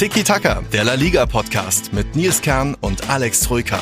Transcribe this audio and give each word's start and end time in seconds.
Tiki 0.00 0.24
Taka, 0.24 0.62
der 0.72 0.84
La 0.84 0.94
Liga 0.94 1.26
Podcast 1.26 1.92
mit 1.92 2.16
Nils 2.16 2.40
Kern 2.40 2.74
und 2.80 3.10
Alex 3.10 3.40
Troika. 3.40 3.80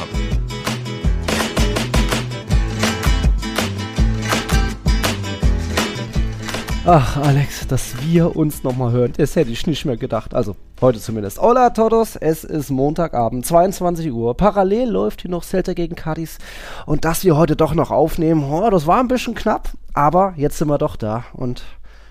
Ach, 6.84 7.19
Alex, 7.19 7.69
dass 7.69 8.02
wir 8.02 8.34
uns 8.34 8.65
nochmal 8.65 8.90
hören, 8.90 9.12
das 9.16 9.37
hätte 9.37 9.52
ich 9.52 9.65
nicht 9.69 9.84
mehr 9.84 9.96
gedacht. 9.96 10.34
Also, 10.34 10.56
heute 10.80 10.98
zumindest. 10.98 11.40
Hola 11.40 11.70
todos, 11.70 12.16
es 12.16 12.42
ist 12.42 12.71
Montagabend, 12.71 13.46
22 13.46 14.10
Uhr. 14.10 14.37
Parallel 14.37 14.88
läuft 14.88 15.22
hier 15.22 15.30
noch 15.30 15.44
Celta 15.44 15.72
gegen 15.72 15.94
Cadiz. 15.94 16.38
Und 16.84 17.05
dass 17.05 17.23
wir 17.23 17.37
heute 17.37 17.55
doch 17.55 17.74
noch 17.74 17.92
aufnehmen, 17.92 18.42
oh, 18.51 18.69
das 18.71 18.88
war 18.88 18.98
ein 18.98 19.07
bisschen 19.07 19.37
knapp. 19.37 19.71
Aber 19.95 20.35
jetzt 20.37 20.59
sind 20.59 20.66
wir 20.66 20.79
doch 20.79 20.96
da 20.96 21.27
und 21.32 21.62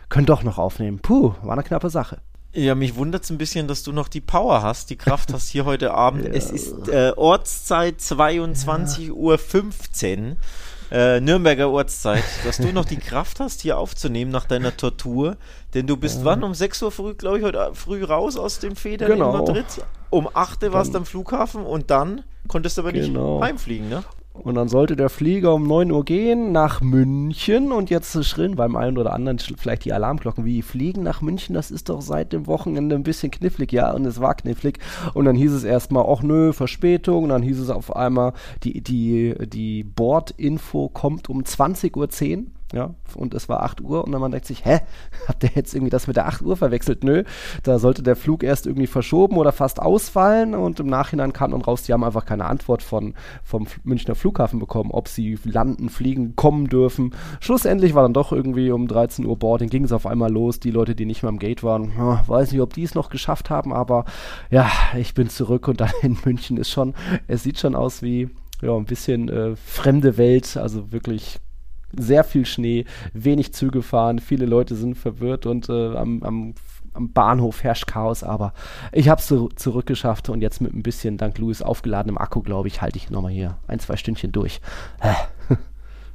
können 0.07 0.27
doch 0.27 0.43
noch 0.43 0.59
aufnehmen. 0.59 0.99
Puh, 0.99 1.33
war 1.41 1.51
eine 1.51 1.63
knappe 1.63 1.89
Sache. 1.89 2.19
Ja, 2.53 2.75
mich 2.75 2.95
wundert 2.95 3.23
es 3.23 3.29
ein 3.29 3.37
bisschen, 3.37 3.67
dass 3.67 3.83
du 3.83 3.91
noch 3.91 4.07
die 4.07 4.21
Power 4.21 4.63
hast, 4.63 4.89
die 4.89 4.95
Kraft 4.95 5.33
hast 5.33 5.49
hier 5.49 5.65
heute 5.65 5.93
Abend. 5.93 6.25
ja. 6.27 6.31
Es 6.31 6.49
ist 6.49 6.87
äh, 6.87 7.13
Ortszeit 7.15 7.99
22.15 7.99 9.07
ja. 9.07 9.11
Uhr. 9.11 9.37
15 9.37 10.37
äh, 10.89 11.19
Nürnberger 11.19 11.69
Ortszeit, 11.69 12.23
dass 12.45 12.57
du 12.57 12.71
noch 12.71 12.85
die 12.85 12.97
Kraft 12.97 13.39
hast, 13.39 13.61
hier 13.61 13.77
aufzunehmen 13.77 14.31
nach 14.31 14.45
deiner 14.45 14.75
Tortur. 14.75 15.37
Denn 15.73 15.85
du 15.87 15.97
bist 15.97 16.19
ja. 16.19 16.25
wann? 16.25 16.43
Um 16.43 16.53
6 16.53 16.81
Uhr 16.83 16.91
früh, 16.91 17.13
glaube 17.13 17.39
ich, 17.39 17.43
heute 17.43 17.71
früh 17.73 18.03
raus 18.03 18.37
aus 18.37 18.59
dem 18.59 18.75
Federn 18.75 19.11
genau. 19.11 19.31
in 19.31 19.37
Madrid. 19.39 19.65
Um 20.09 20.29
8 20.33 20.63
Uhr 20.63 20.73
warst 20.73 20.93
du 20.93 20.99
am 20.99 21.05
Flughafen 21.05 21.63
und 21.65 21.91
dann 21.91 22.23
konntest 22.47 22.77
du 22.77 22.81
aber 22.81 22.93
genau. 22.93 23.39
nicht 23.39 23.47
heimfliegen, 23.47 23.89
ne? 23.89 24.03
Und 24.39 24.55
dann 24.55 24.69
sollte 24.69 24.95
der 24.95 25.09
Flieger 25.09 25.53
um 25.53 25.63
9 25.63 25.91
Uhr 25.91 26.05
gehen 26.05 26.51
nach 26.51 26.81
München. 26.81 27.71
Und 27.71 27.89
jetzt 27.89 28.23
schrillen 28.25 28.55
beim 28.55 28.75
einen 28.75 28.97
oder 28.97 29.13
anderen 29.13 29.39
vielleicht 29.39 29.85
die 29.85 29.93
Alarmglocken, 29.93 30.45
wie 30.45 30.61
fliegen 30.61 31.03
nach 31.03 31.21
München, 31.21 31.53
das 31.53 31.71
ist 31.71 31.89
doch 31.89 32.01
seit 32.01 32.33
dem 32.33 32.47
Wochenende 32.47 32.95
ein 32.95 33.03
bisschen 33.03 33.31
knifflig, 33.31 33.71
ja, 33.71 33.91
und 33.91 34.05
es 34.05 34.19
war 34.19 34.35
knifflig. 34.35 34.79
Und 35.13 35.25
dann 35.25 35.35
hieß 35.35 35.51
es 35.53 35.63
erstmal, 35.63 36.05
ach 36.07 36.21
nö, 36.21 36.53
Verspätung, 36.53 37.23
und 37.23 37.29
dann 37.29 37.43
hieß 37.43 37.59
es 37.59 37.69
auf 37.69 37.95
einmal, 37.95 38.33
die, 38.63 38.81
die, 38.81 39.35
die 39.47 39.83
Bordinfo 39.83 40.89
kommt 40.89 41.29
um 41.29 41.41
20.10 41.43 41.95
Uhr 41.97 42.07
ja, 42.73 42.93
und 43.15 43.33
es 43.33 43.47
war 43.47 43.63
8 43.63 43.79
Uhr 43.81 44.03
und 44.03 44.11
dann 44.11 44.19
man 44.19 44.31
denkt 44.31 44.45
sich, 44.45 44.65
hä, 44.65 44.79
habt 45.27 45.43
ihr 45.43 45.51
jetzt 45.55 45.73
irgendwie 45.73 45.89
das 45.89 46.07
mit 46.07 46.17
der 46.17 46.27
8 46.27 46.41
Uhr 46.41 46.57
verwechselt? 46.57 47.03
Nö, 47.03 47.23
da 47.63 47.79
sollte 47.79 48.03
der 48.03 48.17
Flug 48.17 48.43
erst 48.43 48.67
irgendwie 48.67 48.87
verschoben 48.87 49.37
oder 49.37 49.53
fast 49.53 49.81
ausfallen 49.81 50.53
und 50.53 50.79
im 50.79 50.87
Nachhinein 50.87 51.31
kam 51.31 51.51
dann 51.51 51.61
raus, 51.61 51.83
die 51.83 51.93
haben 51.93 52.03
einfach 52.03 52.25
keine 52.25 52.45
Antwort 52.45 52.83
von, 52.83 53.13
vom 53.43 53.67
Münchner 53.83 54.15
Flughafen 54.15 54.59
bekommen, 54.59 54.91
ob 54.91 55.07
sie 55.07 55.39
landen, 55.45 55.89
fliegen, 55.89 56.35
kommen 56.35 56.67
dürfen. 56.67 57.15
Schlussendlich 57.39 57.95
war 57.95 58.03
dann 58.03 58.13
doch 58.13 58.33
irgendwie 58.33 58.71
um 58.71 58.87
13 58.87 59.25
Uhr 59.25 59.37
Boarding, 59.37 59.69
ging 59.69 59.85
es 59.85 59.93
auf 59.93 60.05
einmal 60.05 60.31
los. 60.31 60.59
Die 60.59 60.71
Leute, 60.71 60.93
die 60.93 61.05
nicht 61.05 61.23
mehr 61.23 61.29
am 61.29 61.39
Gate 61.39 61.63
waren, 61.63 61.93
ja, 61.97 62.23
weiß 62.27 62.51
nicht, 62.51 62.61
ob 62.61 62.73
die 62.73 62.83
es 62.83 62.95
noch 62.95 63.09
geschafft 63.09 63.49
haben, 63.49 63.71
aber 63.71 64.03
ja, 64.49 64.69
ich 64.97 65.13
bin 65.13 65.29
zurück 65.29 65.69
und 65.69 65.79
dann 65.79 65.91
in 66.01 66.17
München 66.25 66.57
ist 66.57 66.69
schon, 66.69 66.93
es 67.27 67.43
sieht 67.43 67.59
schon 67.59 67.75
aus 67.75 68.01
wie 68.01 68.29
ja, 68.61 68.75
ein 68.75 68.85
bisschen 68.85 69.29
äh, 69.29 69.55
fremde 69.55 70.17
Welt, 70.17 70.57
also 70.57 70.91
wirklich 70.91 71.39
sehr 71.97 72.23
viel 72.23 72.45
Schnee, 72.45 72.85
wenig 73.13 73.53
Züge 73.53 73.81
fahren, 73.81 74.19
viele 74.19 74.45
Leute 74.45 74.75
sind 74.75 74.95
verwirrt 74.95 75.45
und 75.45 75.69
äh, 75.69 75.95
am, 75.95 76.23
am, 76.23 76.53
am, 76.93 77.13
Bahnhof 77.13 77.63
herrscht 77.63 77.87
Chaos, 77.87 78.23
aber 78.23 78.53
ich 78.91 79.09
habe 79.09 79.21
es 79.21 79.27
zurückgeschafft 79.55 80.29
und 80.29 80.41
jetzt 80.41 80.61
mit 80.61 80.73
ein 80.73 80.83
bisschen, 80.83 81.17
dank 81.17 81.37
Louis, 81.37 81.61
aufgeladenem 81.61 82.17
Akku, 82.17 82.41
glaube 82.41 82.67
ich, 82.67 82.81
halte 82.81 82.97
ich 82.97 83.09
nochmal 83.09 83.31
hier 83.31 83.57
ein, 83.67 83.79
zwei 83.79 83.97
Stündchen 83.97 84.31
durch. 84.31 84.61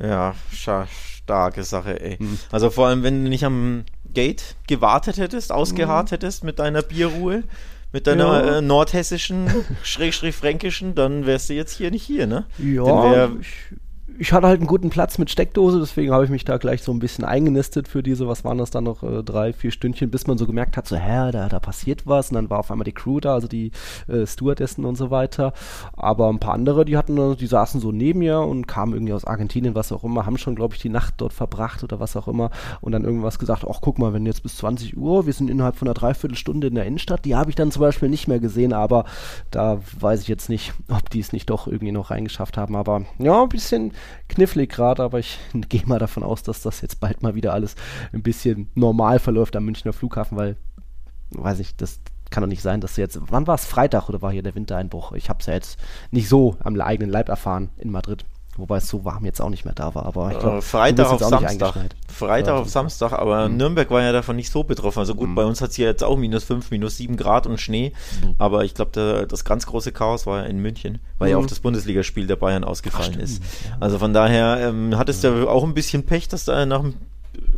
ja, 0.01 0.35
starke 0.51 1.65
Sache, 1.65 2.01
ey. 2.01 2.17
Hm. 2.17 2.39
Also 2.51 2.71
vor 2.71 2.89
allem, 2.89 3.03
wenn 3.03 3.25
du 3.25 3.29
nicht 3.29 3.45
am 3.45 3.85
Gate 4.13 4.57
gewartet 4.67 5.19
hättest, 5.19 5.53
ausgeharrt 5.53 6.11
hm. 6.11 6.15
hättest 6.17 6.45
mit 6.45 6.59
deiner 6.59 6.83
Bierruhe, 6.83 7.45
mit 7.93 8.07
deiner 8.07 8.45
ja. 8.45 8.59
äh, 8.59 8.63
nordhessischen, 8.63 9.49
schrägstrich 9.83 10.35
fränkischen, 10.35 10.95
dann 10.95 11.27
wärst 11.27 11.51
du 11.51 11.55
jetzt 11.55 11.77
hier 11.77 11.91
nicht 11.91 12.05
hier, 12.05 12.27
ne? 12.27 12.47
Ja, 12.59 13.31
ich, 13.41 13.49
ich 14.19 14.33
hatte 14.33 14.47
halt 14.47 14.61
einen 14.61 14.67
guten 14.67 14.91
Platz 14.91 15.19
mit 15.19 15.31
Steckdose, 15.31 15.79
deswegen 15.81 16.13
habe 16.13 16.25
ich 16.25 16.31
mich 16.31 16.45
da 16.45 16.57
gleich 16.57 16.83
so 16.83 16.93
ein 16.93 16.99
bisschen 16.99 17.25
eingenistet 17.25 17.89
für 17.89 18.03
diese, 18.03 18.29
was 18.29 18.45
waren 18.45 18.59
das 18.59 18.71
dann 18.71 18.85
noch, 18.85 19.03
äh, 19.03 19.23
drei, 19.23 19.53
vier 19.53 19.71
Stündchen, 19.71 20.11
bis 20.11 20.27
man 20.27 20.39
so 20.39 20.47
gemerkt 20.47 20.77
hat, 20.77 20.87
so, 20.87 20.97
hä, 20.97 21.31
da, 21.33 21.49
da 21.49 21.61
passiert 21.61 22.07
was. 22.07 22.31
Und 22.31 22.37
dann 22.37 22.51
war 22.51 22.59
auf 22.59 22.71
einmal 22.71 22.85
die 22.85 22.93
Crew 22.93 23.21
da, 23.21 23.35
also 23.35 23.49
die 23.49 23.71
äh, 24.09 24.27
Stewardessen 24.27 24.85
und 24.85 24.97
so 24.97 25.11
weiter. 25.11 25.53
Aber 25.95 26.29
ein 26.29 26.39
paar 26.39 26.55
andere, 26.55 26.85
die 26.85 26.97
hatten, 26.97 27.37
die 27.37 27.47
saßen 27.47 27.81
so 27.81 27.93
neben 27.93 28.21
mir 28.21 28.41
und 28.41 28.67
kamen 28.67 28.93
irgendwie 28.93 29.13
aus 29.13 29.25
Argentinien, 29.25 29.75
was 29.75 29.93
auch 29.93 30.05
immer, 30.05 30.27
haben 30.27 30.39
schon, 30.39 30.55
glaube 30.55 30.75
ich, 30.75 30.81
die 30.81 30.89
Nacht 30.89 31.15
dort 31.19 31.33
verbracht 31.33 31.83
oder 31.83 32.01
was 32.01 32.17
auch 32.17 32.29
immer. 32.29 32.51
Und 32.81 32.93
dann 32.93 33.05
irgendwas 33.05 33.39
gesagt, 33.39 33.65
ach, 33.69 33.81
guck 33.81 33.99
mal, 33.99 34.13
wenn 34.13 34.27
jetzt 34.27 34.43
bis 34.43 34.57
20 34.57 34.97
Uhr, 34.97 35.27
wir 35.27 35.33
sind 35.33 35.51
innerhalb 35.51 35.77
von 35.77 35.89
einer 35.89 35.95
Dreiviertelstunde 35.95 36.69
in 36.69 36.75
der 36.75 36.87
Innenstadt, 36.87 37.25
die 37.25 37.35
habe 37.35 37.51
ich 37.51 37.57
dann 37.57 37.71
zum 37.71 37.81
Beispiel 37.81 38.09
nicht 38.09 38.29
mehr 38.29 38.41
gesehen, 38.41 38.73
aber 38.73 39.05
da 39.51 39.81
weiß 39.99 40.23
ich 40.23 40.29
jetzt 40.29 40.49
nicht, 40.49 40.73
ob 40.89 41.11
die 41.11 41.21
es 41.21 41.33
nicht 41.33 41.51
doch 41.51 41.67
irgendwie 41.67 41.93
noch 41.93 42.11
reingeschafft 42.11 42.57
haben. 42.57 42.77
Aber 42.77 43.03
ja, 43.19 43.43
ein 43.43 43.49
bisschen 43.49 43.93
knifflig 44.29 44.71
gerade, 44.71 45.03
aber 45.03 45.19
ich 45.19 45.39
gehe 45.69 45.87
mal 45.87 45.99
davon 45.99 46.23
aus, 46.23 46.43
dass 46.43 46.63
das 46.63 46.81
jetzt 46.81 47.01
bald 47.01 47.23
mal 47.23 47.35
wieder 47.35 47.53
alles 47.53 47.77
ein 48.13 48.23
bisschen 48.23 48.69
normal 48.75 49.19
verläuft 49.19 49.57
am 49.57 49.65
Münchner 49.65 49.93
Flughafen, 49.93 50.37
weil, 50.37 50.57
weiß 51.31 51.61
ich, 51.61 51.77
das 51.77 52.01
kann 52.31 52.43
doch 52.43 52.49
nicht 52.49 52.63
sein, 52.63 52.81
dass 52.81 52.97
jetzt, 52.97 53.21
wann 53.21 53.47
war 53.47 53.55
es, 53.55 53.67
Freitag 53.67 54.09
oder 54.09 54.23
war 54.23 54.33
hier 54.33 54.43
der 54.43 54.55
Wintereinbruch? 54.55 55.13
Ich 55.13 55.29
habe 55.29 55.41
es 55.41 55.47
ja 55.47 55.55
jetzt 55.55 55.79
nicht 56.11 56.29
so 56.29 56.57
am 56.65 56.81
eigenen 56.81 57.11
Leib 57.11 57.29
erfahren 57.29 57.71
in 57.77 57.91
Madrid. 57.91 58.25
Wobei 58.57 58.77
es 58.77 58.89
so 58.89 59.05
warm 59.05 59.25
jetzt 59.25 59.41
auch 59.41 59.49
nicht 59.49 59.65
mehr 59.65 59.75
da 59.75 59.95
war. 59.95 60.05
Aber 60.05 60.31
ich 60.31 60.39
glaube, 60.39 60.59
äh, 60.59 60.63
Freitag 60.63 61.11
auf 61.11 61.21
Samstag. 61.21 61.75
Freitag 62.07 62.55
auf 62.55 62.69
Samstag, 62.69 63.13
aber 63.13 63.49
mhm. 63.49 63.57
Nürnberg 63.57 63.91
war 63.91 64.03
ja 64.03 64.13
davon 64.13 64.37
nicht 64.37 64.53
so 64.53 64.63
betroffen. 64.63 64.99
Also 64.99 65.15
gut, 65.15 65.31
mhm. 65.31 65.35
bei 65.35 65.45
uns 65.45 65.63
hat 65.63 65.71
es 65.71 65.77
hier 65.77 65.87
jetzt 65.87 66.05
auch 66.05 66.19
minus 66.19 66.45
5, 66.45 66.71
minus 66.71 66.99
7 66.99 67.17
Grad 67.17 67.47
und 67.47 67.59
Schnee. 67.61 67.93
Mhm. 68.23 68.35
Aber 68.37 68.65
ich 68.65 68.75
glaube, 68.75 69.27
das 69.27 69.45
ganz 69.47 69.65
große 69.67 69.93
Chaos 69.93 70.27
war 70.27 70.43
ja 70.43 70.45
in 70.45 70.59
München, 70.59 70.99
weil 71.19 71.31
ja 71.31 71.39
auch 71.39 71.43
mhm. 71.43 71.49
das 71.49 71.61
Bundesligaspiel 71.61 72.27
der 72.27 72.37
Bayern 72.37 72.65
ausgefallen 72.65 73.15
Ach, 73.17 73.23
ist. 73.23 73.43
Also 73.81 73.99
von 73.99 74.13
daher 74.13 74.69
ähm, 74.69 74.99
hattest 74.99 75.25
du 75.25 75.49
auch 75.49 75.65
ein 75.65 75.73
bisschen 75.73 76.05
Pech, 76.05 76.29
dass 76.29 76.45
da 76.45 76.67
nach 76.67 76.83
dem 76.83 76.95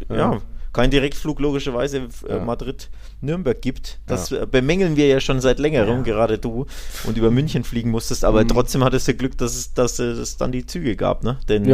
ja. 0.09 0.41
Ja 0.75 0.83
kein 0.83 0.91
Direktflug 0.91 1.41
logischerweise 1.41 2.09
äh, 2.29 2.33
ja. 2.33 2.39
Madrid-Nürnberg 2.41 3.61
gibt. 3.63 3.99
Das 4.07 4.31
ja. 4.31 4.45
bemängeln 4.45 4.97
wir 4.97 5.07
ja 5.07 5.21
schon 5.21 5.41
seit 5.41 5.59
längerem, 5.59 5.99
ja. 5.99 6.03
gerade 6.03 6.39
du, 6.39 6.67
und 7.05 7.17
über 7.17 7.31
München 7.31 7.65
fliegen 7.65 7.91
musstest, 7.91 8.25
aber 8.25 8.45
mhm. 8.45 8.49
trotzdem 8.49 8.85
hattest 8.85 9.09
du 9.09 9.15
Glück, 9.15 9.39
dass 9.39 9.55
es, 9.55 9.73
dass 9.73 9.99
es 9.99 10.37
dann 10.37 10.53
die 10.53 10.67
Züge 10.67 10.97
gab, 10.97 11.25
ne? 11.25 11.39
Denn 11.49 11.67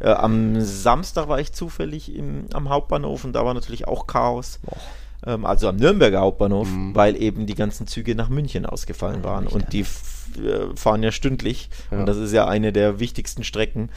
äh, 0.00 0.10
am 0.10 0.60
Samstag 0.60 1.28
war 1.28 1.40
ich 1.40 1.52
zufällig 1.52 2.14
im, 2.14 2.46
am 2.52 2.68
Hauptbahnhof 2.68 3.24
und 3.24 3.32
da 3.32 3.44
war 3.44 3.54
natürlich 3.54 3.88
auch 3.88 4.06
Chaos. 4.06 4.60
Ähm, 5.26 5.44
also 5.44 5.68
am 5.68 5.76
Nürnberger 5.76 6.20
Hauptbahnhof, 6.20 6.68
mhm. 6.68 6.94
weil 6.94 7.20
eben 7.20 7.46
die 7.46 7.56
ganzen 7.56 7.86
Züge 7.86 8.14
nach 8.14 8.28
München 8.28 8.64
ausgefallen 8.64 9.24
waren 9.24 9.48
und 9.48 9.72
die 9.72 9.80
äh, 9.80 10.76
fahren 10.76 11.02
ja 11.02 11.10
stündlich 11.10 11.70
und 11.90 12.06
das 12.06 12.16
ist 12.18 12.32
ja 12.32 12.46
eine 12.46 12.72
der 12.72 13.00
wichtigsten 13.00 13.42
Strecken 13.42 13.88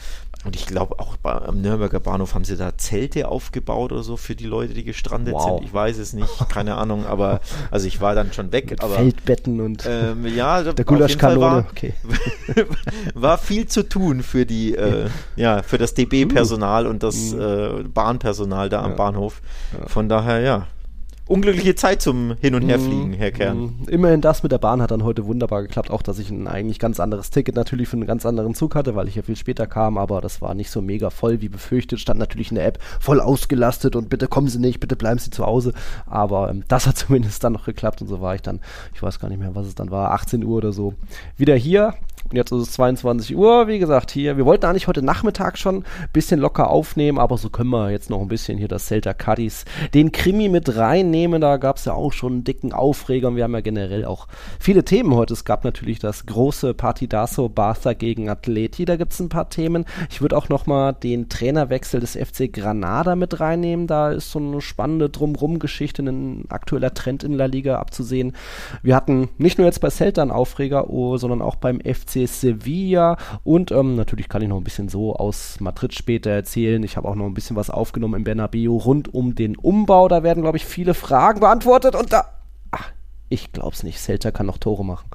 und 0.44 0.56
ich 0.56 0.66
glaube, 0.66 0.98
auch 0.98 1.16
bei, 1.16 1.32
am 1.32 1.60
Nürnberger 1.60 2.00
Bahnhof 2.00 2.34
haben 2.34 2.44
sie 2.44 2.56
da 2.56 2.76
Zelte 2.76 3.28
aufgebaut 3.28 3.92
oder 3.92 4.02
so 4.02 4.16
für 4.16 4.34
die 4.34 4.46
Leute, 4.46 4.74
die 4.74 4.82
gestrandet 4.82 5.34
wow. 5.34 5.58
sind. 5.58 5.66
Ich 5.66 5.72
weiß 5.72 5.98
es 5.98 6.12
nicht, 6.12 6.48
keine 6.48 6.76
Ahnung, 6.76 7.06
aber 7.06 7.40
also 7.70 7.86
ich 7.86 8.00
war 8.00 8.14
dann 8.14 8.32
schon 8.32 8.50
weg. 8.50 8.70
Mit 8.70 8.82
aber, 8.82 8.94
Feldbetten 8.94 9.60
und 9.60 9.84
ähm, 9.86 10.26
ja, 10.26 10.62
der 10.62 10.84
Gulaschkanone. 10.84 11.40
War, 11.40 11.66
okay. 11.70 11.94
war 13.14 13.38
viel 13.38 13.66
zu 13.66 13.88
tun 13.88 14.22
für 14.22 14.44
die, 14.44 14.74
äh, 14.74 15.08
ja, 15.36 15.62
für 15.62 15.78
das 15.78 15.94
DB-Personal 15.94 16.86
und 16.86 17.04
das 17.04 17.32
mhm. 17.32 17.40
äh, 17.40 17.82
Bahnpersonal 17.84 18.68
da 18.68 18.82
am 18.82 18.90
ja. 18.90 18.96
Bahnhof. 18.96 19.42
Von 19.86 20.08
daher, 20.08 20.40
ja, 20.40 20.66
unglückliche 21.26 21.74
Zeit 21.74 22.02
zum 22.02 22.34
Hin- 22.40 22.54
und 22.54 22.68
Herfliegen, 22.68 23.10
mm, 23.10 23.14
Herr 23.14 23.30
Kern. 23.30 23.58
Mm. 23.58 23.88
Immerhin 23.88 24.20
das 24.20 24.42
mit 24.42 24.52
der 24.52 24.58
Bahn 24.58 24.82
hat 24.82 24.90
dann 24.90 25.04
heute 25.04 25.24
wunderbar 25.26 25.62
geklappt, 25.62 25.90
auch 25.90 26.02
dass 26.02 26.18
ich 26.18 26.30
ein 26.30 26.48
eigentlich 26.48 26.78
ganz 26.78 27.00
anderes 27.00 27.30
Ticket 27.30 27.54
natürlich 27.54 27.88
für 27.88 27.96
einen 27.96 28.06
ganz 28.06 28.26
anderen 28.26 28.54
Zug 28.54 28.74
hatte, 28.74 28.94
weil 28.94 29.08
ich 29.08 29.14
ja 29.14 29.22
viel 29.22 29.36
später 29.36 29.66
kam, 29.66 29.98
aber 29.98 30.20
das 30.20 30.42
war 30.42 30.54
nicht 30.54 30.70
so 30.70 30.82
mega 30.82 31.10
voll 31.10 31.40
wie 31.40 31.48
befürchtet. 31.48 32.00
Stand 32.00 32.18
natürlich 32.18 32.50
in 32.50 32.56
der 32.56 32.66
App 32.66 32.78
voll 33.00 33.20
ausgelastet 33.20 33.96
und 33.96 34.08
bitte 34.08 34.28
kommen 34.28 34.48
Sie 34.48 34.58
nicht, 34.58 34.80
bitte 34.80 34.96
bleiben 34.96 35.18
Sie 35.18 35.30
zu 35.30 35.46
Hause. 35.46 35.72
Aber 36.06 36.50
ähm, 36.50 36.64
das 36.68 36.86
hat 36.86 36.98
zumindest 36.98 37.42
dann 37.44 37.52
noch 37.52 37.64
geklappt 37.64 38.02
und 38.02 38.08
so 38.08 38.20
war 38.20 38.34
ich 38.34 38.42
dann, 38.42 38.60
ich 38.94 39.02
weiß 39.02 39.18
gar 39.18 39.28
nicht 39.28 39.38
mehr, 39.38 39.54
was 39.54 39.66
es 39.66 39.74
dann 39.74 39.90
war, 39.90 40.10
18 40.12 40.44
Uhr 40.44 40.56
oder 40.56 40.72
so, 40.72 40.94
wieder 41.36 41.54
hier 41.54 41.94
und 42.30 42.36
jetzt 42.36 42.52
ist 42.52 42.62
es 42.62 42.72
22 42.72 43.36
Uhr, 43.36 43.68
wie 43.68 43.78
gesagt, 43.78 44.10
hier. 44.10 44.36
Wir 44.36 44.46
wollten 44.46 44.66
eigentlich 44.66 44.86
heute 44.88 45.02
Nachmittag 45.02 45.58
schon 45.58 45.78
ein 45.78 45.84
bisschen 46.12 46.40
locker 46.40 46.70
aufnehmen, 46.70 47.18
aber 47.18 47.36
so 47.36 47.50
können 47.50 47.70
wir 47.70 47.90
jetzt 47.90 48.10
noch 48.10 48.20
ein 48.20 48.28
bisschen 48.28 48.58
hier 48.58 48.68
das 48.68 48.86
Celta 48.86 49.12
Cadiz, 49.12 49.64
den 49.92 50.12
Krimi 50.12 50.48
mit 50.48 50.76
reinnehmen. 50.76 51.40
Da 51.40 51.56
gab 51.56 51.76
es 51.76 51.84
ja 51.84 51.94
auch 51.94 52.12
schon 52.12 52.32
einen 52.32 52.44
dicken 52.44 52.72
Aufreger 52.72 53.28
und 53.28 53.36
wir 53.36 53.44
haben 53.44 53.54
ja 53.54 53.60
generell 53.60 54.04
auch 54.04 54.28
viele 54.58 54.84
Themen 54.84 55.14
heute. 55.14 55.34
Es 55.34 55.44
gab 55.44 55.64
natürlich 55.64 55.98
das 55.98 56.26
große 56.26 56.74
Partidaso 56.74 57.48
Barca 57.48 57.92
gegen 57.92 58.28
Atleti, 58.28 58.84
da 58.84 58.96
gibt 58.96 59.12
es 59.12 59.20
ein 59.20 59.28
paar 59.28 59.50
Themen. 59.50 59.84
Ich 60.10 60.22
würde 60.22 60.36
auch 60.36 60.48
nochmal 60.48 60.94
den 60.94 61.28
Trainerwechsel 61.28 62.00
des 62.00 62.16
FC 62.16 62.52
Granada 62.52 63.16
mit 63.16 63.40
reinnehmen. 63.40 63.86
Da 63.86 64.10
ist 64.10 64.30
so 64.30 64.38
eine 64.38 64.60
spannende 64.60 65.10
Drumrum-Geschichte, 65.10 66.02
ein 66.02 66.44
aktueller 66.48 66.94
Trend 66.94 67.24
in 67.24 67.32
La 67.32 67.46
Liga 67.46 67.78
abzusehen. 67.78 68.32
Wir 68.82 68.96
hatten 68.96 69.28
nicht 69.38 69.58
nur 69.58 69.66
jetzt 69.66 69.80
bei 69.80 69.90
Celta 69.90 70.22
einen 70.22 70.30
Aufreger, 70.30 70.88
oh, 70.90 71.16
sondern 71.16 71.42
auch 71.42 71.56
beim 71.56 71.80
FC 71.80 72.11
FC 72.12 72.28
Sevilla 72.28 73.16
und 73.44 73.70
ähm, 73.72 73.96
natürlich 73.96 74.28
kann 74.28 74.42
ich 74.42 74.48
noch 74.48 74.56
ein 74.58 74.64
bisschen 74.64 74.88
so 74.88 75.14
aus 75.16 75.60
Madrid 75.60 75.94
später 75.94 76.30
erzählen. 76.30 76.82
Ich 76.82 76.96
habe 76.96 77.08
auch 77.08 77.14
noch 77.14 77.26
ein 77.26 77.34
bisschen 77.34 77.56
was 77.56 77.70
aufgenommen 77.70 78.14
im 78.14 78.24
Bernabeu 78.24 78.70
rund 78.76 79.12
um 79.14 79.34
den 79.34 79.56
Umbau. 79.56 80.08
Da 80.08 80.22
werden, 80.22 80.42
glaube 80.42 80.56
ich, 80.56 80.64
viele 80.66 80.94
Fragen 80.94 81.40
beantwortet 81.40 81.94
und 81.94 82.12
da 82.12 82.24
Ich 83.28 83.52
glaub's 83.52 83.82
nicht. 83.82 83.98
Celta 83.98 84.30
kann 84.30 84.46
noch 84.46 84.58
Tore 84.58 84.84
machen. 84.84 85.08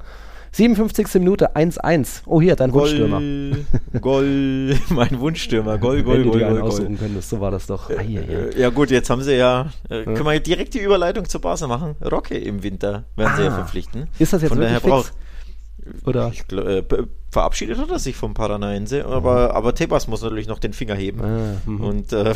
57. 0.54 1.16
Minute 1.22 1.56
1-1. 1.56 2.22
Oh, 2.26 2.42
hier, 2.42 2.56
dein 2.56 2.74
Wunschstürmer. 2.74 3.22
Goal, 4.02 4.76
mein 4.90 5.20
Wunschstürmer. 5.20 5.78
Goal, 5.80 5.98
Wenn 5.98 6.24
du 6.24 6.30
Goal, 6.30 6.40
dir 6.40 6.48
einen 6.48 6.56
Goal, 6.60 6.68
aussuchen 6.68 6.98
könntest, 6.98 7.30
so 7.30 7.40
war 7.40 7.52
das 7.52 7.68
doch. 7.68 7.92
Ai. 7.92 8.16
Äh, 8.16 8.60
Ja 8.60 8.70
gut, 8.70 8.90
jetzt 8.90 9.10
haben 9.12 9.22
sie 9.22 9.36
ja, 9.36 9.68
äh, 9.90 10.04
können 10.04 10.26
wir 10.26 10.40
direkt 10.40 10.74
die 10.74 10.80
Überleitung 10.80 11.26
zur 11.26 11.42
Barca 11.42 11.68
machen. 11.68 11.96
Rocke 12.04 12.36
im 12.38 12.64
Winter 12.64 13.04
werden 13.16 13.34
sie 13.38 13.44
ja 13.44 13.50
Ah. 13.50 13.56
verpflichten. 13.56 14.08
Ist 14.18 14.34
das 14.34 14.42
jetzt 14.42 14.50
Von 14.50 14.60
daher 14.62 14.76
wirklich 14.78 14.92
braucht, 14.92 15.06
fix? 15.08 15.18
Oder? 16.06 16.31
ich, 16.34 16.51
äh, 16.51 16.84
verabschiedet 17.30 17.78
hat 17.78 17.89
er 17.92 18.00
sich 18.00 18.16
vom 18.16 18.34
Paranaense, 18.34 19.06
aber, 19.06 19.54
aber 19.54 19.75
Tebas 19.75 20.07
muss 20.07 20.22
natürlich 20.22 20.48
noch 20.48 20.60
den 20.60 20.74
Finger 20.74 20.95
heben. 20.95 21.22
Ah, 21.22 21.57
mhm. 21.66 21.81
Und 21.81 22.13
äh, 22.13 22.34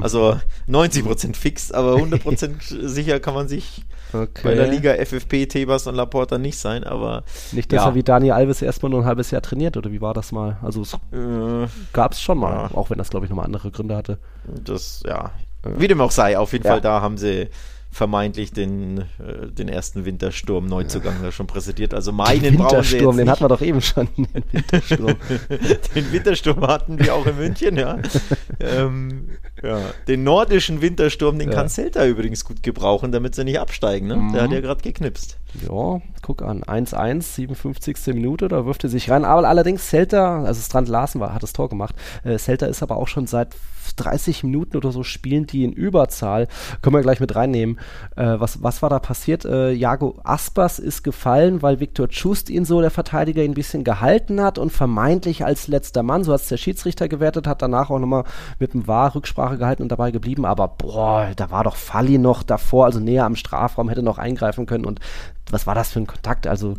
also 0.00 0.40
90% 0.68 1.36
fix, 1.36 1.70
aber 1.72 1.96
100% 1.96 2.86
sicher 2.88 3.20
kann 3.20 3.34
man 3.34 3.48
sich 3.48 3.84
Okay. 4.12 4.40
bei 4.42 4.54
der 4.54 4.66
Liga 4.66 4.92
FFP, 4.94 5.46
Tebas 5.46 5.86
und 5.86 5.94
Laporta 5.94 6.36
nicht 6.36 6.58
sein, 6.58 6.82
aber 6.82 7.22
Nicht, 7.52 7.70
dass 7.72 7.82
ja. 7.84 7.88
er 7.90 7.94
wie 7.94 8.02
Dani 8.02 8.32
Alves 8.32 8.60
erstmal 8.60 8.90
nur 8.90 9.02
ein 9.02 9.06
halbes 9.06 9.30
Jahr 9.30 9.40
trainiert, 9.40 9.76
oder 9.76 9.92
wie 9.92 10.00
war 10.00 10.14
das 10.14 10.32
mal? 10.32 10.56
Also 10.62 10.82
es 10.82 10.94
äh, 10.94 11.68
gab 11.92 12.12
es 12.12 12.20
schon 12.20 12.38
mal, 12.38 12.52
Ja. 12.52 12.70
auch 12.76 12.90
wenn 12.90 12.98
das, 12.98 13.10
glaube 13.10 13.26
ich, 13.26 13.30
nochmal 13.30 13.44
andere 13.44 13.70
Gründe 13.70 13.94
hatte. 13.96 14.18
das, 14.64 15.04
ja, 15.06 15.30
wie 15.62 15.86
dem 15.86 16.00
auch 16.00 16.10
sei, 16.10 16.36
auf 16.36 16.52
jeden 16.52 16.64
Ja. 16.64 16.72
Fall 16.72 16.80
da 16.80 17.00
haben 17.00 17.18
sie 17.18 17.48
vermeintlich 17.90 18.52
den, 18.52 18.98
äh, 18.98 19.48
den 19.50 19.68
ersten 19.68 20.04
Wintersturm-Neuzugang 20.04 21.22
da 21.22 21.32
schon 21.32 21.46
präsentiert. 21.46 21.92
Also 21.92 22.12
meinen 22.12 22.40
brauchen 22.56 22.82
sie 22.84 22.98
Wintersturm, 22.98 23.16
den 23.16 23.30
hatten 23.30 23.44
wir 23.44 23.48
doch 23.48 23.60
eben 23.60 23.80
schon. 23.80 24.08
Den 24.16 24.28
Wintersturm. 24.52 25.16
den 25.94 26.12
Wintersturm 26.12 26.66
hatten 26.66 26.98
wir 26.98 27.14
auch 27.14 27.26
in 27.26 27.36
München, 27.36 27.76
ja. 27.76 27.98
ähm, 28.60 29.30
ja. 29.62 29.78
Den 30.08 30.24
nordischen 30.24 30.80
Wintersturm, 30.82 31.38
den 31.38 31.48
Ja. 31.50 31.54
kann 31.54 31.68
Celta 31.68 32.06
übrigens 32.06 32.44
gut 32.44 32.62
gebrauchen, 32.62 33.12
damit 33.12 33.34
sie 33.34 33.44
nicht 33.44 33.60
absteigen. 33.60 34.08
Ne? 34.08 34.14
Der 34.14 34.22
Mhm. 34.22 34.34
hat 34.44 34.52
ja 34.52 34.60
gerade 34.60 34.82
geknipst. 34.82 35.38
Ja, 35.68 36.00
guck 36.22 36.42
an. 36.42 36.62
1-1, 36.62 37.34
57. 37.34 38.14
Minute, 38.14 38.48
da 38.48 38.66
wirft 38.66 38.84
er 38.84 38.90
sich 38.90 39.10
rein. 39.10 39.24
Aber 39.24 39.48
allerdings 39.48 39.88
Celta, 39.88 40.44
also 40.44 40.60
Strand 40.60 40.88
Larsen 40.88 41.20
war, 41.20 41.34
hat 41.34 41.42
das 41.42 41.52
Tor 41.52 41.68
gemacht. 41.68 41.94
Äh, 42.24 42.38
Celta 42.38 42.66
ist 42.66 42.82
aber 42.82 42.96
auch 42.96 43.08
schon 43.08 43.26
seit 43.26 43.48
30 43.96 44.44
Minuten 44.44 44.76
oder 44.76 44.92
so 44.92 45.02
spielen 45.02 45.46
die 45.46 45.64
in 45.64 45.72
Überzahl. 45.72 46.46
Können 46.80 46.94
wir 46.94 47.02
gleich 47.02 47.18
mit 47.18 47.34
reinnehmen. 47.34 47.80
Äh, 48.14 48.36
was, 48.38 48.62
was 48.62 48.82
war 48.82 48.88
da 48.90 49.00
passiert? 49.00 49.44
Äh, 49.44 49.72
Jago 49.72 50.20
Aspas 50.22 50.78
ist 50.78 51.02
gefallen, 51.02 51.60
weil 51.62 51.80
Viktor 51.80 52.08
Tschust 52.08 52.50
ihn 52.50 52.64
so, 52.64 52.80
der 52.80 52.90
Verteidiger, 52.92 53.42
ihn 53.42 53.50
ein 53.50 53.54
bisschen 53.54 53.82
gehalten 53.82 54.40
hat 54.40 54.58
und 54.58 54.70
vermeintlich 54.70 55.44
als 55.44 55.66
letzter 55.66 56.04
Mann, 56.04 56.22
so 56.22 56.32
hat 56.32 56.42
es 56.42 56.48
der 56.48 56.56
Schiedsrichter 56.58 57.08
gewertet, 57.08 57.48
hat 57.48 57.62
danach 57.62 57.90
auch 57.90 57.98
nochmal 57.98 58.24
mit 58.60 58.72
dem 58.74 58.86
VAR 58.86 59.14
Rücksprache 59.16 59.49
gehalten 59.58 59.82
und 59.82 59.90
dabei 59.90 60.10
geblieben. 60.10 60.44
Aber 60.44 60.68
boah, 60.68 61.30
da 61.36 61.50
war 61.50 61.64
doch 61.64 61.76
Falli 61.76 62.18
noch 62.18 62.42
davor, 62.42 62.86
also 62.86 63.00
näher 63.00 63.24
am 63.24 63.36
Strafraum, 63.36 63.88
hätte 63.88 64.02
noch 64.02 64.18
eingreifen 64.18 64.66
können 64.66 64.84
und 64.84 65.00
was 65.50 65.66
war 65.66 65.74
das 65.74 65.90
für 65.90 66.00
ein 66.00 66.06
Kontakt? 66.06 66.46
Also 66.46 66.76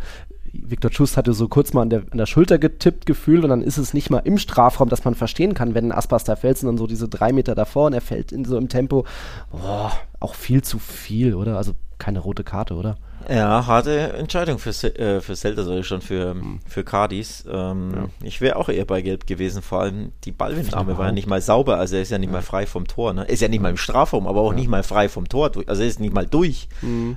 Viktor 0.53 0.91
Schuss 0.91 1.17
hatte 1.17 1.33
so 1.33 1.47
kurz 1.47 1.73
mal 1.73 1.83
an 1.83 1.89
der, 1.89 2.03
an 2.11 2.17
der 2.17 2.25
Schulter 2.25 2.59
getippt 2.59 3.05
gefühlt 3.05 3.43
und 3.43 3.49
dann 3.49 3.61
ist 3.61 3.77
es 3.77 3.93
nicht 3.93 4.09
mal 4.09 4.19
im 4.19 4.37
Strafraum, 4.37 4.89
dass 4.89 5.05
man 5.05 5.15
verstehen 5.15 5.53
kann, 5.53 5.73
wenn 5.73 5.85
ein 5.85 5.97
Aspas 5.97 6.23
da 6.23 6.35
fällt, 6.35 6.57
sondern 6.57 6.77
so 6.77 6.87
diese 6.87 7.07
drei 7.07 7.31
Meter 7.31 7.55
davor 7.55 7.87
und 7.87 7.93
er 7.93 8.01
fällt 8.01 8.31
in 8.31 8.43
so 8.45 8.57
im 8.57 8.67
Tempo. 8.67 9.05
Boah, 9.51 9.93
auch 10.19 10.35
viel 10.35 10.61
zu 10.61 10.79
viel, 10.79 11.35
oder? 11.35 11.57
Also 11.57 11.73
keine 12.01 12.19
rote 12.19 12.43
Karte, 12.43 12.73
oder? 12.73 12.97
Ja, 13.29 13.67
harte 13.67 14.13
Entscheidung 14.13 14.57
für, 14.57 14.71
äh, 14.99 15.21
für 15.21 15.35
Celta, 15.35 15.63
soll 15.63 15.79
ich 15.81 15.87
schon 15.87 16.01
für, 16.01 16.35
für 16.67 16.83
Cardis. 16.83 17.45
Ähm, 17.49 18.09
Ich 18.23 18.41
wäre 18.41 18.55
auch 18.55 18.69
eher 18.69 18.85
bei 18.85 19.03
Gelb 19.03 19.27
gewesen, 19.27 19.61
vor 19.61 19.81
allem 19.81 20.11
die 20.23 20.31
Ballwindnahme 20.31 20.97
war 20.97 21.05
ja 21.05 21.11
nicht 21.11 21.27
mal 21.27 21.41
sauber, 21.41 21.77
also 21.77 21.95
er 21.95 22.01
ist 22.01 22.09
ja 22.09 22.17
nicht 22.17 22.31
mal 22.31 22.41
frei 22.41 22.65
vom 22.65 22.87
Tor. 22.87 23.13
Ne? 23.13 23.21
Er 23.21 23.29
ist 23.29 23.41
ja 23.41 23.47
nicht 23.47 23.61
mal 23.61 23.69
im 23.69 23.77
Strafraum, 23.77 24.25
aber 24.25 24.41
auch 24.41 24.53
nicht 24.53 24.67
mal 24.67 24.81
frei 24.81 25.07
vom 25.09 25.29
Tor, 25.29 25.51
also 25.67 25.81
er 25.83 25.87
ist 25.87 25.99
nicht 25.99 26.13
mal 26.13 26.25
durch. 26.25 26.67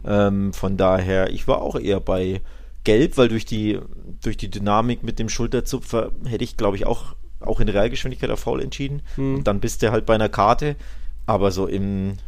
Ähm, 0.07 0.53
von 0.53 0.77
daher, 0.77 1.31
ich 1.31 1.49
war 1.49 1.63
auch 1.63 1.77
eher 1.77 2.01
bei 2.01 2.43
Gelb, 2.85 3.17
weil 3.17 3.29
durch 3.29 3.47
die, 3.47 3.81
durch 4.23 4.37
die 4.37 4.51
Dynamik 4.51 5.03
mit 5.03 5.19
dem 5.19 5.31
Schulterzupfer 5.31 6.11
hätte 6.27 6.45
ich, 6.45 6.59
glaube 6.59 6.77
ich, 6.77 6.85
auch, 6.87 7.15
auch 7.41 7.61
in 7.61 7.71
Realgeschwindigkeit 7.71 8.31
auf 8.31 8.41
Foul 8.41 8.61
entschieden. 8.61 9.01
Und 9.39 9.45
dann 9.45 9.61
bist 9.61 9.83
du 9.83 9.91
halt 9.91 10.05
bei 10.05 10.15
einer 10.15 10.29
Karte, 10.29 10.77
aber 11.25 11.51
so 11.51 11.67
im 11.67 12.19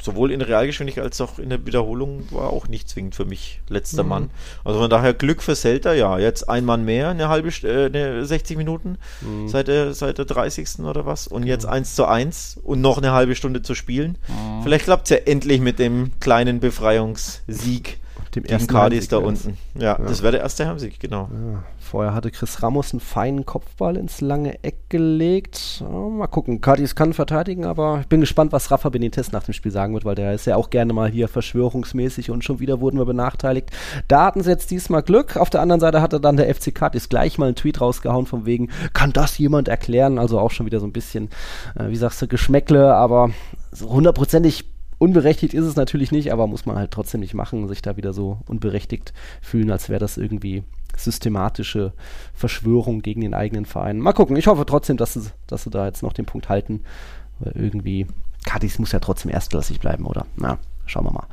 sowohl 0.00 0.30
in 0.32 0.40
Realgeschwindigkeit 0.40 1.04
als 1.04 1.20
auch 1.20 1.38
in 1.38 1.50
der 1.50 1.64
Wiederholung 1.66 2.24
war 2.30 2.50
auch 2.50 2.68
nicht 2.68 2.88
zwingend 2.88 3.14
für 3.14 3.24
mich 3.24 3.60
letzter 3.68 4.02
Mann. 4.02 4.30
Also 4.64 4.80
von 4.80 4.90
daher 4.90 5.14
Glück 5.14 5.42
für 5.42 5.54
Celta, 5.54 5.92
ja. 5.92 6.18
Jetzt 6.18 6.48
ein 6.48 6.64
Mann 6.64 6.84
mehr, 6.84 7.10
eine 7.10 7.28
halbe, 7.28 7.48
äh, 7.48 7.86
eine 7.86 8.24
60 8.24 8.56
Minuten 8.56 8.98
seit, 9.46 9.68
der, 9.68 9.94
seit 9.94 10.18
der 10.18 10.24
30. 10.24 10.80
oder 10.80 11.06
was. 11.06 11.26
Und 11.26 11.44
jetzt 11.44 11.66
1 11.66 11.94
zu 11.94 12.06
1 12.06 12.60
und 12.62 12.80
noch 12.80 12.98
eine 12.98 13.12
halbe 13.12 13.34
Stunde 13.34 13.62
zu 13.62 13.74
spielen. 13.74 14.18
Vielleicht 14.62 14.84
klappt 14.84 15.04
es 15.04 15.10
ja 15.10 15.16
endlich 15.24 15.60
mit 15.60 15.78
dem 15.78 16.12
kleinen 16.20 16.60
Befreiungssieg 16.60 17.98
Dem 18.36 18.42
gegen 18.42 18.52
ersten 18.52 18.72
Cardis 18.72 19.08
da 19.08 19.16
unten. 19.16 19.56
Ja, 19.74 19.94
das 19.96 20.22
wäre 20.22 20.32
der 20.32 20.42
erste 20.42 20.66
Heimsieg, 20.68 21.00
genau. 21.00 21.30
Ja, 21.32 21.62
vorher 21.78 22.12
hatte 22.12 22.30
Chris 22.30 22.62
Ramos 22.62 22.92
einen 22.92 23.00
feinen 23.00 23.46
Kopfball 23.46 23.96
ins 23.96 24.20
lange 24.20 24.62
Eck 24.62 24.90
gelegt. 24.90 25.80
Ja, 25.80 25.88
mal 25.88 26.26
gucken. 26.26 26.60
Cardis 26.60 26.94
kann 26.94 27.14
verteidigen, 27.14 27.64
aber 27.64 28.00
ich 28.02 28.08
bin 28.08 28.20
gespannt, 28.20 28.52
was 28.52 28.70
Rafa 28.70 28.90
Benitez 28.90 29.32
nach 29.32 29.44
dem 29.44 29.54
Spiel 29.54 29.72
sagen 29.72 29.94
wird, 29.94 30.04
weil 30.04 30.14
der 30.14 30.34
ist 30.34 30.44
ja 30.44 30.56
auch 30.56 30.68
gerne 30.68 30.92
mal 30.92 31.08
hier 31.08 31.28
verschwörungsmäßig 31.28 32.30
und 32.30 32.44
schon 32.44 32.60
wieder 32.60 32.80
wurden 32.80 32.98
wir 32.98 33.06
benachteiligt. 33.06 33.70
Da 34.06 34.26
hatten 34.26 34.42
sie 34.42 34.50
jetzt 34.50 34.70
diesmal 34.70 35.02
Glück. 35.02 35.38
Auf 35.38 35.48
der 35.48 35.62
anderen 35.62 35.80
Seite 35.80 36.02
hatte 36.02 36.20
dann 36.20 36.36
der 36.36 36.54
FC 36.54 36.74
Cardis 36.74 37.08
gleich 37.08 37.38
mal 37.38 37.46
einen 37.46 37.56
Tweet 37.56 37.80
rausgehauen 37.80 38.26
von 38.26 38.44
wegen, 38.44 38.68
kann 38.92 39.14
das 39.14 39.38
jemand 39.38 39.68
erklären? 39.68 40.18
Also 40.18 40.38
auch 40.38 40.50
schon 40.50 40.66
wieder 40.66 40.80
so 40.80 40.86
ein 40.86 40.92
bisschen, 40.92 41.30
äh, 41.74 41.88
wie 41.88 41.96
sagst 41.96 42.20
du, 42.20 42.28
Geschmäckle, 42.28 42.94
aber 42.94 43.30
so 43.72 43.88
hundertprozentig 43.88 44.75
Unberechtigt 44.98 45.52
ist 45.54 45.66
es 45.66 45.76
natürlich 45.76 46.10
nicht, 46.10 46.32
aber 46.32 46.46
muss 46.46 46.64
man 46.64 46.76
halt 46.76 46.90
trotzdem 46.90 47.20
nicht 47.20 47.34
machen, 47.34 47.68
sich 47.68 47.82
da 47.82 47.96
wieder 47.96 48.12
so 48.12 48.38
unberechtigt 48.48 49.12
fühlen, 49.42 49.70
als 49.70 49.88
wäre 49.88 50.00
das 50.00 50.16
irgendwie 50.16 50.64
systematische 50.96 51.92
Verschwörung 52.34 53.02
gegen 53.02 53.20
den 53.20 53.34
eigenen 53.34 53.66
Verein. 53.66 53.98
Mal 53.98 54.14
gucken, 54.14 54.36
ich 54.36 54.46
hoffe 54.46 54.64
trotzdem, 54.64 54.96
dass 54.96 55.12
sie, 55.14 55.30
dass 55.46 55.64
sie 55.64 55.70
da 55.70 55.86
jetzt 55.86 56.02
noch 56.02 56.14
den 56.14 56.24
Punkt 56.24 56.48
halten, 56.48 56.80
weil 57.40 57.52
irgendwie, 57.54 58.06
Cadiz 58.46 58.78
muss 58.78 58.92
ja 58.92 59.00
trotzdem 59.00 59.30
erstklassig 59.30 59.80
bleiben, 59.80 60.06
oder? 60.06 60.26
Na, 60.36 60.58
schauen 60.86 61.04
wir 61.04 61.12
mal. 61.12 61.26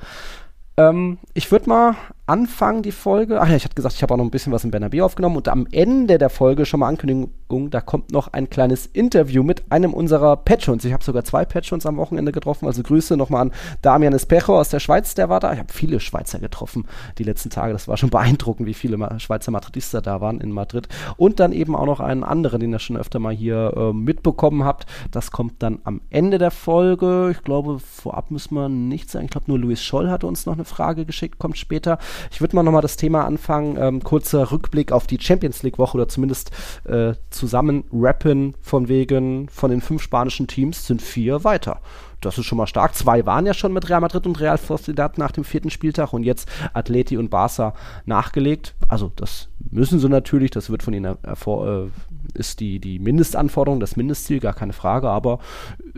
Ähm, 0.76 1.20
ich 1.34 1.52
würde 1.52 1.70
mal 1.70 1.96
anfangen, 2.26 2.84
die 2.84 2.92
Folge. 2.92 3.42
Ach 3.42 3.50
ja, 3.50 3.56
ich 3.56 3.66
hatte 3.66 3.76
gesagt, 3.76 3.96
ich 3.96 4.02
habe 4.02 4.14
auch 4.14 4.18
noch 4.18 4.24
ein 4.24 4.32
bisschen 4.32 4.54
was 4.54 4.64
in 4.64 4.72
Bernabé 4.72 5.04
aufgenommen 5.04 5.36
und 5.36 5.50
am 5.50 5.68
Ende 5.72 6.18
der 6.18 6.30
Folge 6.30 6.66
schon 6.66 6.80
mal 6.80 6.88
Ankündigung, 6.88 7.70
da 7.70 7.82
kommt 7.82 8.12
noch 8.12 8.30
ein 8.32 8.50
kleines 8.50 8.86
Interview 8.86 9.44
mit 9.44 9.70
einem 9.72 9.94
unserer 9.94 10.38
Patrons. 10.38 10.86
Ich 10.86 10.94
habe 10.94 11.04
sogar 11.04 11.26
zwei 11.26 11.44
Patrons 11.44 11.86
am 11.86 11.98
Wochenende 11.98 12.32
getroffen, 12.32 12.66
also 12.66 12.82
Grüße 12.82 13.18
nochmal 13.18 13.42
an 13.42 13.52
Damian 13.82 14.14
Espejo 14.14 14.58
aus 14.58 14.70
der 14.70 14.80
Schweiz, 14.80 15.16
der 15.16 15.28
war 15.28 15.42
da. 15.42 15.52
Ich 15.52 15.60
habe 15.60 15.74
viele 15.74 16.00
Schweizer 16.00 16.40
getroffen 16.40 16.86
die 17.18 17.24
letzten 17.24 17.50
Tage. 17.50 17.74
Das 17.74 17.90
war 17.90 17.98
schon 17.98 18.10
beeindruckend, 18.10 18.68
wie 18.68 18.74
viele 18.74 19.20
Schweizer 19.20 19.52
Madridista 19.52 20.00
da 20.00 20.22
waren 20.22 20.40
in 20.40 20.52
Madrid. 20.52 20.88
Und 21.18 21.42
dann 21.42 21.52
eben 21.52 21.76
auch 21.76 21.86
noch 21.86 22.00
einen 22.00 22.24
anderen, 22.24 22.62
den 22.62 22.72
ihr 22.72 22.80
schon 22.80 22.98
öfter 22.98 23.20
mal 23.20 23.34
hier 23.34 23.74
äh, 23.76 23.94
mitbekommen 23.94 24.64
habt. 24.64 24.86
Das 25.12 25.32
kommt 25.32 25.62
dann 25.62 25.80
am 25.84 26.00
Ende 26.10 26.38
der 26.38 26.52
Folge. 26.52 27.30
Ich 27.32 27.44
glaube, 27.44 27.80
vorab 27.80 28.32
müssen 28.32 28.56
wir 28.56 28.70
nichts 28.70 29.12
sagen. 29.12 29.26
Ich 29.26 29.32
glaube, 29.32 29.48
nur 29.48 29.60
Luis 29.60 29.84
Scholl 29.84 30.10
hatte 30.10 30.26
uns 30.26 30.46
noch 30.46 30.54
eine 30.54 30.66
Frage 30.66 31.06
geschickt, 31.06 31.38
kommt 31.38 31.58
später. 31.58 31.98
Ich 32.32 32.42
würde 32.42 32.56
mal 32.56 32.64
nochmal 32.64 32.82
das 32.82 32.98
Thema 32.98 33.26
anfangen. 33.26 33.78
Ähm, 33.80 34.04
kurzer 34.04 34.52
Rückblick 34.52 34.92
auf 34.92 35.08
die 35.08 35.20
Champions 35.20 35.64
League-Woche 35.64 35.98
oder 35.98 36.08
zumindest 36.08 36.52
äh, 36.86 37.14
zusammen 37.30 37.86
rappen 37.92 38.56
von 38.62 38.88
wegen 38.88 39.50
von 39.50 39.72
den 39.72 39.82
fünf 39.82 40.02
spanischen 40.02 40.48
Teams 40.48 40.88
sind 40.88 41.02
vier 41.02 41.44
weiter. 41.44 41.80
Das 42.22 42.38
ist 42.38 42.46
schon 42.46 42.58
mal 42.58 42.68
stark. 42.68 42.96
Zwei 42.96 43.26
waren 43.26 43.46
ja 43.46 43.54
schon 43.54 43.74
mit 43.74 43.90
Real 43.90 44.00
Madrid 44.00 44.26
und 44.26 44.40
Real 44.40 44.58
Sociedad 44.58 45.18
nach 45.18 45.32
dem 45.32 45.44
vierten 45.44 45.70
Spieltag 45.70 46.14
und 46.14 46.24
jetzt 46.24 46.48
Atleti 46.74 47.18
und 47.18 47.30
Barca 47.30 47.74
nachgelegt. 48.06 48.76
Also 48.88 49.12
das 49.16 49.50
müssen 49.72 50.00
sie 50.00 50.08
natürlich, 50.08 50.52
das 50.52 50.70
wird 50.70 50.84
von 50.84 50.94
ihnen 50.94 51.18
äh, 51.24 51.86
ist 52.34 52.60
die, 52.60 52.80
die 52.80 53.00
Mindestanforderung, 53.00 53.80
das 53.80 53.96
Mindestziel, 53.96 54.40
gar 54.40 54.54
keine 54.54 54.74
Frage, 54.74 55.10
aber 55.10 55.40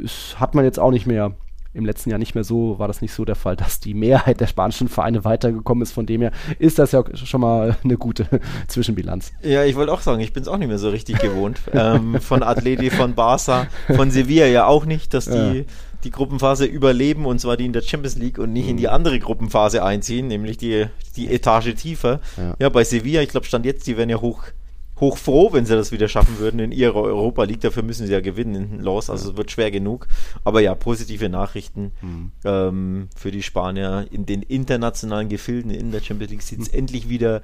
es 0.04 0.40
hat 0.40 0.56
man 0.56 0.66
jetzt 0.66 0.80
auch 0.80 0.92
nicht 0.92 1.06
mehr 1.06 1.34
im 1.76 1.86
letzten 1.86 2.10
Jahr 2.10 2.20
nicht 2.20 2.34
mehr 2.36 2.44
so, 2.44 2.80
war 2.80 2.88
das 2.88 3.02
nicht 3.02 3.14
so 3.14 3.26
der 3.26 3.36
Fall, 3.36 3.56
dass 3.58 3.80
die 3.80 3.94
Mehrheit 3.94 4.40
der 4.42 4.48
spanischen 4.48 4.88
Vereine 4.88 5.24
weitergekommen 5.26 5.82
ist. 5.82 5.92
Von 5.92 6.06
dem 6.06 6.22
her 6.22 6.32
ist 6.60 6.80
das 6.80 6.92
ja 6.92 7.04
schon 7.14 7.42
mal 7.42 7.78
eine 7.84 7.98
gute 7.98 8.28
Zwischenbilanz. 8.68 9.34
Ja, 9.44 9.64
ich 9.64 9.76
wollte 9.76 9.92
auch 9.92 10.02
sagen, 10.02 10.22
ich 10.22 10.34
bin 10.34 10.44
es 10.44 10.48
auch 10.50 10.58
nicht 10.58 10.68
mehr 10.70 10.78
so 10.80 10.90
richtig 10.90 11.20
gewohnt. 11.20 11.60
ähm, 11.74 12.20
von 12.22 12.42
Atleti, 12.44 12.90
von 12.90 13.14
Barca, 13.14 13.68
von 13.96 14.10
Sevilla 14.12 14.46
ja 14.48 14.66
auch 14.66 14.86
nicht, 14.86 15.14
dass 15.14 15.26
die 15.26 15.32
Ja. 15.60 15.64
die 16.04 16.12
Gruppenphase 16.12 16.66
überleben 16.66 17.26
und 17.26 17.40
zwar 17.40 17.58
die 17.58 17.66
in 17.66 17.74
der 17.74 17.82
Champions 17.82 18.16
League 18.18 18.38
und 18.38 18.54
nicht 18.54 18.70
in 18.70 18.78
die 18.78 18.88
andere 18.88 19.20
Gruppenphase 19.20 19.84
einziehen, 19.84 20.28
nämlich 20.28 20.58
die, 20.58 20.86
die 21.16 21.28
Etage 21.34 21.74
tiefer. 21.76 22.20
Ja. 22.38 22.56
Ja, 22.60 22.70
bei 22.70 22.84
Sevilla, 22.84 23.22
ich 23.22 23.30
glaube, 23.30 23.46
stand 23.46 23.66
jetzt, 23.66 23.88
die 23.88 23.98
wären 23.98 24.10
ja 24.10 24.22
hoch, 24.22 24.44
hoch 25.00 25.18
froh, 25.18 25.52
wenn 25.52 25.66
sie 25.66 25.76
das 25.76 25.92
wieder 25.92 26.08
schaffen 26.08 26.40
würden 26.40 26.60
in 26.60 26.72
ihrer 26.72 27.02
Europa 27.02 27.44
League. 27.44 27.62
Dafür 27.62 27.84
müssen 27.84 28.08
sie 28.08 28.14
ja 28.14 28.22
gewinnen 28.22 28.56
in 28.56 28.80
Los, 28.80 29.10
also 29.10 29.32
es 29.32 29.38
wird 29.38 29.52
schwer 29.52 29.72
genug. 29.72 30.08
Aber 30.44 30.62
ja, 30.62 30.74
positive 30.76 31.30
Nachrichten 31.30 31.92
ähm, 32.46 33.10
für 33.16 33.32
die 33.32 33.44
Spanier 33.44 34.08
in 34.12 34.26
den 34.26 34.42
internationalen 34.42 35.30
Gefilden 35.30 35.72
in 35.72 35.92
der 35.92 36.02
Champions 36.02 36.32
League. 36.32 36.42
Sieht 36.42 36.62
es 36.62 36.68
endlich 36.70 37.10
wieder 37.10 37.42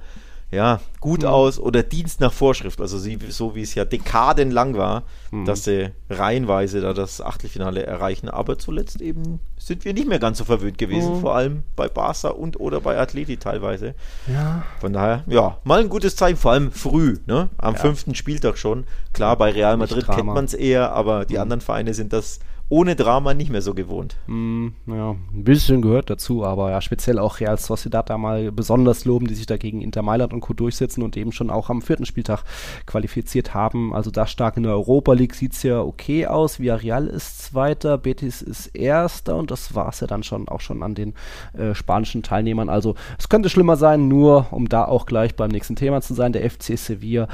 ja, 0.52 0.80
gut 1.00 1.24
aus 1.24 1.58
oder 1.58 1.82
Dienst 1.82 2.20
nach 2.20 2.32
Vorschrift, 2.32 2.78
also 2.80 2.98
sie, 2.98 3.18
so 3.30 3.54
wie 3.54 3.62
es 3.62 3.74
ja 3.74 3.86
dekadenlang 3.86 4.76
war, 4.76 5.04
dass 5.46 5.64
sie 5.64 5.92
reihenweise 6.10 6.82
da 6.82 6.92
das 6.92 7.22
Achtelfinale 7.22 7.86
erreichen, 7.86 8.28
aber 8.28 8.58
zuletzt 8.58 9.00
eben 9.00 9.40
sind 9.66 9.84
wir 9.84 9.94
nicht 9.94 10.08
mehr 10.08 10.18
ganz 10.18 10.38
so 10.38 10.44
verwöhnt 10.44 10.78
gewesen, 10.78 11.12
oh. 11.12 11.20
vor 11.20 11.36
allem 11.36 11.62
bei 11.76 11.88
Barca 11.88 12.28
und 12.28 12.58
oder 12.58 12.80
bei 12.80 12.98
Atleti 12.98 13.36
teilweise. 13.36 13.94
Ja. 14.26 14.64
Von 14.80 14.92
daher, 14.92 15.24
ja, 15.26 15.58
mal 15.64 15.80
ein 15.80 15.88
gutes 15.88 16.16
Zeichen, 16.16 16.36
vor 16.36 16.52
allem 16.52 16.72
früh, 16.72 17.18
ne? 17.26 17.48
Am 17.58 17.74
ja. 17.74 17.80
fünften 17.80 18.14
Spieltag 18.14 18.58
schon. 18.58 18.84
Klar, 19.12 19.36
bei 19.36 19.50
Real 19.50 19.76
Madrid 19.76 20.06
kennt 20.06 20.26
man 20.26 20.44
es 20.44 20.54
eher, 20.54 20.92
aber 20.92 21.24
die 21.24 21.34
mhm. 21.34 21.40
anderen 21.42 21.60
Vereine 21.60 21.94
sind 21.94 22.12
das 22.12 22.40
ohne 22.72 22.96
Drama 22.96 23.34
nicht 23.34 23.50
mehr 23.50 23.60
so 23.60 23.74
gewohnt. 23.74 24.16
Mm, 24.26 24.68
ja, 24.86 25.10
ein 25.10 25.44
bisschen 25.44 25.82
gehört 25.82 26.08
dazu, 26.08 26.42
aber 26.42 26.70
ja, 26.70 26.80
speziell 26.80 27.18
auch 27.18 27.38
Real 27.38 27.58
Sociedad 27.58 28.08
da 28.08 28.16
mal 28.16 28.50
besonders 28.50 29.04
loben, 29.04 29.26
die 29.26 29.34
sich 29.34 29.44
dagegen 29.44 29.82
Inter 29.82 30.00
Mailand 30.00 30.32
und 30.32 30.40
Co. 30.40 30.54
durchsetzen 30.54 31.02
und 31.02 31.14
eben 31.18 31.32
schon 31.32 31.50
auch 31.50 31.68
am 31.68 31.82
vierten 31.82 32.06
Spieltag 32.06 32.44
qualifiziert 32.86 33.52
haben. 33.52 33.94
Also 33.94 34.10
da 34.10 34.26
stark 34.26 34.56
in 34.56 34.62
der 34.62 34.72
Europa 34.72 35.12
League 35.12 35.34
sieht 35.34 35.52
es 35.52 35.62
ja 35.62 35.82
okay 35.82 36.26
aus. 36.26 36.60
Villarreal 36.60 37.08
ist 37.08 37.42
Zweiter, 37.42 37.98
Betis 37.98 38.40
ist 38.40 38.68
Erster 38.68 39.36
und 39.36 39.50
das 39.52 39.74
war 39.74 39.88
es 39.88 40.00
ja 40.00 40.06
dann 40.06 40.22
schon 40.22 40.48
auch 40.48 40.60
schon 40.60 40.82
an 40.82 40.94
den 40.94 41.14
äh, 41.56 41.74
spanischen 41.74 42.22
Teilnehmern. 42.22 42.68
Also 42.68 42.94
es 43.18 43.28
könnte 43.28 43.48
schlimmer 43.48 43.76
sein, 43.76 44.08
nur 44.08 44.46
um 44.50 44.68
da 44.68 44.84
auch 44.84 45.06
gleich 45.06 45.36
beim 45.36 45.50
nächsten 45.50 45.76
Thema 45.76 46.00
zu 46.00 46.14
sein, 46.14 46.32
der 46.32 46.48
FC 46.50 46.78
Sevilla. 46.78 47.28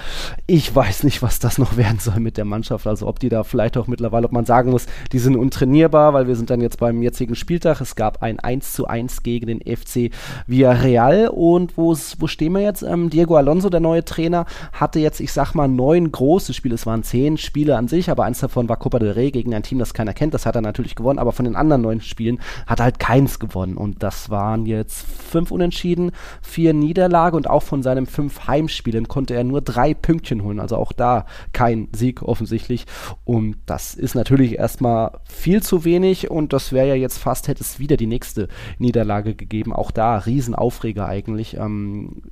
Ich 0.46 0.75
weiß 0.75 1.04
nicht, 1.04 1.22
was 1.22 1.38
das 1.38 1.58
noch 1.58 1.76
werden 1.78 1.98
soll 2.00 2.20
mit 2.20 2.37
der 2.37 2.44
Mannschaft. 2.44 2.87
Also 2.87 3.06
ob 3.06 3.20
die 3.20 3.28
da 3.28 3.44
vielleicht 3.44 3.76
auch 3.76 3.87
mittlerweile, 3.87 4.26
ob 4.26 4.32
man 4.32 4.44
sagen 4.44 4.70
muss, 4.70 4.87
diese 5.12 5.25
sind 5.25 5.37
untrainierbar, 5.37 6.14
weil 6.14 6.26
wir 6.26 6.37
sind 6.37 6.50
dann 6.50 6.60
jetzt 6.60 6.78
beim 6.78 7.02
jetzigen 7.02 7.34
Spieltag. 7.34 7.80
Es 7.80 7.94
gab 7.96 8.22
ein 8.22 8.40
1 8.40 8.72
zu 8.72 8.87
1 8.87 9.22
gegen 9.22 9.46
den 9.46 9.60
FC 9.60 10.10
Villarreal 10.46 11.28
und 11.28 11.76
wo 11.76 11.94
stehen 11.94 12.52
wir 12.52 12.62
jetzt? 12.62 12.82
Ähm, 12.82 13.10
Diego 13.10 13.37
Alonso, 13.37 13.68
der 13.68 13.80
neue 13.80 14.04
Trainer, 14.04 14.46
hatte 14.72 14.98
jetzt, 14.98 15.20
ich 15.20 15.32
sag 15.32 15.54
mal, 15.54 15.68
neun 15.68 16.10
große 16.10 16.54
Spiele. 16.54 16.75
Es 16.75 16.87
waren 16.87 17.02
zehn 17.02 17.37
Spiele 17.37 17.76
an 17.76 17.88
sich, 17.88 18.10
aber 18.10 18.25
eins 18.25 18.40
davon 18.40 18.68
war 18.68 18.76
Copa 18.76 18.98
del 18.98 19.12
Rey 19.12 19.30
gegen 19.30 19.54
ein 19.54 19.62
Team, 19.62 19.78
das 19.78 19.94
keiner 19.94 20.14
kennt. 20.14 20.34
Das 20.34 20.46
hat 20.46 20.56
er 20.56 20.62
natürlich 20.62 20.94
gewonnen, 20.94 21.18
aber 21.18 21.32
von 21.32 21.44
den 21.44 21.56
anderen 21.56 21.82
neun 21.82 22.00
Spielen 22.08 22.40
hat 22.66 22.80
halt 22.80 22.98
keins 22.98 23.38
gewonnen. 23.38 23.76
Und 23.76 24.02
das 24.02 24.30
waren 24.30 24.66
jetzt 24.66 25.06
fünf 25.06 25.50
Unentschieden, 25.50 26.12
vier 26.42 26.74
Niederlage 26.74 27.36
und 27.36 27.48
auch 27.48 27.62
von 27.62 27.82
seinen 27.82 28.06
fünf 28.06 28.46
Heimspielen 28.46 29.08
konnte 29.08 29.34
er 29.34 29.44
nur 29.44 29.60
drei 29.60 29.94
Pünktchen 29.94 30.42
holen. 30.42 30.60
Also 30.60 30.76
auch 30.76 30.92
da 30.92 31.26
kein 31.52 31.88
Sieg 31.92 32.22
offensichtlich. 32.22 32.86
Und 33.24 33.56
das 33.66 33.94
ist 33.94 34.14
natürlich 34.14 34.58
erstmal 34.58 35.12
viel 35.24 35.62
zu 35.62 35.84
wenig 35.84 36.30
und 36.30 36.52
das 36.52 36.72
wäre 36.72 36.88
ja 36.88 36.94
jetzt 36.94 37.18
fast, 37.18 37.48
hätte 37.48 37.62
es 37.62 37.78
wieder 37.78 37.96
die 37.96 38.06
nächste 38.06 38.48
Niederlage 38.78 39.34
gegeben. 39.34 39.72
Auch 39.72 39.90
da 39.90 40.16
Riesenaufreger 40.18 41.06
eigentlich. 41.06 41.56
Ähm, 41.56 42.22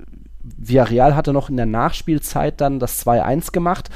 Villarreal 0.56 1.16
hatte 1.16 1.32
noch 1.32 1.50
in 1.50 1.56
der 1.56 1.66
Nachspielzeit 1.66 2.60
dann 2.60 2.78
das 2.78 3.04
2-1 3.04 3.52
gemacht 3.52 3.90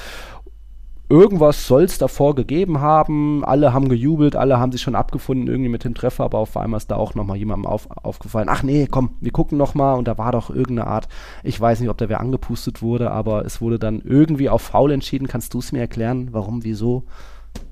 irgendwas 1.11 1.67
soll 1.67 1.83
es 1.83 1.99
davor 1.99 2.35
gegeben 2.35 2.81
haben. 2.81 3.45
Alle 3.45 3.75
haben 3.75 3.89
gejubelt, 3.89 4.37
alle 4.37 4.59
haben 4.59 4.73
sich 4.73 4.81
schon 4.81 4.95
abgefunden 4.95 5.49
irgendwie 5.49 5.69
mit 5.69 5.85
dem 5.85 5.95
Treffer, 5.95 6.25
aber 6.25 6.39
auf 6.39 6.57
einmal 6.57 6.79
ist 6.79 6.91
da 6.91 6.97
auch 6.97 7.15
nochmal 7.15 7.37
jemandem 7.37 7.67
auf, 7.67 7.89
aufgefallen. 7.91 8.49
Ach 8.49 8.63
nee, 8.63 8.87
komm, 8.89 9.17
wir 9.21 9.33
gucken 9.33 9.59
nochmal 9.59 9.99
und 9.99 10.07
da 10.07 10.17
war 10.17 10.33
doch 10.33 10.51
irgendeine 10.51 10.87
Art, 10.87 11.09
ich 11.43 11.61
weiß 11.61 11.81
nicht, 11.81 11.91
ob 11.91 11.99
da 11.99 12.09
wer 12.09 12.21
angepustet 12.21 12.81
wurde, 12.81 13.11
aber 13.11 13.45
es 13.45 13.61
wurde 13.61 13.79
dann 13.79 14.01
irgendwie 14.01 14.49
auf 14.49 14.63
Foul 14.63 14.93
entschieden. 14.93 15.27
Kannst 15.27 15.53
du 15.53 15.59
es 15.59 15.73
mir 15.73 15.81
erklären, 15.81 16.29
warum, 16.33 16.65
wieso? 16.65 17.05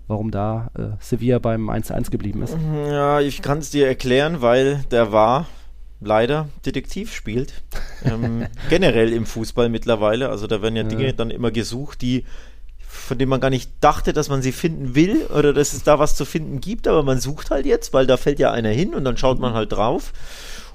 warum 0.08 0.30
da 0.30 0.70
äh, 0.76 0.96
Sevilla 1.00 1.38
beim 1.38 1.68
1-1 1.68 2.10
geblieben 2.10 2.42
ist. 2.42 2.56
Ja, 2.88 3.20
ich 3.20 3.42
kann 3.42 3.58
es 3.58 3.70
dir 3.70 3.86
erklären, 3.86 4.40
weil 4.40 4.82
der 4.90 5.12
war 5.12 5.46
leider 6.00 6.48
Detektiv 6.64 7.12
spielt. 7.12 7.62
Ähm, 8.04 8.46
generell 8.70 9.12
im 9.12 9.26
Fußball 9.26 9.68
mittlerweile. 9.68 10.30
Also 10.30 10.46
da 10.46 10.62
werden 10.62 10.76
ja, 10.76 10.82
ja 10.82 10.88
Dinge 10.88 11.12
dann 11.12 11.30
immer 11.30 11.50
gesucht, 11.50 12.00
die 12.00 12.24
von 13.08 13.18
denen 13.18 13.30
man 13.30 13.40
gar 13.40 13.50
nicht 13.50 13.72
dachte, 13.80 14.12
dass 14.12 14.28
man 14.28 14.42
sie 14.42 14.52
finden 14.52 14.94
will 14.94 15.26
oder 15.34 15.52
dass 15.52 15.72
es 15.72 15.82
da 15.82 15.98
was 15.98 16.14
zu 16.14 16.24
finden 16.24 16.60
gibt, 16.60 16.86
aber 16.86 17.02
man 17.02 17.18
sucht 17.18 17.50
halt 17.50 17.66
jetzt, 17.66 17.92
weil 17.94 18.06
da 18.06 18.16
fällt 18.16 18.38
ja 18.38 18.52
einer 18.52 18.68
hin 18.68 18.94
und 18.94 19.04
dann 19.04 19.16
schaut 19.16 19.40
man 19.40 19.54
halt 19.54 19.72
drauf. 19.72 20.12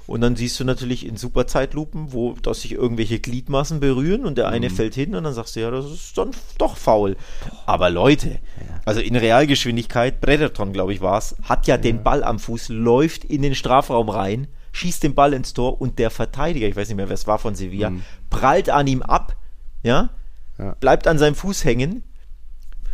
Und 0.06 0.20
dann 0.20 0.36
siehst 0.36 0.60
du 0.60 0.64
natürlich 0.64 1.06
in 1.06 1.16
super 1.16 1.46
Zeitlupen, 1.46 2.12
wo 2.12 2.34
dass 2.34 2.60
sich 2.60 2.72
irgendwelche 2.72 3.20
Gliedmaßen 3.20 3.80
berühren 3.80 4.26
und 4.26 4.36
der 4.36 4.48
eine 4.48 4.68
mhm. 4.68 4.74
fällt 4.74 4.94
hin 4.94 5.14
und 5.14 5.24
dann 5.24 5.32
sagst 5.32 5.56
du, 5.56 5.60
ja, 5.60 5.70
das 5.70 5.86
ist 5.86 6.18
dann 6.18 6.32
doch 6.58 6.76
faul. 6.76 7.16
Aber 7.64 7.88
Leute, 7.88 8.30
ja. 8.30 8.80
also 8.84 9.00
in 9.00 9.16
Realgeschwindigkeit, 9.16 10.20
Predaton, 10.20 10.74
glaube 10.74 10.92
ich, 10.92 11.00
war 11.00 11.16
es, 11.16 11.36
hat 11.44 11.66
ja, 11.66 11.76
ja, 11.76 11.80
den 11.80 12.02
Ball 12.02 12.22
am 12.22 12.38
Fuß, 12.38 12.68
läuft 12.68 13.24
in 13.24 13.40
den 13.40 13.54
Strafraum 13.54 14.10
rein, 14.10 14.48
schießt 14.72 15.02
den 15.02 15.14
Ball 15.14 15.32
ins 15.32 15.54
Tor 15.54 15.80
und 15.80 15.98
der 15.98 16.10
Verteidiger, 16.10 16.66
ich 16.66 16.76
weiß 16.76 16.88
nicht 16.88 16.98
mehr, 16.98 17.08
wer 17.08 17.14
es 17.14 17.26
war 17.26 17.38
von 17.38 17.54
Sevilla, 17.54 17.88
mhm. 17.88 18.02
prallt 18.28 18.68
an 18.68 18.86
ihm 18.86 19.00
ab, 19.00 19.36
ja, 19.82 20.10
ja, 20.58 20.74
bleibt 20.80 21.06
an 21.06 21.18
seinem 21.18 21.34
Fuß 21.34 21.64
hängen 21.64 22.02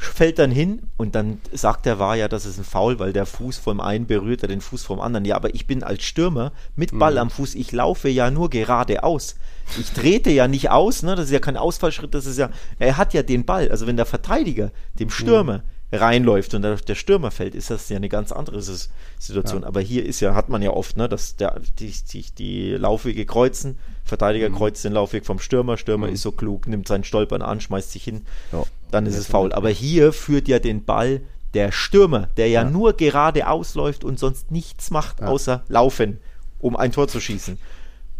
fällt 0.01 0.39
dann 0.39 0.51
hin 0.51 0.83
und 0.97 1.15
dann 1.15 1.41
sagt 1.53 1.85
der 1.85 1.99
war 1.99 2.17
ja, 2.17 2.27
das 2.27 2.47
ist 2.47 2.59
ein 2.59 2.65
Foul, 2.65 2.99
weil 2.99 3.13
der 3.13 3.27
Fuß 3.27 3.59
vom 3.59 3.81
einen 3.81 4.07
berührt 4.07 4.43
er 4.43 4.49
den 4.49 4.63
Fuß 4.63 4.83
vom 4.83 4.99
anderen. 4.99 5.27
Ja, 5.27 5.37
aber 5.37 5.55
ich 5.55 5.67
bin 5.67 5.83
als 5.83 6.03
Stürmer 6.03 6.53
mit 6.75 6.99
Ball 6.99 7.13
mhm. 7.13 7.19
am 7.19 7.31
Fuß, 7.31 7.55
ich 7.55 7.71
laufe 7.71 8.09
ja 8.09 8.31
nur 8.31 8.49
geradeaus. 8.49 9.37
Ich 9.79 9.91
trete 9.91 10.31
ja 10.31 10.49
nicht 10.49 10.71
aus, 10.71 11.03
ne? 11.03 11.17
Das 11.17 11.27
ist 11.27 11.33
ja 11.33 11.39
kein 11.39 11.59
Ausfallschritt, 11.59 12.15
das 12.15 12.25
ist 12.25 12.39
ja, 12.39 12.51
er 12.79 12.97
hat 12.97 13.13
ja 13.13 13.23
den 13.23 13.45
Ball. 13.45 13.71
Also 13.71 13.87
wenn 13.87 13.97
der 13.97 14.07
Verteidiger 14.07 14.73
dem 14.99 15.11
Stürmer 15.11 15.59
mhm 15.59 15.80
reinläuft 15.93 16.55
und 16.55 16.63
der 16.63 16.95
Stürmer 16.95 17.31
fällt, 17.31 17.55
ist 17.55 17.71
das 17.71 17.89
ja 17.89 17.97
eine 17.97 18.09
ganz 18.09 18.31
andere 18.31 18.63
Situation. 18.63 19.63
Ja. 19.63 19.69
Aber 19.69 19.81
hier 19.81 20.05
ist 20.05 20.21
ja, 20.21 20.35
hat 20.35 20.49
man 20.49 20.63
ja 20.63 20.71
oft, 20.71 20.97
ne, 20.97 21.09
dass 21.09 21.37
der, 21.37 21.61
die, 21.79 21.93
die, 22.13 22.25
die 22.39 22.71
Laufwege 22.73 23.27
kreuzen, 23.27 23.79
Verteidiger 24.05 24.49
mhm. 24.49 24.55
kreuzt 24.55 24.85
den 24.85 24.93
Laufweg 24.93 25.27
vom 25.27 25.41
Stürmer, 25.41 25.77
Stürmer 25.77 26.07
mhm. 26.07 26.15
ist 26.15 26.23
so 26.23 26.33
klug, 26.33 26.69
nimmt 26.69 26.87
seinen 26.87 27.05
Stolpern 27.05 27.43
an, 27.43 27.61
schmeißt 27.61 27.91
sich 27.91 28.05
hin, 28.05 28.23
ja. 28.53 28.63
dann 28.91 29.07
ist 29.07 29.17
es 29.17 29.27
faul. 29.27 29.53
Aber 29.53 29.71
hier 29.71 30.13
führt 30.13 30.47
ja 30.47 30.61
den 30.61 30.85
Ball 30.85 31.23
der 31.55 31.73
Stürmer, 31.73 32.29
der 32.37 32.49
ja, 32.49 32.63
nur 32.63 32.93
geradeaus 32.93 33.75
läuft 33.75 34.05
und 34.05 34.19
sonst 34.19 34.53
nichts 34.53 34.91
macht, 34.91 35.23
außer 35.23 35.65
laufen, 35.69 36.19
um 36.61 36.77
ein 36.77 36.93
Tor 36.93 37.09
zu 37.09 37.21
schießen. 37.21 37.59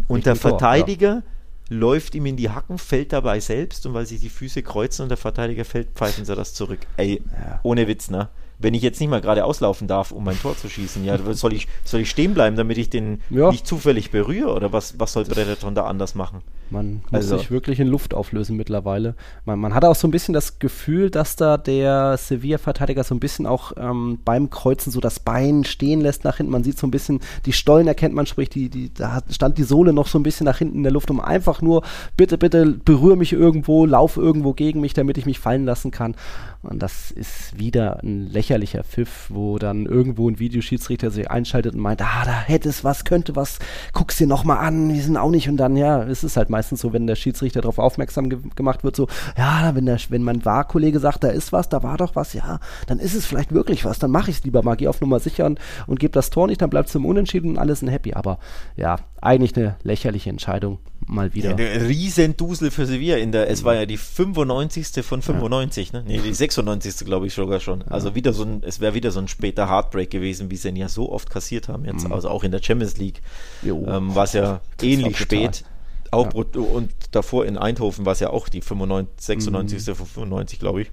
Und 0.09 0.17
Richtig 0.17 0.25
der 0.25 0.37
Verteidiger 0.37 1.13
Tor, 1.13 1.23
läuft 1.71 2.15
ihm 2.17 2.27
in 2.27 2.37
die 2.37 2.51
Hacken, 2.51 2.77
fällt 2.79 3.13
dabei 3.13 3.41
selbst 3.41 3.87
und 3.87 3.95
weil 3.95 4.05
sich 4.05 4.21
die 4.21 4.29
Füße 4.29 4.63
kreuzen 4.63 5.05
und 5.05 5.09
der 5.09 5.17
Verteidiger 5.17 5.65
fällt, 5.65 5.91
pfeifen 5.95 6.25
sie 6.25 6.35
das 6.35 6.53
zurück. 6.53 6.81
Ey, 6.97 7.23
ja. 7.33 7.61
ohne 7.63 7.87
Witz, 7.89 8.11
ne? 8.11 8.29
Wenn 8.61 8.75
ich 8.75 8.83
jetzt 8.83 9.01
nicht 9.01 9.09
mal 9.09 9.21
gerade 9.21 9.45
auslaufen 9.45 9.89
darf, 9.89 10.13
um 10.13 10.25
mein 10.25 10.39
Tor 10.39 10.57
zu 10.57 10.69
schießen, 10.69 11.05
ja, 11.05 11.19
soll 11.33 11.55
ich, 11.55 11.67
soll 11.85 12.01
ich 12.01 12.11
stehen 12.11 12.35
bleiben, 12.35 12.57
damit 12.57 12.79
ich 12.79 12.91
den 12.91 13.21
ja. 13.31 13.51
nicht 13.51 13.67
zufällig 13.67 14.11
berühre? 14.11 14.55
Oder 14.55 14.73
was, 14.73 14.99
was 15.01 15.15
soll 15.15 15.25
Predator 15.25 15.71
da 15.73 15.85
anders 15.85 16.15
machen? 16.15 16.43
Man 16.71 17.03
also. 17.11 17.35
muss 17.35 17.43
sich 17.43 17.51
wirklich 17.51 17.81
in 17.81 17.89
Luft 17.89 18.15
auflösen 18.15 18.57
mittlerweile. 18.57 19.15
Man, 19.45 19.59
man 19.59 19.75
hat 19.75 19.85
auch 19.85 19.95
so 19.95 20.07
ein 20.07 20.13
bisschen 20.13 20.35
das 20.35 20.59
Gefühl, 20.59 21.11
dass 21.11 21.37
da 21.37 21.57
der 21.57 22.17
Sevilla-Verteidiger 22.17 23.03
so 23.03 23.15
ein 23.15 23.21
bisschen 23.21 23.47
auch 23.47 23.73
ähm, 23.77 24.21
beim 24.25 24.51
Kreuzen 24.51 24.93
so 24.93 25.01
das 25.01 25.21
Bein 25.21 25.65
stehen 25.65 26.01
lässt 26.01 26.25
nach 26.25 26.37
hinten. 26.37 26.53
Man 26.53 26.63
sieht 26.63 26.79
so 26.79 26.87
ein 26.87 26.93
bisschen, 26.93 27.21
die 27.47 27.53
Stollen 27.53 27.89
erkennt 27.89 28.15
man, 28.15 28.27
sprich, 28.27 28.51
die, 28.51 28.69
die, 28.69 28.95
da 28.95 29.21
stand 29.31 29.59
die 29.59 29.65
Sohle 29.65 29.93
noch 29.93 30.07
so 30.07 30.19
ein 30.19 30.23
bisschen 30.23 30.45
nach 30.45 30.59
hinten 30.59 30.77
in 30.77 30.83
der 30.85 30.93
Luft, 30.93 31.11
um 31.11 31.21
einfach 31.21 31.61
nur, 31.61 31.83
bitte, 32.17 32.39
bitte, 32.39 32.67
berühre 32.85 33.17
mich 33.17 33.33
irgendwo, 33.33 33.85
lauf 33.85 34.17
irgendwo 34.17 34.53
gegen 34.53 34.81
mich, 34.81 34.95
damit 34.95 35.19
ich 35.19 35.27
mich 35.27 35.41
fallen 35.41 35.65
lassen 35.65 35.91
kann. 35.91 36.15
Und 36.63 36.83
das 36.83 37.11
ist 37.11 37.59
wieder 37.59 38.01
ein 38.03 38.27
lächerlicher 38.27 38.85
Pfiff, 38.85 39.31
wo 39.31 39.59
dann 39.59 39.87
irgendwo 39.87 40.29
ein 40.29 40.39
Videoschiedsrichter 40.39 41.11
sich 41.11 41.31
einschaltet 41.31 41.75
und 41.75 41.81
meint, 41.81 42.03
ah, 42.03 42.25
da 42.25 42.43
hätte 42.43 42.69
es 42.69 42.85
was, 42.85 43.05
könnte 43.07 43.35
was, 43.35 43.59
guck's 43.95 44.19
dir 44.19 44.27
nochmal 44.27 44.59
an, 44.59 44.93
wir 44.93 45.03
sind 45.03 45.17
auch 45.17 45.31
nicht. 45.31 45.49
Und 45.49 45.57
dann, 45.57 45.75
ja, 45.77 46.03
es 46.03 46.23
ist 46.23 46.37
halt 46.37 46.51
meistens 46.51 46.81
so, 46.81 46.93
wenn 46.93 47.07
der 47.07 47.17
Schiedsrichter 47.17 47.63
darauf 47.63 47.79
aufmerksam 47.79 48.29
ge 48.29 48.41
gemacht 48.57 48.85
wird, 48.85 48.95
so, 48.95 49.09
ja, 49.39 49.75
wenn, 49.75 49.87
der, 49.87 49.99
wenn 50.11 50.23
mein 50.23 50.45
Wahrkollege 50.45 51.01
sagt, 51.01 51.25
da 51.25 51.29
ist 51.29 51.51
was, 51.53 51.71
da 51.71 51.83
war 51.83 51.97
doch 51.97 52.15
was, 52.15 52.35
ja, 52.35 52.61
dann 52.87 52.99
ist 52.99 53.15
es 53.15 53.25
vielleicht 53.25 53.53
wirklich 53.53 53.87
was, 53.87 53.99
dann 53.99 54.11
mache 54.11 54.31
ich 54.31 54.39
es 54.39 54.45
lieber 54.45 54.63
mal, 54.63 54.77
geh 54.77 54.89
auf 54.89 55.01
Nummer 55.01 55.19
sicher 55.19 55.47
und, 55.47 55.59
und 55.87 55.99
gebe 55.99 56.13
das 56.13 56.29
Tor 56.29 56.47
nicht, 56.47 56.61
dann 56.61 56.71
bleibt 56.71 56.91
es 56.91 56.95
im 56.95 57.07
Unentschieden 57.07 57.53
und 57.53 57.59
alles 57.59 57.81
sind 57.81 57.89
happy. 57.89 58.13
Aber 58.13 58.39
ja, 58.77 58.97
eigentlich 59.23 59.57
eine 59.57 59.77
lächerliche 59.83 60.29
Entscheidung 60.29 60.79
mal 61.11 61.35
wieder. 61.35 61.59
Ja, 61.59 61.83
Riesendusel 61.83 62.71
für 62.71 62.87
Sevilla 62.87 63.17
in 63.17 63.33
der, 63.33 63.51
es 63.51 63.65
war 63.65 63.75
ja 63.75 63.87
die 63.87 63.97
95. 63.97 65.05
von 65.05 65.23
95, 65.23 65.93
ja. 65.93 65.99
ne? 65.99 66.05
Nee, 66.07 66.21
die 66.25 66.33
96. 66.33 67.05
glaube 67.05 67.27
ich 67.27 67.35
sogar 67.35 67.61
schon. 67.61 67.83
Also 67.83 68.15
wieder 68.15 68.33
so 68.33 68.45
ein, 68.45 68.63
es 68.65 68.81
wäre 68.81 68.95
wieder 68.95 69.11
so 69.11 69.21
ein 69.21 69.29
später 69.29 69.69
Heartbreak 69.69 70.11
gewesen, 70.11 70.51
wie 70.51 70.57
sie 70.57 70.69
ihn 70.69 70.77
ja 70.77 70.89
so 70.89 71.11
oft 71.11 71.31
kassiert 71.31 71.69
haben 71.69 71.85
jetzt, 71.85 72.07
mhm. 72.07 72.13
also 72.13 72.29
auch 72.29 72.45
in 72.45 72.53
der 72.53 72.63
Champions 72.63 72.97
League. 72.97 73.21
Ähm, 73.63 74.15
war 74.15 74.25
es 74.25 74.33
ja 74.33 74.61
ähnlich 74.83 75.19
spät. 75.19 75.65
Auch 76.13 76.35
ja. 76.35 76.61
und 76.61 76.91
davor 77.13 77.47
in 77.47 77.57
Eindhoven 77.57 78.05
war 78.05 78.15
es 78.15 78.21
ja 78.21 78.31
auch 78.31 78.49
die 78.49 78.63
95, 78.63 79.25
96. 79.25 79.87
Mhm. 79.87 79.95
von 79.95 80.07
95, 80.07 80.59
glaube 80.59 80.83
ich. 80.83 80.91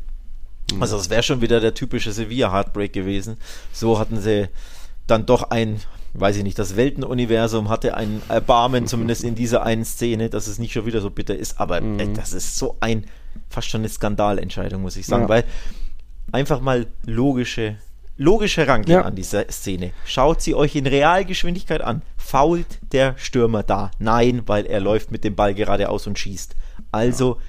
Mhm. 0.74 0.82
Also 0.82 0.98
es 0.98 1.10
wäre 1.10 1.24
schon 1.24 1.42
wieder 1.42 1.60
der 1.60 1.74
typische 1.74 2.12
Sevilla 2.12 2.52
Heartbreak 2.52 2.94
gewesen. 2.94 3.38
So 3.72 3.98
hatten 3.98 4.20
sie 4.20 4.50
dann 5.08 5.26
doch 5.26 5.50
ein 5.50 5.80
weiß 6.14 6.38
ich 6.38 6.44
nicht, 6.44 6.58
das 6.58 6.76
Weltenuniversum 6.76 7.70
hatte 7.70 7.96
ein 7.96 8.22
Erbarmen, 8.30 8.88
zumindest 8.88 9.24
in 9.24 9.36
dieser 9.36 9.64
einen 9.64 9.86
Szene, 9.86 10.30
dass 10.30 10.48
es 10.48 10.60
nicht 10.60 10.74
schon 10.74 10.86
wieder 10.86 11.02
so 11.02 11.10
bitter 11.10 11.36
ist, 11.36 11.60
aber 11.60 11.82
mhm. 11.82 12.00
ey, 12.00 12.14
das 12.14 12.34
ist 12.34 12.58
so 12.58 12.78
ein, 12.80 13.06
fast 13.50 13.70
schon 13.70 13.82
eine 13.82 13.90
Skandalentscheidung, 13.90 14.82
muss 14.82 14.98
ich 14.98 15.06
sagen, 15.06 15.24
ja. 15.24 15.30
weil 15.30 15.44
einfach 16.32 16.60
mal 16.62 16.88
logische, 17.06 17.78
logische 18.18 18.68
Rangehen 18.68 19.00
ja. 19.00 19.06
an 19.06 19.16
dieser 19.16 19.50
Szene. 19.50 19.92
Schaut 20.06 20.42
sie 20.42 20.56
euch 20.56 20.76
in 20.76 20.88
Realgeschwindigkeit 20.88 21.82
an. 21.82 22.02
Fault 22.18 22.80
der 22.92 23.16
Stürmer 23.18 23.64
da? 23.64 23.92
Nein, 24.00 24.44
weil 24.46 24.66
er 24.66 24.80
läuft 24.80 25.12
mit 25.12 25.24
dem 25.24 25.36
Ball 25.36 25.54
geradeaus 25.54 26.08
und 26.08 26.18
schießt. 26.18 26.56
Also 26.92 27.36
ja. 27.36 27.42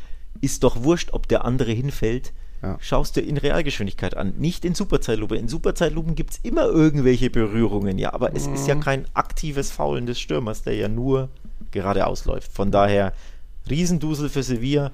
ist 0.42 0.62
doch 0.62 0.82
wurscht, 0.82 1.10
ob 1.12 1.28
der 1.28 1.44
andere 1.44 1.72
hinfällt 1.72 2.32
ja. 2.62 2.76
schaust 2.80 3.16
dir 3.16 3.22
in 3.22 3.36
Realgeschwindigkeit 3.36 4.16
an, 4.16 4.34
nicht 4.38 4.64
in 4.64 4.74
Superzeitlupe. 4.74 5.36
In 5.36 5.48
Superzeitlupen 5.48 6.14
gibt 6.14 6.32
es 6.32 6.40
immer 6.42 6.66
irgendwelche 6.66 7.30
Berührungen, 7.30 7.98
ja, 7.98 8.12
aber 8.12 8.34
es 8.34 8.46
mhm. 8.46 8.54
ist 8.54 8.66
ja 8.66 8.74
mhm. 8.74 8.80
kein 8.80 9.04
aktives 9.14 9.70
Faulen 9.70 10.06
des 10.06 10.20
Stürmers, 10.20 10.62
der 10.62 10.74
ja 10.74 10.88
nur 10.88 11.28
geradeaus 11.70 12.24
läuft. 12.24 12.52
Von 12.52 12.70
daher 12.70 13.12
Riesendusel 13.68 14.28
für 14.28 14.42
Sevilla. 14.42 14.90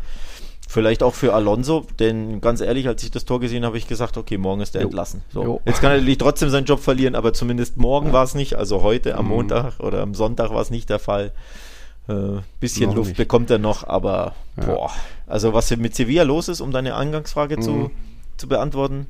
Vielleicht 0.66 1.02
auch 1.02 1.14
für 1.14 1.34
Alonso, 1.34 1.86
denn 1.98 2.40
ganz 2.40 2.62
ehrlich, 2.62 2.88
als 2.88 3.02
ich 3.02 3.10
das 3.10 3.26
Tor 3.26 3.38
gesehen 3.38 3.58
habe, 3.58 3.66
habe 3.66 3.78
ich 3.78 3.86
gesagt, 3.86 4.16
okay, 4.16 4.38
morgen 4.38 4.62
ist 4.62 4.74
er 4.74 4.80
jo. 4.80 4.88
entlassen. 4.88 5.22
So. 5.30 5.60
Jetzt 5.66 5.82
kann 5.82 5.90
er 5.90 5.98
natürlich 5.98 6.18
trotzdem 6.18 6.48
seinen 6.48 6.64
Job 6.64 6.80
verlieren, 6.80 7.14
aber 7.14 7.34
zumindest 7.34 7.76
morgen 7.76 8.08
ja. 8.08 8.12
war 8.14 8.24
es 8.24 8.34
nicht, 8.34 8.54
also 8.54 8.82
heute 8.82 9.16
am 9.16 9.26
mhm. 9.26 9.30
Montag 9.32 9.78
oder 9.80 10.00
am 10.00 10.14
Sonntag 10.14 10.50
war 10.50 10.62
es 10.62 10.70
nicht 10.70 10.88
der 10.88 10.98
Fall. 10.98 11.32
Äh, 12.08 12.40
bisschen 12.60 12.90
noch 12.90 12.96
Luft 12.96 13.08
nicht. 13.10 13.16
bekommt 13.16 13.50
er 13.50 13.58
noch, 13.58 13.86
aber 13.86 14.34
ja. 14.56 14.64
boah. 14.66 14.90
Also 15.26 15.52
was 15.54 15.74
mit 15.76 15.94
Sevilla 15.94 16.22
los 16.22 16.48
ist, 16.48 16.60
um 16.60 16.70
deine 16.70 16.96
Eingangsfrage 16.96 17.56
mhm. 17.56 17.62
zu, 17.62 17.90
zu 18.36 18.48
beantworten, 18.48 19.06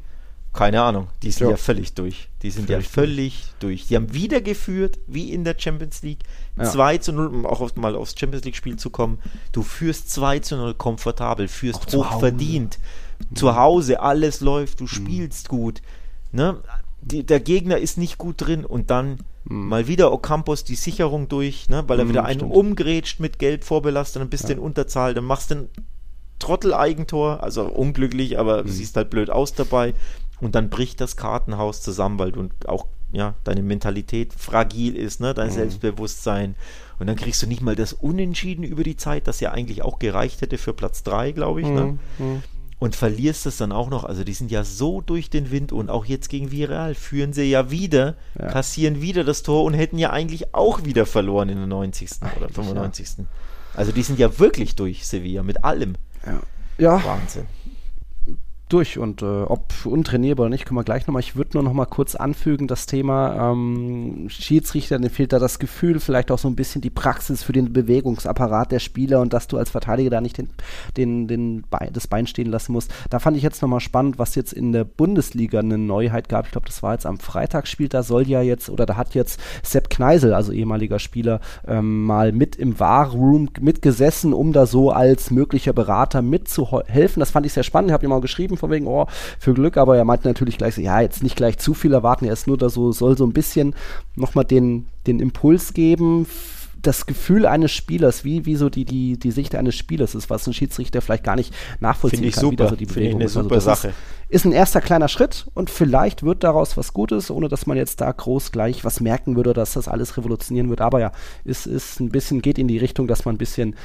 keine 0.54 0.82
Ahnung. 0.82 1.08
Die 1.22 1.32
sind 1.32 1.46
ja, 1.46 1.50
ja 1.50 1.56
völlig 1.56 1.94
durch. 1.94 2.28
Die 2.42 2.50
sind 2.50 2.68
völlig 2.68 2.86
ja 2.86 2.90
völlig 2.90 3.44
durch. 3.58 3.78
durch. 3.80 3.86
Die 3.88 3.96
haben 3.96 4.14
wieder 4.14 4.40
geführt, 4.40 5.00
wie 5.08 5.32
in 5.32 5.42
der 5.42 5.56
Champions 5.58 6.02
League. 6.02 6.20
Ja. 6.56 6.64
2 6.64 6.98
zu 6.98 7.12
0, 7.12 7.26
um 7.26 7.46
auch 7.46 7.60
auf, 7.60 7.74
mal 7.74 7.96
aufs 7.96 8.14
Champions 8.16 8.44
League-Spiel 8.44 8.76
zu 8.76 8.90
kommen. 8.90 9.18
Du 9.50 9.62
führst 9.62 10.10
2 10.10 10.38
zu 10.38 10.56
0 10.56 10.74
komfortabel, 10.74 11.48
führst 11.48 11.88
auch 11.88 12.12
hoch 12.12 12.20
verdient. 12.20 12.78
Mhm. 13.30 13.34
Zu 13.34 13.56
Hause, 13.56 14.00
alles 14.00 14.40
läuft, 14.40 14.78
du 14.78 14.84
mhm. 14.84 14.88
spielst 14.88 15.48
gut. 15.48 15.82
Ne? 16.30 16.58
Die, 17.00 17.26
der 17.26 17.40
Gegner 17.40 17.78
ist 17.78 17.98
nicht 17.98 18.16
gut 18.18 18.36
drin 18.38 18.64
und 18.64 18.90
dann 18.90 19.18
mhm. 19.44 19.68
mal 19.68 19.88
wieder 19.88 20.12
Ocampos 20.12 20.64
die 20.64 20.74
Sicherung 20.74 21.28
durch, 21.28 21.68
ne? 21.68 21.84
weil 21.86 21.98
er 21.98 22.04
mhm, 22.04 22.10
wieder 22.10 22.24
einen 22.24 22.40
stimmt. 22.40 22.54
umgrätscht 22.54 23.20
mit 23.20 23.38
Gelb 23.38 23.64
vorbelastet, 23.64 24.22
dann 24.22 24.30
bist 24.30 24.44
du 24.44 24.48
ja. 24.48 24.54
in 24.54 24.60
Unterzahl, 24.60 25.14
dann 25.14 25.24
machst 25.24 25.50
du 25.50 25.56
ein 25.56 25.68
Trottel-Eigentor, 26.38 27.42
also 27.42 27.62
unglücklich, 27.64 28.38
aber 28.38 28.64
mhm. 28.64 28.68
siehst 28.68 28.96
halt 28.96 29.10
blöd 29.10 29.30
aus 29.30 29.54
dabei. 29.54 29.94
Und 30.40 30.54
dann 30.54 30.68
bricht 30.68 31.00
das 31.00 31.16
Kartenhaus 31.16 31.80
zusammen, 31.80 32.18
weil 32.18 32.32
du 32.32 32.48
auch 32.66 32.86
ja, 33.12 33.34
deine 33.44 33.62
Mentalität 33.62 34.32
fragil 34.34 34.96
ist, 34.96 35.20
ne? 35.20 35.34
dein 35.34 35.48
mhm. 35.48 35.54
Selbstbewusstsein. 35.54 36.56
Und 36.98 37.06
dann 37.06 37.16
kriegst 37.16 37.42
du 37.42 37.46
nicht 37.46 37.62
mal 37.62 37.76
das 37.76 37.92
Unentschieden 37.92 38.64
über 38.64 38.82
die 38.82 38.96
Zeit, 38.96 39.26
das 39.26 39.40
ja 39.40 39.52
eigentlich 39.52 39.82
auch 39.82 39.98
gereicht 39.98 40.42
hätte 40.42 40.58
für 40.58 40.72
Platz 40.72 41.02
3, 41.04 41.32
glaube 41.32 41.60
ich. 41.60 41.68
Ne? 41.68 41.98
Mhm. 42.18 42.42
Und 42.84 42.94
verlierst 42.94 43.46
es 43.46 43.56
dann 43.56 43.72
auch 43.72 43.88
noch. 43.88 44.04
Also 44.04 44.24
die 44.24 44.34
sind 44.34 44.50
ja 44.50 44.62
so 44.62 45.00
durch 45.00 45.30
den 45.30 45.50
Wind 45.50 45.72
und 45.72 45.88
auch 45.88 46.04
jetzt 46.04 46.28
gegen 46.28 46.50
Viral 46.50 46.94
führen 46.94 47.32
sie 47.32 47.44
ja 47.44 47.70
wieder, 47.70 48.14
ja. 48.38 48.48
kassieren 48.48 49.00
wieder 49.00 49.24
das 49.24 49.42
Tor 49.42 49.64
und 49.64 49.72
hätten 49.72 49.96
ja 49.96 50.10
eigentlich 50.10 50.54
auch 50.54 50.84
wieder 50.84 51.06
verloren 51.06 51.48
in 51.48 51.56
der 51.56 51.66
90. 51.66 52.10
oder 52.36 52.50
95. 52.50 53.18
Ja. 53.18 53.24
Also 53.72 53.90
die 53.90 54.02
sind 54.02 54.18
ja 54.18 54.38
wirklich 54.38 54.76
durch 54.76 55.06
Sevilla 55.06 55.42
mit 55.42 55.64
allem. 55.64 55.94
Ja. 56.26 56.40
ja. 56.76 57.04
Wahnsinn 57.04 57.46
durch 58.74 58.98
und 58.98 59.22
äh, 59.22 59.24
ob 59.24 59.72
untrainierbar 59.84 60.46
oder 60.46 60.50
nicht, 60.50 60.66
können 60.66 60.78
wir 60.78 60.82
gleich 60.82 61.06
nochmal. 61.06 61.20
Ich 61.20 61.36
würde 61.36 61.50
nur 61.54 61.62
noch 61.62 61.72
mal 61.72 61.86
kurz 61.86 62.16
anfügen, 62.16 62.66
das 62.66 62.86
Thema 62.86 63.52
ähm, 63.52 64.26
Schiedsrichter, 64.28 64.98
denen 64.98 65.10
fehlt 65.10 65.32
da 65.32 65.38
das 65.38 65.60
Gefühl, 65.60 66.00
vielleicht 66.00 66.32
auch 66.32 66.40
so 66.40 66.48
ein 66.48 66.56
bisschen 66.56 66.80
die 66.80 66.90
Praxis 66.90 67.44
für 67.44 67.52
den 67.52 67.72
Bewegungsapparat 67.72 68.72
der 68.72 68.80
Spieler 68.80 69.20
und 69.20 69.32
dass 69.32 69.46
du 69.46 69.58
als 69.58 69.70
Verteidiger 69.70 70.10
da 70.10 70.20
nicht 70.20 70.38
den, 70.38 70.48
den, 70.96 71.28
den 71.28 71.62
Bein, 71.70 71.90
das 71.92 72.08
Bein 72.08 72.26
stehen 72.26 72.50
lassen 72.50 72.72
musst. 72.72 72.92
Da 73.10 73.20
fand 73.20 73.36
ich 73.36 73.44
jetzt 73.44 73.62
nochmal 73.62 73.78
spannend, 73.78 74.18
was 74.18 74.34
jetzt 74.34 74.52
in 74.52 74.72
der 74.72 74.82
Bundesliga 74.82 75.60
eine 75.60 75.78
Neuheit 75.78 76.28
gab. 76.28 76.46
Ich 76.46 76.50
glaube, 76.50 76.66
das 76.66 76.82
war 76.82 76.94
jetzt 76.94 77.06
am 77.06 77.20
Freitag 77.20 77.68
spielt, 77.68 77.94
da 77.94 78.02
soll 78.02 78.26
ja 78.28 78.42
jetzt, 78.42 78.70
oder 78.70 78.86
da 78.86 78.96
hat 78.96 79.14
jetzt 79.14 79.38
Sepp 79.62 79.88
Kneisel, 79.88 80.34
also 80.34 80.50
ehemaliger 80.50 80.98
Spieler, 80.98 81.38
ähm, 81.68 82.02
mal 82.02 82.32
mit 82.32 82.56
im 82.56 82.80
War-Room 82.80 83.50
mitgesessen, 83.60 84.32
um 84.32 84.52
da 84.52 84.66
so 84.66 84.90
als 84.90 85.30
möglicher 85.30 85.72
Berater 85.72 86.22
mitzuhelfen. 86.22 87.20
Das 87.20 87.30
fand 87.30 87.46
ich 87.46 87.52
sehr 87.52 87.62
spannend. 87.62 87.90
Ich 87.90 87.94
habe 87.94 88.04
ihm 88.04 88.10
auch 88.10 88.20
geschrieben, 88.20 88.56
von 88.64 88.71
wegen, 88.71 88.87
oh, 88.87 89.06
für 89.38 89.54
Glück, 89.54 89.76
aber 89.76 89.97
er 89.97 90.04
meinte 90.04 90.28
natürlich 90.28 90.59
gleich 90.59 90.75
so, 90.75 90.80
ja, 90.80 91.00
jetzt 91.00 91.23
nicht 91.23 91.37
gleich 91.37 91.59
zu 91.59 91.75
viel 91.75 91.92
erwarten, 91.92 92.25
er 92.25 92.33
ist 92.33 92.47
nur 92.47 92.59
da 92.59 92.68
so, 92.68 92.92
soll 92.92 93.16
so 93.16 93.27
ein 93.27 93.33
bisschen 93.33 93.74
nochmal 94.16 94.44
den, 94.44 94.87
den 95.07 95.20
Impuls 95.20 95.74
geben, 95.74 96.27
das 96.87 97.07
Gefühl 97.07 97.46
eines 97.46 97.72
Spielers, 97.72 98.24
wie, 98.24 98.44
wie 98.46 98.57
so 98.57 98.68
die, 98.68 98.85
die, 98.85 99.18
die 99.18 99.31
Sicht 99.31 99.55
eines 99.55 99.74
Spielers 99.74 100.14
ist, 100.14 100.31
was 100.31 100.46
ein 100.46 100.53
Schiedsrichter 100.53 101.00
vielleicht 101.00 101.24
gar 101.24 101.37
nicht 101.37 101.55
nachvollziehen 101.81 102.18
Finde 102.18 102.29
ich 102.29 102.35
kann. 102.35 102.42
Super. 102.42 102.68
So 102.68 102.77
die 102.77 102.85
ich 102.85 103.14
eine 103.14 103.24
also 103.24 103.42
super 103.42 103.61
Sache. 103.61 103.88
Ist, 103.88 103.94
ist, 104.29 104.44
ein 104.44 104.53
erster 104.53 104.81
kleiner 104.81 105.09
Schritt 105.09 105.46
und 105.55 105.70
vielleicht 105.70 106.22
wird 106.22 106.44
daraus 106.44 106.77
was 106.77 106.92
Gutes, 106.92 107.31
ohne 107.31 107.48
dass 107.48 107.66
man 107.66 107.77
jetzt 107.77 108.00
da 108.00 108.12
groß 108.12 108.53
gleich 108.53 108.85
was 108.85 109.00
merken 109.00 109.37
würde, 109.37 109.55
dass 109.55 109.74
das 109.74 109.88
alles 109.88 110.16
revolutionieren 110.16 110.68
wird. 110.68 110.81
Aber 110.81 111.00
ja, 111.00 111.12
es 111.44 111.66
ist 111.66 112.00
ein 112.00 112.11
bisschen, 112.11 112.42
geht 112.42 112.59
in 112.59 112.68
die 112.68 112.79
Richtung, 112.79 113.07
dass 113.07 113.24
man 113.24 113.35
ein 113.35 113.38
bisschen 113.38 113.77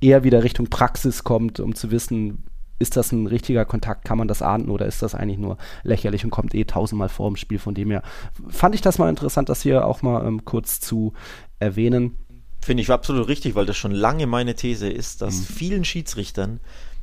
eher 0.00 0.24
wieder 0.24 0.42
Richtung 0.42 0.68
Praxis 0.68 1.24
kommt, 1.24 1.60
um 1.60 1.74
zu 1.74 1.90
wissen, 1.90 2.44
ist 2.80 2.96
das 2.96 3.12
ein 3.12 3.26
richtiger 3.26 3.64
Kontakt, 3.64 4.04
kann 4.04 4.18
man 4.18 4.26
das 4.26 4.42
ahnden 4.42 4.70
oder 4.70 4.86
ist 4.86 5.02
das 5.02 5.14
eigentlich 5.14 5.38
nur 5.38 5.58
lächerlich 5.84 6.24
und 6.24 6.30
kommt 6.30 6.54
eh 6.54 6.64
tausendmal 6.64 7.10
vor 7.10 7.28
im 7.28 7.36
Spiel. 7.36 7.58
Von 7.58 7.74
dem 7.74 7.90
her 7.90 8.02
fand 8.48 8.74
ich 8.74 8.80
das 8.80 8.98
mal 8.98 9.08
interessant, 9.08 9.48
das 9.48 9.62
hier 9.62 9.86
auch 9.86 10.02
mal 10.02 10.26
ähm, 10.26 10.44
kurz 10.44 10.80
zu 10.80 11.12
erwähnen. 11.58 12.16
Finde 12.62 12.82
ich 12.82 12.90
absolut 12.90 13.28
richtig, 13.28 13.54
weil 13.54 13.66
das 13.66 13.76
schon 13.76 13.92
lange 13.92 14.26
meine 14.26 14.54
These 14.54 14.88
ist, 14.88 15.22
dass 15.22 15.34
mhm. 15.36 15.54
vielen 15.54 15.84
Schiedsrichtern 15.84 16.60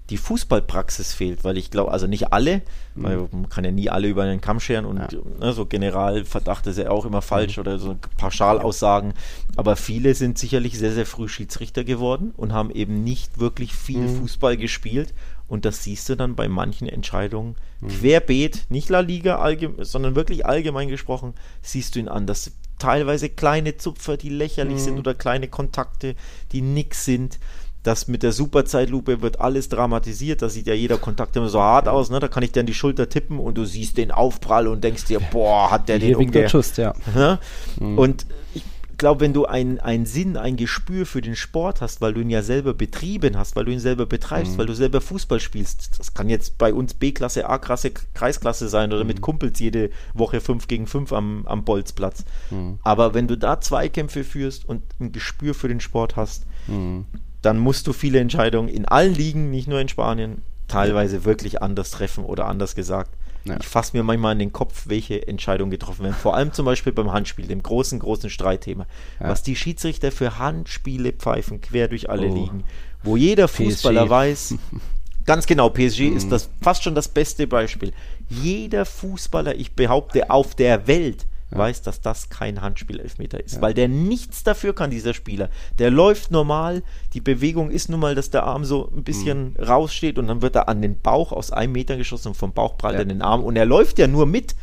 die 0.10 0.18
Fußballpraxis 0.18 1.14
fehlt, 1.14 1.44
weil 1.44 1.58
ich 1.58 1.70
glaube, 1.70 1.92
also 1.92 2.08
nicht 2.08 2.32
alle, 2.32 2.62
mhm. 2.96 3.04
weil 3.04 3.18
man 3.32 3.50
kann 3.50 3.66
ja 3.66 3.72
nie 3.72 3.90
alle 3.90 4.08
über 4.08 4.24
einen 4.24 4.42
Kamm 4.42 4.60
scheren 4.60 4.86
und 4.86 4.98
ja. 4.98 5.20
ne, 5.40 5.52
so 5.54 5.66
Generalverdacht 5.66 6.66
ist 6.68 6.78
ja 6.78 6.90
auch 6.90 7.06
immer 7.06 7.22
falsch 7.22 7.58
mhm. 7.58 7.62
oder 7.62 7.78
so 7.78 7.98
Pauschalaussagen, 8.18 9.14
aber 9.56 9.76
viele 9.76 10.16
sind 10.16 10.38
sicherlich 10.38 10.78
sehr, 10.78 10.94
sehr 10.94 11.06
früh 11.06 11.28
Schiedsrichter 11.28 11.84
geworden 11.84 12.34
und 12.38 12.54
haben 12.54 12.72
eben 12.72 13.04
nicht 13.04 13.40
wirklich 13.40 13.74
viel 13.74 14.00
mhm. 14.00 14.20
Fußball 14.20 14.56
gespielt 14.58 15.14
und 15.48 15.66
das 15.66 15.84
siehst 15.84 16.10
du 16.10 16.16
dann 16.16 16.36
bei 16.36 16.48
manchen 16.48 16.88
Entscheidungen 16.88 17.56
mhm. 17.80 17.88
querbeet, 17.88 18.66
nicht 18.70 18.90
La 18.90 19.00
Liga, 19.00 19.46
sondern 19.80 20.16
wirklich 20.16 20.46
allgemein 20.46 20.90
gesprochen, 20.90 21.34
siehst 21.62 21.96
du 21.96 22.00
ihn 22.00 22.10
an, 22.10 22.28
dass 22.28 22.52
teilweise 22.80 23.30
kleine 23.30 23.78
Zupfer, 23.78 24.18
die 24.18 24.30
lächerlich 24.30 24.76
mhm. 24.76 24.84
sind 24.84 25.00
oder 25.00 25.14
kleine 25.14 25.48
Kontakte, 25.48 26.16
die 26.52 26.62
nix 26.62 27.06
sind. 27.06 27.40
Das 27.84 28.10
mit 28.10 28.22
der 28.22 28.34
Superzeitlupe 28.34 29.22
wird 29.22 29.40
alles 29.40 29.70
dramatisiert. 29.70 30.42
Da 30.42 30.50
sieht 30.50 30.68
ja 30.68 30.74
jeder 30.74 30.98
Kontakt 30.98 31.38
immer 31.38 31.48
so 31.48 31.62
hart 31.62 31.88
aus. 31.88 32.10
Ne? 32.10 32.20
Da 32.20 32.28
kann 32.28 32.44
ich 32.44 32.52
dir 32.52 32.60
an 32.60 32.66
die 32.66 32.74
Schulter 32.74 33.08
tippen 33.08 33.40
und 33.40 33.58
du 33.58 33.64
siehst 33.64 33.98
den 33.98 34.12
Aufprall 34.12 34.68
und 34.68 34.84
denkst 34.84 35.06
dir, 35.06 35.22
boah, 35.22 35.72
hat 35.72 35.88
der 35.88 35.98
den 36.00 36.16
umge... 36.16 36.48
ja. 36.76 36.94
Ne? 37.16 37.40
Mhm. 37.80 37.98
Und 37.98 38.26
ich 38.54 38.64
glaube, 38.98 39.22
wenn 39.22 39.34
du 39.34 39.46
einen 39.46 40.06
Sinn, 40.06 40.38
ein 40.38 40.56
Gespür 40.56 41.06
für 41.06 41.22
den 41.22 41.36
Sport 41.36 41.82
hast, 41.82 42.02
weil 42.02 42.14
du 42.14 42.22
ihn 42.22 42.30
ja 42.30 42.42
selber 42.42 42.74
betrieben 42.74 43.38
hast, 43.38 43.56
weil 43.56 43.66
du 43.66 43.72
ihn 43.72 43.80
selber 43.80 44.06
betreibst, 44.06 44.54
mhm. 44.54 44.58
weil 44.58 44.66
du 44.66 44.76
selber 44.76 45.02
Fußball 45.02 45.40
spielst, 45.40 46.00
das 46.00 46.14
kann 46.14 46.30
jetzt 46.30 46.58
bei 46.58 46.74
uns 46.74 46.94
B-Klasse, 46.94 47.50
A-Klasse, 47.50 47.92
Kreisklasse 48.14 48.70
sein 48.70 48.92
oder 48.92 49.04
mhm. 49.04 49.08
mit 49.08 49.22
Kumpels 49.22 49.60
jede 49.60 49.90
Woche 50.14 50.42
5 50.42 50.68
gegen 50.68 50.88
5 50.88 51.14
am, 51.14 51.46
am 51.46 51.64
Bolzplatz. 51.64 52.26
Mhm. 52.50 52.80
Aber 52.84 53.14
wenn 53.14 53.28
du 53.28 53.38
da 53.38 53.62
Zweikämpfe 53.62 54.24
führst 54.24 54.68
und 54.68 54.84
ein 55.00 55.12
Gespür 55.12 55.54
für 55.54 55.68
den 55.68 55.80
Sport 55.80 56.16
hast, 56.16 56.46
mhm. 56.68 57.06
dann 57.42 57.60
musst 57.60 57.88
du 57.88 57.94
viele 57.94 58.20
Entscheidungen 58.20 58.70
in 58.70 58.86
allen 58.86 59.14
Ligen, 59.14 59.52
nicht 59.52 59.68
nur 59.68 59.80
in 59.80 59.90
Spanien, 59.90 60.42
teilweise 60.68 61.24
wirklich 61.24 61.62
anders 61.62 61.92
treffen 61.92 62.26
oder 62.26 62.48
anders 62.48 62.76
gesagt 62.76 63.12
ja. 63.48 63.58
Ich 63.60 63.68
fasse 63.68 63.96
mir 63.96 64.04
manchmal 64.04 64.34
in 64.34 64.40
den 64.40 64.54
Kopf, 64.54 64.84
welche 64.88 65.28
Entscheidungen 65.28 65.72
getroffen 65.72 66.04
werden. 66.04 66.16
Vor 66.16 66.36
allem 66.36 66.54
zum 66.54 66.66
Beispiel 66.66 66.94
beim 66.94 67.12
Handspiel, 67.12 67.48
dem 67.48 67.64
großen, 67.64 68.00
großen 68.00 68.30
Streitthema. 68.30 68.86
Ja. 69.20 69.30
Was 69.30 69.44
die 69.44 69.56
Schiedsrichter 69.56 70.12
für 70.12 70.38
Handspiele 70.40 71.14
pfeifen, 71.14 71.62
quer 71.62 71.88
durch 71.88 72.10
alle 72.10 72.28
oh. 72.28 72.36
Ligen, 72.36 72.64
wo 73.04 73.18
jeder 73.18 73.48
Fußballer 73.48 74.06
PSG. 74.06 74.10
weiß, 74.10 74.56
ganz 75.26 75.46
genau, 75.46 75.70
PSG 75.70 76.02
mhm. 76.02 76.18
ist 76.18 76.32
das 76.32 76.50
fast 76.62 76.84
schon 76.84 76.96
das 76.96 77.08
beste 77.08 77.48
Beispiel. 77.48 77.94
Jeder 78.30 78.86
Fußballer, 78.86 79.56
ich 79.56 79.74
behaupte, 79.74 80.30
auf 80.30 80.56
der 80.56 80.88
Welt 80.88 81.26
ja. 81.52 81.58
weiß, 81.58 81.82
dass 81.82 82.02
das 82.02 82.30
kein 82.30 82.62
Handspielelfmeter 82.62 83.44
ist, 83.44 83.56
ja. 83.56 83.62
weil 83.62 83.74
der 83.74 83.88
nichts 83.88 84.44
dafür 84.44 84.74
kann, 84.74 84.90
dieser 84.90 85.14
Spieler. 85.14 85.50
Der 85.80 85.92
läuft 85.92 86.32
normal, 86.32 86.84
die 87.14 87.22
Bewegung 87.22 87.72
ist 87.72 87.90
nun 87.90 88.00
mal, 88.00 88.16
dass 88.16 88.30
der 88.30 88.44
Arm 88.44 88.66
so 88.66 88.92
ein 88.96 89.04
bisschen 89.04 89.56
mhm. 89.58 89.64
raussteht 89.64 90.18
und 90.18 90.28
dann 90.28 90.42
wird 90.42 90.56
er 90.56 90.70
an 90.70 90.82
den 90.82 91.00
Bauch 91.00 91.32
aus 91.32 91.52
einem 91.52 91.74
Meter 91.74 91.98
geschossen 91.98 92.30
und 92.30 92.36
vom 92.36 92.54
Bauch 92.54 92.78
prallt 92.78 92.98
er 92.98 93.06
den 93.06 93.22
Arm 93.22 93.44
und 93.44 93.56
er 93.56 93.66
läuft 93.66 94.00
ja 94.00 94.08
nur 94.08 94.26
mit. 94.26 94.56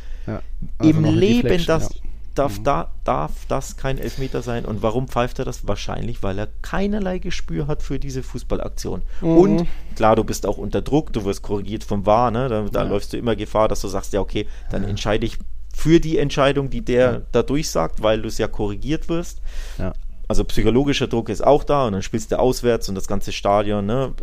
Also 0.79 0.89
Im 0.89 1.03
Leben 1.05 1.65
das 1.67 1.89
darf, 2.35 2.59
mhm. 2.59 2.63
da, 2.63 2.91
darf 3.03 3.45
das 3.47 3.77
kein 3.77 3.97
Elfmeter 3.97 4.41
sein. 4.41 4.65
Und 4.65 4.81
warum 4.83 5.07
pfeift 5.07 5.39
er 5.39 5.45
das? 5.45 5.67
Wahrscheinlich, 5.67 6.21
weil 6.21 6.37
er 6.37 6.49
keinerlei 6.61 7.17
Gespür 7.17 7.67
hat 7.67 7.81
für 7.81 7.99
diese 7.99 8.23
Fußballaktion. 8.23 9.01
Mhm. 9.21 9.37
Und 9.37 9.67
klar, 9.95 10.15
du 10.15 10.23
bist 10.23 10.45
auch 10.45 10.57
unter 10.57 10.81
Druck, 10.81 11.13
du 11.13 11.25
wirst 11.25 11.41
korrigiert 11.41 11.83
vom 11.83 12.05
VAR, 12.05 12.31
ne? 12.31 12.49
da, 12.49 12.63
da 12.63 12.83
ja. 12.83 12.89
läufst 12.89 13.13
du 13.13 13.17
immer 13.17 13.35
Gefahr, 13.35 13.67
dass 13.67 13.81
du 13.81 13.87
sagst, 13.87 14.13
ja, 14.13 14.19
okay, 14.19 14.47
dann 14.69 14.83
entscheide 14.83 15.25
ich 15.25 15.37
für 15.75 15.99
die 15.99 16.17
Entscheidung, 16.17 16.69
die 16.69 16.81
der 16.81 17.11
ja. 17.11 17.21
da 17.31 17.43
durchsagt, 17.43 18.01
weil 18.01 18.21
du 18.21 18.29
es 18.29 18.37
ja 18.37 18.47
korrigiert 18.47 19.09
wirst. 19.09 19.41
Ja. 19.77 19.93
Also 20.27 20.43
psychologischer 20.45 21.07
Druck 21.07 21.29
ist 21.29 21.43
auch 21.43 21.63
da 21.63 21.85
und 21.85 21.93
dann 21.93 22.01
spielst 22.01 22.31
du 22.31 22.39
auswärts 22.39 22.89
und 22.89 22.95
das 22.95 23.07
ganze 23.07 23.31
Stadion, 23.31 23.85
ne? 23.85 24.13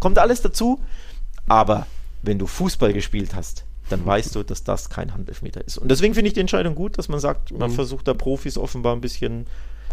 Kommt 0.00 0.18
alles 0.18 0.40
dazu. 0.40 0.80
Aber 1.48 1.86
wenn 2.22 2.38
du 2.38 2.46
Fußball 2.46 2.92
gespielt 2.92 3.34
hast, 3.34 3.64
dann 3.90 4.06
weißt 4.06 4.34
du, 4.36 4.44
dass 4.44 4.62
das 4.62 4.88
kein 4.88 5.12
Handelfmeter 5.12 5.66
ist. 5.66 5.76
Und 5.76 5.90
deswegen 5.90 6.14
finde 6.14 6.28
ich 6.28 6.34
die 6.34 6.40
Entscheidung 6.40 6.74
gut, 6.74 6.96
dass 6.96 7.08
man 7.08 7.18
sagt, 7.18 7.50
man 7.50 7.70
mhm. 7.70 7.74
versucht 7.74 8.06
da 8.08 8.14
Profis 8.14 8.56
offenbar 8.56 8.94
ein 8.94 9.00
bisschen 9.00 9.46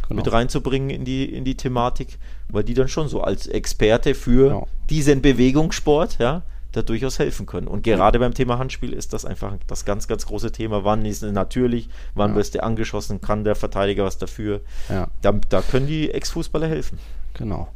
genau. 0.08 0.22
mit 0.22 0.32
reinzubringen 0.32 0.92
in 0.92 1.04
die, 1.06 1.26
in 1.26 1.44
die 1.44 1.58
Thematik, 1.58 2.20
weil 2.50 2.64
die 2.64 2.76
dann 2.76 2.88
schon 2.88 3.10
so 3.10 3.22
als 3.22 3.48
Experte 3.48 4.14
für 4.14 4.50
genau. 4.50 4.68
diesen 4.90 5.22
Bewegungssport, 5.22 6.20
ja, 6.20 6.44
da 6.72 6.82
durchaus 6.82 7.20
helfen 7.20 7.46
können. 7.46 7.68
Und 7.68 7.84
gerade 7.84 8.20
beim 8.20 8.34
Thema 8.34 8.60
Handspiel 8.60 8.94
ist 8.94 9.14
das 9.14 9.26
einfach 9.26 9.58
das 9.68 9.86
ganz, 9.86 10.08
ganz 10.08 10.26
große 10.26 10.52
Thema. 10.52 10.84
Wann 10.84 11.06
ist 11.06 11.24
es 11.24 11.32
natürlich, 11.32 11.90
wann 12.14 12.32
ja. 12.32 12.38
wirst 12.38 12.56
du 12.56 12.64
angeschossen, 12.64 13.22
kann 13.22 13.44
der 13.44 13.56
Verteidiger 13.56 14.06
was 14.06 14.18
dafür? 14.18 14.62
Ja. 14.88 15.08
Da, 15.22 15.32
da 15.32 15.62
können 15.62 15.88
die 15.88 16.12
Ex-Fußballer 16.12 16.68
helfen. 16.68 17.00
Genau. 17.34 17.70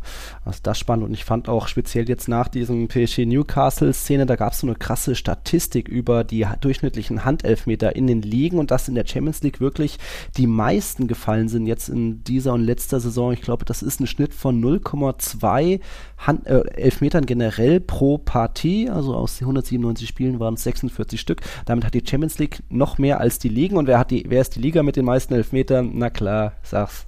Also 0.46 0.60
das 0.63 0.78
spannend. 0.78 1.06
Und 1.06 1.13
ich 1.13 1.24
fand 1.24 1.48
auch 1.48 1.68
speziell 1.68 2.10
jetzt 2.10 2.28
nach 2.28 2.48
diesem 2.48 2.88
PSG 2.88 3.26
Newcastle-Szene, 3.26 4.26
da 4.26 4.36
gab 4.36 4.54
es 4.54 4.60
so 4.60 4.68
eine 4.68 4.76
krasse 4.76 5.16
Statistik 5.16 5.88
über 5.88 6.24
die 6.24 6.46
durchschnittlichen 6.60 7.24
Handelfmeter 7.24 7.96
in 7.96 8.08
den 8.08 8.22
Ligen 8.22 8.60
und 8.60 8.72
dass 8.72 8.88
in 8.88 8.96
der 8.96 9.08
Champions 9.08 9.42
League 9.42 9.62
wirklich 9.62 10.00
die 10.38 10.48
meisten 10.48 11.08
gefallen 11.08 11.48
sind 11.48 11.66
jetzt 11.66 11.89
in 11.89 12.24
dieser 12.24 12.54
und 12.54 12.63
letzter 12.63 13.00
Saison. 13.00 13.32
Ich 13.32 13.42
glaube, 13.42 13.66
das 13.66 13.84
ist 13.84 14.00
ein 14.00 14.08
Schnitt 14.08 14.34
von 14.34 14.62
0,2 14.62 15.80
Hand, 16.18 16.48
äh, 16.48 16.62
Elfmetern 16.76 17.26
generell 17.26 17.80
pro 17.80 18.18
Partie. 18.18 18.89
Also 18.89 19.16
aus 19.16 19.38
den 19.38 19.46
197 19.46 20.08
Spielen 20.08 20.39
waren 20.39 20.56
es 20.56 20.63
46 20.63 21.20
Stück. 21.20 21.42
Damit 21.66 21.86
hat 21.86 21.94
die 21.94 22.04
Champions 22.06 22.39
League 22.39 22.63
noch 22.70 22.98
mehr 22.98 23.20
als 23.20 23.39
die 23.39 23.50
Ligen. 23.50 23.78
Und 23.78 23.88
wer, 23.88 24.00
hat 24.00 24.12
die, 24.12 24.26
wer 24.28 24.42
ist 24.42 24.56
die 24.56 24.62
Liga 24.62 24.84
mit 24.84 24.96
den 24.96 25.06
meisten 25.06 25.34
Elfmetern? 25.34 25.92
Na 25.94 26.10
klar, 26.10 26.54
sag's. 26.63 27.08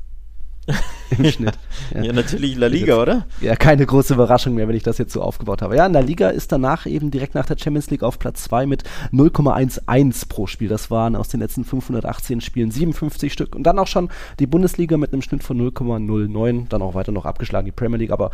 Im 1.18 1.26
Schnitt. 1.32 1.58
Ja. 1.94 2.04
ja. 2.04 2.14
natürlich 2.14 2.56
La 2.58 2.68
Liga, 2.68 3.02
oder? 3.02 3.26
Ja, 3.42 3.56
keine 3.56 3.86
große 3.86 4.14
Überraschung 4.14 4.56
mehr, 4.56 4.68
wenn 4.68 4.76
ich 4.76 4.84
das 4.84 4.98
jetzt 4.98 5.14
so 5.14 5.22
aufgebaut 5.22 5.62
habe. 5.62 5.76
Ja, 5.76 5.86
in 5.86 5.94
La 5.94 6.00
Liga 6.00 6.30
ist 6.30 6.52
danach 6.52 6.86
eben 6.86 7.12
direkt 7.12 7.36
nach 7.36 7.46
der 7.46 7.58
Champions 7.58 7.90
League 7.90 8.04
auf 8.04 8.20
Platz 8.20 8.44
2 8.44 8.66
mit 8.66 8.84
0,11 9.12 10.28
pro 10.28 10.48
Spiel. 10.48 10.68
Das 10.68 10.90
waren 10.92 11.16
aus 11.16 11.30
den 11.30 11.40
letzten 11.40 11.64
518 11.64 12.42
Spielen 12.42 12.72
57 12.72 13.32
Stück. 13.32 13.56
Und 13.56 13.64
dann 13.64 13.80
auch 13.80 13.88
schon 13.88 14.10
die 14.40 14.48
Bundesliga 14.48 14.98
mit 14.98 15.14
einem 15.14 15.22
Schnitt 15.22 15.44
von 15.44 15.60
0,09. 15.60 16.70
Dann 16.70 16.82
auch 16.82 16.96
weiter 16.96 17.12
noch 17.12 17.26
abgeschlagen 17.26 17.66
die 17.66 17.72
Premier 17.72 18.00
League. 18.00 18.12
Aber 18.12 18.32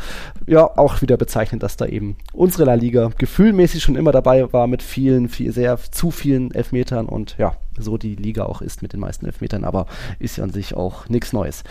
ja, 0.47 0.65
auch 0.65 1.01
wieder 1.01 1.17
bezeichnend, 1.17 1.63
dass 1.63 1.77
da 1.77 1.85
eben 1.85 2.15
unsere 2.33 2.65
La 2.65 2.75
Liga 2.75 3.11
gefühlmäßig 3.17 3.83
schon 3.83 3.95
immer 3.95 4.11
dabei 4.11 4.51
war 4.53 4.67
mit 4.67 4.83
vielen, 4.83 5.29
viel, 5.29 5.51
sehr 5.51 5.77
zu 5.91 6.11
vielen 6.11 6.51
Elfmetern 6.53 7.05
und 7.05 7.35
ja, 7.37 7.55
so 7.81 7.97
die 7.97 8.15
Liga 8.15 8.45
auch 8.45 8.61
ist 8.61 8.81
mit 8.81 8.93
den 8.93 8.99
meisten 8.99 9.25
Elfmetern. 9.25 9.63
Aber 9.63 9.85
ist 10.19 10.37
ja 10.37 10.43
an 10.43 10.51
sich 10.51 10.75
auch 10.75 11.09
nichts 11.09 11.33
Neues. 11.33 11.63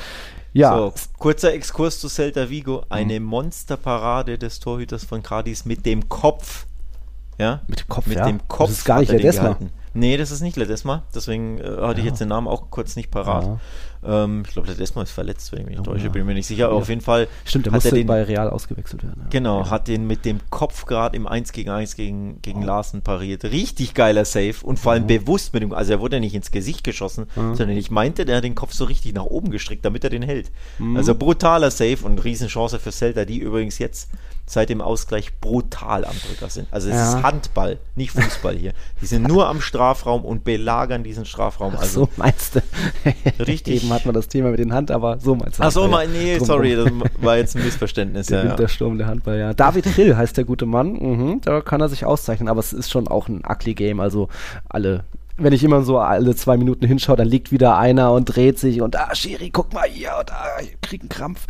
Ja. 0.53 0.77
So, 0.77 0.95
kurzer 1.19 1.53
Exkurs 1.53 2.01
zu 2.01 2.09
Celta 2.09 2.51
Vigo. 2.51 2.85
Eine 2.89 3.21
mhm. 3.21 3.27
Monsterparade 3.27 4.39
des 4.39 4.61
Torhüters 4.61 5.05
von 5.05 5.23
Cadiz 5.23 5.65
mit 5.65 5.87
dem 5.87 6.09
Kopf. 6.09 6.67
Ja? 7.39 7.63
Mit 7.69 7.81
dem 7.81 7.89
Kopf, 7.89 8.07
Mit 8.07 8.19
ja. 8.19 8.27
dem 8.27 8.47
Kopf. 8.49 8.69
Das 8.69 8.79
ist 8.79 8.85
gar 8.85 9.01
nicht 9.01 9.13
Ledesma. 9.13 9.57
Nee, 9.93 10.17
das 10.17 10.31
ist 10.31 10.41
nicht 10.41 10.57
Ledesma. 10.57 11.03
Deswegen 11.15 11.59
äh, 11.59 11.65
hatte 11.65 11.95
ja. 11.95 11.99
ich 11.99 12.05
jetzt 12.05 12.21
den 12.21 12.29
Namen 12.29 12.47
auch 12.47 12.71
kurz 12.71 12.97
nicht 12.97 13.11
parat. 13.11 13.45
Ja. 13.45 13.61
Ähm, 14.03 14.43
ich 14.47 14.53
glaube, 14.53 14.67
der 14.67 14.77
Desmond 14.77 15.09
ist 15.09 15.15
verletzt, 15.15 15.53
wenn 15.53 15.61
ich 15.61 15.67
mich 15.67 15.81
oh, 15.81 15.83
täusche, 15.83 16.05
ja. 16.05 16.11
bin 16.11 16.25
mir 16.25 16.35
nicht 16.35 16.47
sicher. 16.47 16.67
Aber 16.67 16.77
auf 16.77 16.89
jeden 16.89 17.01
Fall. 17.01 17.29
Stimmt, 17.45 17.67
der 17.67 17.73
musste 17.73 17.93
den, 17.93 18.07
bei 18.07 18.23
Real 18.23 18.49
ausgewechselt 18.49 19.03
werden. 19.03 19.23
Ja. 19.25 19.29
Genau, 19.31 19.69
hat 19.69 19.89
den 19.89 20.07
mit 20.07 20.25
dem 20.25 20.41
Kopf 20.51 20.87
gerade 20.87 21.17
im 21.17 21.27
1 21.27 21.53
gegen 21.53 21.71
1 21.71 21.97
gegen, 21.97 22.41
gegen 22.43 22.63
oh. 22.63 22.67
Larsen 22.67 23.03
pariert. 23.03 23.45
Richtig 23.45 23.95
geiler 23.95 24.25
Save 24.25 24.55
und 24.63 24.79
vor 24.79 24.93
allem 24.93 25.05
oh. 25.05 25.09
bewusst 25.09 25.53
mit 25.53 25.63
dem, 25.63 25.73
also 25.73 25.93
er 25.93 26.01
wurde 26.01 26.17
ja 26.17 26.21
nicht 26.21 26.35
ins 26.35 26.51
Gesicht 26.51 26.85
geschossen, 26.85 27.27
mhm. 27.37 27.55
sondern 27.55 27.77
ich 27.77 27.91
meinte, 27.91 28.25
der 28.25 28.39
hat 28.39 28.45
den 28.45 28.55
Kopf 28.55 28.73
so 28.73 28.85
richtig 28.85 29.15
nach 29.15 29.25
oben 29.25 29.51
gestrickt, 29.51 29.85
damit 29.85 30.05
er 30.05 30.11
den 30.11 30.23
hält. 30.23 30.51
Mhm. 30.79 30.97
Also 30.97 31.15
brutaler 31.15 31.71
Save 31.71 31.99
und 32.03 32.25
Riesenchance 32.25 32.79
für 32.79 32.93
Celta, 32.93 33.25
die 33.25 33.39
übrigens 33.39 33.79
jetzt 33.79 34.11
seit 34.51 34.69
dem 34.69 34.81
Ausgleich 34.81 35.39
brutal 35.41 36.05
am 36.05 36.17
Drücker 36.27 36.51
sind. 36.51 36.67
Also 36.73 36.89
es 36.89 36.97
ja. 36.97 37.19
ist 37.19 37.23
Handball, 37.23 37.79
nicht 37.95 38.11
Fußball 38.11 38.57
hier. 38.57 38.73
Die 39.01 39.07
sind 39.07 39.29
nur 39.29 39.47
am 39.47 39.61
Strafraum 39.61 40.25
und 40.25 40.43
belagern 40.43 41.05
diesen 41.05 41.25
Strafraum. 41.25 41.77
Also 41.77 42.07
so 42.07 42.09
meinst 42.17 42.57
du. 42.57 42.61
Richtig. 43.39 43.85
Eben 43.85 43.93
hat 43.93 44.07
man 44.07 44.15
das 44.15 44.27
Thema 44.27 44.51
mit 44.51 44.59
den 44.59 44.73
Hand, 44.75 44.91
aber 44.91 45.21
so 45.21 45.37
meinst 45.37 45.61
du. 45.61 45.63
Ach 45.63 45.71
so, 45.71 45.87
mein, 45.87 46.11
nee, 46.11 46.37
Drum 46.37 46.47
sorry, 46.47 46.75
das 46.75 46.91
war 47.21 47.37
jetzt 47.37 47.57
ein 47.57 47.65
Missverständnis. 47.65 48.27
der 48.27 48.43
ja, 48.43 48.51
Wintersturm 48.51 48.99
der 48.99 49.07
Handball, 49.07 49.39
ja. 49.39 49.55
David 49.55 49.87
Hill 49.87 50.17
heißt 50.17 50.37
der 50.37 50.45
gute 50.45 50.67
Mann. 50.67 50.95
Mhm, 50.95 51.41
da 51.43 51.61
kann 51.61 51.81
er 51.81 51.89
sich 51.89 52.05
auszeichnen, 52.05 52.49
aber 52.49 52.59
es 52.59 52.73
ist 52.73 52.91
schon 52.91 53.07
auch 53.07 53.29
ein 53.29 53.43
ugly 53.49 53.75
Game. 53.75 54.01
Also 54.01 54.29
alle 54.69 55.05
wenn 55.41 55.53
ich 55.53 55.65
immer 55.65 55.83
so 55.83 55.99
alle 55.99 56.35
zwei 56.37 56.57
Minuten 56.57 56.87
hinschaue, 56.87 57.17
dann 57.17 57.29
liegt 57.29 57.51
wieder 57.51 57.79
einer 57.79 58.13
und 58.13 58.27
dreht 58.27 58.59
sich 58.59 58.83
und 58.83 58.97
ah, 58.97 59.15
Schiri, 59.15 59.51
guck 59.51 59.73
mal 59.73 59.89
hier 59.89 60.13
und 60.19 60.33
ah, 60.33 60.61
ich 60.61 60.81
krieg 60.83 61.01
einen 61.01 61.09
Krampf. 61.09 61.47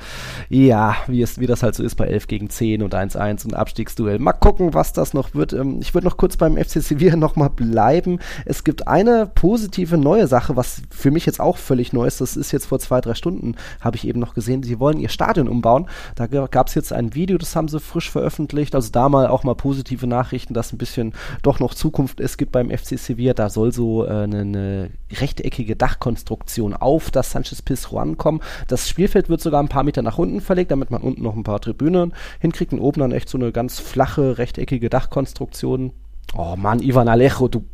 Ja, 0.48 0.96
wie, 1.08 1.22
es, 1.22 1.38
wie 1.38 1.46
das 1.46 1.62
halt 1.62 1.74
so 1.74 1.82
ist 1.82 1.96
bei 1.96 2.06
11 2.06 2.26
gegen 2.28 2.50
10 2.50 2.82
und 2.82 2.94
1-1 2.94 3.44
und 3.44 3.54
Abstiegsduell. 3.54 4.18
Mal 4.18 4.32
gucken, 4.32 4.74
was 4.74 4.92
das 4.92 5.12
noch 5.12 5.34
wird. 5.34 5.52
Ähm, 5.52 5.78
ich 5.80 5.94
würde 5.94 6.06
noch 6.06 6.16
kurz 6.16 6.36
beim 6.36 6.56
FC 6.56 6.82
Sevilla 6.82 7.16
nochmal 7.16 7.50
bleiben. 7.50 8.20
Es 8.44 8.64
gibt 8.64 8.86
eine 8.86 9.26
positive 9.26 9.98
neue 9.98 10.26
Sache, 10.26 10.56
was 10.56 10.82
für 10.90 11.10
mich 11.10 11.26
jetzt 11.26 11.40
auch 11.40 11.56
völlig 11.56 11.92
neu 11.92 12.06
ist. 12.06 12.20
Das 12.20 12.36
ist 12.36 12.52
jetzt 12.52 12.66
vor 12.66 12.78
zwei, 12.78 13.00
drei 13.00 13.14
Stunden, 13.14 13.56
habe 13.80 13.96
ich 13.96 14.06
eben 14.06 14.20
noch 14.20 14.34
gesehen. 14.34 14.62
Sie 14.62 14.78
wollen 14.78 14.98
ihr 14.98 15.08
Stadion 15.08 15.48
umbauen. 15.48 15.88
Da 16.14 16.26
gab 16.26 16.68
es 16.68 16.74
jetzt 16.74 16.92
ein 16.92 17.14
Video, 17.14 17.38
das 17.38 17.56
haben 17.56 17.68
sie 17.68 17.80
frisch 17.80 18.10
veröffentlicht. 18.10 18.74
Also 18.74 18.90
da 18.92 19.08
mal 19.08 19.26
auch 19.26 19.42
mal 19.42 19.54
positive 19.54 20.06
Nachrichten, 20.06 20.54
dass 20.54 20.72
ein 20.72 20.78
bisschen 20.78 21.12
doch 21.42 21.58
noch 21.58 21.74
Zukunft 21.74 22.20
es 22.20 22.36
gibt 22.36 22.52
beim 22.52 22.70
FC 22.70 22.98
Sevilla. 22.98 23.34
Da 23.34 23.48
soll 23.48 23.72
so 23.72 23.79
so 23.80 24.04
äh, 24.04 24.10
eine, 24.10 24.40
eine, 24.40 24.90
rechteckige 25.10 25.74
Dachkonstruktion 25.74 26.74
auf 26.74 27.10
das 27.10 27.30
Sanchez 27.30 27.62
Pizjuan 27.62 28.18
kommen. 28.18 28.40
Das 28.68 28.90
Spielfeld 28.90 29.30
wird 29.30 29.40
sogar 29.40 29.62
ein 29.62 29.70
paar 29.70 29.84
Meter 29.84 30.02
nach 30.02 30.18
unten 30.18 30.42
verlegt, 30.42 30.70
damit 30.70 30.90
man 30.90 31.00
unten 31.00 31.22
noch 31.22 31.34
ein 31.34 31.44
paar 31.44 31.60
Tribünen 31.60 32.12
hinkriegt 32.40 32.74
und 32.74 32.80
oben 32.80 33.00
dann 33.00 33.12
echt 33.12 33.30
so 33.30 33.38
eine 33.38 33.52
ganz 33.52 33.80
flache, 33.80 34.36
rechteckige 34.36 34.90
Dachkonstruktion. 34.90 35.94
Oh 36.36 36.56
Mann, 36.56 36.80
Ivan 36.80 37.08
Alejo, 37.08 37.48
du 37.48 37.64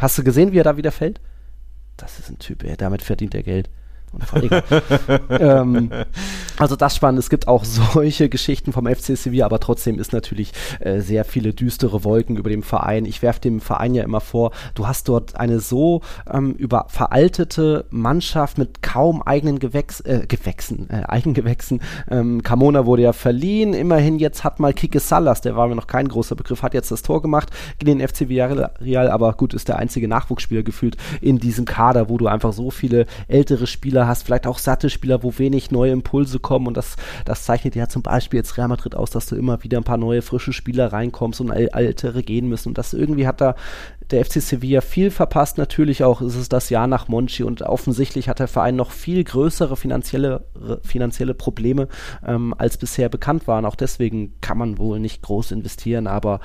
hast 0.00 0.18
du 0.18 0.24
gesehen, 0.24 0.50
wie 0.50 0.58
er 0.58 0.64
da 0.64 0.76
wieder 0.76 0.90
fällt? 0.90 1.20
Das 1.96 2.18
ist 2.18 2.28
ein 2.28 2.40
Typ, 2.40 2.64
ey, 2.64 2.76
damit 2.76 3.02
verdient 3.02 3.36
er 3.36 3.44
Geld. 3.44 3.70
ähm, 5.30 5.90
also 6.58 6.76
das 6.76 6.96
spannend. 6.96 7.18
Es 7.18 7.30
gibt 7.30 7.48
auch 7.48 7.64
solche 7.64 8.28
Geschichten 8.28 8.72
vom 8.72 8.86
FC 8.86 9.16
Sevilla, 9.16 9.46
aber 9.46 9.60
trotzdem 9.60 9.98
ist 9.98 10.12
natürlich 10.12 10.52
äh, 10.80 11.00
sehr 11.00 11.24
viele 11.24 11.52
düstere 11.52 12.04
Wolken 12.04 12.36
über 12.36 12.50
dem 12.50 12.62
Verein. 12.62 13.04
Ich 13.04 13.22
werfe 13.22 13.40
dem 13.40 13.60
Verein 13.60 13.94
ja 13.94 14.04
immer 14.04 14.20
vor, 14.20 14.52
du 14.74 14.86
hast 14.86 15.08
dort 15.08 15.36
eine 15.36 15.60
so 15.60 16.00
ähm, 16.32 16.52
über 16.52 16.86
veraltete 16.88 17.84
Mannschaft 17.90 18.58
mit 18.58 18.82
kaum 18.82 19.22
eigenen 19.22 19.58
Gewächs, 19.58 20.00
äh, 20.00 20.24
Gewächsen, 20.26 20.88
äh, 20.90 21.02
Eigengewächsen. 21.06 21.80
Ähm, 22.10 22.42
Camona 22.42 22.86
wurde 22.86 23.02
ja 23.02 23.12
verliehen. 23.12 23.74
Immerhin 23.74 24.18
jetzt 24.18 24.44
hat 24.44 24.60
mal 24.60 24.72
Kike 24.72 25.00
Salas, 25.00 25.40
der 25.40 25.56
war 25.56 25.68
mir 25.68 25.76
noch 25.76 25.86
kein 25.86 26.08
großer 26.08 26.36
Begriff, 26.36 26.62
hat 26.62 26.74
jetzt 26.74 26.90
das 26.90 27.02
Tor 27.02 27.20
gemacht 27.22 27.50
gegen 27.78 27.98
den 27.98 28.08
FC 28.08 28.28
Villarreal, 28.28 29.10
aber 29.10 29.32
gut, 29.34 29.52
ist 29.52 29.68
der 29.68 29.78
einzige 29.78 30.08
Nachwuchsspieler 30.08 30.62
gefühlt 30.62 30.96
in 31.20 31.38
diesem 31.38 31.64
Kader, 31.64 32.08
wo 32.08 32.16
du 32.18 32.26
einfach 32.26 32.52
so 32.52 32.70
viele 32.70 33.06
ältere 33.28 33.66
Spieler 33.66 33.95
hast, 34.04 34.24
vielleicht 34.24 34.46
auch 34.46 34.58
satte 34.58 34.90
Spieler, 34.90 35.22
wo 35.22 35.38
wenig 35.38 35.70
neue 35.70 35.92
Impulse 35.92 36.38
kommen 36.40 36.66
und 36.66 36.76
das, 36.76 36.96
das 37.24 37.44
zeichnet 37.44 37.76
ja 37.76 37.88
zum 37.88 38.02
Beispiel 38.02 38.38
jetzt 38.38 38.58
Real 38.58 38.68
Madrid 38.68 38.94
aus, 38.94 39.10
dass 39.10 39.26
du 39.26 39.36
immer 39.36 39.62
wieder 39.62 39.78
ein 39.78 39.84
paar 39.84 39.96
neue, 39.96 40.22
frische 40.22 40.52
Spieler 40.52 40.92
reinkommst 40.92 41.40
und 41.40 41.50
ältere 41.50 42.22
gehen 42.22 42.48
müssen 42.48 42.70
und 42.70 42.78
das 42.78 42.92
irgendwie 42.92 43.26
hat 43.26 43.40
da 43.40 43.54
der 44.10 44.24
FC 44.24 44.40
Sevilla 44.40 44.80
viel 44.80 45.10
verpasst. 45.10 45.58
Natürlich 45.58 46.04
auch 46.04 46.20
ist 46.20 46.36
es 46.36 46.48
das 46.48 46.70
Jahr 46.70 46.86
nach 46.86 47.08
Monchi 47.08 47.42
und 47.42 47.62
offensichtlich 47.62 48.28
hat 48.28 48.38
der 48.38 48.48
Verein 48.48 48.76
noch 48.76 48.90
viel 48.90 49.24
größere 49.24 49.76
finanzielle, 49.76 50.44
finanzielle 50.84 51.34
Probleme, 51.34 51.88
ähm, 52.24 52.54
als 52.56 52.76
bisher 52.76 53.08
bekannt 53.08 53.46
waren. 53.46 53.64
Auch 53.64 53.74
deswegen 53.74 54.34
kann 54.40 54.58
man 54.58 54.78
wohl 54.78 55.00
nicht 55.00 55.22
groß 55.22 55.50
investieren, 55.52 56.06
aber 56.06 56.40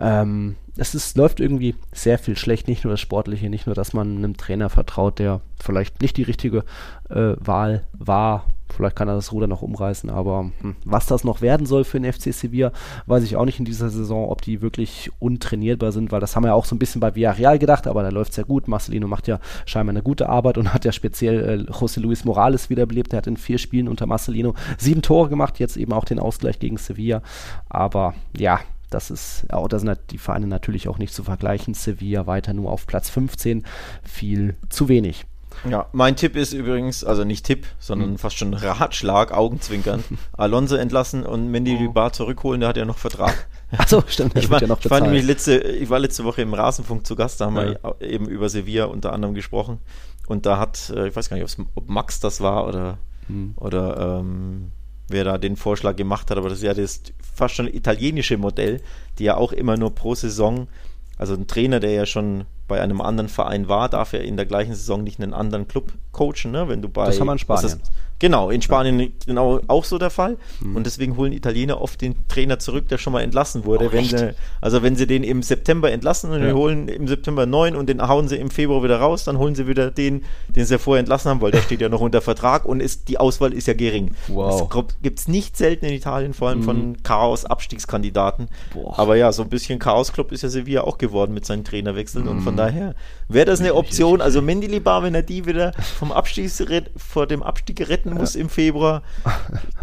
ähm, 0.00 0.56
es 0.76 0.94
ist, 0.94 1.16
läuft 1.16 1.40
irgendwie 1.40 1.74
sehr 1.92 2.18
viel 2.18 2.36
schlecht. 2.36 2.68
Nicht 2.68 2.84
nur 2.84 2.92
das 2.92 3.00
Sportliche, 3.00 3.48
nicht 3.50 3.66
nur, 3.66 3.74
dass 3.74 3.92
man 3.92 4.16
einem 4.16 4.36
Trainer 4.36 4.70
vertraut, 4.70 5.18
der 5.18 5.40
vielleicht 5.60 6.00
nicht 6.02 6.16
die 6.16 6.22
richtige 6.22 6.64
äh, 7.08 7.34
Wahl 7.38 7.84
war 7.92 8.44
Vielleicht 8.72 8.96
kann 8.96 9.08
er 9.08 9.14
das 9.14 9.32
Ruder 9.32 9.46
noch 9.46 9.62
umreißen, 9.62 10.10
aber 10.10 10.50
hm, 10.60 10.76
was 10.84 11.06
das 11.06 11.24
noch 11.24 11.40
werden 11.40 11.66
soll 11.66 11.84
für 11.84 12.00
den 12.00 12.12
FC 12.12 12.32
Sevilla, 12.32 12.72
weiß 13.06 13.24
ich 13.24 13.36
auch 13.36 13.44
nicht 13.44 13.58
in 13.58 13.64
dieser 13.64 13.90
Saison, 13.90 14.28
ob 14.28 14.42
die 14.42 14.62
wirklich 14.62 15.10
untrainierbar 15.18 15.92
sind, 15.92 16.12
weil 16.12 16.20
das 16.20 16.36
haben 16.36 16.44
wir 16.44 16.48
ja 16.48 16.54
auch 16.54 16.64
so 16.64 16.74
ein 16.74 16.78
bisschen 16.78 17.00
bei 17.00 17.14
Villarreal 17.14 17.58
gedacht, 17.58 17.86
aber 17.86 18.02
da 18.02 18.08
läuft 18.10 18.32
es 18.32 18.36
ja 18.36 18.44
gut. 18.44 18.68
Marcelino 18.68 19.06
macht 19.08 19.28
ja 19.28 19.40
scheinbar 19.66 19.92
eine 19.92 20.02
gute 20.02 20.28
Arbeit 20.28 20.58
und 20.58 20.72
hat 20.72 20.84
ja 20.84 20.92
speziell 20.92 21.66
äh, 21.68 21.72
José 21.72 22.00
Luis 22.00 22.24
Morales 22.24 22.70
wiederbelebt. 22.70 23.12
Der 23.12 23.18
hat 23.18 23.26
in 23.26 23.36
vier 23.36 23.58
Spielen 23.58 23.88
unter 23.88 24.06
Marcelino 24.06 24.54
sieben 24.78 25.02
Tore 25.02 25.28
gemacht, 25.28 25.58
jetzt 25.58 25.76
eben 25.76 25.92
auch 25.92 26.04
den 26.04 26.18
Ausgleich 26.18 26.58
gegen 26.58 26.76
Sevilla. 26.76 27.22
Aber 27.68 28.14
ja, 28.36 28.60
das 28.90 29.10
ist, 29.10 29.46
auch 29.50 29.68
da 29.68 29.78
sind 29.78 29.88
halt 29.88 30.00
die 30.10 30.18
Vereine 30.18 30.46
natürlich 30.46 30.88
auch 30.88 30.98
nicht 30.98 31.14
zu 31.14 31.24
vergleichen. 31.24 31.74
Sevilla 31.74 32.26
weiter 32.26 32.52
nur 32.52 32.70
auf 32.70 32.86
Platz 32.86 33.08
15, 33.10 33.64
viel 34.02 34.56
zu 34.68 34.88
wenig. 34.88 35.26
Ja, 35.68 35.86
mein 35.92 36.16
Tipp 36.16 36.36
ist 36.36 36.52
übrigens, 36.52 37.04
also 37.04 37.24
nicht 37.24 37.44
Tipp, 37.44 37.66
sondern 37.78 38.12
mhm. 38.12 38.18
fast 38.18 38.38
schon 38.38 38.54
Ratschlag, 38.54 39.32
Augenzwinkern. 39.32 40.04
Alonso 40.32 40.76
entlassen 40.76 41.24
und 41.24 41.50
Mendy 41.50 41.76
oh. 41.86 41.92
Bar 41.92 42.12
zurückholen, 42.12 42.60
der 42.60 42.70
hat 42.70 42.76
ja 42.76 42.84
noch 42.84 42.98
Vertrag. 42.98 43.46
Achso, 43.76 44.02
stimmt, 44.06 44.36
ich 44.36 44.50
war, 44.50 44.60
ja 44.60 44.66
noch 44.66 44.80
ich, 44.82 44.90
war 44.90 45.00
nämlich 45.00 45.24
letzte, 45.24 45.58
ich 45.58 45.90
war 45.90 45.98
letzte 45.98 46.24
Woche 46.24 46.42
im 46.42 46.54
Rasenfunk 46.54 47.06
zu 47.06 47.14
Gast, 47.14 47.40
da 47.40 47.46
haben 47.46 47.56
ja. 47.56 47.76
wir 47.82 48.00
eben 48.00 48.26
über 48.26 48.48
Sevilla 48.48 48.86
unter 48.86 49.12
anderem 49.12 49.34
gesprochen. 49.34 49.78
Und 50.26 50.46
da 50.46 50.58
hat, 50.58 50.90
äh, 50.90 51.08
ich 51.08 51.16
weiß 51.16 51.28
gar 51.28 51.36
nicht, 51.36 51.58
ob 51.74 51.88
Max 51.88 52.20
das 52.20 52.40
war 52.40 52.66
oder, 52.66 52.98
mhm. 53.28 53.54
oder 53.56 54.20
ähm, 54.20 54.72
wer 55.10 55.24
da 55.24 55.38
den 55.38 55.56
Vorschlag 55.56 55.96
gemacht 55.96 56.30
hat, 56.30 56.38
aber 56.38 56.48
das 56.48 56.58
ist 56.58 56.64
ja 56.64 56.74
das 56.74 57.02
fast 57.34 57.54
schon 57.54 57.66
italienische 57.66 58.38
Modell, 58.38 58.80
die 59.18 59.24
ja 59.24 59.36
auch 59.36 59.52
immer 59.52 59.76
nur 59.76 59.94
pro 59.94 60.14
Saison, 60.14 60.68
also 61.16 61.34
ein 61.34 61.46
Trainer, 61.46 61.80
der 61.80 61.92
ja 61.92 62.06
schon 62.06 62.44
bei 62.66 62.80
einem 62.80 63.00
anderen 63.00 63.28
Verein 63.28 63.68
war, 63.68 63.88
darf 63.88 64.12
er 64.12 64.22
in 64.22 64.36
der 64.36 64.46
gleichen 64.46 64.74
Saison 64.74 65.02
nicht 65.02 65.20
einen 65.20 65.34
anderen 65.34 65.68
Club 65.68 65.92
coachen, 66.12 66.52
ne? 66.52 66.68
Wenn 66.68 66.82
du 66.82 66.88
bei 66.88 67.06
das 67.06 67.20
haben 67.20 67.26
wir 67.26 67.32
in 67.32 67.38
Spanien. 67.38 67.64
Was 67.64 67.74
ist, 67.74 67.92
Genau, 68.20 68.50
in 68.50 68.60
Spanien 68.60 69.12
genau 69.26 69.60
auch 69.66 69.84
so 69.84 69.98
der 69.98 70.10
Fall. 70.10 70.36
Mhm. 70.60 70.76
Und 70.76 70.86
deswegen 70.86 71.16
holen 71.16 71.32
Italiener 71.32 71.80
oft 71.80 72.00
den 72.02 72.14
Trainer 72.28 72.58
zurück, 72.58 72.86
der 72.88 72.98
schon 72.98 73.14
mal 73.14 73.22
entlassen 73.22 73.64
wurde. 73.64 73.86
Oh, 73.86 73.92
wenn 73.92 74.04
sie, 74.04 74.34
also 74.60 74.82
wenn 74.82 74.94
sie 74.94 75.06
den 75.06 75.24
im 75.24 75.42
September 75.42 75.90
entlassen 75.90 76.30
und 76.30 76.42
ja. 76.42 76.52
holen 76.52 76.88
im 76.88 77.08
September 77.08 77.46
neun 77.46 77.74
und 77.74 77.88
den 77.88 78.06
hauen 78.06 78.28
sie 78.28 78.36
im 78.36 78.50
Februar 78.50 78.82
wieder 78.82 79.00
raus, 79.00 79.24
dann 79.24 79.38
holen 79.38 79.54
sie 79.54 79.66
wieder 79.66 79.90
den, 79.90 80.24
den 80.48 80.66
sie 80.66 80.78
vorher 80.78 81.00
entlassen 81.00 81.30
haben, 81.30 81.40
weil 81.40 81.50
der 81.50 81.62
steht 81.62 81.80
ja 81.80 81.88
noch 81.88 82.02
unter 82.02 82.20
Vertrag 82.20 82.66
und 82.66 82.80
ist, 82.80 83.08
die 83.08 83.16
Auswahl 83.16 83.54
ist 83.54 83.66
ja 83.66 83.72
gering. 83.72 84.10
Wow. 84.28 84.68
Das 84.70 84.84
gibt 85.02 85.18
es 85.18 85.26
nicht 85.26 85.56
selten 85.56 85.86
in 85.86 85.94
Italien, 85.94 86.34
vor 86.34 86.50
allem 86.50 86.58
mhm. 86.58 86.64
von 86.64 87.02
Chaos-Abstiegskandidaten. 87.02 88.48
Aber 88.92 89.16
ja, 89.16 89.32
so 89.32 89.42
ein 89.42 89.48
bisschen 89.48 89.78
Chaos-Club 89.78 90.30
ist 90.32 90.42
ja 90.42 90.50
Sevilla 90.50 90.82
auch 90.82 90.98
geworden 90.98 91.32
mit 91.32 91.46
seinen 91.46 91.64
Trainerwechseln 91.64 92.24
mhm. 92.24 92.30
und 92.30 92.40
von 92.42 92.52
mhm. 92.52 92.58
daher 92.58 92.94
wäre 93.28 93.46
das 93.46 93.60
eine 93.60 93.74
Option. 93.74 94.20
Also 94.20 94.42
Mendilibar, 94.42 95.02
wenn 95.02 95.14
er 95.14 95.22
die 95.22 95.46
wieder 95.46 95.72
vom 95.98 96.12
Abstieg 96.12 96.50
vor 96.96 97.26
dem 97.26 97.42
Abstieg 97.42 97.88
retten 97.88 98.09
muss 98.14 98.34
ja. 98.34 98.40
im 98.40 98.48
Februar, 98.48 99.02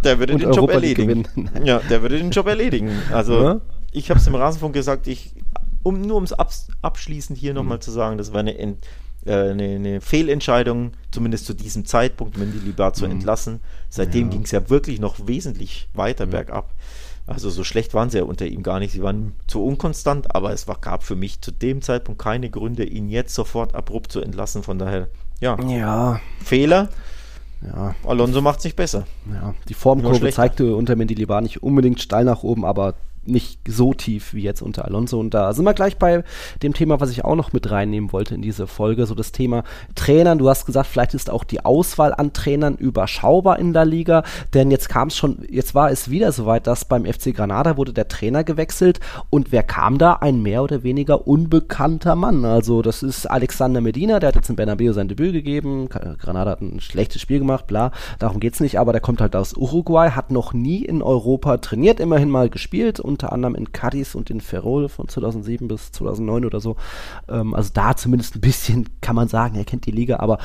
der 0.03 0.19
würde 0.19 0.35
den 0.35 0.45
Europa 0.45 0.61
Job 0.61 0.69
erledigen. 0.71 1.27
Ja, 1.63 1.79
der 1.79 2.01
würde 2.01 2.17
den 2.17 2.31
Job 2.31 2.47
erledigen. 2.47 2.91
Also 3.11 3.43
ja? 3.43 3.61
ich 3.91 4.09
habe 4.09 4.19
es 4.19 4.27
im 4.27 4.35
Rasenfunk 4.35 4.73
gesagt, 4.73 5.07
ich, 5.07 5.33
um 5.83 6.01
nur 6.01 6.15
ums 6.15 6.33
Abs 6.33 6.67
abschließend 6.81 7.37
hier 7.37 7.53
nochmal 7.53 7.77
mhm. 7.77 7.81
zu 7.81 7.91
sagen, 7.91 8.17
das 8.17 8.33
war 8.33 8.41
eine, 8.41 8.57
äh, 8.59 8.75
eine, 9.25 9.63
eine, 9.63 10.01
Fehlentscheidung, 10.01 10.91
zumindest 11.11 11.45
zu 11.45 11.53
diesem 11.53 11.85
Zeitpunkt, 11.85 12.37
Mendilibar 12.37 12.93
zu 12.93 13.05
mhm. 13.05 13.11
entlassen. 13.11 13.59
Seitdem 13.89 14.27
ja. 14.27 14.33
ging 14.33 14.43
es 14.43 14.51
ja 14.51 14.69
wirklich 14.69 14.99
noch 14.99 15.27
wesentlich 15.27 15.89
weiter 15.93 16.25
bergab. 16.25 16.73
Also 17.27 17.49
so 17.49 17.65
schlecht 17.65 17.93
waren 17.93 18.09
sie 18.09 18.19
ja 18.19 18.23
unter 18.23 18.45
ihm 18.45 18.63
gar 18.63 18.79
nicht. 18.79 18.93
Sie 18.93 19.03
waren 19.03 19.33
zu 19.47 19.63
unkonstant, 19.63 20.33
aber 20.33 20.53
es 20.53 20.67
war, 20.69 20.77
gab 20.79 21.03
für 21.03 21.17
mich 21.17 21.41
zu 21.41 21.51
dem 21.51 21.81
Zeitpunkt 21.81 22.21
keine 22.21 22.49
Gründe, 22.49 22.85
ihn 22.85 23.09
jetzt 23.09 23.35
sofort 23.35 23.75
abrupt 23.75 24.13
zu 24.13 24.21
entlassen. 24.21 24.63
Von 24.63 24.79
daher, 24.79 25.09
ja, 25.41 25.61
ja. 25.61 26.21
Fehler. 26.43 26.87
Ja. 27.61 27.95
Alonso 28.05 28.41
macht 28.41 28.59
es 28.59 28.65
nicht 28.65 28.75
besser. 28.75 29.05
Ja, 29.31 29.53
die 29.67 29.73
Formkurve 29.73 30.29
zeigte 30.31 30.75
unter 30.75 30.95
Mendilibar 30.95 31.41
nicht 31.41 31.63
unbedingt 31.63 32.01
steil 32.01 32.23
nach 32.23 32.43
oben, 32.43 32.65
aber 32.65 32.95
nicht 33.27 33.59
so 33.67 33.93
tief 33.93 34.33
wie 34.33 34.41
jetzt 34.41 34.61
unter 34.61 34.85
Alonso. 34.85 35.19
Und 35.19 35.33
da 35.33 35.53
sind 35.53 35.65
wir 35.65 35.73
gleich 35.73 35.97
bei 35.97 36.23
dem 36.63 36.73
Thema, 36.73 36.99
was 36.99 37.11
ich 37.11 37.25
auch 37.25 37.35
noch 37.35 37.53
mit 37.53 37.69
reinnehmen 37.69 38.11
wollte 38.11 38.35
in 38.35 38.41
diese 38.41 38.67
Folge, 38.67 39.05
so 39.05 39.15
das 39.15 39.31
Thema 39.31 39.63
Trainern. 39.95 40.37
Du 40.37 40.49
hast 40.49 40.65
gesagt, 40.65 40.87
vielleicht 40.87 41.13
ist 41.13 41.29
auch 41.29 41.43
die 41.43 41.63
Auswahl 41.65 42.13
an 42.13 42.33
Trainern 42.33 42.75
überschaubar 42.75 43.59
in 43.59 43.73
der 43.73 43.85
Liga, 43.85 44.23
denn 44.53 44.71
jetzt 44.71 44.89
kam 44.89 45.09
es 45.09 45.17
schon, 45.17 45.45
jetzt 45.49 45.75
war 45.75 45.91
es 45.91 46.09
wieder 46.09 46.31
soweit, 46.31 46.67
dass 46.67 46.85
beim 46.85 47.05
FC 47.05 47.35
Granada 47.35 47.77
wurde 47.77 47.93
der 47.93 48.07
Trainer 48.07 48.43
gewechselt 48.43 48.99
und 49.29 49.51
wer 49.51 49.63
kam 49.63 49.97
da? 49.97 50.13
Ein 50.13 50.41
mehr 50.41 50.63
oder 50.63 50.83
weniger 50.83 51.27
unbekannter 51.27 52.15
Mann. 52.15 52.45
Also 52.45 52.81
das 52.81 53.03
ist 53.03 53.25
Alexander 53.25 53.81
Medina, 53.81 54.19
der 54.19 54.29
hat 54.29 54.35
jetzt 54.35 54.49
in 54.49 54.55
Bernabeu 54.55 54.93
sein 54.93 55.07
Debüt 55.07 55.33
gegeben. 55.33 55.89
Granada 55.89 56.51
hat 56.51 56.61
ein 56.61 56.79
schlechtes 56.79 57.21
Spiel 57.21 57.39
gemacht, 57.39 57.67
bla, 57.67 57.91
darum 58.19 58.39
geht's 58.39 58.59
nicht, 58.59 58.79
aber 58.79 58.91
der 58.91 59.01
kommt 59.01 59.21
halt 59.21 59.35
aus 59.35 59.55
Uruguay, 59.55 60.11
hat 60.11 60.31
noch 60.31 60.53
nie 60.53 60.85
in 60.85 61.01
Europa 61.01 61.57
trainiert, 61.57 61.99
immerhin 61.99 62.29
mal 62.29 62.49
gespielt 62.49 62.99
und 62.99 63.16
unter 63.17 63.33
anderem 63.33 63.55
in 63.55 63.71
Cadiz 63.71 64.13
und 64.15 64.29
in 64.29 64.41
Ferrol 64.41 64.89
von 64.89 65.07
2007 65.07 65.67
bis 65.67 65.91
2009 65.91 66.45
oder 66.45 66.59
so. 66.59 66.75
Ähm, 67.27 67.53
also 67.53 67.71
da 67.73 67.95
zumindest 67.95 68.35
ein 68.35 68.41
bisschen 68.41 68.89
kann 69.01 69.15
man 69.15 69.27
sagen, 69.27 69.55
er 69.55 69.65
kennt 69.65 69.85
die 69.85 69.91
Liga, 69.91 70.17
aber 70.19 70.37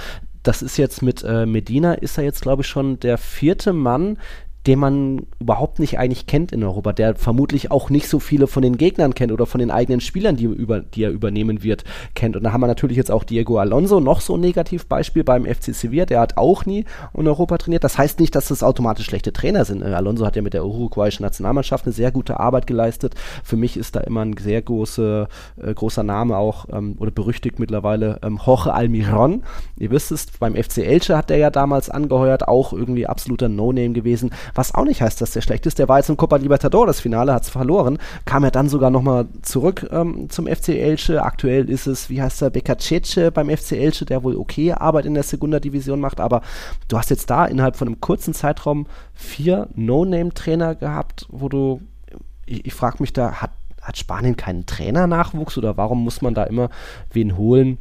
das 0.43 0.63
ist 0.63 0.77
jetzt 0.77 1.03
mit 1.03 1.23
äh, 1.23 1.47
Medina, 1.47 1.95
ist 1.95 2.19
er 2.19 2.25
jetzt, 2.25 2.41
glaube 2.41 2.63
ich, 2.63 2.69
schon 2.69 2.99
der 2.99 3.19
vierte 3.19 3.73
Mann, 3.73 4.19
den 4.67 4.79
man 4.79 5.27
überhaupt 5.41 5.81
nicht 5.81 5.99
eigentlich 5.99 6.27
kennt 6.27 6.53
in 6.53 6.63
Europa, 6.63 6.93
der 6.93 7.17
vermutlich 7.17 7.71
auch 7.71 7.91
nicht 7.91 8.09
so 8.09 8.21
viele 8.21 8.47
von 8.47 8.63
den 8.63 8.77
Gegnern 8.77 9.15
kennt 9.15 9.33
oder 9.33 9.47
von 9.47 9.59
den 9.59 9.71
eigenen 9.71 10.01
Spielern, 10.01 10.37
die, 10.37 10.45
über, 10.45 10.81
die 10.81 11.03
er 11.03 11.11
übernehmen 11.11 11.63
wird, 11.65 11.85
kennt. 12.15 12.37
Und 12.37 12.45
da 12.45 12.53
haben 12.53 12.61
wir 12.61 12.69
natürlich 12.69 12.97
jetzt 12.97 13.11
auch 13.11 13.25
Diego 13.25 13.59
Alonso, 13.59 13.99
noch 13.99 14.21
so 14.21 14.37
ein 14.37 14.41
Negativbeispiel 14.41 15.25
beim 15.25 15.47
FC 15.47 15.75
Sevilla, 15.75 16.07
der 16.07 16.21
hat 16.21 16.37
auch 16.37 16.65
nie 16.65 16.85
in 17.15 17.27
Europa 17.27 17.59
trainiert. 17.59 17.83
Das 17.83 17.99
heißt 17.99 18.21
nicht, 18.21 18.35
dass 18.37 18.49
das 18.49 18.63
automatisch 18.63 19.07
schlechte 19.07 19.33
Trainer 19.33 19.65
sind. 19.65 19.83
Äh, 19.83 19.87
Alonso 19.87 20.25
hat 20.25 20.37
ja 20.37 20.43
mit 20.43 20.55
der 20.55 20.65
uruguayischen 20.65 21.25
Nationalmannschaft 21.25 21.87
eine 21.87 21.93
sehr 21.93 22.13
gute 22.13 22.39
Arbeit 22.39 22.69
geleistet. 22.69 23.15
Für 23.43 23.57
mich 23.57 23.77
ist 23.77 23.97
da 23.97 24.01
immer 24.01 24.25
ein 24.25 24.37
sehr 24.37 24.63
große, 24.63 25.27
äh, 25.61 25.75
großer 25.75 26.05
Name 26.05 26.37
auch 26.37 26.67
ähm, 26.73 26.97
oder 27.01 27.11
berüchtigt 27.11 27.59
mittlerweile 27.59 28.21
ähm, 28.23 28.39
Jorge 28.45 28.73
Almiron. 28.73 29.43
Ihr 29.77 29.91
wisst 29.91 30.13
es, 30.13 30.27
beim 30.39 30.55
FC 30.55 30.79
Elche 30.79 31.17
hat 31.17 31.31
der 31.31 31.39
ja 31.39 31.51
damals 31.51 31.91
angeheuert, 31.91 32.47
auch 32.47 32.73
irgendwie 32.73 33.09
absoluter 33.09 33.49
No-Name 33.49 33.93
gewesen 33.93 34.31
was 34.55 34.75
auch 34.75 34.85
nicht 34.85 35.03
heißt, 35.03 35.21
dass 35.21 35.33
der 35.33 35.41
schlecht 35.41 35.67
ist. 35.67 35.79
Der 35.79 35.89
war 35.89 35.99
jetzt 35.99 36.09
im 36.09 36.17
Copa 36.17 36.37
Libertadores 36.37 37.01
Finale, 37.01 37.33
hat 37.33 37.45
es 37.45 37.51
verloren, 37.51 37.99
kam 38.25 38.45
er 38.45 38.51
dann 38.51 38.69
sogar 38.69 38.91
nochmal 38.91 39.27
zurück 39.43 39.89
ähm, 39.91 40.29
zum 40.31 40.47
FC 40.47 40.71
Elche. 40.71 41.23
Aktuell 41.23 41.69
ist 41.69 41.87
es, 41.87 42.11
wie 42.11 42.23
heißt 42.23 42.43
der, 42.43 42.51
Becacece 42.51 43.31
beim 43.33 43.51
FC 43.51 43.73
Elche, 43.73 44.05
der 44.05 44.23
wohl 44.23 44.37
okay 44.37 44.73
Arbeit 44.73 45.07
in 45.07 45.15
der 45.15 45.23
Segunda 45.23 45.61
Division 45.61 46.01
macht, 46.01 46.21
aber 46.21 46.43
du 46.89 46.99
hast 46.99 47.11
jetzt 47.11 47.31
da 47.31 47.47
innerhalb 47.47 47.77
von 47.77 47.89
einem 47.89 48.01
kurzen 48.01 48.35
Zeitraum 48.35 48.87
vier 49.15 49.69
No-Name-Trainer 49.75 50.75
gehabt, 50.75 51.27
wo 51.31 51.49
du, 51.49 51.81
ich, 52.47 52.67
ich 52.67 52.75
frage 52.75 52.97
mich 53.01 53.13
da, 53.13 53.41
hat, 53.41 53.53
hat 53.81 53.97
Spanien 53.97 54.37
keinen 54.37 54.67
Trainernachwuchs 54.67 55.59
oder 55.59 55.77
warum 55.77 56.05
muss 56.05 56.23
man 56.23 56.35
da 56.35 56.45
immer 56.45 56.71
wen 57.11 57.37
holen? 57.37 57.79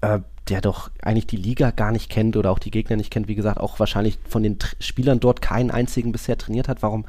Äh, 0.00 0.20
der 0.48 0.60
doch 0.60 0.90
eigentlich 1.02 1.26
die 1.26 1.36
Liga 1.36 1.70
gar 1.70 1.92
nicht 1.92 2.10
kennt 2.10 2.36
oder 2.36 2.50
auch 2.50 2.58
die 2.58 2.70
Gegner 2.70 2.96
nicht 2.96 3.10
kennt, 3.10 3.28
wie 3.28 3.34
gesagt, 3.34 3.60
auch 3.60 3.78
wahrscheinlich 3.78 4.18
von 4.28 4.42
den 4.42 4.58
Tr 4.58 4.70
Spielern 4.80 5.20
dort 5.20 5.42
keinen 5.42 5.70
einzigen 5.70 6.12
bisher 6.12 6.38
trainiert 6.38 6.68
hat. 6.68 6.82
Warum 6.82 7.04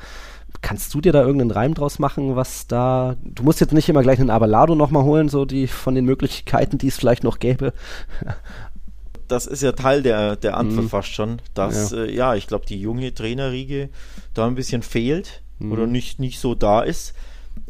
kannst 0.61 0.93
du 0.93 1.01
dir 1.01 1.13
da 1.13 1.21
irgendeinen 1.21 1.51
Reim 1.51 1.73
draus 1.73 1.99
machen, 1.99 2.35
was 2.35 2.67
da. 2.67 3.15
Du 3.23 3.43
musst 3.43 3.61
jetzt 3.61 3.73
nicht 3.73 3.87
immer 3.87 4.01
gleich 4.01 4.19
einen 4.19 4.29
Abalado 4.29 4.75
nochmal 4.75 5.03
holen, 5.03 5.29
so 5.29 5.45
die 5.45 5.67
von 5.67 5.95
den 5.95 6.05
Möglichkeiten, 6.05 6.77
die 6.77 6.87
es 6.87 6.97
vielleicht 6.97 7.23
noch 7.23 7.39
gäbe. 7.39 7.73
das 9.27 9.45
ist 9.45 9.61
ja 9.61 9.71
Teil 9.71 10.01
der, 10.01 10.35
der 10.35 10.57
Antwort 10.57 10.85
mhm. 10.85 10.89
fast 10.89 11.09
schon, 11.09 11.41
dass, 11.53 11.91
ja, 11.91 11.97
äh, 11.97 12.15
ja 12.15 12.35
ich 12.35 12.47
glaube, 12.47 12.65
die 12.65 12.81
junge 12.81 13.13
Trainerriege 13.13 13.89
da 14.33 14.47
ein 14.47 14.55
bisschen 14.55 14.81
fehlt 14.81 15.41
mhm. 15.59 15.71
oder 15.71 15.87
nicht, 15.87 16.19
nicht 16.19 16.39
so 16.39 16.55
da 16.55 16.81
ist, 16.81 17.13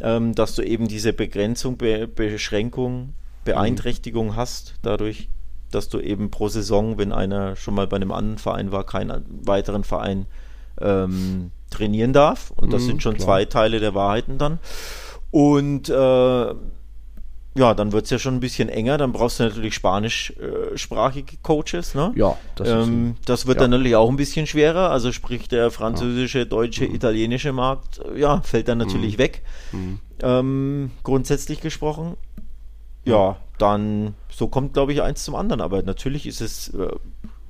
ähm, 0.01 0.33
dass 0.33 0.55
du 0.55 0.61
eben 0.63 0.87
diese 0.87 1.13
Begrenzung, 1.13 1.77
Be 1.77 2.07
Beschränkung, 2.07 3.13
Beeinträchtigung 3.43 4.27
mhm. 4.27 4.35
hast, 4.35 4.75
dadurch, 4.81 5.29
dass 5.71 5.89
du 5.89 5.99
eben 5.99 6.31
pro 6.31 6.47
Saison, 6.47 6.97
wenn 6.97 7.11
einer 7.11 7.55
schon 7.55 7.75
mal 7.75 7.87
bei 7.87 7.97
einem 7.97 8.11
anderen 8.11 8.37
Verein 8.37 8.71
war, 8.71 8.85
keinen 8.85 9.23
weiteren 9.45 9.83
Verein 9.83 10.25
ähm, 10.81 11.51
trainieren 11.69 12.13
darf. 12.13 12.51
Und 12.51 12.73
das 12.73 12.83
mhm, 12.83 12.87
sind 12.87 13.03
schon 13.03 13.15
klar. 13.15 13.25
zwei 13.25 13.45
Teile 13.45 13.79
der 13.79 13.93
Wahrheiten 13.93 14.37
dann. 14.37 14.59
Und 15.31 15.89
äh, 15.89 16.53
ja, 17.55 17.73
dann 17.73 17.91
wird 17.91 18.05
es 18.05 18.09
ja 18.11 18.19
schon 18.19 18.35
ein 18.35 18.39
bisschen 18.39 18.69
enger. 18.69 18.97
Dann 18.97 19.11
brauchst 19.11 19.39
du 19.39 19.43
natürlich 19.43 19.73
spanischsprachige 19.73 21.37
Coaches. 21.41 21.95
Ne? 21.95 22.13
Ja, 22.15 22.37
das, 22.55 22.69
ähm, 22.69 23.15
das 23.25 23.47
wird 23.47 23.57
ja. 23.57 23.63
dann 23.63 23.71
natürlich 23.71 23.95
auch 23.95 24.09
ein 24.09 24.15
bisschen 24.15 24.47
schwerer. 24.47 24.91
Also 24.91 25.11
sprich 25.11 25.47
der 25.47 25.71
französische, 25.71 26.45
deutsche, 26.45 26.87
mhm. 26.87 26.95
italienische 26.95 27.51
Markt, 27.51 27.99
ja, 28.15 28.41
fällt 28.41 28.67
dann 28.67 28.77
natürlich 28.77 29.13
mhm. 29.13 29.21
weg. 29.21 29.41
Mhm. 29.71 29.99
Ähm, 30.21 30.91
grundsätzlich 31.03 31.61
gesprochen. 31.61 32.15
Ja, 33.09 33.37
dann 33.57 34.15
so 34.29 34.47
kommt, 34.47 34.73
glaube 34.73 34.93
ich, 34.93 35.01
eins 35.01 35.23
zum 35.23 35.35
anderen. 35.35 35.61
Aber 35.61 35.81
natürlich 35.83 36.25
ist 36.25 36.41
es 36.41 36.73
äh, 36.73 36.89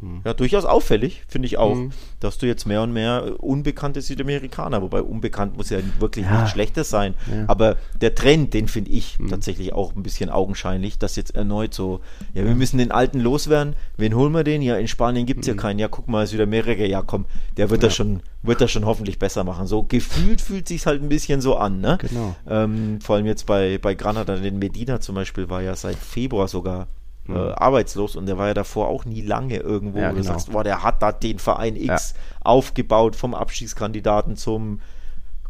hm. 0.01 0.21
Ja, 0.25 0.33
durchaus 0.33 0.65
auffällig, 0.65 1.23
finde 1.27 1.47
ich 1.47 1.57
auch, 1.57 1.75
hm. 1.75 1.91
dass 2.19 2.37
du 2.37 2.47
jetzt 2.47 2.65
mehr 2.65 2.81
und 2.81 2.93
mehr 2.93 3.35
unbekannte 3.39 4.01
Südamerikaner, 4.01 4.81
wobei 4.81 5.01
unbekannt 5.01 5.57
muss 5.57 5.69
ja 5.69 5.79
wirklich 5.99 6.25
ja. 6.25 6.35
nichts 6.35 6.51
Schlechtes 6.51 6.89
sein, 6.89 7.15
ja. 7.27 7.45
aber 7.47 7.75
der 7.99 8.15
Trend, 8.15 8.53
den 8.53 8.67
finde 8.67 8.91
ich 8.91 9.17
hm. 9.17 9.29
tatsächlich 9.29 9.73
auch 9.73 9.95
ein 9.95 10.03
bisschen 10.03 10.29
augenscheinlich, 10.29 10.97
dass 10.97 11.15
jetzt 11.15 11.35
erneut 11.35 11.73
so, 11.73 11.99
ja, 12.33 12.45
wir 12.45 12.55
müssen 12.55 12.77
den 12.77 12.91
Alten 12.91 13.19
loswerden, 13.19 13.75
wen 13.97 14.15
holen 14.15 14.33
wir 14.33 14.43
den? 14.43 14.61
Ja, 14.61 14.77
in 14.77 14.87
Spanien 14.87 15.25
gibt 15.25 15.41
es 15.41 15.47
ja 15.47 15.53
hm. 15.53 15.59
keinen, 15.59 15.79
ja, 15.79 15.87
guck 15.87 16.07
mal, 16.07 16.25
Südamerika, 16.27 16.83
ja, 16.83 17.01
komm, 17.01 17.25
der 17.57 17.69
wird 17.69 17.83
ja. 17.83 17.87
das 17.87 17.95
schon, 17.95 18.21
wird 18.41 18.61
das 18.61 18.71
schon 18.71 18.85
hoffentlich 18.85 19.19
besser 19.19 19.43
machen. 19.43 19.67
So 19.67 19.83
gefühlt 19.83 20.41
fühlt 20.41 20.67
sich 20.67 20.85
halt 20.85 21.01
ein 21.01 21.09
bisschen 21.09 21.41
so 21.41 21.57
an, 21.57 21.81
ne? 21.81 21.97
Genau. 21.99 22.35
Ähm, 22.47 22.99
vor 23.01 23.17
allem 23.17 23.25
jetzt 23.25 23.45
bei, 23.45 23.77
bei 23.77 23.95
Granada, 23.95 24.37
den 24.37 24.59
Medina 24.59 25.01
zum 25.01 25.15
Beispiel 25.15 25.49
war 25.49 25.61
ja 25.61 25.75
seit 25.75 25.97
Februar 25.97 26.47
sogar 26.47 26.87
äh, 27.29 27.39
mhm. 27.39 27.53
arbeitslos 27.55 28.15
und 28.15 28.25
der 28.25 28.37
war 28.37 28.47
ja 28.47 28.53
davor 28.53 28.87
auch 28.87 29.05
nie 29.05 29.21
lange 29.21 29.57
irgendwo, 29.57 29.99
ja, 29.99 30.09
wo 30.09 30.15
genau. 30.15 30.21
du 30.21 30.23
sagst, 30.23 30.51
boah, 30.51 30.63
der 30.63 30.83
hat 30.83 31.01
da 31.01 31.11
den 31.11 31.39
Verein 31.39 31.75
X 31.75 31.87
ja. 31.87 32.21
aufgebaut 32.41 33.15
vom 33.15 33.33
Abstiegskandidaten 33.33 34.35
zum 34.35 34.81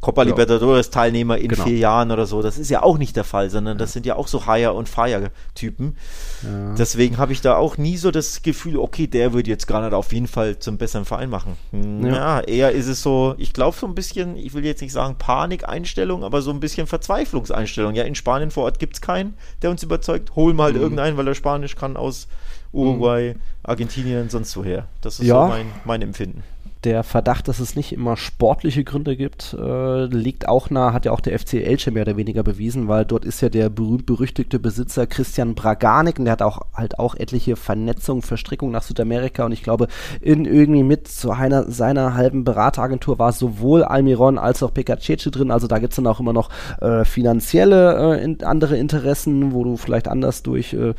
Copa 0.01 0.23
ja. 0.23 0.29
Libertadores 0.29 0.89
Teilnehmer 0.91 1.38
in 1.38 1.49
genau. 1.49 1.63
vier 1.65 1.77
Jahren 1.77 2.12
oder 2.12 2.25
so. 2.25 2.41
Das 2.41 2.57
ist 2.57 2.69
ja 2.69 2.83
auch 2.83 2.97
nicht 2.97 3.15
der 3.15 3.25
Fall, 3.25 3.49
sondern 3.49 3.77
das 3.77 3.91
sind 3.91 4.05
ja 4.05 4.15
auch 4.15 4.27
so 4.27 4.45
Hire- 4.45 4.73
und 4.73 4.88
Fire-Typen. 4.88 5.97
Ja. 6.43 6.75
Deswegen 6.75 7.17
habe 7.17 7.33
ich 7.33 7.41
da 7.41 7.57
auch 7.57 7.77
nie 7.77 7.97
so 7.97 8.09
das 8.09 8.41
Gefühl, 8.41 8.77
okay, 8.77 9.07
der 9.07 9.33
würde 9.33 9.49
jetzt 9.49 9.67
Granada 9.67 9.97
auf 9.97 10.13
jeden 10.13 10.27
Fall 10.27 10.57
zum 10.59 10.77
besseren 10.77 11.03
Verein 11.03 11.29
machen. 11.29 11.57
Hm, 11.71 12.05
ja, 12.05 12.13
ja 12.13 12.39
eher 12.39 12.71
ist 12.71 12.88
es 12.88 13.01
so, 13.01 13.35
ich 13.38 13.51
glaube 13.51 13.75
so 13.77 13.88
ein 13.88 13.95
bisschen, 13.95 14.38
ich 14.38 14.53
will 14.53 14.63
jetzt 14.63 14.81
nicht 14.81 14.93
sagen 14.93 15.15
Panikeinstellung, 15.17 16.23
aber 16.23 16.41
so 16.41 16.51
ein 16.51 16.62
bisschen 16.62 16.88
Verzweiflungseinstellung. 16.88 17.93
Ja, 17.93 18.03
in 18.03 18.15
Spanien 18.15 18.51
vor 18.51 18.63
Ort 18.63 18.79
gibt 18.79 18.95
es 18.95 19.01
keinen, 19.01 19.33
der 19.62 19.69
uns 19.69 19.83
überzeugt. 19.83 20.35
Holen 20.35 20.55
wir 20.55 20.63
halt 20.63 20.75
mhm. 20.75 20.81
irgendeinen, 20.81 21.17
weil 21.17 21.27
er 21.27 21.35
Spanisch 21.35 21.75
kann 21.75 21.97
aus 21.97 22.27
Uruguay, 22.71 23.33
mhm. 23.33 23.39
Argentinien, 23.63 24.29
sonst 24.29 24.55
woher. 24.55 24.88
Das 25.01 25.19
ist 25.19 25.27
so 25.27 25.47
mein, 25.47 25.65
mein 25.83 26.01
Empfinden. 26.01 26.43
Der 26.83 27.03
Verdacht, 27.03 27.47
dass 27.47 27.59
es 27.59 27.75
nicht 27.75 27.91
immer 27.91 28.15
sportliche 28.15 28.85
Gründe 28.85 29.17
gibt, 29.17 29.53
äh, 29.59 30.05
liegt 30.05 30.47
auch 30.47 30.69
nah, 30.69 30.93
hat 30.93 31.05
ja 31.05 31.11
auch 31.11 31.19
der 31.19 31.37
FC 31.37 31.55
Elche 31.55 31.91
mehr 31.91 32.03
oder 32.03 32.15
weniger 32.15 32.41
bewiesen, 32.41 32.87
weil 32.87 33.05
dort 33.05 33.25
ist 33.25 33.41
ja 33.41 33.49
der 33.49 33.69
berühmt-berüchtigte 33.69 34.59
Besitzer 34.59 35.05
Christian 35.05 35.55
Braganik 35.55 36.19
und 36.19 36.25
der 36.25 36.33
hat 36.33 36.41
auch 36.41 36.61
halt 36.73 36.97
auch 36.97 37.15
etliche 37.15 37.57
Vernetzungen, 37.57 38.21
Verstrickungen 38.21 38.71
nach 38.71 38.83
Südamerika 38.83 39.45
und 39.45 39.51
ich 39.51 39.61
glaube, 39.61 39.87
in 40.21 40.45
irgendwie 40.45 40.83
mit 40.83 41.09
zu 41.09 41.31
einer 41.31 41.69
seiner 41.69 42.13
halben 42.13 42.45
Berateragentur 42.45 43.19
war 43.19 43.33
sowohl 43.33 43.83
Almiron 43.83 44.37
als 44.37 44.63
auch 44.63 44.73
Pekacece 44.73 45.31
drin, 45.31 45.51
also 45.51 45.67
da 45.67 45.79
gibt 45.79 45.91
es 45.91 45.97
dann 45.97 46.07
auch 46.07 46.21
immer 46.21 46.33
noch 46.33 46.49
äh, 46.79 47.03
finanzielle 47.03 48.17
äh, 48.17 48.23
in, 48.23 48.41
andere 48.43 48.77
Interessen, 48.77 49.51
wo 49.51 49.65
du 49.65 49.75
vielleicht 49.75 50.07
anders 50.07 50.43
durch 50.43 50.73
äh, 50.73 50.93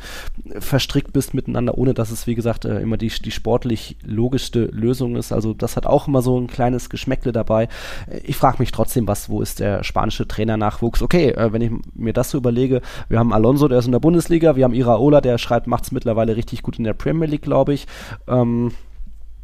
verstrickt 0.59 1.11
bist 1.11 1.33
miteinander, 1.33 1.77
ohne 1.77 1.95
dass 1.95 2.11
es, 2.11 2.27
wie 2.27 2.35
gesagt, 2.35 2.65
äh, 2.65 2.79
immer 2.81 2.97
die, 2.97 3.09
die 3.09 3.31
sportlich 3.31 3.97
logischste 4.03 4.65
Lösung 4.65 5.15
ist. 5.15 5.31
Also 5.31 5.53
das 5.53 5.70
hat 5.75 5.85
auch 5.85 6.07
immer 6.07 6.21
so 6.21 6.39
ein 6.39 6.47
kleines 6.47 6.89
Geschmäckle 6.89 7.31
dabei. 7.31 7.67
Ich 8.23 8.37
frage 8.37 8.57
mich 8.59 8.71
trotzdem, 8.71 9.07
was, 9.07 9.29
wo 9.29 9.41
ist 9.41 9.59
der 9.59 9.83
spanische 9.83 10.27
Trainernachwuchs? 10.27 11.01
Okay, 11.01 11.29
äh, 11.29 11.53
wenn 11.53 11.61
ich 11.61 11.71
mir 11.93 12.13
das 12.13 12.31
so 12.31 12.37
überlege, 12.37 12.81
wir 13.09 13.19
haben 13.19 13.33
Alonso, 13.33 13.67
der 13.67 13.79
ist 13.79 13.85
in 13.85 13.91
der 13.91 13.99
Bundesliga, 13.99 14.55
wir 14.55 14.63
haben 14.63 14.73
Iraola, 14.73 15.21
der 15.21 15.37
schreibt, 15.37 15.67
macht 15.67 15.85
es 15.85 15.91
mittlerweile 15.91 16.35
richtig 16.35 16.63
gut 16.63 16.77
in 16.77 16.83
der 16.83 16.93
Premier 16.93 17.27
League, 17.27 17.41
glaube 17.41 17.73
ich. 17.73 17.87
Ähm, 18.27 18.71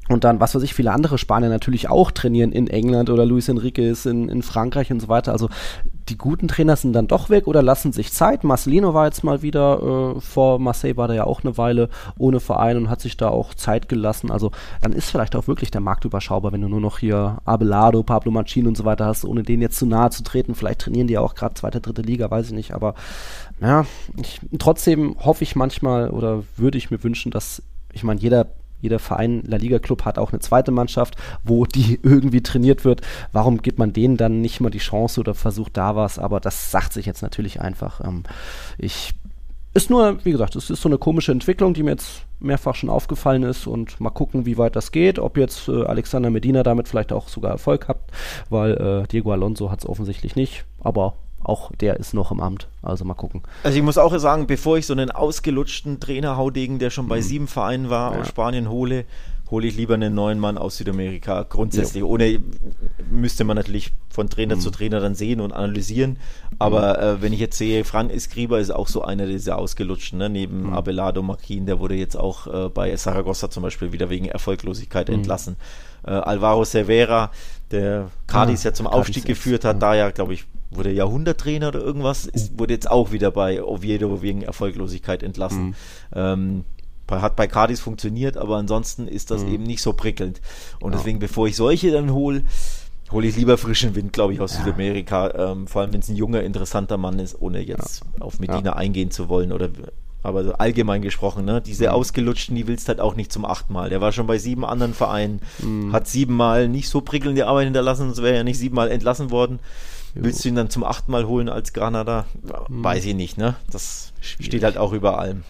und 0.09 0.23
dann, 0.23 0.39
was 0.39 0.55
weiß 0.55 0.63
ich, 0.63 0.73
viele 0.73 0.91
andere 0.91 1.17
Spanier 1.17 1.49
natürlich 1.49 1.89
auch 1.89 2.11
trainieren 2.11 2.51
in 2.51 2.67
England 2.67 3.09
oder 3.09 3.25
Luis 3.25 3.49
Enrique 3.49 3.79
ist 3.79 4.05
in, 4.05 4.29
in 4.29 4.41
Frankreich 4.41 4.91
und 4.91 5.01
so 5.01 5.09
weiter. 5.09 5.33
Also 5.33 5.49
die 6.09 6.17
guten 6.17 6.47
Trainer 6.47 6.75
sind 6.75 6.93
dann 6.93 7.07
doch 7.07 7.29
weg 7.29 7.47
oder 7.47 7.61
lassen 7.61 7.91
sich 7.91 8.13
Zeit. 8.13 8.43
Marcelino 8.43 8.93
war 8.93 9.05
jetzt 9.05 9.23
mal 9.23 9.41
wieder, 9.41 10.15
äh, 10.15 10.21
vor 10.21 10.59
Marseille 10.59 10.97
war 10.97 11.07
der 11.07 11.17
ja 11.17 11.23
auch 11.25 11.43
eine 11.43 11.57
Weile 11.57 11.89
ohne 12.17 12.39
Verein 12.39 12.77
und 12.77 12.89
hat 12.89 13.01
sich 13.01 13.17
da 13.17 13.29
auch 13.29 13.53
Zeit 13.53 13.89
gelassen. 13.89 14.31
Also 14.31 14.51
dann 14.81 14.93
ist 14.93 15.09
vielleicht 15.09 15.35
auch 15.35 15.47
wirklich 15.47 15.71
der 15.71 15.81
Markt 15.81 16.05
überschaubar, 16.05 16.51
wenn 16.51 16.61
du 16.61 16.69
nur 16.69 16.81
noch 16.81 16.99
hier 16.99 17.37
Abelardo, 17.45 18.03
Pablo 18.03 18.31
Machín 18.31 18.67
und 18.67 18.77
so 18.77 18.85
weiter 18.85 19.05
hast, 19.05 19.25
ohne 19.25 19.43
denen 19.43 19.61
jetzt 19.61 19.77
zu 19.77 19.85
nahe 19.85 20.09
zu 20.09 20.23
treten. 20.23 20.55
Vielleicht 20.55 20.81
trainieren 20.81 21.07
die 21.07 21.13
ja 21.13 21.21
auch 21.21 21.35
gerade 21.35 21.55
zweite, 21.55 21.81
dritte 21.81 22.01
Liga, 22.01 22.29
weiß 22.31 22.47
ich 22.47 22.53
nicht. 22.53 22.73
Aber 22.73 22.95
ja, 23.61 23.85
ich, 24.17 24.39
trotzdem 24.59 25.15
hoffe 25.19 25.43
ich 25.43 25.55
manchmal 25.55 26.09
oder 26.09 26.43
würde 26.55 26.77
ich 26.77 26.91
mir 26.91 27.03
wünschen, 27.03 27.31
dass, 27.31 27.61
ich 27.91 28.03
meine, 28.03 28.19
jeder 28.19 28.47
jeder 28.81 28.99
Verein, 28.99 29.43
La 29.45 29.57
Liga 29.57 29.79
Club 29.79 30.05
hat 30.05 30.17
auch 30.17 30.31
eine 30.31 30.39
zweite 30.39 30.71
Mannschaft, 30.71 31.15
wo 31.43 31.65
die 31.65 31.99
irgendwie 32.03 32.41
trainiert 32.41 32.85
wird. 32.85 33.01
Warum 33.31 33.61
gibt 33.61 33.79
man 33.79 33.93
denen 33.93 34.17
dann 34.17 34.41
nicht 34.41 34.59
mal 34.59 34.69
die 34.69 34.77
Chance 34.77 35.19
oder 35.19 35.33
versucht 35.33 35.77
da 35.77 35.95
was? 35.95 36.19
Aber 36.19 36.39
das 36.39 36.71
sagt 36.71 36.93
sich 36.93 37.05
jetzt 37.05 37.21
natürlich 37.21 37.61
einfach. 37.61 38.01
Ähm, 38.01 38.23
ich 38.77 39.13
ist 39.73 39.91
nur, 39.91 40.25
wie 40.25 40.31
gesagt, 40.31 40.55
es 40.55 40.71
ist 40.71 40.81
so 40.81 40.89
eine 40.89 40.97
komische 40.97 41.31
Entwicklung, 41.31 41.75
die 41.75 41.83
mir 41.83 41.91
jetzt 41.91 42.25
mehrfach 42.39 42.73
schon 42.73 42.89
aufgefallen 42.89 43.43
ist 43.43 43.67
und 43.67 43.99
mal 43.99 44.09
gucken, 44.09 44.45
wie 44.45 44.57
weit 44.57 44.75
das 44.75 44.91
geht, 44.91 45.19
ob 45.19 45.37
jetzt 45.37 45.67
äh, 45.67 45.83
Alexander 45.83 46.31
Medina 46.31 46.63
damit 46.63 46.87
vielleicht 46.87 47.13
auch 47.13 47.27
sogar 47.27 47.51
Erfolg 47.51 47.87
hat, 47.87 47.99
weil 48.49 48.73
äh, 48.73 49.07
Diego 49.07 49.31
Alonso 49.31 49.69
hat 49.69 49.79
es 49.79 49.89
offensichtlich 49.89 50.35
nicht, 50.35 50.65
aber 50.79 51.13
auch 51.47 51.71
der 51.79 51.97
ist 51.97 52.13
noch 52.13 52.31
im 52.31 52.39
Amt. 52.39 52.67
Also 52.81 53.05
mal 53.05 53.13
gucken. 53.13 53.41
Also 53.63 53.77
ich 53.77 53.83
muss 53.83 53.97
auch 53.97 54.15
sagen, 54.17 54.47
bevor 54.47 54.77
ich 54.77 54.85
so 54.85 54.93
einen 54.93 55.11
ausgelutschten 55.11 55.99
Trainerhaudegen, 55.99 56.79
der 56.79 56.89
schon 56.89 57.07
bei 57.07 57.17
mhm. 57.17 57.23
sieben 57.23 57.47
Vereinen 57.47 57.89
war, 57.89 58.13
ja. 58.13 58.21
aus 58.21 58.27
Spanien 58.27 58.69
hole, 58.69 59.05
hole 59.49 59.65
ich 59.65 59.77
lieber 59.77 59.93
einen 59.93 60.13
neuen 60.13 60.39
Mann 60.39 60.57
aus 60.57 60.77
Südamerika. 60.77 61.43
Grundsätzlich. 61.43 62.01
Jo. 62.01 62.09
Ohne 62.09 62.39
müsste 63.09 63.43
man 63.43 63.55
natürlich 63.55 63.93
von 64.09 64.29
Trainer 64.29 64.55
mhm. 64.55 64.59
zu 64.59 64.71
Trainer 64.71 64.99
dann 64.99 65.15
sehen 65.15 65.39
und 65.39 65.53
analysieren. 65.53 66.17
Aber 66.59 66.97
mhm. 66.97 67.03
äh, 67.03 67.21
wenn 67.21 67.33
ich 67.33 67.39
jetzt 67.39 67.57
sehe, 67.57 67.85
Frank 67.85 68.11
Escriba 68.11 68.59
ist 68.59 68.71
auch 68.71 68.87
so 68.87 69.03
einer 69.03 69.25
dieser 69.25 69.57
ausgelutschten, 69.57 70.19
ne? 70.19 70.29
neben 70.29 70.63
mhm. 70.63 70.73
Abelardo 70.73 71.21
Marquin, 71.21 71.65
der 71.65 71.79
wurde 71.79 71.95
jetzt 71.95 72.17
auch 72.17 72.47
äh, 72.47 72.69
bei 72.69 72.95
Saragossa 72.95 73.49
zum 73.49 73.63
Beispiel 73.63 73.91
wieder 73.91 74.09
wegen 74.09 74.25
Erfolglosigkeit 74.25 75.07
mhm. 75.07 75.15
entlassen. 75.15 75.55
Äh, 76.05 76.11
Alvaro 76.11 76.65
Cervera, 76.65 77.31
der 77.71 78.09
Cadiz 78.27 78.65
ah, 78.65 78.69
ja 78.69 78.73
zum 78.73 78.87
Aufstieg 78.87 79.25
geführt 79.25 79.63
hat, 79.65 79.81
da 79.81 79.95
ja, 79.95 80.11
glaube 80.11 80.33
ich, 80.33 80.45
wurde 80.69 80.91
Jahrhunderttrainer 80.91 81.69
oder 81.69 81.79
irgendwas, 81.79 82.25
ist, 82.25 82.57
wurde 82.59 82.73
jetzt 82.73 82.89
auch 82.89 83.11
wieder 83.11 83.31
bei 83.31 83.63
Oviedo 83.63 84.21
wegen 84.21 84.41
Erfolglosigkeit 84.41 85.23
entlassen. 85.23 85.67
Mhm. 85.67 85.75
Ähm, 86.13 86.63
hat 87.09 87.37
bei 87.37 87.47
Cardis 87.47 87.79
funktioniert, 87.79 88.35
aber 88.35 88.57
ansonsten 88.57 89.07
ist 89.07 89.31
das 89.31 89.43
mhm. 89.43 89.53
eben 89.53 89.63
nicht 89.63 89.81
so 89.81 89.93
prickelnd. 89.93 90.41
Und 90.79 90.91
ja. 90.91 90.97
deswegen, 90.97 91.19
bevor 91.19 91.47
ich 91.47 91.55
solche 91.55 91.91
dann 91.91 92.11
hole, 92.11 92.43
hole 93.11 93.27
ich 93.27 93.37
lieber 93.37 93.57
frischen 93.57 93.95
Wind, 93.95 94.11
glaube 94.11 94.33
ich, 94.33 94.41
aus 94.41 94.55
ja. 94.55 94.63
Südamerika. 94.63 95.51
Ähm, 95.51 95.67
vor 95.67 95.81
allem, 95.81 95.93
wenn 95.93 96.01
es 96.01 96.09
ein 96.09 96.15
junger, 96.17 96.43
interessanter 96.43 96.97
Mann 96.97 97.19
ist, 97.19 97.39
ohne 97.39 97.61
jetzt 97.61 98.01
ja. 98.01 98.21
auf 98.21 98.39
Medina 98.39 98.73
eingehen 98.73 99.11
zu 99.11 99.29
wollen 99.29 99.51
oder 99.53 99.69
aber 100.23 100.43
so 100.43 100.53
allgemein 100.53 101.01
gesprochen, 101.01 101.45
ne? 101.45 101.61
Diese 101.61 101.85
mhm. 101.85 101.91
ausgelutschten, 101.91 102.55
die 102.55 102.67
willst 102.67 102.89
halt 102.89 102.99
auch 102.99 103.15
nicht 103.15 103.31
zum 103.31 103.45
achten 103.45 103.71
Mal. 103.71 103.89
Der 103.89 104.01
war 104.01 104.11
schon 104.11 104.27
bei 104.27 104.37
sieben 104.37 104.65
anderen 104.65 104.93
Vereinen, 104.93 105.39
mhm. 105.59 105.93
hat 105.93 106.07
siebenmal 106.07 106.67
nicht 106.67 106.89
so 106.89 106.99
prickelnde 107.01 107.47
Arbeit 107.47 107.65
hinterlassen, 107.65 108.07
sonst 108.07 108.17
wäre 108.17 108.31
er 108.31 108.37
ja 108.37 108.43
nicht 108.43 108.57
siebenmal 108.57 108.91
entlassen 108.91 109.31
worden. 109.31 109.59
Willst 110.23 110.43
du 110.43 110.49
ihn 110.49 110.55
dann 110.55 110.69
zum 110.69 110.83
achten 110.83 111.11
Mal 111.11 111.27
holen 111.27 111.49
als 111.49 111.73
Granada? 111.73 112.25
Hm. 112.67 112.83
Weiß 112.83 113.05
ich 113.05 113.15
nicht, 113.15 113.37
ne? 113.37 113.55
Das 113.71 114.13
Schwierig. 114.21 114.47
steht 114.47 114.63
halt 114.63 114.77
auch 114.77 114.93
über 114.93 115.19
allem. 115.19 115.43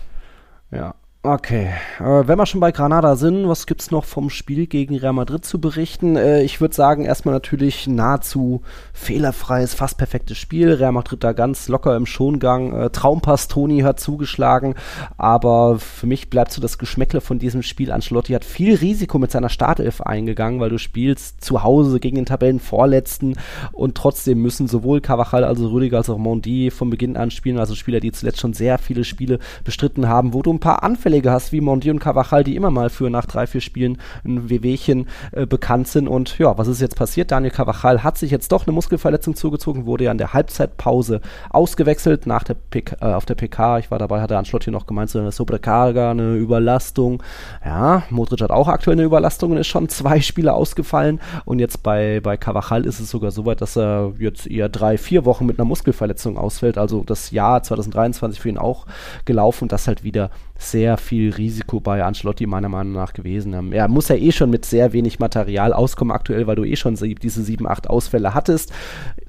Ja, 0.71 0.95
Okay, 1.29 1.71
äh, 1.99 2.25
wenn 2.25 2.37
wir 2.37 2.45
schon 2.45 2.61
bei 2.61 2.71
Granada 2.71 3.17
sind, 3.17 3.49
was 3.49 3.65
gibt's 3.65 3.91
noch 3.91 4.05
vom 4.05 4.29
Spiel 4.29 4.65
gegen 4.65 4.95
Real 4.95 5.11
Madrid 5.11 5.43
zu 5.43 5.59
berichten? 5.59 6.15
Äh, 6.15 6.43
ich 6.43 6.61
würde 6.61 6.73
sagen, 6.73 7.03
erstmal 7.03 7.33
natürlich 7.33 7.85
nahezu 7.85 8.61
fehlerfreies, 8.93 9.73
fast 9.73 9.97
perfektes 9.97 10.37
Spiel. 10.37 10.71
Real 10.71 10.93
Madrid 10.93 11.25
da 11.25 11.33
ganz 11.33 11.67
locker 11.67 11.97
im 11.97 12.05
Schongang. 12.05 12.71
Äh, 12.71 12.91
Traumpass 12.91 13.49
Toni 13.49 13.81
hat 13.81 13.99
zugeschlagen, 13.99 14.75
aber 15.17 15.79
für 15.79 16.07
mich 16.07 16.29
bleibt 16.29 16.53
so 16.53 16.61
das 16.61 16.77
Geschmäckle 16.77 17.19
von 17.19 17.39
diesem 17.39 17.61
Spiel. 17.61 17.91
Ancelotti 17.91 18.31
hat 18.31 18.45
viel 18.45 18.75
Risiko 18.75 19.19
mit 19.19 19.29
seiner 19.29 19.49
Startelf 19.49 19.99
eingegangen, 19.99 20.61
weil 20.61 20.69
du 20.69 20.77
spielst 20.77 21.43
zu 21.43 21.61
Hause 21.61 21.99
gegen 21.99 22.15
den 22.15 22.25
Tabellenvorletzten 22.25 23.37
und 23.73 23.95
trotzdem 23.95 24.41
müssen 24.41 24.69
sowohl 24.69 25.01
Cavachal, 25.01 25.43
also 25.43 25.67
Rüdiger, 25.67 25.97
als 25.97 26.09
auch 26.09 26.19
Mondi 26.19 26.71
von 26.71 26.89
Beginn 26.89 27.17
an 27.17 27.31
spielen, 27.31 27.59
also 27.59 27.75
Spieler, 27.75 27.99
die 27.99 28.13
zuletzt 28.13 28.39
schon 28.39 28.53
sehr 28.53 28.77
viele 28.77 29.03
Spiele 29.03 29.39
bestritten 29.65 30.07
haben, 30.07 30.33
wo 30.33 30.41
du 30.41 30.53
ein 30.53 30.61
paar 30.61 30.83
Anfälle 30.83 31.16
Aufträge 31.17 31.31
hast, 31.31 31.51
wie 31.51 31.61
Mondi 31.61 31.89
und 31.89 31.99
Cavachal, 31.99 32.43
die 32.43 32.55
immer 32.55 32.69
mal 32.69 32.89
für 32.89 33.09
nach 33.09 33.25
drei, 33.25 33.47
vier 33.47 33.61
Spielen 33.61 33.97
ein 34.23 34.49
WWchen 34.49 35.07
äh, 35.31 35.45
bekannt 35.45 35.87
sind. 35.87 36.07
Und 36.07 36.37
ja, 36.37 36.57
was 36.57 36.67
ist 36.67 36.79
jetzt 36.79 36.95
passiert? 36.95 37.31
Daniel 37.31 37.51
Cavachal 37.51 38.03
hat 38.03 38.17
sich 38.17 38.29
jetzt 38.29 38.51
doch 38.51 38.67
eine 38.67 38.73
Muskelverletzung 38.73 39.35
zugezogen, 39.35 39.85
wurde 39.85 40.05
ja 40.05 40.11
in 40.11 40.19
der 40.19 40.33
Halbzeitpause 40.33 41.21
ausgewechselt 41.49 42.27
nach 42.27 42.43
der 42.43 42.55
PK, 42.55 42.97
äh, 43.01 43.13
auf 43.13 43.25
der 43.25 43.35
PK. 43.35 43.79
Ich 43.79 43.89
war 43.89 43.97
dabei, 43.97 44.21
hat 44.21 44.29
der 44.29 44.37
Anschlott 44.37 44.67
noch 44.67 44.85
gemeint, 44.85 45.09
so 45.09 45.19
eine 45.19 45.31
Sobrecarga, 45.31 46.11
eine 46.11 46.35
Überlastung. 46.35 47.23
Ja, 47.65 48.03
Modric 48.09 48.41
hat 48.41 48.51
auch 48.51 48.67
aktuell 48.67 48.97
eine 48.97 49.03
Überlastung 49.03 49.51
und 49.51 49.57
ist 49.57 49.67
schon 49.67 49.89
zwei 49.89 50.19
Spiele 50.21 50.53
ausgefallen. 50.53 51.19
Und 51.45 51.59
jetzt 51.59 51.81
bei, 51.81 52.19
bei 52.21 52.37
Cavachal 52.37 52.85
ist 52.85 52.99
es 52.99 53.09
sogar 53.09 53.31
so 53.31 53.45
weit, 53.45 53.61
dass 53.61 53.77
er 53.77 54.13
jetzt 54.19 54.45
eher 54.45 54.69
drei, 54.69 54.97
vier 54.97 55.25
Wochen 55.25 55.45
mit 55.45 55.57
einer 55.57 55.65
Muskelverletzung 55.65 56.37
ausfällt. 56.37 56.77
Also 56.77 57.03
das 57.03 57.31
Jahr 57.31 57.63
2023 57.63 58.39
für 58.39 58.49
ihn 58.49 58.57
auch 58.57 58.85
gelaufen 59.25 59.67
das 59.67 59.87
halt 59.87 60.03
wieder 60.03 60.29
sehr 60.59 60.97
viel 61.07 61.33
Risiko 61.33 61.79
bei 61.79 62.03
Ancelotti 62.03 62.45
meiner 62.45 62.69
Meinung 62.69 62.93
nach 62.93 63.13
gewesen. 63.13 63.53
Ähm, 63.53 63.71
er 63.71 63.87
muss 63.87 64.09
ja 64.09 64.15
eh 64.15 64.31
schon 64.31 64.49
mit 64.49 64.65
sehr 64.65 64.93
wenig 64.93 65.19
Material 65.19 65.73
auskommen 65.73 66.11
aktuell, 66.11 66.47
weil 66.47 66.55
du 66.55 66.65
eh 66.65 66.75
schon 66.75 66.95
diese 66.95 67.43
sieben, 67.43 67.67
acht 67.67 67.89
Ausfälle 67.89 68.33
hattest. 68.33 68.73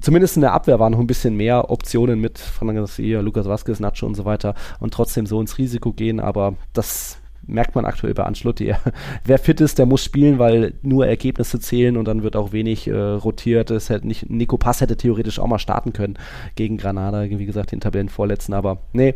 Zumindest 0.01 0.37
in 0.37 0.43
der 0.43 0.53
Abwehr 0.53 0.81
waren 0.81 0.93
noch 0.93 1.01
ein 1.01 1.07
bisschen 1.07 1.37
mehr 1.37 1.71
Optionen 1.71 2.21
mit 2.21 2.39
Fernando 2.39 2.83
Garcia, 2.83 3.21
Lucas 3.21 3.47
Vazquez, 3.47 3.81
Nacho 3.81 4.07
und 4.07 4.15
so 4.15 4.25
weiter 4.25 4.55
und 4.81 4.93
trotzdem 4.93 5.27
so 5.27 5.41
ins 5.41 5.59
Risiko 5.59 5.93
gehen, 5.93 6.21
aber 6.21 6.55
das 6.73 7.19
merkt 7.47 7.75
man 7.75 7.85
aktuell 7.85 8.15
bei 8.15 8.25
Ancelotti. 8.25 8.75
Wer 9.25 9.39
fit 9.39 9.61
ist, 9.61 9.79
der 9.79 9.87
muss 9.87 10.05
spielen, 10.05 10.39
weil 10.39 10.75
nur 10.83 11.07
Ergebnisse 11.07 11.61
zählen 11.61 11.97
und 11.97 12.07
dann 12.07 12.23
wird 12.23 12.37
auch 12.37 12.53
wenig 12.53 12.89
äh, 12.89 12.95
rotiert. 12.95 13.71
Es 13.71 13.89
hätte 13.89 14.07
nicht, 14.07 14.29
Nico 14.29 14.59
Pass 14.59 14.81
hätte 14.81 14.97
theoretisch 14.97 15.39
auch 15.39 15.47
mal 15.47 15.59
starten 15.59 15.93
können 15.93 16.19
gegen 16.57 16.77
Granada, 16.77 17.23
wie 17.23 17.47
gesagt, 17.47 17.73
den 17.73 17.81
Tabellenvorletzten, 17.81 18.55
aber 18.55 18.79
nee, 18.93 19.15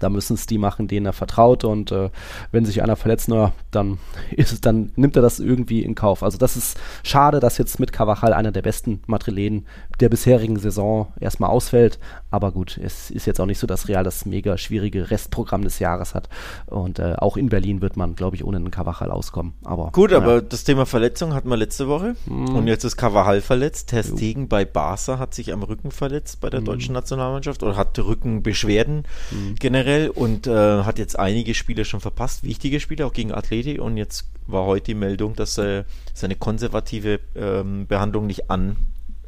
da 0.00 0.08
müssen 0.08 0.34
es 0.34 0.46
die 0.46 0.58
machen, 0.58 0.88
denen 0.88 1.06
er 1.06 1.12
vertraut. 1.12 1.64
Und 1.64 1.92
äh, 1.92 2.10
wenn 2.50 2.64
sich 2.64 2.82
einer 2.82 2.96
verletzt, 2.96 3.28
na, 3.28 3.52
dann 3.70 3.98
ist 4.30 4.66
dann 4.66 4.90
nimmt 4.96 5.16
er 5.16 5.22
das 5.22 5.38
irgendwie 5.38 5.82
in 5.82 5.94
Kauf. 5.94 6.22
Also 6.22 6.38
das 6.38 6.56
ist 6.56 6.78
schade, 7.04 7.38
dass 7.38 7.58
jetzt 7.58 7.78
mit 7.78 7.92
Cavachal 7.92 8.32
einer 8.32 8.52
der 8.52 8.62
besten 8.62 9.02
Madrilenen 9.06 9.66
der 10.00 10.08
bisherigen 10.08 10.58
Saison 10.58 11.12
erstmal 11.20 11.50
ausfällt. 11.50 11.98
Aber 12.30 12.52
gut, 12.52 12.78
es 12.82 13.10
ist 13.10 13.26
jetzt 13.26 13.40
auch 13.40 13.46
nicht 13.46 13.58
so, 13.58 13.66
dass 13.66 13.88
Real 13.88 14.04
das 14.04 14.24
mega 14.24 14.56
schwierige 14.56 15.10
Restprogramm 15.10 15.62
des 15.62 15.78
Jahres 15.78 16.14
hat. 16.14 16.28
Und 16.66 16.98
äh, 16.98 17.14
auch 17.18 17.36
in 17.36 17.48
Berlin 17.48 17.82
wird 17.82 17.96
man, 17.96 18.14
glaube 18.14 18.36
ich, 18.36 18.44
ohne 18.44 18.58
einen 18.58 18.70
Cavachal 18.70 19.10
auskommen. 19.10 19.54
Aber, 19.64 19.90
gut, 19.92 20.12
ja. 20.12 20.18
aber 20.18 20.40
das 20.42 20.64
Thema 20.64 20.86
Verletzung 20.86 21.34
hatten 21.34 21.48
wir 21.48 21.56
letzte 21.56 21.88
Woche. 21.88 22.14
Mm. 22.26 22.54
Und 22.54 22.66
jetzt 22.66 22.84
ist 22.84 22.96
Cavachal 22.96 23.40
verletzt. 23.40 23.90
Ter 23.90 24.02
Stegen 24.02 24.48
bei 24.48 24.64
Barca 24.64 25.18
hat 25.18 25.34
sich 25.34 25.52
am 25.52 25.62
Rücken 25.62 25.90
verletzt 25.90 26.40
bei 26.40 26.50
der 26.50 26.60
mm. 26.60 26.64
deutschen 26.64 26.94
Nationalmannschaft 26.94 27.62
oder 27.62 27.76
hat 27.76 27.98
Rückenbeschwerden 27.98 29.04
mm. 29.30 29.54
generell 29.58 30.10
und 30.10 30.46
äh, 30.46 30.82
hat 30.82 30.98
jetzt 30.98 31.18
einige 31.18 31.54
Spiele 31.54 31.84
schon 31.84 32.00
verpasst, 32.00 32.44
wichtige 32.44 32.80
Spiele 32.80 33.06
auch 33.06 33.12
gegen 33.12 33.32
Atleti 33.32 33.78
und 33.78 33.96
jetzt 33.96 34.30
war 34.46 34.64
heute 34.64 34.86
die 34.86 34.94
Meldung, 34.94 35.34
dass 35.34 35.58
äh, 35.58 35.84
seine 36.14 36.34
konservative 36.34 37.20
ähm, 37.36 37.86
Behandlung 37.86 38.26
nicht 38.26 38.50
anspringt 38.50 38.78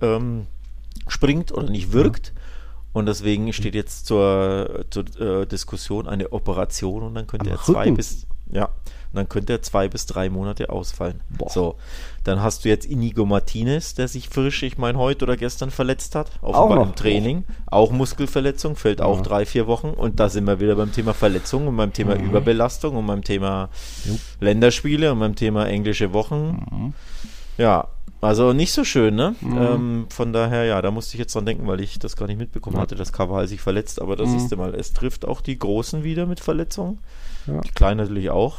ähm, 0.03 0.47
oder 1.53 1.71
nicht 1.71 1.93
wirkt. 1.93 2.33
Und 2.93 3.07
deswegen 3.07 3.53
steht 3.53 3.75
jetzt 3.75 4.07
zur, 4.07 4.85
zur 4.91 5.05
äh, 5.19 5.47
Diskussion 5.47 6.07
eine 6.07 6.33
Operation 6.33 7.03
und 7.03 7.15
dann 7.15 7.27
könnte 7.27 7.51
Am 7.51 7.57
er 7.57 7.63
zwei 7.63 7.85
Rücken. 7.85 7.97
bis 7.97 8.27
Ja, 8.51 8.69
dann 9.15 9.29
könnte 9.29 9.55
er 9.55 9.63
zwei 9.63 9.89
bis 9.89 10.07
drei 10.07 10.31
Monate 10.31 10.71
ausfallen. 10.71 11.21
Boah. 11.31 11.51
So, 11.51 11.77
dann 12.25 12.43
hast 12.43 12.65
du 12.65 12.69
jetzt 12.69 12.87
Inigo 12.87 13.25
Martinez, 13.27 13.95
der 13.95 14.09
sich 14.09 14.29
frisch, 14.29 14.63
ich 14.63 14.79
meine, 14.79 14.99
heute 14.99 15.25
oder 15.25 15.37
gestern 15.37 15.71
verletzt 15.71 16.15
hat, 16.15 16.31
offenbar 16.41 16.81
auch 16.81 16.87
im 16.87 16.95
Training. 16.95 17.45
Auch 17.67 17.93
Muskelverletzung, 17.93 18.77
fällt 18.77 19.01
ja. 19.01 19.07
auch 19.07 19.23
drei, 19.23 19.45
vier 19.47 19.67
Wochen. 19.67 19.89
Und 19.89 20.21
da 20.21 20.29
sind 20.29 20.47
wir 20.47 20.61
wieder 20.61 20.77
beim 20.77 20.93
Thema 20.93 21.15
Verletzung 21.15 21.69
und 21.69 21.77
beim 21.77 21.93
Thema 21.93 22.17
mhm. 22.17 22.27
Überbelastung 22.27 22.97
und 22.97 23.07
beim 23.07 23.23
Thema 23.23 23.71
Jupp. 24.05 24.21
Länderspiele 24.41 25.13
und 25.13 25.21
beim 25.21 25.35
Thema 25.35 25.67
englische 25.67 26.13
Wochen. 26.13 26.67
Mhm. 26.71 26.95
Ja, 27.59 27.89
also 28.23 28.53
nicht 28.53 28.73
so 28.73 28.85
schön, 28.85 29.17
ne? 29.17 29.35
Mhm. 29.41 29.59
Ähm, 29.59 30.07
von 30.09 30.33
daher, 30.33 30.65
ja, 30.65 30.81
da 30.81 30.93
musste 30.93 31.15
ich 31.15 31.19
jetzt 31.19 31.35
dran 31.35 31.45
denken, 31.45 31.67
weil 31.67 31.81
ich 31.81 31.99
das 31.99 32.17
gar 32.17 32.27
nicht 32.29 32.39
mitbekommen 32.39 32.79
hatte, 32.79 32.95
dass 32.95 33.13
Kaval 33.13 33.49
sich 33.49 33.61
verletzt. 33.61 34.01
Aber 34.01 34.15
das 34.15 34.31
mhm. 34.31 34.37
ist 34.37 34.57
mal, 34.57 34.75
es 34.77 34.93
trifft 34.93 35.27
auch 35.27 35.41
die 35.41 35.59
Großen 35.59 36.05
wieder 36.05 36.25
mit 36.27 36.39
Verletzungen. 36.39 37.01
Ja. 37.49 37.61
Die 37.61 37.71
Kleinen 37.71 37.99
natürlich 37.99 38.31
auch. 38.31 38.59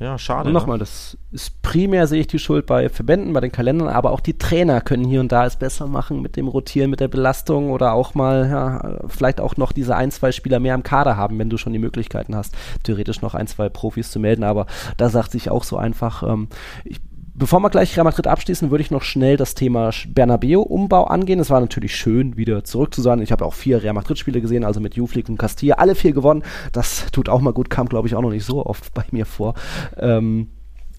Ja, 0.00 0.18
schade. 0.18 0.48
Und 0.48 0.54
nochmal, 0.54 0.78
ne? 0.78 0.80
das 0.80 1.16
ist 1.30 1.62
primär, 1.62 2.08
sehe 2.08 2.22
ich 2.22 2.26
die 2.26 2.40
Schuld 2.40 2.66
bei 2.66 2.88
Verbänden, 2.88 3.32
bei 3.32 3.40
den 3.40 3.52
Kalendern, 3.52 3.86
aber 3.86 4.10
auch 4.10 4.18
die 4.18 4.36
Trainer 4.36 4.80
können 4.80 5.04
hier 5.04 5.20
und 5.20 5.30
da 5.30 5.46
es 5.46 5.54
besser 5.54 5.86
machen 5.86 6.20
mit 6.20 6.34
dem 6.34 6.48
Rotieren, 6.48 6.90
mit 6.90 6.98
der 6.98 7.06
Belastung 7.06 7.70
oder 7.70 7.92
auch 7.92 8.16
mal, 8.16 8.48
ja, 8.50 8.98
vielleicht 9.06 9.40
auch 9.40 9.56
noch 9.56 9.70
diese 9.70 9.94
ein, 9.94 10.10
zwei 10.10 10.32
Spieler 10.32 10.58
mehr 10.58 10.74
im 10.74 10.82
Kader 10.82 11.16
haben, 11.16 11.38
wenn 11.38 11.50
du 11.50 11.56
schon 11.56 11.72
die 11.72 11.78
Möglichkeiten 11.78 12.34
hast, 12.34 12.56
theoretisch 12.82 13.22
noch 13.22 13.36
ein, 13.36 13.46
zwei 13.46 13.68
Profis 13.68 14.10
zu 14.10 14.18
melden. 14.18 14.42
Aber 14.42 14.66
da 14.96 15.08
sagt 15.08 15.30
sich 15.30 15.50
auch 15.50 15.62
so 15.62 15.76
einfach, 15.76 16.24
ähm, 16.24 16.48
ich 16.84 16.98
Bevor 17.34 17.60
wir 17.60 17.70
gleich 17.70 17.96
Real 17.96 18.04
Madrid 18.04 18.26
abschließen, 18.26 18.70
würde 18.70 18.82
ich 18.82 18.90
noch 18.90 19.02
schnell 19.02 19.38
das 19.38 19.54
Thema 19.54 19.90
Bernabeu-Umbau 20.06 21.04
angehen. 21.04 21.40
Es 21.40 21.48
war 21.48 21.60
natürlich 21.60 21.96
schön, 21.96 22.36
wieder 22.36 22.62
zurück 22.62 22.94
zu 22.94 23.00
sein. 23.00 23.22
Ich 23.22 23.32
habe 23.32 23.46
auch 23.46 23.54
vier 23.54 23.82
Real 23.82 23.94
Madrid-Spiele 23.94 24.42
gesehen, 24.42 24.64
also 24.64 24.80
mit 24.80 24.96
Juflik 24.96 25.30
und 25.30 25.38
Castilla, 25.38 25.76
alle 25.76 25.94
vier 25.94 26.12
gewonnen. 26.12 26.42
Das 26.72 27.10
tut 27.10 27.30
auch 27.30 27.40
mal 27.40 27.54
gut, 27.54 27.70
kam 27.70 27.88
glaube 27.88 28.06
ich 28.06 28.14
auch 28.14 28.20
noch 28.20 28.30
nicht 28.30 28.44
so 28.44 28.66
oft 28.66 28.92
bei 28.92 29.04
mir 29.12 29.24
vor. 29.24 29.54
Ähm, 29.96 30.48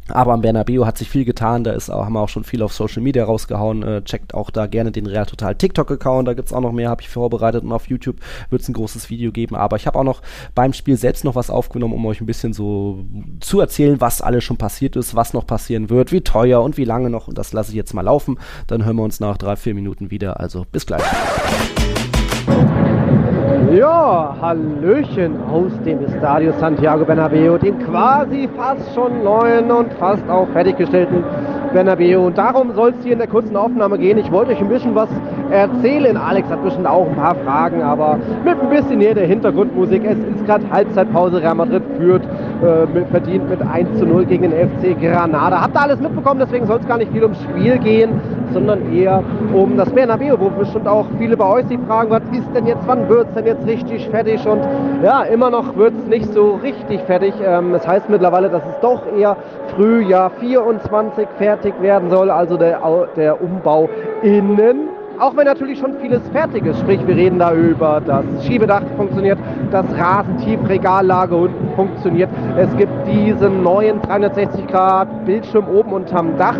aber 0.10 0.34
am 0.34 0.42
Bernabeu 0.42 0.86
hat 0.86 0.98
sich 0.98 1.10
viel 1.10 1.24
getan, 1.24 1.64
da 1.64 1.72
ist 1.72 1.90
auch, 1.90 2.06
haben 2.06 2.14
wir 2.14 2.22
auch 2.22 2.30
schon 2.30 2.44
viel 2.44 2.62
auf 2.62 2.74
Social 2.74 3.02
Media 3.02 3.24
rausgehauen. 3.24 3.84
Äh, 3.84 4.04
checkt 4.04 4.34
auch 4.34 4.50
da 4.50 4.68
gerne 4.68 4.92
den 4.92 5.06
Real 5.06 5.26
Total 5.26 5.56
TikTok-Account, 5.56 6.28
da 6.28 6.34
gibt's 6.34 6.52
auch 6.52 6.62
noch 6.62 6.74
mehr, 6.74 6.90
habe 6.90 7.02
ich 7.02 7.10
vorbereitet 7.10 7.64
und 7.64 7.72
auf 7.72 7.88
YouTube 7.88 8.18
wird's 8.50 8.68
ein 8.68 8.74
großes 8.74 9.10
Video 9.10 9.32
geben. 9.32 9.56
Aber 9.56 9.78
ich 9.78 9.88
habe 9.88 9.98
auch 9.98 10.04
noch 10.04 10.22
beim 10.56 10.74
Spiel 10.74 10.98
selbst 10.98 11.24
noch 11.24 11.36
was 11.36 11.50
aufgenommen, 11.50 11.94
um 11.94 12.06
euch 12.06 12.20
ein 12.20 12.26
bisschen 12.26 12.54
so 12.54 13.06
zu 13.40 13.60
erzählen, 13.60 14.02
was 14.02 14.22
alles 14.22 14.44
schon 14.44 14.58
passiert 14.58 14.96
ist, 14.96 15.16
was 15.16 15.34
noch 15.34 15.48
passieren 15.48 15.90
wird, 15.90 16.12
wie 16.12 16.22
teuer 16.22 16.62
und 16.62 16.78
wie 16.78 16.86
lange 16.86 17.10
noch. 17.10 17.28
Und 17.28 17.38
das 17.38 17.54
lasse 17.54 17.72
ich 17.72 17.76
jetzt 17.76 17.94
mal 17.94 18.02
laufen. 18.02 18.38
Dann 18.68 18.84
hören 18.86 18.98
wir 18.98 19.04
uns 19.04 19.20
nach 19.20 19.38
drei, 19.38 19.56
vier 19.56 19.74
Minuten 19.74 20.12
wieder. 20.12 20.40
Also 20.40 20.66
bis 20.72 20.86
gleich. 20.86 21.04
Ja, 23.76 24.36
Hallöchen 24.40 25.42
aus 25.52 25.72
dem 25.84 26.06
Estadio 26.06 26.52
Santiago 26.60 27.06
Bernabeo, 27.06 27.58
dem 27.58 27.80
quasi 27.80 28.48
fast 28.56 28.94
schon 28.94 29.24
neuen 29.24 29.72
und 29.72 29.92
fast 29.94 30.30
auch 30.30 30.48
fertiggestellten 30.50 31.24
Bernabeu. 31.74 32.20
Und 32.28 32.38
darum 32.38 32.72
soll 32.76 32.94
es 32.96 33.04
hier 33.04 33.14
in 33.14 33.18
der 33.18 33.28
kurzen 33.28 33.56
Aufnahme 33.56 33.98
gehen. 33.98 34.20
Ich 34.20 34.32
wollte 34.32 34.52
euch 34.52 34.60
ein 34.60 34.70
bisschen 34.70 34.94
was 34.94 35.10
erzählen. 35.50 36.16
Alex 36.18 36.50
hat 36.50 36.64
bestimmt 36.64 36.86
auch 36.86 37.08
ein 37.08 37.16
paar 37.16 37.34
Fragen, 37.34 37.82
aber 37.82 38.20
mit 38.46 38.62
ein 38.62 38.70
bisschen 38.70 39.00
näher 39.00 39.16
der 39.16 39.26
Hintergrundmusik. 39.26 40.04
Es 40.06 40.20
ist 40.20 40.46
gerade 40.46 40.70
Halbzeitpause. 40.70 41.42
Real 41.42 41.56
Madrid 41.56 41.82
führt, 41.98 42.22
äh, 42.64 43.06
verdient 43.12 43.50
mit 43.50 43.62
1 43.62 44.00
zu 44.00 44.06
0 44.06 44.26
gegen 44.26 44.50
den 44.50 44.70
FC 44.70 45.00
Granada. 45.00 45.62
Habt 45.62 45.76
ihr 45.76 45.82
alles 45.82 46.00
mitbekommen, 46.00 46.40
deswegen 46.40 46.66
soll 46.66 46.80
es 46.80 46.88
gar 46.88 46.98
nicht 46.98 47.12
viel 47.12 47.24
ums 47.24 47.42
Spiel 47.44 47.78
gehen, 47.80 48.22
sondern 48.54 48.94
eher 48.94 49.24
um 49.54 49.76
das 49.78 49.90
Bernabeu, 49.90 50.36
wo 50.40 50.50
bestimmt 50.50 50.88
auch 50.88 51.06
viele 51.18 51.36
bei 51.36 51.46
euch 51.46 51.66
sich 51.68 51.80
fragen, 51.88 52.10
was 52.10 52.22
ist 52.32 52.48
denn 52.54 52.66
jetzt, 52.66 52.88
wann 52.88 53.10
wird 53.10 53.28
es 53.30 53.34
denn 53.36 53.46
jetzt 53.46 53.68
richtig 53.68 54.08
fertig? 54.10 54.48
Und 54.48 54.62
ja, 55.04 55.24
immer 55.24 55.50
noch 55.50 55.76
wird 55.76 55.94
es 55.98 56.06
nicht 56.08 56.34
so 56.34 56.60
richtig 56.64 57.02
fertig. 57.02 57.34
Ähm, 57.44 57.74
das 57.74 57.88
heißt 57.88 58.10
mittlerweile, 58.10 58.50
dass 58.50 58.64
es 58.64 58.80
doch 58.82 59.02
eher 59.18 59.36
Frühjahr 59.76 60.32
24 60.40 61.28
fertig 61.38 61.74
werden 61.82 62.10
soll, 62.10 62.30
also 62.30 62.58
der, 62.58 62.80
der 63.16 63.42
Umbau 63.42 63.90
innen. 64.22 64.93
Auch 65.20 65.38
wenn 65.38 65.46
natürlich 65.46 65.78
schon 65.78 65.94
vieles 66.02 66.28
fertig 66.30 66.66
ist, 66.66 66.80
sprich 66.80 67.00
wir 67.06 67.16
reden 67.16 67.38
da 67.38 67.54
über 67.54 68.02
das 68.04 68.26
Schiebedach 68.46 68.82
funktioniert, 68.98 69.38
das 69.70 69.86
Rasentiefregallage 69.96 71.36
unten 71.36 71.76
funktioniert. 71.76 72.30
Es 72.58 72.76
gibt 72.78 72.92
diesen 73.08 73.62
neuen 73.62 74.02
360 74.02 74.66
Grad 74.68 75.26
Bildschirm 75.26 75.68
oben 75.68 75.94
unterm 75.94 76.36
Dach, 76.38 76.56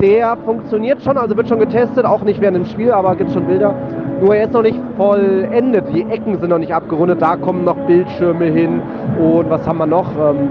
der 0.00 0.38
funktioniert 0.38 1.02
schon, 1.02 1.18
also 1.18 1.36
wird 1.36 1.48
schon 1.48 1.58
getestet, 1.58 2.06
auch 2.06 2.22
nicht 2.22 2.40
während 2.40 2.56
dem 2.56 2.64
Spiel, 2.64 2.92
aber 2.92 3.14
gibt 3.14 3.30
schon 3.30 3.44
Bilder. 3.46 3.74
Nur 4.20 4.34
er 4.34 4.44
ist 4.44 4.52
noch 4.52 4.62
nicht 4.62 4.80
vollendet, 4.96 5.84
die 5.92 6.02
Ecken 6.02 6.40
sind 6.40 6.48
noch 6.48 6.58
nicht 6.58 6.72
abgerundet, 6.72 7.20
da 7.20 7.36
kommen 7.36 7.64
noch 7.64 7.76
Bildschirme 7.86 8.46
hin. 8.46 8.80
Und 9.20 9.50
was 9.50 9.66
haben 9.66 9.78
wir 9.78 9.86
noch? 9.86 10.10
Ähm, 10.18 10.48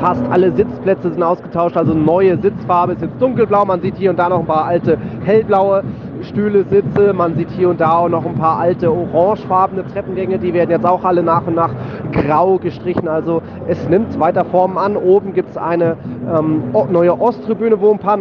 fast 0.00 0.22
alle 0.30 0.52
Sitzplätze 0.52 1.10
sind 1.10 1.22
ausgetauscht, 1.22 1.76
also 1.76 1.94
neue 1.94 2.36
Sitzfarbe 2.38 2.94
ist 2.94 3.02
jetzt 3.02 3.20
dunkelblau, 3.20 3.64
man 3.64 3.80
sieht 3.80 3.96
hier 3.96 4.10
und 4.10 4.18
da 4.18 4.28
noch 4.28 4.40
ein 4.40 4.46
paar 4.46 4.64
alte 4.64 4.98
hellblaue 5.24 5.82
Stühle, 6.28 6.64
Sitze, 6.64 7.12
man 7.12 7.36
sieht 7.36 7.50
hier 7.50 7.68
und 7.68 7.80
da 7.80 7.98
auch 7.98 8.08
noch 8.08 8.24
ein 8.24 8.34
paar 8.34 8.58
alte 8.58 8.90
orangefarbene 8.90 9.86
Treppengänge, 9.86 10.38
die 10.38 10.52
werden 10.52 10.70
jetzt 10.70 10.84
auch 10.84 11.04
alle 11.04 11.22
nach 11.22 11.46
und 11.46 11.54
nach 11.54 11.70
grau 12.12 12.58
gestrichen, 12.58 13.08
also 13.08 13.42
es 13.66 13.88
nimmt 13.88 14.18
weiter 14.18 14.44
Formen 14.44 14.78
an. 14.78 14.96
Oben 14.96 15.34
gibt 15.34 15.50
es 15.50 15.56
eine 15.56 15.96
ähm, 16.32 16.64
neue 16.90 17.20
Osttribüne, 17.20 17.80
wo 17.80 17.92
ein 17.92 17.98
paar 17.98 18.18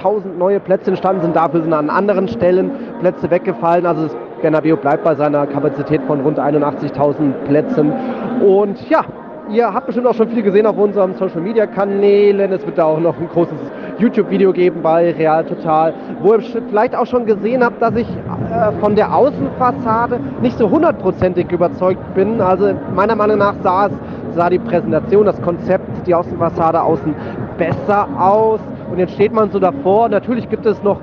tausend 0.00 0.38
neue 0.38 0.60
Plätze 0.60 0.90
entstanden 0.90 1.22
sind, 1.22 1.36
dafür 1.36 1.62
sind 1.62 1.72
an 1.72 1.90
anderen 1.90 2.28
Stellen 2.28 2.70
Plätze 3.00 3.30
weggefallen, 3.30 3.86
also 3.86 4.04
das 4.04 4.16
Bernabeu 4.40 4.76
bleibt 4.76 5.04
bei 5.04 5.14
seiner 5.14 5.46
Kapazität 5.46 6.00
von 6.06 6.20
rund 6.20 6.38
81.000 6.38 7.32
Plätzen. 7.46 7.92
Und 8.40 8.88
ja, 8.88 9.04
Ihr 9.50 9.72
habt 9.72 9.86
bestimmt 9.86 10.06
auch 10.06 10.14
schon 10.14 10.28
viel 10.28 10.42
gesehen 10.42 10.66
auf 10.66 10.76
unseren 10.76 11.14
Social 11.14 11.40
Media 11.40 11.66
Kanälen. 11.66 12.52
Es 12.52 12.66
wird 12.66 12.76
da 12.76 12.84
auch 12.84 13.00
noch 13.00 13.18
ein 13.18 13.28
großes 13.28 13.56
YouTube-Video 13.98 14.52
geben 14.52 14.82
bei 14.82 15.10
Real 15.12 15.42
Total, 15.42 15.94
wo 16.20 16.34
ihr 16.34 16.40
vielleicht 16.40 16.94
auch 16.94 17.06
schon 17.06 17.24
gesehen 17.24 17.64
habt, 17.64 17.80
dass 17.80 17.96
ich 17.96 18.06
äh, 18.06 18.72
von 18.80 18.94
der 18.94 19.14
Außenfassade 19.14 20.20
nicht 20.42 20.58
so 20.58 20.68
hundertprozentig 20.68 21.50
überzeugt 21.50 22.14
bin. 22.14 22.42
Also 22.42 22.74
meiner 22.94 23.16
Meinung 23.16 23.38
nach 23.38 23.54
sah 23.62 23.86
es, 23.86 23.92
sah 24.34 24.50
die 24.50 24.58
Präsentation, 24.58 25.24
das 25.24 25.40
Konzept, 25.40 26.06
die 26.06 26.14
Außenfassade 26.14 26.82
außen 26.82 27.14
besser 27.56 28.06
aus. 28.18 28.60
Und 28.90 28.98
jetzt 28.98 29.14
steht 29.14 29.32
man 29.32 29.50
so 29.50 29.58
davor. 29.58 30.10
Natürlich 30.10 30.48
gibt 30.50 30.66
es 30.66 30.82
noch, 30.82 31.00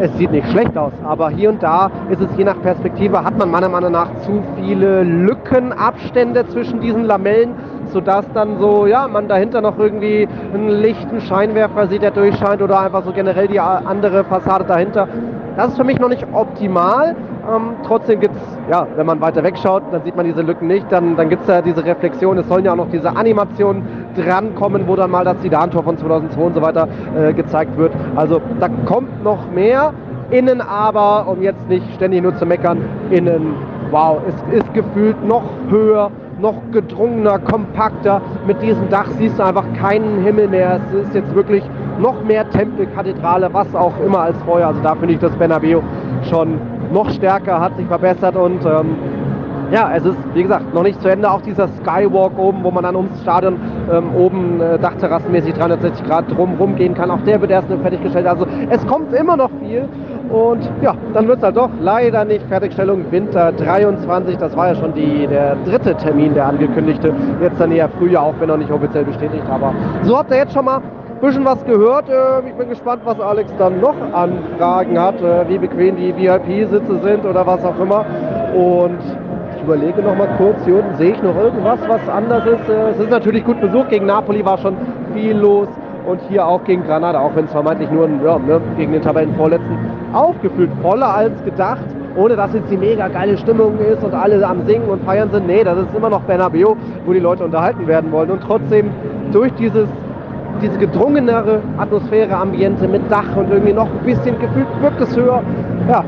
es 0.00 0.16
sieht 0.16 0.30
nicht 0.30 0.48
schlecht 0.50 0.76
aus, 0.76 0.92
aber 1.04 1.30
hier 1.30 1.48
und 1.48 1.62
da 1.62 1.90
ist 2.08 2.20
es 2.20 2.28
je 2.36 2.44
nach 2.44 2.60
Perspektive, 2.62 3.24
hat 3.24 3.36
man 3.36 3.50
meiner 3.50 3.68
Meinung 3.68 3.92
nach 3.92 4.08
zu 4.20 4.42
viele 4.56 5.02
Lückenabstände 5.02 6.46
zwischen 6.48 6.80
diesen 6.80 7.04
Lamellen 7.04 7.54
sodass 7.92 8.24
dann 8.32 8.58
so, 8.58 8.86
ja, 8.86 9.08
man 9.08 9.28
dahinter 9.28 9.60
noch 9.60 9.78
irgendwie 9.78 10.28
einen 10.52 10.68
lichten 10.68 11.20
Scheinwerfer 11.20 11.88
sieht, 11.88 12.02
der 12.02 12.10
durchscheint 12.10 12.62
oder 12.62 12.80
einfach 12.80 13.04
so 13.04 13.12
generell 13.12 13.48
die 13.48 13.60
andere 13.60 14.24
Fassade 14.24 14.64
dahinter. 14.64 15.08
Das 15.56 15.68
ist 15.68 15.76
für 15.76 15.84
mich 15.84 15.98
noch 15.98 16.08
nicht 16.08 16.26
optimal. 16.32 17.16
Ähm, 17.48 17.74
trotzdem 17.84 18.20
gibt 18.20 18.34
es, 18.36 18.42
ja, 18.70 18.86
wenn 18.96 19.06
man 19.06 19.20
weiter 19.20 19.42
wegschaut, 19.42 19.82
dann 19.90 20.02
sieht 20.04 20.16
man 20.16 20.24
diese 20.24 20.42
Lücken 20.42 20.68
nicht. 20.68 20.86
Dann, 20.90 21.16
dann 21.16 21.28
gibt 21.28 21.42
es 21.42 21.48
ja 21.48 21.60
diese 21.60 21.84
Reflexion. 21.84 22.38
Es 22.38 22.48
sollen 22.48 22.64
ja 22.64 22.72
auch 22.72 22.76
noch 22.76 22.90
diese 22.90 23.16
Animationen 23.16 23.82
drankommen, 24.16 24.86
wo 24.86 24.96
dann 24.96 25.10
mal 25.10 25.24
das 25.24 25.40
Zidane-Tor 25.40 25.82
von 25.82 25.98
2002 25.98 26.40
und 26.40 26.54
so 26.54 26.62
weiter 26.62 26.88
äh, 27.16 27.32
gezeigt 27.32 27.76
wird. 27.76 27.92
Also 28.16 28.40
da 28.60 28.68
kommt 28.86 29.24
noch 29.24 29.50
mehr. 29.50 29.92
Innen 30.30 30.60
aber, 30.60 31.26
um 31.26 31.42
jetzt 31.42 31.68
nicht 31.68 31.84
ständig 31.94 32.22
nur 32.22 32.36
zu 32.36 32.46
meckern, 32.46 32.78
innen, 33.10 33.54
wow, 33.90 34.18
es 34.28 34.56
ist 34.56 34.72
gefühlt 34.74 35.26
noch 35.26 35.42
höher, 35.68 36.12
noch 36.40 36.56
gedrungener, 36.72 37.38
kompakter. 37.38 38.20
Mit 38.46 38.62
diesem 38.62 38.88
Dach 38.88 39.06
siehst 39.18 39.38
du 39.38 39.44
einfach 39.44 39.64
keinen 39.78 40.22
Himmel 40.22 40.48
mehr. 40.48 40.80
Es 40.88 41.06
ist 41.06 41.14
jetzt 41.14 41.34
wirklich 41.34 41.62
noch 41.98 42.22
mehr 42.24 42.48
Tempel, 42.50 42.86
Kathedrale, 42.86 43.52
was 43.52 43.74
auch 43.74 43.92
immer 44.04 44.20
als 44.20 44.36
vorher. 44.44 44.68
Also 44.68 44.80
da 44.82 44.94
finde 44.94 45.14
ich 45.14 45.20
das 45.20 45.32
Bernabeu 45.32 45.80
schon 46.28 46.58
noch 46.92 47.10
stärker, 47.10 47.60
hat 47.60 47.76
sich 47.76 47.86
verbessert 47.86 48.36
und 48.36 48.64
ähm, 48.64 48.96
ja, 49.72 49.92
es 49.94 50.04
ist, 50.04 50.18
wie 50.34 50.42
gesagt, 50.42 50.74
noch 50.74 50.82
nicht 50.82 51.00
zu 51.00 51.08
Ende. 51.08 51.30
Auch 51.30 51.42
dieser 51.42 51.68
Skywalk 51.68 52.36
oben, 52.36 52.64
wo 52.64 52.72
man 52.72 52.82
dann 52.82 52.96
ums 52.96 53.20
Stadion 53.22 53.54
ähm, 53.92 54.14
oben 54.16 54.60
äh, 54.60 54.78
dachterrassenmäßig 54.78 55.54
360 55.54 56.04
Grad 56.06 56.24
drumherum 56.28 56.74
gehen 56.74 56.94
kann, 56.94 57.10
auch 57.10 57.20
der 57.20 57.40
wird 57.40 57.52
erst 57.52 57.68
fertiggestellt. 57.68 58.26
Also 58.26 58.46
es 58.68 58.84
kommt 58.86 59.12
immer 59.12 59.36
noch 59.36 59.50
viel 59.62 59.88
und 60.30 60.70
ja, 60.80 60.94
dann 61.12 61.26
wird 61.26 61.38
es 61.38 61.44
halt 61.44 61.56
doch 61.56 61.70
leider 61.80 62.24
nicht 62.24 62.46
Fertigstellung 62.46 63.04
Winter 63.10 63.52
23. 63.52 64.36
Das 64.36 64.56
war 64.56 64.68
ja 64.68 64.74
schon 64.76 64.94
die, 64.94 65.26
der 65.26 65.56
dritte 65.64 65.94
Termin, 65.96 66.34
der 66.34 66.46
angekündigte. 66.46 67.12
Jetzt 67.40 67.60
dann 67.60 67.72
eher 67.72 67.88
Frühjahr, 67.88 68.24
auch 68.24 68.34
wenn 68.38 68.48
noch 68.48 68.56
nicht 68.56 68.70
offiziell 68.70 69.04
bestätigt. 69.04 69.42
Aber 69.50 69.74
so 70.02 70.16
habt 70.16 70.30
ihr 70.30 70.38
jetzt 70.38 70.52
schon 70.52 70.64
mal 70.64 70.76
ein 70.78 71.20
bisschen 71.20 71.44
was 71.44 71.64
gehört. 71.64 72.08
Äh, 72.08 72.48
ich 72.48 72.54
bin 72.54 72.68
gespannt, 72.68 73.02
was 73.04 73.20
Alex 73.20 73.52
dann 73.58 73.80
noch 73.80 73.96
an 74.12 74.32
Fragen 74.56 74.98
hat, 75.00 75.20
äh, 75.20 75.48
wie 75.48 75.58
bequem 75.58 75.96
die 75.96 76.14
VIP-Sitze 76.16 77.00
sind 77.02 77.24
oder 77.24 77.44
was 77.44 77.64
auch 77.64 77.78
immer. 77.80 78.04
Und 78.54 79.00
ich 79.56 79.62
überlege 79.64 80.00
noch 80.00 80.16
mal 80.16 80.28
kurz, 80.38 80.56
hier 80.64 80.76
unten 80.76 80.94
sehe 80.96 81.10
ich 81.10 81.22
noch 81.22 81.36
irgendwas, 81.36 81.80
was 81.88 82.08
anders 82.08 82.46
ist. 82.46 82.68
Äh, 82.68 82.90
es 82.90 83.00
ist 83.00 83.10
natürlich 83.10 83.44
gut 83.44 83.60
besucht. 83.60 83.88
Gegen 83.88 84.06
Napoli 84.06 84.44
war 84.44 84.58
schon 84.58 84.76
viel 85.12 85.36
los 85.36 85.68
und 86.06 86.20
hier 86.28 86.46
auch 86.46 86.64
gegen 86.64 86.84
Granada, 86.84 87.20
auch 87.20 87.34
wenn 87.34 87.44
es 87.44 87.52
vermeintlich 87.52 87.90
nur 87.90 88.04
ein, 88.04 88.20
ja, 88.24 88.38
ne, 88.38 88.60
gegen 88.76 88.92
den 88.92 89.02
Tabellenvorletzten 89.02 89.76
aufgefüllt, 90.12 90.70
voller 90.82 91.14
als 91.14 91.44
gedacht, 91.44 91.84
ohne 92.16 92.36
dass 92.36 92.52
jetzt 92.52 92.70
die 92.70 92.76
mega 92.76 93.08
geile 93.08 93.36
Stimmung 93.38 93.78
ist 93.78 94.02
und 94.02 94.14
alle 94.14 94.44
am 94.46 94.66
Singen 94.66 94.88
und 94.88 95.04
Feiern 95.04 95.30
sind. 95.30 95.46
Nee, 95.46 95.62
das 95.62 95.78
ist 95.78 95.94
immer 95.94 96.10
noch 96.10 96.22
Bernabeu, 96.22 96.74
wo 97.06 97.12
die 97.12 97.20
Leute 97.20 97.44
unterhalten 97.44 97.86
werden 97.86 98.10
wollen 98.10 98.30
und 98.30 98.42
trotzdem 98.42 98.90
durch 99.32 99.52
dieses 99.54 99.88
diese 100.60 100.78
gedrungenere 100.78 101.60
Atmosphäre, 101.78 102.36
Ambiente 102.36 102.86
mit 102.86 103.10
Dach 103.10 103.36
und 103.36 103.50
irgendwie 103.50 103.72
noch 103.72 103.86
ein 103.86 104.04
bisschen 104.04 104.38
gefühlt 104.38 104.66
wirkt 104.82 105.00
es 105.00 105.16
höher. 105.16 105.42
Ja, 105.88 106.04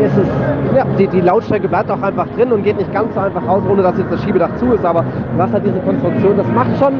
ist 0.00 0.16
es, 0.16 0.76
ja, 0.76 0.84
die, 0.98 1.06
die 1.06 1.20
Lautstärke 1.20 1.68
bleibt 1.68 1.90
auch 1.90 2.02
einfach 2.02 2.26
drin 2.36 2.52
und 2.52 2.64
geht 2.64 2.76
nicht 2.76 2.92
ganz 2.92 3.14
so 3.14 3.20
einfach 3.20 3.46
raus, 3.46 3.62
ohne 3.70 3.82
dass 3.82 3.96
jetzt 3.96 4.12
das 4.12 4.22
Schiebedach 4.22 4.54
zu 4.56 4.72
ist, 4.72 4.84
aber 4.84 5.04
was 5.36 5.50
hat 5.52 5.64
diese 5.64 5.78
Konstruktion, 5.78 6.36
das 6.36 6.46
macht 6.48 6.76
schon 6.78 6.94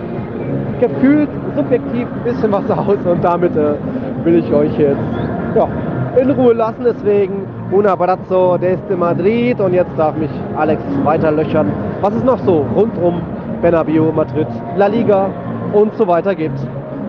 gefühlt 0.81 1.29
subjektiv 1.57 2.07
ein 2.07 2.24
bisschen 2.24 2.53
was 2.53 2.70
aus 2.70 2.99
und 3.05 3.22
damit 3.22 3.57
äh, 3.57 3.74
will 4.24 4.39
ich 4.39 4.53
euch 4.53 4.77
jetzt 4.79 4.97
ja, 5.55 5.68
in 6.20 6.31
Ruhe 6.31 6.53
lassen. 6.55 6.85
Deswegen 6.85 7.47
un 7.72 7.87
abrazo 7.87 8.59
desde 8.59 8.97
Madrid 8.97 9.61
und 9.61 9.74
jetzt 9.74 9.97
darf 9.97 10.16
mich 10.16 10.31
Alex 10.57 10.83
weiter 11.05 11.31
löchern, 11.33 11.72
was 12.01 12.14
es 12.14 12.24
noch 12.24 12.39
so 12.41 12.64
rund 12.74 12.97
um 13.03 13.20
Benabio, 13.62 14.12
Madrid, 14.12 14.49
La 14.77 14.87
Liga 14.87 15.31
und 15.72 15.95
so 15.97 16.07
weiter 16.07 16.35
gibt. 16.35 16.59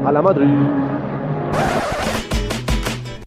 A 0.06 0.12
la 0.12 0.22
Madrid. 0.22 0.48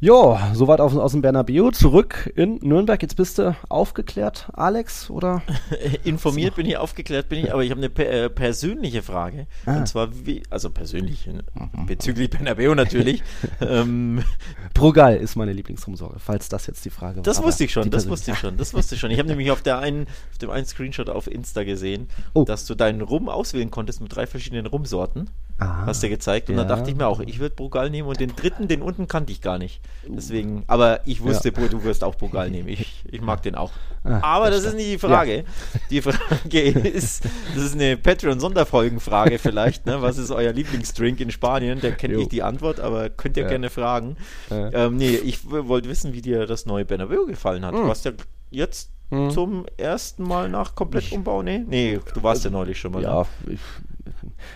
Jo, 0.03 0.39
soweit 0.55 0.81
aus, 0.81 0.97
aus 0.97 1.13
dem 1.13 1.21
Bernabeu, 1.21 1.73
zurück 1.73 2.33
in 2.35 2.59
Nürnberg. 2.63 3.03
Jetzt 3.03 3.17
bist 3.17 3.39
du 3.39 3.55
aufgeklärt, 3.69 4.49
Alex, 4.55 5.11
oder? 5.11 5.43
Informiert 6.05 6.55
bin 6.55 6.65
ich, 6.65 6.79
aufgeklärt 6.79 7.29
bin 7.29 7.41
ich, 7.41 7.53
aber 7.53 7.63
ich 7.65 7.71
habe 7.71 7.81
eine 7.81 7.91
per 7.91 8.11
äh, 8.11 8.31
persönliche 8.31 9.03
Frage. 9.03 9.47
Ah. 9.67 9.77
Und 9.77 9.89
zwar, 9.89 10.09
wie, 10.25 10.43
also 10.49 10.71
persönlich, 10.71 11.27
äh, 11.27 11.43
bezüglich 11.87 12.31
Bernabeu 12.31 12.75
natürlich. 12.75 13.23
ähm, 13.61 14.25
Brugal 14.73 15.17
ist 15.17 15.37
meine 15.37 15.53
Lieblingsrumsorge, 15.53 16.19
falls 16.19 16.49
das 16.49 16.67
jetzt 16.67 16.83
die 16.87 16.91
Frage 16.91 17.17
war. 17.17 17.23
Das 17.23 17.43
wusste 17.43 17.65
ich 17.65 17.73
schon, 17.73 17.91
das 17.91 18.09
wusste 18.09 18.31
ich 18.31 18.39
schon, 18.39 18.57
das 18.57 18.73
wusste 18.73 18.95
ich 18.95 19.01
schon. 19.03 19.11
Ich 19.11 19.19
habe 19.19 19.29
nämlich 19.29 19.51
auf, 19.51 19.61
der 19.61 19.81
einen, 19.81 20.07
auf 20.31 20.39
dem 20.39 20.49
einen 20.49 20.65
Screenshot 20.65 21.11
auf 21.11 21.27
Insta 21.27 21.65
gesehen, 21.65 22.09
oh. 22.33 22.45
dass 22.45 22.65
du 22.65 22.75
deinen 22.75 23.03
Rum 23.03 23.29
auswählen 23.29 23.71
konntest 23.71 24.01
mit 24.01 24.17
drei 24.17 24.27
verschiedenen 24.27 24.65
Rumsorten. 24.65 25.29
Aha. 25.61 25.87
Hast 25.87 26.03
du 26.03 26.09
gezeigt. 26.09 26.49
Und 26.49 26.57
ja. 26.57 26.65
dann 26.65 26.69
dachte 26.69 26.91
ich 26.91 26.97
mir 26.97 27.07
auch, 27.07 27.21
ich 27.21 27.39
würde 27.39 27.55
Brugal 27.55 27.91
nehmen 27.91 28.09
und 28.09 28.19
den 28.19 28.35
dritten, 28.35 28.67
den 28.67 28.81
unten 28.81 29.07
kannte 29.07 29.31
ich 29.31 29.43
gar 29.43 29.59
nicht. 29.59 29.83
Deswegen, 30.07 30.65
aber 30.67 31.07
ich 31.07 31.23
wusste, 31.23 31.53
ja. 31.55 31.69
du 31.69 31.85
wirst 31.85 32.03
auch 32.03 32.15
Brugal 32.15 32.51
nehmen. 32.51 32.69
Ich, 32.69 33.05
ich 33.11 33.21
mag 33.21 33.43
den 33.43 33.55
auch. 33.55 33.71
Ah, 34.03 34.21
aber 34.23 34.51
das, 34.51 34.63
das 34.63 34.73
ist 34.73 34.77
nicht 34.77 34.91
die 34.91 34.99
Frage. 34.99 35.37
Ja. 35.37 35.43
Die 35.91 36.01
Frage 36.01 36.61
ist, 36.61 37.25
das 37.55 37.65
ist 37.65 37.75
eine 37.75 37.99
Patreon-Sonderfolgenfrage 37.99 39.39
vielleicht. 39.39 39.85
Ne? 39.85 40.01
Was 40.01 40.17
ist 40.17 40.31
euer 40.31 40.53
Lieblingsdrink 40.53 41.21
in 41.21 41.31
Spanien? 41.31 41.81
Der 41.81 41.93
kennt 41.93 42.17
nicht 42.17 42.33
die 42.33 42.43
Antwort, 42.43 42.81
aber 42.81 43.11
könnt 43.11 43.37
ihr 43.37 43.45
gerne 43.45 43.69
fragen. 43.69 44.17
Ähm, 44.51 44.97
nee, 44.97 45.17
ich 45.17 45.51
wollte 45.51 45.89
wissen, 45.91 46.15
wie 46.15 46.23
dir 46.23 46.47
das 46.47 46.65
neue 46.65 46.87
Bernabeu 46.87 47.27
gefallen 47.27 47.67
hat. 47.67 47.75
Mhm. 47.75 47.83
Du 47.83 47.89
hast 47.89 48.07
ja 48.07 48.13
jetzt 48.51 48.91
hm. 49.11 49.31
zum 49.31 49.67
ersten 49.77 50.23
Mal 50.23 50.49
nach 50.49 50.75
Komplettumbau? 50.75 51.43
Nee? 51.43 51.65
Nee, 51.67 52.01
du 52.15 52.23
warst 52.23 52.45
ja 52.45 52.51
neulich 52.51 52.79
schon 52.79 52.93
mal. 52.93 53.03
Ja, 53.03 53.27
ich, 53.47 53.61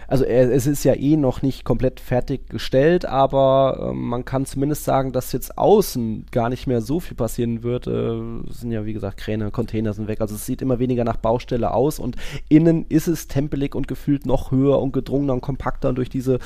also 0.08 0.24
es 0.24 0.66
ist 0.66 0.84
ja 0.84 0.94
eh 0.94 1.16
noch 1.16 1.42
nicht 1.42 1.64
komplett 1.64 2.00
fertiggestellt, 2.00 3.04
aber 3.04 3.90
äh, 3.90 3.94
man 3.94 4.24
kann 4.24 4.46
zumindest 4.46 4.84
sagen, 4.84 5.12
dass 5.12 5.32
jetzt 5.32 5.58
außen 5.58 6.26
gar 6.30 6.48
nicht 6.48 6.66
mehr 6.66 6.80
so 6.80 7.00
viel 7.00 7.16
passieren 7.16 7.62
wird. 7.62 7.86
Äh, 7.86 8.20
sind 8.50 8.72
ja 8.72 8.84
wie 8.84 8.92
gesagt 8.92 9.18
Kräne, 9.18 9.50
Container 9.50 9.92
sind 9.92 10.08
weg, 10.08 10.20
also 10.20 10.34
es 10.34 10.46
sieht 10.46 10.62
immer 10.62 10.78
weniger 10.78 11.04
nach 11.04 11.16
Baustelle 11.16 11.72
aus 11.72 11.98
und 11.98 12.16
innen 12.48 12.86
ist 12.88 13.08
es 13.08 13.28
tempelig 13.28 13.74
und 13.74 13.88
gefühlt 13.88 14.26
noch 14.26 14.50
höher 14.50 14.80
und 14.80 14.92
gedrungener 14.92 15.34
und 15.34 15.40
kompakter. 15.40 15.88
Und 15.88 15.96
durch 15.96 16.10
diese 16.10 16.38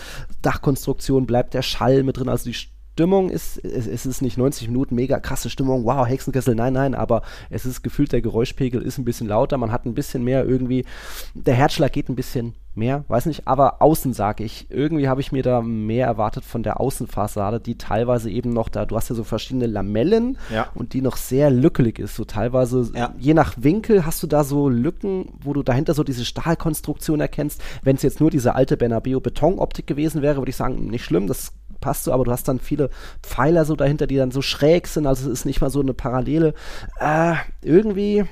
Dachkonstruktion 0.43 1.27
bleibt 1.27 1.55
der 1.55 1.63
Schall 1.63 2.03
mit 2.03 2.19
drin, 2.19 2.29
also 2.29 2.45
die 2.45 2.55
Stimmung 2.99 3.31
ist, 3.31 3.65
es, 3.65 3.87
es, 3.87 4.07
ist 4.07 4.23
nicht 4.23 4.39
90 4.39 4.67
Minuten 4.67 4.97
mega 4.97 5.21
krasse 5.21 5.51
Stimmung, 5.51 5.85
wow, 5.85 6.05
Hexenkessel, 6.05 6.57
nein, 6.57 6.73
nein, 6.73 6.97
aber 6.97 7.23
es 7.49 7.65
ist 7.65 7.83
gefühlt, 7.83 8.11
der 8.11 8.23
Geräuschpegel 8.23 8.83
ist 8.83 8.99
ein 8.99 9.05
bisschen 9.05 9.29
lauter, 9.29 9.57
man 9.57 9.71
hat 9.71 9.87
ein 9.87 9.95
bisschen 9.95 10.25
mehr 10.25 10.45
irgendwie, 10.45 10.85
der 11.33 11.55
Herzschlag 11.55 11.93
geht 11.93 12.09
ein 12.09 12.17
bisschen 12.17 12.55
mehr, 12.79 13.05
weiß 13.09 13.27
nicht, 13.27 13.47
aber 13.47 13.83
außen 13.83 14.13
sage 14.13 14.45
ich, 14.45 14.67
irgendwie 14.71 15.09
habe 15.09 15.21
ich 15.21 15.33
mir 15.33 15.43
da 15.43 15.61
mehr 15.61 16.07
erwartet 16.07 16.45
von 16.45 16.63
der 16.63 16.81
Außenfassade, 16.81 17.61
die 17.61 17.77
teilweise 17.77 18.31
eben 18.31 18.51
noch 18.51 18.69
da, 18.69 18.87
du 18.87 18.97
hast 18.97 19.11
ja 19.11 19.15
so 19.15 19.25
verschiedene 19.25 19.67
Lamellen 19.67 20.39
ja. 20.53 20.69
und 20.75 20.93
die 20.93 21.03
noch 21.03 21.17
sehr 21.17 21.51
lückelig 21.51 21.99
ist, 21.99 22.15
so 22.15 22.25
teilweise, 22.25 22.91
ja. 22.95 23.15
je 23.19 23.35
nach 23.35 23.55
Winkel 23.59 24.07
hast 24.07 24.23
du 24.23 24.27
da 24.27 24.45
so 24.45 24.69
Lücken, 24.69 25.33
wo 25.43 25.53
du 25.53 25.63
dahinter 25.63 25.95
so 25.95 26.05
diese 26.05 26.25
Stahlkonstruktion 26.25 27.21
erkennst. 27.21 27.61
Wenn 27.83 27.97
es 27.97 28.03
jetzt 28.03 28.21
nur 28.21 28.31
diese 28.31 28.55
alte 28.55 28.77
Bernabeo 28.77 29.21
Betonoptik 29.21 29.87
gewesen 29.87 30.23
wäre, 30.23 30.39
würde 30.39 30.51
ich 30.51 30.57
sagen, 30.57 30.87
nicht 30.87 31.05
schlimm, 31.05 31.27
das 31.27 31.53
passt 31.81 32.05
so, 32.05 32.13
aber 32.13 32.25
du 32.25 32.33
hast 32.33 32.49
dann 32.49 32.59
viele 32.59 32.91
Pfeiler 33.23 33.65
so 33.65 33.77
dahinter, 33.77 34.07
die 34.07 34.17
dann 34.17 34.31
so 34.31 34.43
schräg 34.43 34.87
sind, 34.87 35.07
also 35.07 35.27
es 35.27 35.41
ist 35.41 35.45
nicht 35.45 35.61
mal 35.61 35.71
so 35.71 35.81
eine 35.81 35.95
Parallele. 35.95 36.55
Äh, 37.01 37.35
irgendwie 37.63 38.25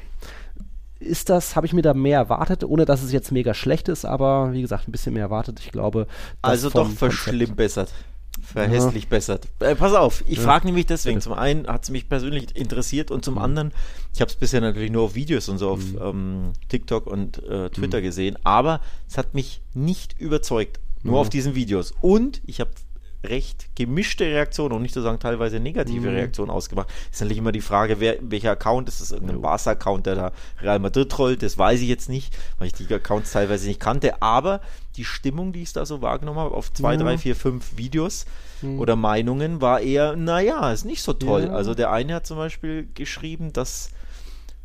ist 1.07 1.31
das, 1.31 1.57
habe 1.57 1.67
ich 1.67 1.73
mir 1.73 1.83
da 1.83 1.95
mehr 1.95 2.19
erwartet, 2.19 2.65
ohne 2.65 2.85
dass 2.85 3.03
es 3.03 3.13
jetzt 3.13 3.33
mega 3.33 3.55
schlecht 3.55 3.89
ist, 3.89 4.05
aber 4.05 4.53
wie 4.53 4.63
gesagt, 4.63 4.89
ein 4.89 4.93
bisschen 4.93 5.15
mehr 5.15 5.25
erwartet. 5.25 5.61
Ich 5.61 5.73
glaube. 5.73 6.07
Also 6.43 6.71
doch 6.71 6.91
verschlimmbessert. 6.91 7.93
Verhässlich 8.43 9.05
ja. 9.05 9.11
bessert. 9.11 9.49
Äh, 9.61 9.75
pass 9.75 9.95
auf, 9.95 10.23
ich 10.29 10.39
ja. 10.39 10.45
frage 10.45 10.67
nämlich 10.67 10.87
deswegen. 10.87 11.21
Zum 11.21 11.33
einen 11.33 11.67
hat 11.67 11.85
es 11.85 11.91
mich 11.91 12.09
persönlich 12.09 12.55
interessiert 12.55 13.11
und 13.11 13.25
zum 13.25 13.35
mhm. 13.35 13.41
anderen, 13.41 13.73
ich 14.13 14.21
habe 14.21 14.31
es 14.31 14.37
bisher 14.37 14.61
natürlich 14.61 14.91
nur 14.91 15.05
auf 15.05 15.15
Videos 15.15 15.49
und 15.49 15.59
so 15.59 15.71
auf 15.71 15.81
mhm. 15.81 15.99
ähm, 16.01 16.53
TikTok 16.69 17.07
und 17.07 17.43
äh, 17.45 17.71
Twitter 17.71 17.99
mhm. 17.99 18.03
gesehen, 18.03 18.37
aber 18.45 18.81
es 19.09 19.17
hat 19.17 19.35
mich 19.35 19.63
nicht 19.75 20.21
überzeugt. 20.21 20.81
Nur 21.03 21.15
mhm. 21.15 21.21
auf 21.21 21.29
diesen 21.29 21.55
Videos. 21.55 21.95
Und 22.01 22.43
ich 22.47 22.61
habe 22.61 22.71
recht 23.29 23.69
gemischte 23.77 24.25
Reaktionen, 24.25 24.75
um 24.75 24.83
nicht 24.83 24.95
zu 24.95 25.03
sagen 25.03 25.19
teilweise 25.19 25.61
negative 25.61 26.09
mhm. 26.09 26.17
Reaktionen 26.17 26.51
ausgemacht. 26.51 26.89
Ist 27.11 27.21
natürlich 27.21 27.39
immer 27.39 27.53
die 27.53 27.61
Frage, 27.61 28.01
wer, 28.01 28.17
welcher 28.21 28.53
Account 28.53 28.89
ist 28.89 29.01
das? 29.01 29.13
Irgendein 29.13 29.41
Barca-Account, 29.41 30.07
der 30.07 30.15
da 30.15 30.33
Real 30.61 30.79
Madrid 30.79 31.11
trollt? 31.11 31.43
Das 31.43 31.59
weiß 31.59 31.81
ich 31.81 31.89
jetzt 31.89 32.09
nicht, 32.09 32.37
weil 32.59 32.69
ich 32.69 32.73
die 32.73 32.93
Accounts 32.93 33.33
teilweise 33.33 33.69
nicht 33.69 33.81
kannte. 33.81 34.23
Aber 34.23 34.61
die 34.97 35.05
Stimmung, 35.05 35.53
die 35.53 35.63
ich 35.63 35.73
da 35.73 35.87
so 35.87 36.03
wahrgenommen 36.03 36.39
habe, 36.39 36.55
auf 36.55 36.73
zwei, 36.73 36.95
ja. 36.95 37.01
drei, 37.01 37.19
vier, 37.19 37.37
fünf 37.37 37.77
Videos 37.77 38.27
mhm. 38.63 38.81
oder 38.81 38.97
Meinungen, 38.97 39.61
war 39.61 39.81
eher, 39.81 40.17
naja, 40.17 40.73
ist 40.73 40.85
nicht 40.85 41.03
so 41.03 41.13
toll. 41.13 41.45
Ja. 41.45 41.53
Also 41.53 41.75
der 41.75 41.93
eine 41.93 42.15
hat 42.15 42.27
zum 42.27 42.37
Beispiel 42.37 42.89
geschrieben, 42.95 43.53
dass 43.53 43.91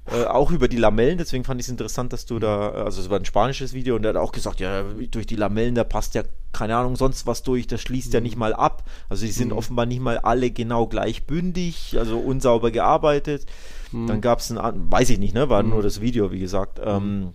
äh, 0.08 0.26
auch 0.26 0.52
über 0.52 0.68
die 0.68 0.78
Lamellen, 0.78 1.18
deswegen 1.18 1.44
fand 1.44 1.62
ich 1.62 1.68
es 1.68 1.72
interessant, 1.72 2.12
dass 2.12 2.26
du 2.26 2.40
da, 2.40 2.72
also 2.72 3.02
es 3.02 3.10
war 3.10 3.20
ein 3.20 3.26
spanisches 3.26 3.74
Video 3.74 3.96
und 3.96 4.04
er 4.04 4.10
hat 4.10 4.16
auch 4.16 4.32
gesagt, 4.32 4.60
ja, 4.60 4.84
durch 4.84 5.28
die 5.28 5.36
Lamellen, 5.36 5.76
da 5.76 5.84
passt 5.84 6.16
ja 6.16 6.24
keine 6.52 6.76
Ahnung, 6.76 6.96
sonst 6.96 7.28
was 7.28 7.44
durch, 7.44 7.68
das 7.68 7.82
schließt 7.82 8.10
mhm. 8.10 8.14
ja 8.14 8.20
nicht 8.22 8.36
mal 8.36 8.54
ab. 8.54 8.84
Also 9.10 9.26
die 9.26 9.32
sind 9.32 9.50
mhm. 9.50 9.58
offenbar 9.58 9.86
nicht 9.86 10.02
mal 10.02 10.18
alle 10.18 10.52
genau 10.52 10.88
gleich 10.88 11.26
bündig, 11.26 11.96
also 11.98 12.20
unsauber 12.20 12.72
gearbeitet. 12.72 13.46
Mhm. 13.92 14.08
Dann 14.08 14.22
gab 14.22 14.40
es 14.40 14.52
ein, 14.52 14.92
weiß 14.92 15.10
ich 15.12 15.20
nicht, 15.20 15.34
ne, 15.34 15.50
war 15.50 15.64
nur 15.64 15.80
mhm. 15.80 15.84
das 15.84 16.02
Video, 16.02 16.32
wie 16.32 16.40
gesagt. 16.40 16.80
Mhm. 16.80 16.86
Ähm, 16.88 17.34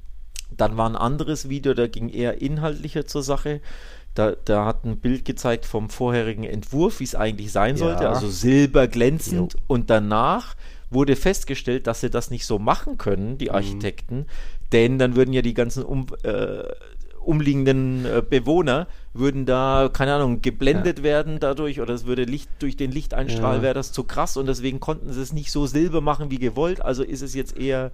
dann 0.56 0.76
war 0.76 0.88
ein 0.88 0.96
anderes 0.96 1.48
Video, 1.48 1.74
da 1.74 1.86
ging 1.86 2.08
eher 2.08 2.40
inhaltlicher 2.40 3.06
zur 3.06 3.22
Sache. 3.22 3.60
Da, 4.14 4.32
da 4.32 4.64
hat 4.64 4.84
ein 4.84 4.98
Bild 4.98 5.24
gezeigt 5.24 5.66
vom 5.66 5.90
vorherigen 5.90 6.44
Entwurf, 6.44 7.00
wie 7.00 7.04
es 7.04 7.14
eigentlich 7.14 7.52
sein 7.52 7.76
sollte, 7.76 8.04
ja. 8.04 8.10
also 8.10 8.28
silberglänzend. 8.28 9.54
Jo. 9.54 9.60
Und 9.66 9.90
danach 9.90 10.54
wurde 10.90 11.16
festgestellt, 11.16 11.86
dass 11.86 12.00
sie 12.00 12.10
das 12.10 12.30
nicht 12.30 12.46
so 12.46 12.58
machen 12.58 12.98
können, 12.98 13.38
die 13.38 13.48
mhm. 13.48 13.54
Architekten, 13.54 14.18
mhm. 14.18 14.26
denn 14.72 14.98
dann 14.98 15.16
würden 15.16 15.32
ja 15.32 15.42
die 15.42 15.54
ganzen 15.54 15.84
um, 15.84 16.06
äh, 16.22 16.62
umliegenden 17.26 18.06
äh, 18.06 18.22
Bewohner 18.28 18.86
würden 19.12 19.46
da, 19.46 19.90
keine 19.92 20.14
Ahnung, 20.14 20.42
geblendet 20.42 20.98
ja. 20.98 21.04
werden 21.04 21.40
dadurch 21.40 21.80
oder 21.80 21.92
es 21.92 22.06
würde 22.06 22.24
Licht 22.24 22.48
durch 22.60 22.76
den 22.76 22.92
Lichteinstrahl 22.92 23.56
ja. 23.56 23.62
wäre 23.62 23.74
das 23.74 23.92
zu 23.92 24.04
krass 24.04 24.36
und 24.36 24.46
deswegen 24.46 24.80
konnten 24.80 25.12
sie 25.12 25.20
es 25.20 25.32
nicht 25.32 25.50
so 25.50 25.66
silber 25.66 26.00
machen 26.00 26.30
wie 26.30 26.38
gewollt. 26.38 26.80
Also 26.80 27.02
ist 27.02 27.22
es 27.22 27.34
jetzt 27.34 27.56
eher 27.58 27.90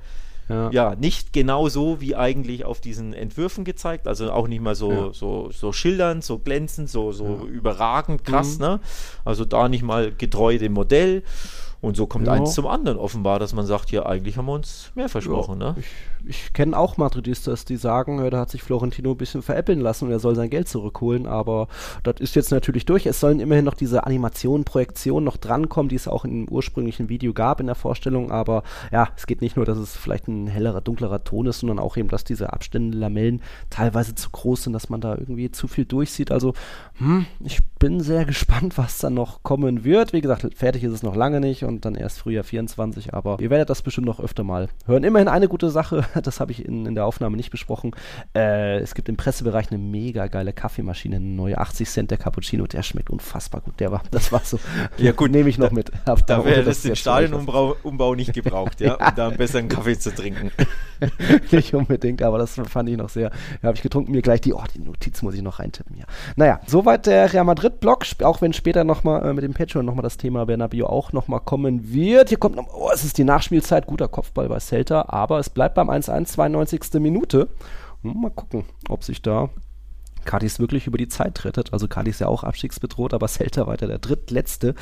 ja. 0.49 0.70
ja, 0.70 0.95
nicht 0.97 1.32
genau 1.32 1.68
so 1.68 2.01
wie 2.01 2.16
eigentlich 2.16 2.64
auf 2.64 2.80
diesen 2.80 3.14
Entwürfen 3.14 3.64
gezeigt, 3.64 4.07
also 4.07 4.30
auch 4.32 4.49
nicht 4.49 4.61
mal 4.61 4.74
so, 4.74 4.90
ja. 4.90 5.12
so, 5.12 5.51
so 5.51 5.72
schildernd, 5.72 6.24
so 6.24 6.38
glänzend, 6.38 6.90
so, 6.90 7.12
so 7.12 7.47
ja. 7.47 7.49
überragend 7.49 8.24
krass, 8.24 8.59
mhm. 8.59 8.64
ne? 8.64 8.80
Also 9.24 9.45
da 9.45 9.68
nicht 9.68 9.82
mal 9.82 10.12
getreu 10.12 10.59
dem 10.59 10.72
Modell. 10.72 11.22
Und 11.83 11.97
so 11.97 12.07
kommt 12.07 12.28
eins 12.28 12.55
zum 12.55 12.66
anderen 12.68 12.97
offenbar, 12.97 13.41
dass 13.41 13.53
man 13.53 13.66
sagt, 13.66 13.91
ja, 13.91 14.07
eigentlich 14.07 14.39
haben 14.39 14.47
wir 14.47 14.53
uns 14.53 14.93
mehr 14.95 15.09
versprochen, 15.09 15.59
ne? 15.59 15.74
Ich 15.78 15.87
ich 16.27 16.53
kenne 16.53 16.77
auch 16.77 16.97
Madridistas, 16.97 17.64
die 17.64 17.77
sagen, 17.77 18.18
da 18.31 18.39
hat 18.39 18.51
sich 18.51 18.62
Florentino 18.62 19.12
ein 19.12 19.16
bisschen 19.16 19.43
veräppeln 19.43 19.81
lassen 19.81 20.07
und 20.07 20.12
er 20.12 20.18
soll 20.18 20.35
sein 20.35 20.51
Geld 20.51 20.68
zurückholen, 20.68 21.27
aber 21.27 21.68
das 22.03 22.16
ist 22.20 22.35
jetzt 22.35 22.51
natürlich 22.51 22.87
durch. 22.87 23.07
Es 23.07 23.20
sollen 23.20 23.41
immerhin 23.41 23.64
noch 23.64 23.75
diese 23.75 24.07
Animationen, 24.07 24.64
Projektionen 24.64 25.25
noch 25.25 25.37
drankommen, 25.37 25.89
die 25.89 25.97
es 25.97 26.09
auch 26.09 26.25
im 26.25 26.49
ursprünglichen 26.49 27.09
Video 27.09 27.33
gab 27.33 27.61
in 27.61 27.66
der 27.66 27.75
Vorstellung, 27.75 28.31
aber 28.31 28.62
ja, 28.91 29.09
es 29.16 29.27
geht 29.27 29.41
nicht 29.41 29.57
nur, 29.57 29.64
dass 29.64 29.79
es 29.79 29.97
vielleicht 29.97 30.29
ein 30.29 30.47
hellerer, 30.47 30.81
dunklerer 30.81 31.25
Ton 31.25 31.47
ist, 31.47 31.61
sondern 31.61 31.79
auch 31.79 31.97
eben, 31.97 32.09
dass 32.09 32.25
diese 32.25 32.53
Abstände, 32.53 32.97
Lamellen 32.97 33.43
teilweise 33.70 34.14
zu 34.14 34.31
groß 34.31 34.64
sind, 34.64 34.73
dass 34.73 34.89
man 34.89 35.01
da 35.01 35.16
irgendwie 35.16 35.51
zu 35.51 35.68
viel 35.68 35.85
durchsieht. 35.85 36.31
Also, 36.31 36.55
hm, 36.99 37.27
ich 37.41 37.61
bin 37.79 38.01
sehr 38.01 38.25
gespannt, 38.33 38.79
was 38.79 38.99
da 38.99 39.11
noch 39.11 39.43
kommen 39.43 39.85
wird. 39.85 40.12
Wie 40.12 40.20
gesagt, 40.20 40.47
fertig 40.55 40.85
ist 40.85 40.93
es 40.93 41.03
noch 41.03 41.16
lange 41.16 41.41
nicht 41.41 41.64
und 41.64 41.85
dann 41.85 41.95
erst 41.95 42.18
Frühjahr 42.18 42.45
24, 42.45 43.14
aber 43.14 43.39
ihr 43.41 43.51
werdet 43.51 43.70
das 43.70 43.83
bestimmt 43.83 44.07
noch 44.07 44.20
öfter 44.20 44.45
mal 44.45 44.68
hören. 44.87 45.05
Immerhin 45.05 45.29
eine 45.29 45.49
gute 45.49 45.70
Sache, 45.70 46.05
das 46.23 46.41
habe 46.41 46.53
ich 46.53 46.65
in, 46.65 46.87
in 46.87 46.95
der 46.95 47.07
Aufnahme 47.07 47.37
nicht 47.37 47.51
besprochen. 47.51 47.93
Äh, 48.35 48.79
es 48.79 48.95
gibt 48.95 49.09
im 49.09 49.17
Pressebereich 49.17 49.71
eine 49.71 49.79
mega 49.79 50.27
geile 50.27 50.53
Kaffeemaschine, 50.53 51.17
eine 51.17 51.25
neue 51.25 51.59
80 51.59 51.89
Cent 51.89 52.11
der 52.11 52.19
Cappuccino, 52.19 52.67
der 52.67 52.83
schmeckt 52.83 53.11
unfassbar 53.11 53.61
gut. 53.61 53.81
Der 53.81 53.93
war, 53.93 54.03
das 54.11 54.33
war 54.33 54.41
so. 54.41 54.59
ja 54.99 55.13
gut, 55.13 55.31
nehme 55.31 55.49
ich 55.49 55.59
noch 55.59 55.71
mit. 55.71 55.91
da, 56.05 56.15
da 56.15 56.45
wäre 56.45 56.65
das 56.65 56.83
den 56.83 56.97
Stadionumbau 56.97 57.77
Umbau 57.83 58.15
nicht 58.15 58.33
gebraucht, 58.33 58.81
ja, 58.81 58.95
um 58.95 59.15
da 59.15 59.29
einen 59.29 59.37
besseren 59.37 59.69
Kaffee 59.69 59.99
zu 59.99 60.15
trinken. 60.15 60.51
nicht 61.50 61.74
unbedingt, 61.74 62.22
aber 62.22 62.38
das 62.38 62.55
fand 62.55 62.88
ich 62.88 62.96
noch 62.96 63.09
sehr. 63.09 63.30
Ja, 63.62 63.68
habe 63.68 63.76
ich 63.76 63.82
getrunken, 63.82 64.12
mir 64.12 64.22
gleich 64.22 64.40
die, 64.40 64.53
oh, 64.53 64.62
die 64.74 64.80
Notiz 64.80 65.22
muss 65.22 65.34
ich 65.34 65.42
noch 65.42 65.59
reintippen, 65.59 65.96
ja. 65.96 66.05
Naja, 66.36 66.61
soweit 66.66 67.07
der 67.07 67.32
Real 67.32 67.44
Madrid-Block, 67.44 68.05
auch 68.22 68.40
wenn 68.40 68.53
später 68.53 68.84
nochmal 68.84 69.24
äh, 69.24 69.32
mit 69.32 69.44
dem 69.44 69.55
Patreon 69.55 69.84
nochmal 69.84 70.03
das 70.03 70.16
Thema 70.16 70.46
Bernabeu 70.46 70.86
auch 70.86 71.12
nochmal 71.12 71.40
kommen 71.40 71.92
wird. 71.92 72.28
Hier 72.28 72.38
kommt 72.38 72.57
noch, 72.57 72.72
oh, 72.74 72.90
es 72.92 73.05
ist 73.05 73.18
die 73.18 73.24
Nachspielzeit, 73.24 73.86
guter 73.86 74.09
Kopfball 74.09 74.48
bei 74.48 74.61
Celta, 74.61 75.07
aber 75.09 75.38
es 75.38 75.50
bleibt 75.50 75.74
beim 75.74 75.90
1-1, 75.90 76.24
92. 76.26 77.00
Minute. 77.00 77.48
Hm, 78.03 78.20
mal 78.20 78.30
gucken, 78.30 78.64
ob 78.88 79.05
sich 79.05 79.22
da 79.22 79.50
Cadiz 80.24 80.59
wirklich 80.59 80.86
über 80.86 80.98
die 80.98 81.09
Zeit 81.09 81.44
rettet. 81.44 81.72
Also 81.72 81.88
Cadiz 81.88 82.18
ja 82.18 82.28
auch 82.28 82.44
abstiegsbedroht, 82.44 83.14
aber 83.14 83.28
Celta 83.28 83.66
weiter 83.66 83.86
der 83.86 83.98
drittletzte 83.98 84.74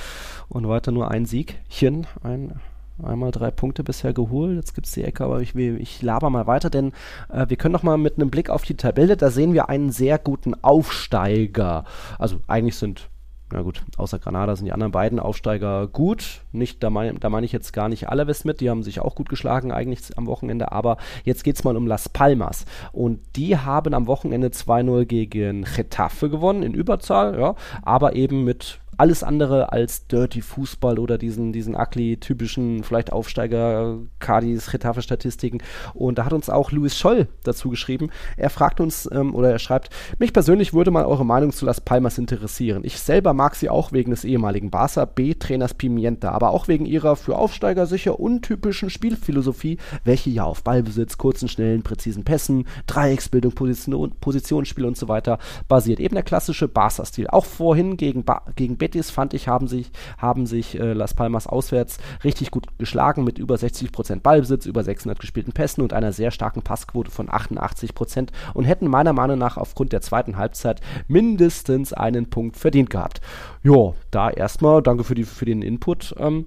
und 0.48 0.68
weiter 0.68 0.92
nur 0.92 1.10
ein 1.10 1.26
Siegchen, 1.26 2.06
ein 2.22 2.60
Einmal 3.04 3.30
drei 3.30 3.50
Punkte 3.50 3.84
bisher 3.84 4.12
geholt. 4.12 4.56
Jetzt 4.56 4.74
gibt 4.74 4.86
es 4.86 4.92
die 4.92 5.04
Ecke, 5.04 5.24
aber 5.24 5.40
ich, 5.40 5.54
will, 5.54 5.80
ich 5.80 6.02
laber 6.02 6.30
mal 6.30 6.46
weiter, 6.46 6.70
denn 6.70 6.92
äh, 7.28 7.46
wir 7.48 7.56
können 7.56 7.72
noch 7.72 7.82
mal 7.82 7.98
mit 7.98 8.16
einem 8.16 8.30
Blick 8.30 8.50
auf 8.50 8.62
die 8.62 8.76
Tabelle, 8.76 9.16
da 9.16 9.30
sehen 9.30 9.54
wir 9.54 9.68
einen 9.68 9.90
sehr 9.90 10.18
guten 10.18 10.54
Aufsteiger. 10.62 11.84
Also 12.18 12.40
eigentlich 12.46 12.76
sind 12.76 13.10
na 13.52 13.62
gut, 13.62 13.82
außer 13.96 14.18
Granada 14.18 14.54
sind 14.54 14.66
die 14.66 14.72
anderen 14.72 14.92
beiden 14.92 15.18
Aufsteiger 15.18 15.88
gut. 15.88 16.42
Nicht, 16.52 16.82
da 16.82 16.90
meine 16.90 17.14
da 17.14 17.30
mein 17.30 17.42
ich 17.42 17.50
jetzt 17.52 17.72
gar 17.72 17.88
nicht 17.88 18.08
Alaves 18.08 18.44
mit, 18.44 18.60
die 18.60 18.70
haben 18.70 18.84
sich 18.84 19.00
auch 19.00 19.16
gut 19.16 19.28
geschlagen 19.28 19.72
eigentlich 19.72 20.16
am 20.16 20.26
Wochenende, 20.26 20.70
aber 20.70 20.98
jetzt 21.24 21.42
geht 21.42 21.56
es 21.56 21.64
mal 21.64 21.76
um 21.76 21.86
Las 21.86 22.08
Palmas. 22.08 22.64
Und 22.92 23.20
die 23.36 23.56
haben 23.56 23.92
am 23.94 24.06
Wochenende 24.06 24.48
2-0 24.48 25.04
gegen 25.04 25.64
Getafe 25.76 26.30
gewonnen, 26.30 26.62
in 26.62 26.74
Überzahl, 26.74 27.38
ja, 27.40 27.54
aber 27.82 28.14
eben 28.14 28.44
mit 28.44 28.79
alles 29.00 29.22
andere 29.24 29.72
als 29.72 30.06
Dirty 30.08 30.42
Fußball 30.42 30.98
oder 30.98 31.16
diesen, 31.16 31.54
diesen 31.54 31.74
ugly-typischen, 31.74 32.84
vielleicht 32.84 33.12
Aufsteiger, 33.12 33.98
Cardis, 34.18 34.74
Retafe-Statistiken. 34.74 35.62
Und 35.94 36.18
da 36.18 36.26
hat 36.26 36.34
uns 36.34 36.50
auch 36.50 36.70
Louis 36.70 36.98
Scholl 36.98 37.26
dazu 37.42 37.70
geschrieben. 37.70 38.10
Er 38.36 38.50
fragt 38.50 38.78
uns, 38.78 39.08
ähm, 39.10 39.34
oder 39.34 39.50
er 39.50 39.58
schreibt, 39.58 39.88
mich 40.18 40.34
persönlich 40.34 40.74
würde 40.74 40.90
mal 40.90 41.06
eure 41.06 41.24
Meinung 41.24 41.50
zu 41.52 41.64
Las 41.64 41.80
Palmas 41.80 42.18
interessieren. 42.18 42.82
Ich 42.84 43.00
selber 43.00 43.32
mag 43.32 43.54
sie 43.54 43.70
auch 43.70 43.90
wegen 43.92 44.10
des 44.10 44.24
ehemaligen 44.24 44.70
Barca 44.70 45.06
B-Trainers 45.06 45.72
Pimienta, 45.72 46.32
aber 46.32 46.50
auch 46.50 46.68
wegen 46.68 46.84
ihrer 46.84 47.16
für 47.16 47.38
Aufsteiger 47.38 47.86
sicher 47.86 48.20
untypischen 48.20 48.90
Spielphilosophie, 48.90 49.78
welche 50.04 50.28
ja 50.28 50.44
auf 50.44 50.62
Ballbesitz, 50.62 51.16
kurzen, 51.16 51.48
schnellen, 51.48 51.82
präzisen 51.82 52.24
Pässen, 52.24 52.66
Dreiecksbildung, 52.86 53.52
Position, 53.52 54.12
Positionsspiel 54.20 54.84
und 54.84 54.98
so 54.98 55.08
weiter 55.08 55.38
basiert. 55.68 56.00
Eben 56.00 56.16
der 56.16 56.22
klassische 56.22 56.68
Barca-Stil. 56.68 57.28
Auch 57.28 57.46
vorhin 57.46 57.96
gegen, 57.96 58.24
ba 58.24 58.42
gegen 58.56 58.76
Betis 58.76 58.89
Betis, 58.90 59.10
fand 59.10 59.34
ich, 59.34 59.46
haben 59.46 59.68
sich, 59.68 59.90
haben 60.18 60.46
sich 60.46 60.78
äh, 60.78 60.92
Las 60.92 61.14
Palmas 61.14 61.46
auswärts 61.46 61.98
richtig 62.24 62.50
gut 62.50 62.66
geschlagen 62.78 63.22
mit 63.22 63.38
über 63.38 63.54
60% 63.54 64.20
Ballbesitz, 64.20 64.66
über 64.66 64.82
600 64.82 65.18
gespielten 65.18 65.52
Pässen 65.52 65.82
und 65.82 65.92
einer 65.92 66.12
sehr 66.12 66.32
starken 66.32 66.62
Passquote 66.62 67.10
von 67.10 67.28
88% 67.28 68.30
und 68.54 68.64
hätten 68.64 68.88
meiner 68.88 69.12
Meinung 69.12 69.38
nach 69.38 69.56
aufgrund 69.56 69.92
der 69.92 70.00
zweiten 70.00 70.36
Halbzeit 70.36 70.80
mindestens 71.06 71.92
einen 71.92 72.30
Punkt 72.30 72.56
verdient 72.56 72.90
gehabt. 72.90 73.20
Jo, 73.62 73.94
da 74.10 74.28
erstmal 74.28 74.82
danke 74.82 75.04
für, 75.04 75.14
die, 75.14 75.24
für 75.24 75.44
den 75.44 75.62
Input. 75.62 76.14
Ähm, 76.18 76.46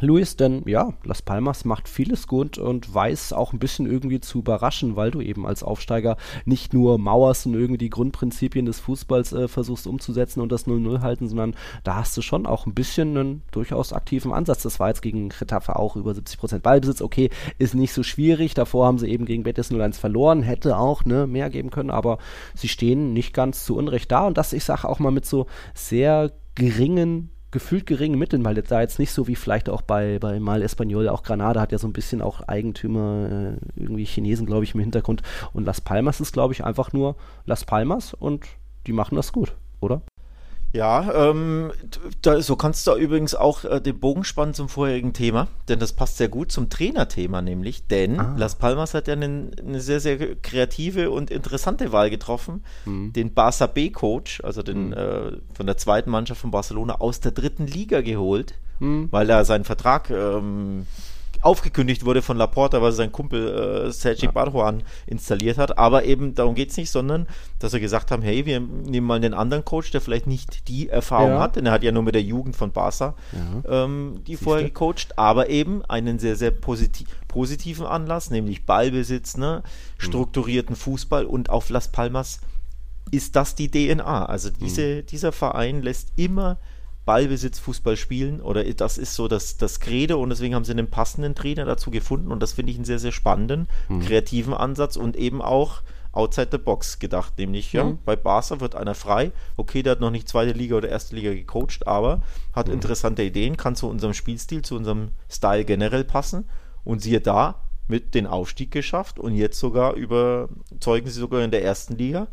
Luis, 0.00 0.36
denn 0.36 0.62
ja, 0.66 0.92
Las 1.04 1.22
Palmas 1.22 1.64
macht 1.64 1.88
vieles 1.88 2.26
gut 2.26 2.58
und 2.58 2.92
weiß 2.92 3.32
auch 3.32 3.52
ein 3.52 3.60
bisschen 3.60 3.86
irgendwie 3.86 4.20
zu 4.20 4.40
überraschen, 4.40 4.96
weil 4.96 5.12
du 5.12 5.20
eben 5.20 5.46
als 5.46 5.62
Aufsteiger 5.62 6.16
nicht 6.44 6.74
nur 6.74 6.98
mauerst 6.98 7.46
und 7.46 7.54
irgendwie 7.54 7.78
die 7.78 7.90
Grundprinzipien 7.90 8.66
des 8.66 8.80
Fußballs 8.80 9.32
äh, 9.32 9.46
versuchst 9.46 9.86
umzusetzen 9.86 10.40
und 10.40 10.50
das 10.50 10.66
0-0 10.66 11.00
halten, 11.00 11.28
sondern 11.28 11.54
da 11.84 11.94
hast 11.96 12.16
du 12.16 12.22
schon 12.22 12.44
auch 12.44 12.66
ein 12.66 12.74
bisschen 12.74 13.16
einen 13.16 13.42
durchaus 13.52 13.92
aktiven 13.92 14.32
Ansatz. 14.32 14.64
Das 14.64 14.80
war 14.80 14.88
jetzt 14.88 15.02
gegen 15.02 15.28
Getafe 15.28 15.76
auch 15.76 15.94
über 15.94 16.10
70% 16.10 16.58
Ballbesitz. 16.58 17.00
Okay, 17.00 17.30
ist 17.58 17.74
nicht 17.74 17.92
so 17.92 18.02
schwierig. 18.02 18.54
Davor 18.54 18.86
haben 18.86 18.98
sie 18.98 19.08
eben 19.08 19.26
gegen 19.26 19.44
Betis 19.44 19.70
0-1 19.70 19.94
verloren. 19.94 20.42
Hätte 20.42 20.76
auch 20.76 21.04
ne, 21.04 21.28
mehr 21.28 21.50
geben 21.50 21.70
können, 21.70 21.90
aber 21.90 22.18
sie 22.54 22.68
stehen 22.68 23.12
nicht 23.12 23.32
ganz 23.32 23.64
zu 23.64 23.76
Unrecht 23.76 24.10
da 24.10 24.26
und 24.26 24.36
das, 24.38 24.52
ich 24.52 24.64
sage 24.64 24.88
auch 24.88 24.98
mal 24.98 25.12
mit 25.12 25.24
so 25.24 25.46
sehr 25.72 26.32
geringen 26.56 27.30
gefühlt 27.54 27.86
geringen 27.86 28.18
Mitteln, 28.18 28.44
weil 28.44 28.54
da 28.56 28.80
jetzt 28.80 28.98
nicht 28.98 29.12
so 29.12 29.28
wie 29.28 29.36
vielleicht 29.36 29.70
auch 29.70 29.80
bei, 29.80 30.18
bei 30.18 30.40
Mal 30.40 30.60
Espanol, 30.60 31.08
auch 31.08 31.22
Granada 31.22 31.60
hat 31.60 31.72
ja 31.72 31.78
so 31.78 31.86
ein 31.86 31.92
bisschen 31.92 32.20
auch 32.20 32.42
Eigentümer, 32.42 33.56
äh, 33.56 33.80
irgendwie 33.80 34.04
Chinesen, 34.04 34.44
glaube 34.44 34.64
ich, 34.64 34.74
im 34.74 34.80
Hintergrund. 34.80 35.22
Und 35.52 35.64
Las 35.64 35.80
Palmas 35.80 36.20
ist, 36.20 36.32
glaube 36.32 36.52
ich, 36.52 36.64
einfach 36.64 36.92
nur 36.92 37.16
Las 37.46 37.64
Palmas 37.64 38.12
und 38.12 38.44
die 38.86 38.92
machen 38.92 39.14
das 39.14 39.32
gut, 39.32 39.54
oder? 39.80 40.02
Ja, 40.74 41.30
ähm, 41.30 41.70
da, 42.20 42.42
so 42.42 42.56
kannst 42.56 42.84
du 42.88 42.96
übrigens 42.96 43.36
auch 43.36 43.62
äh, 43.64 43.80
den 43.80 44.00
Bogen 44.00 44.24
spannen 44.24 44.54
zum 44.54 44.68
vorherigen 44.68 45.12
Thema, 45.12 45.46
denn 45.68 45.78
das 45.78 45.92
passt 45.92 46.16
sehr 46.16 46.28
gut 46.28 46.50
zum 46.50 46.68
Trainerthema 46.68 47.42
nämlich, 47.42 47.86
denn 47.86 48.18
ah. 48.18 48.34
Las 48.36 48.56
Palmas 48.56 48.92
hat 48.92 49.06
ja 49.06 49.12
eine, 49.12 49.52
eine, 49.56 49.80
sehr, 49.80 50.00
sehr 50.00 50.34
kreative 50.34 51.12
und 51.12 51.30
interessante 51.30 51.92
Wahl 51.92 52.10
getroffen, 52.10 52.64
mhm. 52.86 53.12
den 53.12 53.36
Barça 53.36 53.68
B-Coach, 53.68 54.40
also 54.42 54.64
den 54.64 54.88
mhm. 54.88 54.92
äh, 54.94 55.32
von 55.54 55.66
der 55.66 55.76
zweiten 55.76 56.10
Mannschaft 56.10 56.40
von 56.40 56.50
Barcelona 56.50 56.96
aus 56.96 57.20
der 57.20 57.30
dritten 57.30 57.68
Liga 57.68 58.00
geholt, 58.00 58.54
mhm. 58.80 59.06
weil 59.12 59.30
er 59.30 59.44
seinen 59.44 59.64
Vertrag 59.64 60.10
ähm, 60.10 60.88
aufgekündigt 61.44 62.04
wurde 62.04 62.22
von 62.22 62.36
Laporta, 62.36 62.80
weil 62.80 62.92
sein 62.92 63.12
Kumpel 63.12 63.86
äh, 63.86 63.92
Sergi 63.92 64.26
ja. 64.26 64.32
Barjuan 64.32 64.82
installiert 65.06 65.58
hat. 65.58 65.76
Aber 65.78 66.04
eben 66.04 66.34
darum 66.34 66.54
geht 66.54 66.70
es 66.70 66.76
nicht, 66.76 66.90
sondern 66.90 67.26
dass 67.58 67.72
sie 67.72 67.80
gesagt 67.80 68.10
haben, 68.10 68.22
hey, 68.22 68.46
wir 68.46 68.60
nehmen 68.60 69.06
mal 69.06 69.16
einen 69.16 69.34
anderen 69.34 69.64
Coach, 69.64 69.90
der 69.90 70.00
vielleicht 70.00 70.26
nicht 70.26 70.68
die 70.68 70.88
Erfahrung 70.88 71.30
ja. 71.30 71.40
hat, 71.40 71.56
denn 71.56 71.66
er 71.66 71.72
hat 71.72 71.82
ja 71.82 71.92
nur 71.92 72.02
mit 72.02 72.14
der 72.14 72.22
Jugend 72.22 72.56
von 72.56 72.72
Barca 72.72 73.14
ja. 73.32 73.84
ähm, 73.84 74.20
die 74.26 74.32
Siehste? 74.32 74.44
vorher 74.44 74.64
gecoacht, 74.64 75.18
aber 75.18 75.50
eben 75.50 75.84
einen 75.84 76.18
sehr, 76.18 76.36
sehr 76.36 76.50
positiv, 76.50 77.08
positiven 77.28 77.86
Anlass, 77.86 78.30
nämlich 78.30 78.64
Ballbesitz, 78.64 79.36
ne, 79.36 79.62
mhm. 79.64 80.02
strukturierten 80.02 80.76
Fußball 80.76 81.26
und 81.26 81.50
auf 81.50 81.68
Las 81.68 81.88
Palmas 81.88 82.40
ist 83.10 83.36
das 83.36 83.54
die 83.54 83.70
DNA. 83.70 84.26
Also 84.26 84.50
diese, 84.50 85.02
mhm. 85.02 85.06
dieser 85.06 85.32
Verein 85.32 85.82
lässt 85.82 86.12
immer 86.16 86.58
Ballbesitz 87.04 87.58
Fußball 87.58 87.96
spielen 87.96 88.40
oder 88.40 88.64
das 88.64 88.98
ist 88.98 89.14
so 89.14 89.28
das, 89.28 89.56
das 89.56 89.80
Credo 89.80 90.20
und 90.22 90.30
deswegen 90.30 90.54
haben 90.54 90.64
sie 90.64 90.72
einen 90.72 90.90
passenden 90.90 91.34
Trainer 91.34 91.64
dazu 91.64 91.90
gefunden 91.90 92.32
und 92.32 92.40
das 92.40 92.52
finde 92.52 92.72
ich 92.72 92.78
einen 92.78 92.84
sehr, 92.84 92.98
sehr 92.98 93.12
spannenden, 93.12 93.68
mhm. 93.88 94.00
kreativen 94.00 94.54
Ansatz 94.54 94.96
und 94.96 95.16
eben 95.16 95.42
auch 95.42 95.82
outside 96.12 96.48
the 96.52 96.58
box 96.58 96.98
gedacht, 97.00 97.36
nämlich 97.38 97.72
ja, 97.72 97.84
mhm. 97.84 97.98
bei 98.04 98.16
Barca 98.16 98.60
wird 98.60 98.74
einer 98.74 98.94
frei, 98.94 99.32
okay, 99.56 99.82
der 99.82 99.92
hat 99.92 100.00
noch 100.00 100.10
nicht 100.10 100.28
zweite 100.28 100.52
Liga 100.52 100.76
oder 100.76 100.88
erste 100.88 101.16
Liga 101.16 101.32
gecoacht, 101.32 101.86
aber 101.86 102.22
hat 102.52 102.68
mhm. 102.68 102.74
interessante 102.74 103.22
Ideen, 103.22 103.56
kann 103.56 103.76
zu 103.76 103.88
unserem 103.88 104.14
Spielstil, 104.14 104.62
zu 104.62 104.76
unserem 104.76 105.10
Style 105.28 105.64
generell 105.64 106.04
passen 106.04 106.48
und 106.84 107.02
siehe 107.02 107.20
da, 107.20 107.56
mit 107.86 108.14
den 108.14 108.26
Aufstieg 108.26 108.70
geschafft 108.70 109.18
und 109.18 109.34
jetzt 109.34 109.58
sogar 109.58 109.94
überzeugen 109.94 111.06
sie 111.06 111.20
sogar 111.20 111.42
in 111.42 111.50
der 111.50 111.62
ersten 111.62 111.96
Liga. 111.96 112.28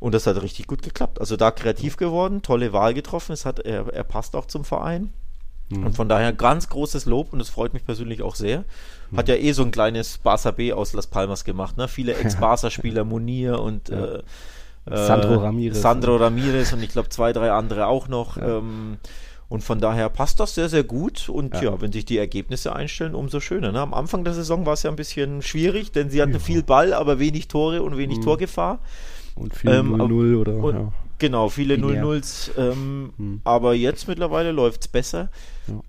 Und 0.00 0.14
das 0.14 0.26
hat 0.26 0.40
richtig 0.40 0.66
gut 0.66 0.82
geklappt. 0.82 1.20
Also 1.20 1.36
da 1.36 1.50
kreativ 1.50 1.96
geworden, 1.96 2.42
tolle 2.42 2.72
Wahl 2.72 2.94
getroffen. 2.94 3.32
Es 3.32 3.44
hat, 3.44 3.58
er, 3.58 3.92
er 3.92 4.04
passt 4.04 4.36
auch 4.36 4.46
zum 4.46 4.64
Verein. 4.64 5.12
Mhm. 5.70 5.86
Und 5.86 5.96
von 5.96 6.08
daher 6.08 6.32
ganz 6.32 6.68
großes 6.68 7.06
Lob 7.06 7.32
und 7.32 7.40
das 7.40 7.50
freut 7.50 7.74
mich 7.74 7.84
persönlich 7.84 8.22
auch 8.22 8.34
sehr. 8.34 8.64
Hat 9.16 9.26
mhm. 9.26 9.34
ja 9.34 9.40
eh 9.40 9.52
so 9.52 9.62
ein 9.62 9.70
kleines 9.70 10.18
Barca 10.18 10.50
B 10.50 10.72
aus 10.72 10.92
Las 10.92 11.08
Palmas 11.08 11.44
gemacht. 11.44 11.76
Ne? 11.76 11.88
Viele 11.88 12.14
Ex-Barca-Spieler, 12.18 13.04
Munir 13.04 13.60
und 13.60 13.88
ja. 13.88 14.16
äh, 14.16 14.22
Sandro 14.86 15.36
Ramirez. 15.36 15.82
Sandro 15.82 16.16
Ramirez 16.16 16.72
und 16.72 16.82
ich 16.82 16.90
glaube 16.90 17.10
zwei, 17.10 17.32
drei 17.32 17.50
andere 17.50 17.86
auch 17.86 18.08
noch. 18.08 18.36
Ja. 18.36 18.58
Ähm, 18.58 18.98
und 19.50 19.64
von 19.64 19.80
daher 19.80 20.10
passt 20.10 20.40
das 20.40 20.54
sehr, 20.54 20.68
sehr 20.68 20.84
gut. 20.84 21.28
Und 21.28 21.54
ja, 21.54 21.64
ja 21.64 21.80
wenn 21.80 21.90
sich 21.90 22.04
die 22.04 22.18
Ergebnisse 22.18 22.74
einstellen, 22.74 23.14
umso 23.14 23.40
schöner. 23.40 23.72
Ne? 23.72 23.80
Am 23.80 23.94
Anfang 23.94 24.24
der 24.24 24.34
Saison 24.34 24.66
war 24.66 24.74
es 24.74 24.82
ja 24.82 24.90
ein 24.90 24.96
bisschen 24.96 25.42
schwierig, 25.42 25.90
denn 25.92 26.10
sie 26.10 26.20
hatten 26.20 26.32
ja. 26.32 26.38
viel 26.38 26.62
Ball, 26.62 26.92
aber 26.92 27.18
wenig 27.18 27.48
Tore 27.48 27.82
und 27.82 27.96
wenig 27.96 28.18
mhm. 28.18 28.22
Torgefahr. 28.22 28.80
Und 29.38 29.54
viel 29.54 29.70
0-0 29.70 29.74
ähm, 29.80 30.40
oder. 30.40 30.56
Und, 30.56 30.74
ja. 30.74 30.92
Genau, 31.18 31.48
viele 31.48 31.74
0-0s. 31.74 32.50
Ähm, 32.56 33.12
hm. 33.16 33.40
Aber 33.44 33.74
jetzt 33.74 34.08
mittlerweile 34.08 34.52
läuft 34.52 34.82
es 34.82 34.88
besser. 34.88 35.30
Ja. 35.66 35.80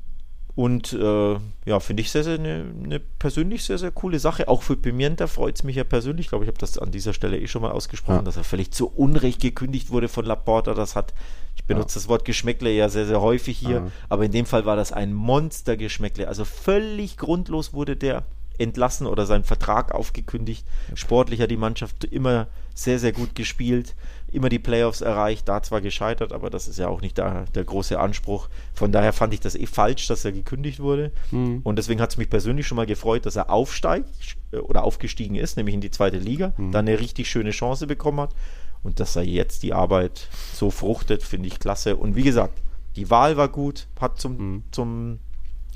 Und 0.59 0.91
äh, 0.91 1.37
ja, 1.65 1.79
finde 1.79 2.01
ich 2.01 2.11
sehr, 2.11 2.25
sehr 2.25 2.37
eine, 2.37 2.65
eine, 2.83 2.99
persönlich 2.99 3.63
sehr, 3.63 3.77
sehr 3.77 3.91
coole 3.91 4.19
Sache. 4.19 4.49
Auch 4.49 4.61
für 4.61 4.75
Pimienta 4.75 5.27
freut 5.27 5.55
es 5.55 5.63
mich 5.63 5.77
ja 5.77 5.85
persönlich. 5.85 6.25
Ich 6.25 6.29
glaube, 6.29 6.43
ich 6.43 6.49
habe 6.49 6.57
das 6.57 6.77
an 6.77 6.91
dieser 6.91 7.13
Stelle 7.13 7.39
eh 7.39 7.47
schon 7.47 7.61
mal 7.61 7.71
ausgesprochen, 7.71 8.17
ja. 8.17 8.21
dass 8.23 8.35
er 8.35 8.43
völlig 8.43 8.71
zu 8.71 8.89
Unrecht 8.89 9.39
gekündigt 9.39 9.89
wurde 9.89 10.09
von 10.09 10.25
Laporta. 10.25 10.73
Das 10.73 10.97
hat, 10.97 11.13
ich 11.55 11.63
benutze 11.63 11.95
ja. 11.95 12.01
das 12.01 12.09
Wort 12.09 12.25
Geschmäckle 12.25 12.71
ja 12.71 12.89
sehr, 12.89 13.05
sehr 13.05 13.21
häufig 13.21 13.57
hier, 13.57 13.69
ja. 13.69 13.87
aber 14.09 14.25
in 14.25 14.33
dem 14.33 14.45
Fall 14.45 14.65
war 14.65 14.75
das 14.75 14.91
ein 14.91 15.13
Monster-Geschmäckle. 15.13 16.27
Also 16.27 16.43
völlig 16.43 17.15
grundlos 17.15 17.71
wurde 17.71 17.95
der 17.95 18.25
entlassen 18.57 19.07
oder 19.07 19.25
seinen 19.25 19.45
Vertrag 19.45 19.93
aufgekündigt. 19.93 20.65
Sportlich 20.93 21.39
hat 21.39 21.51
die 21.51 21.55
Mannschaft 21.55 22.03
immer 22.03 22.47
sehr, 22.73 22.99
sehr 22.99 23.11
gut 23.11 23.35
gespielt, 23.35 23.95
immer 24.31 24.49
die 24.49 24.59
Playoffs 24.59 25.01
erreicht, 25.01 25.47
da 25.47 25.61
zwar 25.61 25.81
gescheitert, 25.81 26.33
aber 26.33 26.49
das 26.49 26.67
ist 26.67 26.79
ja 26.79 26.87
auch 26.87 27.01
nicht 27.01 27.17
der, 27.17 27.45
der 27.55 27.63
große 27.63 27.99
Anspruch. 27.99 28.49
Von 28.73 28.91
daher 28.91 29.13
fand 29.13 29.33
ich 29.33 29.39
das 29.39 29.55
eh 29.55 29.65
falsch, 29.65 30.07
dass 30.07 30.25
er 30.25 30.31
gekündigt 30.31 30.79
wurde. 30.79 31.11
Mhm. 31.31 31.61
Und 31.63 31.77
deswegen 31.77 32.01
hat 32.01 32.11
es 32.11 32.17
mich 32.17 32.29
persönlich 32.29 32.67
schon 32.67 32.75
mal 32.75 32.85
gefreut, 32.85 33.25
dass 33.25 33.35
er 33.35 33.49
aufsteigt 33.49 34.37
äh, 34.51 34.57
oder 34.57 34.83
aufgestiegen 34.83 35.35
ist, 35.35 35.57
nämlich 35.57 35.75
in 35.75 35.81
die 35.81 35.91
zweite 35.91 36.17
Liga, 36.17 36.53
mhm. 36.57 36.71
dann 36.71 36.87
eine 36.87 36.99
richtig 36.99 37.29
schöne 37.29 37.51
Chance 37.51 37.87
bekommen 37.87 38.19
hat. 38.19 38.35
Und 38.83 38.99
dass 38.99 39.15
er 39.15 39.23
jetzt 39.23 39.63
die 39.63 39.73
Arbeit 39.73 40.27
so 40.53 40.71
fruchtet, 40.71 41.23
finde 41.23 41.47
ich 41.47 41.59
klasse. 41.59 41.97
Und 41.97 42.15
wie 42.15 42.23
gesagt, 42.23 42.61
die 42.95 43.09
Wahl 43.09 43.35
war 43.35 43.49
gut, 43.49 43.87
hat 43.99 44.19
zum, 44.19 44.37
mhm. 44.37 44.63
zum 44.71 45.19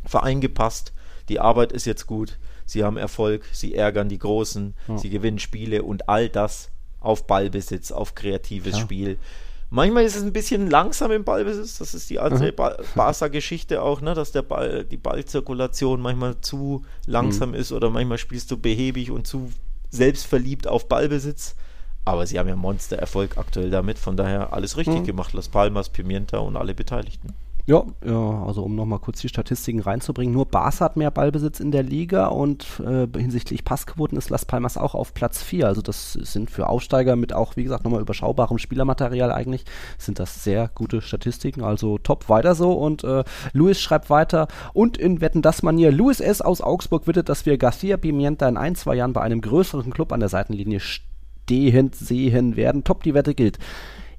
Verein 0.06 0.42
gepasst, 0.42 0.94
die 1.30 1.40
Arbeit 1.40 1.72
ist 1.72 1.86
jetzt 1.86 2.08
gut 2.08 2.38
sie 2.66 2.84
haben 2.84 2.98
Erfolg, 2.98 3.46
sie 3.52 3.76
ärgern 3.76 4.10
die 4.10 4.20
Großen, 4.20 4.74
ja. 4.88 4.98
sie 4.98 5.10
gewinnen 5.10 5.40
Spiele 5.40 5.84
und 5.84 6.10
all 6.10 6.30
das 6.30 6.72
auf 7.04 7.28
Ballbesitz, 7.28 7.92
auf 7.92 8.16
kreatives 8.16 8.74
ja. 8.74 8.80
Spiel. 8.80 9.18
Manchmal 9.70 10.04
ist 10.04 10.16
es 10.16 10.24
ein 10.24 10.34
bisschen 10.34 10.70
langsam 10.70 11.12
im 11.12 11.24
Ballbesitz, 11.24 11.80
das 11.80 11.96
ist 11.96 12.10
die 12.10 12.20
alte 12.20 12.52
mhm. 12.52 12.56
ba 12.56 12.78
Barca-Geschichte 12.96 13.82
auch, 13.82 14.02
ne? 14.02 14.14
dass 14.14 14.32
der 14.32 14.44
Ball, 14.44 14.86
die 14.86 14.98
Ballzirkulation 14.98 16.00
manchmal 16.00 16.40
zu 16.42 16.86
langsam 17.08 17.50
mhm. 17.50 17.56
ist 17.56 17.72
oder 17.72 17.90
manchmal 17.90 18.20
spielst 18.20 18.52
du 18.52 18.58
behäbig 18.58 19.10
und 19.10 19.26
zu 19.26 19.52
selbstverliebt 19.90 20.68
auf 20.68 20.88
Ballbesitz. 20.88 21.56
Aber 22.06 22.28
sie 22.28 22.38
haben 22.38 22.50
ja 22.50 22.56
Monster-Erfolg 22.56 23.38
aktuell 23.38 23.70
damit, 23.70 23.98
von 23.98 24.18
daher 24.18 24.54
alles 24.54 24.78
richtig 24.78 25.00
mhm. 25.00 25.06
gemacht. 25.06 25.34
Las 25.34 25.48
Palmas, 25.48 25.90
Pimienta 25.90 26.38
und 26.40 26.58
alle 26.58 26.76
Beteiligten. 26.76 27.34
Ja, 27.66 27.86
ja, 28.06 28.44
also 28.44 28.64
um 28.64 28.76
nochmal 28.76 29.00
kurz 29.00 29.22
die 29.22 29.30
Statistiken 29.30 29.80
reinzubringen, 29.80 30.34
nur 30.34 30.46
Barca 30.46 30.84
hat 30.84 30.98
mehr 30.98 31.12
Ballbesitz 31.12 31.62
in 31.62 31.72
der 31.72 31.84
Liga 31.84 32.28
und 32.28 32.66
äh, 32.82 33.08
hinsichtlich 33.18 33.64
Passquoten 33.64 34.18
ist 34.18 34.30
Las 34.30 34.44
Palmas 34.44 34.76
auch 34.76 34.96
auf 34.96 35.14
Platz 35.14 35.42
4. 35.42 35.68
Also 35.68 35.82
das 35.82 36.12
sind 36.12 36.52
für 36.52 36.68
Aufsteiger 36.68 37.16
mit 37.16 37.32
auch, 37.32 37.56
wie 37.56 37.64
gesagt, 37.64 37.86
nochmal 37.86 38.02
überschaubarem 38.02 38.58
Spielermaterial 38.58 39.32
eigentlich, 39.32 39.64
sind 39.98 40.20
das 40.20 40.44
sehr 40.44 40.72
gute 40.76 41.02
Statistiken. 41.02 41.64
Also 41.64 41.98
top, 42.00 42.28
weiter 42.28 42.54
so. 42.54 42.74
Und 42.74 43.06
äh, 43.06 43.24
Luis 43.54 43.80
schreibt 43.80 44.10
weiter 44.10 44.50
und 44.74 44.98
in 44.98 45.22
Wetten 45.22 45.42
das 45.42 45.64
Manier, 45.64 45.94
Luis 45.94 46.20
S. 46.20 46.42
aus 46.42 46.60
Augsburg 46.60 47.06
bittet, 47.06 47.30
dass 47.30 47.46
wir 47.46 47.58
Garcia 47.58 47.96
Pimienta 47.96 48.50
in 48.50 48.58
ein, 48.58 48.76
zwei 48.76 48.96
Jahren 48.96 49.14
bei 49.14 49.22
einem 49.22 49.40
größeren 49.40 49.94
Club 49.94 50.12
an 50.12 50.20
der 50.20 50.28
Seitenlinie 50.28 50.82
stehend 50.82 51.96
sehen 51.96 52.58
werden. 52.58 52.84
Top, 52.84 53.04
die 53.04 53.14
Wette 53.14 53.34
gilt. 53.34 53.58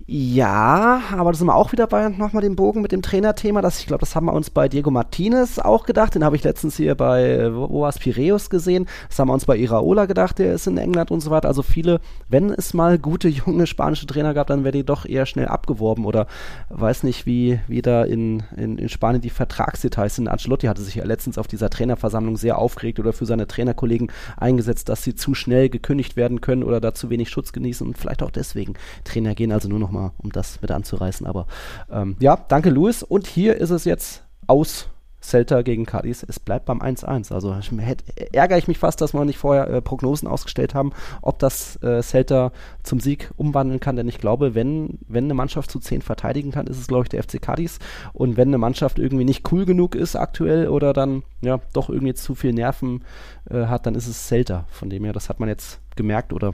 Ja, 0.07 1.01
aber 1.13 1.33
da 1.33 1.39
sind 1.39 1.47
wir 1.47 1.55
auch 1.55 1.73
wieder 1.73 1.87
bei 1.87 2.11
nochmal 2.11 2.43
dem 2.43 2.57
Bogen 2.57 2.83
mit 2.83 2.93
dem 2.93 3.01
Trainerthema. 3.01 3.63
Das, 3.63 3.79
ich 3.79 3.87
glaube, 3.87 4.01
das 4.01 4.15
haben 4.15 4.27
wir 4.27 4.35
uns 4.35 4.51
bei 4.51 4.69
Diego 4.69 4.91
Martinez 4.91 5.59
auch 5.59 5.87
gedacht. 5.87 6.15
Den 6.15 6.23
habe 6.23 6.37
ich 6.37 6.45
letztens 6.45 6.77
hier 6.77 6.95
bei 6.95 7.23
es, 7.23 7.99
Piräus 7.99 8.51
gesehen. 8.51 8.87
Das 9.09 9.19
haben 9.19 9.29
wir 9.29 9.33
uns 9.33 9.47
bei 9.47 9.57
Iraola 9.57 10.05
gedacht, 10.05 10.39
der 10.39 10.53
ist 10.53 10.67
in 10.67 10.77
England 10.77 11.11
und 11.11 11.23
so 11.23 11.31
weiter. 11.31 11.49
Also 11.49 11.63
viele, 11.63 12.01
wenn 12.29 12.51
es 12.51 12.75
mal 12.75 12.99
gute 12.99 13.29
junge 13.31 13.67
spanische 13.67 14.05
Trainer 14.05 14.35
gab, 14.35 14.49
dann 14.49 14.63
wäre 14.63 14.73
die 14.73 14.85
doch 14.85 15.07
eher 15.07 15.25
schnell 15.25 15.49
abgeworben 15.49 16.05
oder 16.05 16.27
weiß 16.69 17.05
nicht, 17.05 17.25
wie, 17.25 17.61
wie 17.67 17.81
da 17.81 18.05
in, 18.05 18.43
in, 18.59 18.77
in 18.77 18.91
Spanien 18.91 19.23
die 19.23 19.31
Vertragsdetails 19.31 20.17
sind. 20.17 20.29
Ancelotti 20.29 20.67
hatte 20.67 20.83
sich 20.83 20.97
ja 20.97 21.05
letztens 21.07 21.39
auf 21.39 21.47
dieser 21.47 21.71
Trainerversammlung 21.71 22.37
sehr 22.37 22.59
aufgeregt 22.59 23.01
oder 23.01 23.15
für 23.15 23.25
seine 23.25 23.47
Trainerkollegen 23.47 24.13
eingesetzt, 24.37 24.91
dass 24.91 25.03
sie 25.03 25.15
zu 25.15 25.33
schnell 25.33 25.71
gekündigt 25.71 26.15
werden 26.15 26.43
können 26.43 26.63
oder 26.63 26.83
da 26.83 26.93
zu 26.93 27.09
wenig 27.09 27.31
Schutz 27.31 27.53
genießen 27.53 27.87
und 27.87 27.97
vielleicht 27.97 28.23
auch 28.23 28.31
deswegen 28.31 28.75
Trainer 29.05 29.35
gehen 29.35 29.51
also 29.51 29.71
nur 29.71 29.79
noch 29.79 29.94
nochmal, 29.95 30.13
um 30.19 30.31
das 30.33 30.61
mit 30.61 30.71
anzureißen. 30.71 31.27
Aber 31.27 31.47
ähm, 31.91 32.17
ja, 32.21 32.37
danke 32.49 32.71
Luis. 32.71 33.03
Und 33.03 33.27
hier 33.27 33.57
ist 33.57 33.71
es 33.71 33.85
jetzt 33.85 34.25
aus 34.47 34.89
Celta 35.23 35.63
gegen 35.63 35.87
Cadiz. 35.87 36.23
Es 36.29 36.39
bleibt 36.39 36.67
beim 36.67 36.83
1-1. 36.83 37.33
Also 37.33 37.55
hätte, 37.55 38.05
ärgere 38.35 38.59
ich 38.59 38.69
mich 38.69 38.77
fast, 38.77 39.01
dass 39.01 39.15
wir 39.15 39.25
nicht 39.25 39.39
vorher 39.39 39.69
äh, 39.69 39.81
Prognosen 39.81 40.29
ausgestellt 40.29 40.75
haben, 40.75 40.93
ob 41.23 41.39
das 41.39 41.83
äh, 41.83 42.03
Celta 42.03 42.53
zum 42.83 43.01
Sieg 43.01 43.31
umwandeln 43.37 43.81
kann. 43.81 43.97
Denn 43.97 44.07
ich 44.07 44.19
glaube, 44.19 44.55
wenn, 44.55 44.99
wenn 45.09 45.25
eine 45.25 45.35
Mannschaft 45.35 45.71
zu 45.71 45.79
10 45.79 46.03
verteidigen 46.03 46.51
kann, 46.51 46.67
ist 46.67 46.79
es, 46.79 46.89
glaube 46.89 47.05
ich, 47.05 47.09
der 47.09 47.23
FC 47.23 47.41
Cadiz. 47.41 47.79
Und 48.13 48.37
wenn 48.37 48.49
eine 48.49 48.59
Mannschaft 48.59 48.99
irgendwie 48.99 49.25
nicht 49.25 49.51
cool 49.51 49.65
genug 49.65 49.95
ist 49.95 50.15
aktuell 50.15 50.69
oder 50.69 50.93
dann 50.93 51.23
ja 51.41 51.59
doch 51.73 51.89
irgendwie 51.89 52.15
zu 52.15 52.35
viel 52.35 52.53
Nerven 52.53 53.03
äh, 53.49 53.65
hat, 53.65 53.87
dann 53.87 53.95
ist 53.95 54.09
es 54.09 54.29
Celta. 54.29 54.67
Von 54.69 54.91
dem 54.91 55.05
her, 55.05 55.15
das 55.15 55.31
hat 55.31 55.41
man 55.41 55.49
jetzt 55.49 55.81
gemerkt 55.97 56.35
oder 56.35 56.53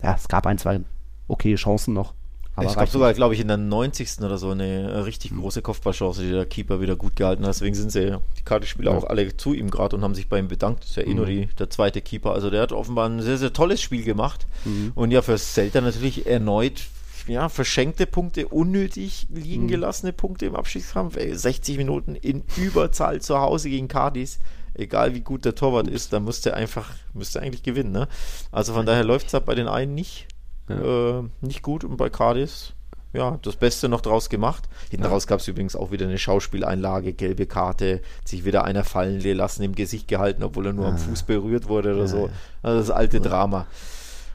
ja, 0.00 0.14
es 0.14 0.28
gab 0.28 0.46
ein, 0.46 0.58
zwei 0.58 0.80
okay 1.26 1.56
Chancen 1.56 1.94
noch. 1.94 2.14
Aber 2.54 2.66
es 2.66 2.74
gab 2.74 2.88
sogar, 2.88 3.14
glaube 3.14 3.34
ich, 3.34 3.40
in 3.40 3.48
der 3.48 3.56
90. 3.56 4.20
oder 4.20 4.36
so 4.36 4.50
eine 4.50 5.06
richtig 5.06 5.34
große 5.34 5.62
Kopfballchance, 5.62 6.22
die 6.22 6.30
der 6.30 6.44
Keeper 6.44 6.80
wieder 6.80 6.96
gut 6.96 7.16
gehalten 7.16 7.44
hat. 7.44 7.54
Deswegen 7.54 7.74
sind 7.74 7.90
sie, 7.90 8.18
die 8.38 8.42
Kartenspieler, 8.44 8.92
ja. 8.92 8.98
auch 8.98 9.04
alle 9.04 9.36
zu 9.36 9.54
ihm 9.54 9.70
gerade 9.70 9.96
und 9.96 10.02
haben 10.02 10.14
sich 10.14 10.28
bei 10.28 10.38
ihm 10.38 10.48
bedankt. 10.48 10.82
Das 10.82 10.90
ist 10.90 10.96
ja 10.96 11.04
eh 11.04 11.14
nur 11.14 11.26
mhm. 11.26 11.30
die, 11.30 11.46
der 11.58 11.70
zweite 11.70 12.02
Keeper. 12.02 12.32
Also 12.32 12.50
der 12.50 12.62
hat 12.62 12.72
offenbar 12.72 13.08
ein 13.08 13.22
sehr, 13.22 13.38
sehr 13.38 13.52
tolles 13.52 13.80
Spiel 13.80 14.04
gemacht. 14.04 14.46
Mhm. 14.64 14.92
Und 14.94 15.10
ja, 15.12 15.22
für 15.22 15.38
Celta 15.38 15.80
natürlich 15.80 16.26
erneut 16.26 16.82
ja, 17.28 17.48
verschenkte 17.48 18.06
Punkte, 18.06 18.48
unnötig 18.48 19.28
liegen 19.30 19.64
mhm. 19.64 19.68
gelassene 19.68 20.12
Punkte 20.12 20.46
im 20.46 20.56
Abschiedskampf. 20.56 21.16
60 21.18 21.76
Minuten 21.78 22.16
in 22.16 22.42
Überzahl 22.56 23.20
zu 23.20 23.38
Hause 23.38 23.70
gegen 23.70 23.88
Cardis. 23.88 24.38
Egal 24.74 25.14
wie 25.14 25.20
gut 25.20 25.44
der 25.44 25.54
Torwart 25.54 25.86
ist, 25.86 26.12
da 26.12 26.20
müsste 26.20 26.54
einfach, 26.54 26.90
müsste 27.12 27.40
eigentlich 27.40 27.62
gewinnen. 27.62 27.92
Ne? 27.92 28.08
Also 28.50 28.72
von 28.72 28.86
daher 28.86 29.04
läuft 29.04 29.28
es 29.28 29.34
halt 29.34 29.44
bei 29.44 29.54
den 29.54 29.68
einen 29.68 29.94
nicht 29.94 30.26
ja. 30.68 31.18
äh, 31.18 31.22
nicht 31.40 31.62
gut 31.62 31.84
und 31.84 31.96
bei 31.96 32.08
Cardis 32.10 32.74
ja, 33.12 33.38
das 33.42 33.56
Beste 33.56 33.88
noch 33.88 34.00
draus 34.00 34.30
gemacht. 34.30 34.68
Hinten 34.90 35.04
ja. 35.04 35.10
raus 35.10 35.26
gab 35.26 35.40
es 35.40 35.48
übrigens 35.48 35.76
auch 35.76 35.90
wieder 35.90 36.06
eine 36.06 36.18
Schauspieleinlage, 36.18 37.12
gelbe 37.12 37.46
Karte, 37.46 38.00
sich 38.24 38.44
wieder 38.44 38.64
einer 38.64 38.84
fallen 38.84 39.20
lassen, 39.20 39.62
im 39.62 39.74
Gesicht 39.74 40.08
gehalten, 40.08 40.42
obwohl 40.42 40.66
er 40.66 40.72
nur 40.72 40.86
ja. 40.86 40.92
am 40.92 40.98
Fuß 40.98 41.24
berührt 41.24 41.68
wurde 41.68 41.94
oder 41.94 42.08
so. 42.08 42.30
Also 42.62 42.78
das 42.78 42.90
alte 42.90 43.20
Drama. 43.20 43.66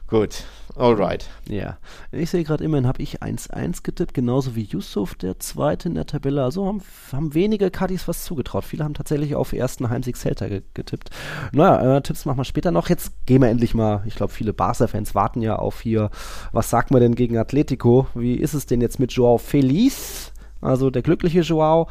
Gut, 0.06 0.44
alright. 0.78 1.28
Ja, 1.48 1.78
ich 2.12 2.30
sehe 2.30 2.44
gerade 2.44 2.64
immerhin, 2.64 2.86
habe 2.86 3.02
ich 3.02 3.22
1-1 3.22 3.82
getippt, 3.82 4.14
genauso 4.14 4.54
wie 4.54 4.62
Yusuf, 4.62 5.14
der 5.14 5.38
Zweite 5.38 5.88
in 5.88 5.94
der 5.94 6.06
Tabelle. 6.06 6.42
Also 6.42 6.66
haben, 6.66 6.82
haben 7.12 7.34
wenige 7.34 7.70
Kadis 7.70 8.08
was 8.08 8.24
zugetraut. 8.24 8.64
Viele 8.64 8.84
haben 8.84 8.94
tatsächlich 8.94 9.34
auf 9.34 9.52
ersten 9.52 9.90
Heimsieg 9.90 10.16
Celta 10.16 10.48
getippt. 10.48 11.10
Naja, 11.52 11.96
äh, 11.96 12.02
Tipps 12.02 12.24
machen 12.24 12.38
wir 12.38 12.44
später 12.44 12.70
noch. 12.70 12.88
Jetzt 12.88 13.12
gehen 13.26 13.42
wir 13.42 13.48
endlich 13.48 13.74
mal, 13.74 14.02
ich 14.06 14.14
glaube, 14.14 14.32
viele 14.32 14.52
Barca-Fans 14.52 15.14
warten 15.14 15.42
ja 15.42 15.56
auf 15.56 15.80
hier, 15.80 16.10
was 16.52 16.70
sagt 16.70 16.90
man 16.90 17.00
denn 17.00 17.14
gegen 17.14 17.36
Atletico? 17.36 18.06
Wie 18.14 18.34
ist 18.34 18.54
es 18.54 18.66
denn 18.66 18.80
jetzt 18.80 18.98
mit 18.98 19.12
Joao 19.12 19.38
Feliz? 19.38 20.32
Also 20.60 20.90
der 20.90 21.02
glückliche 21.02 21.40
Joao 21.40 21.88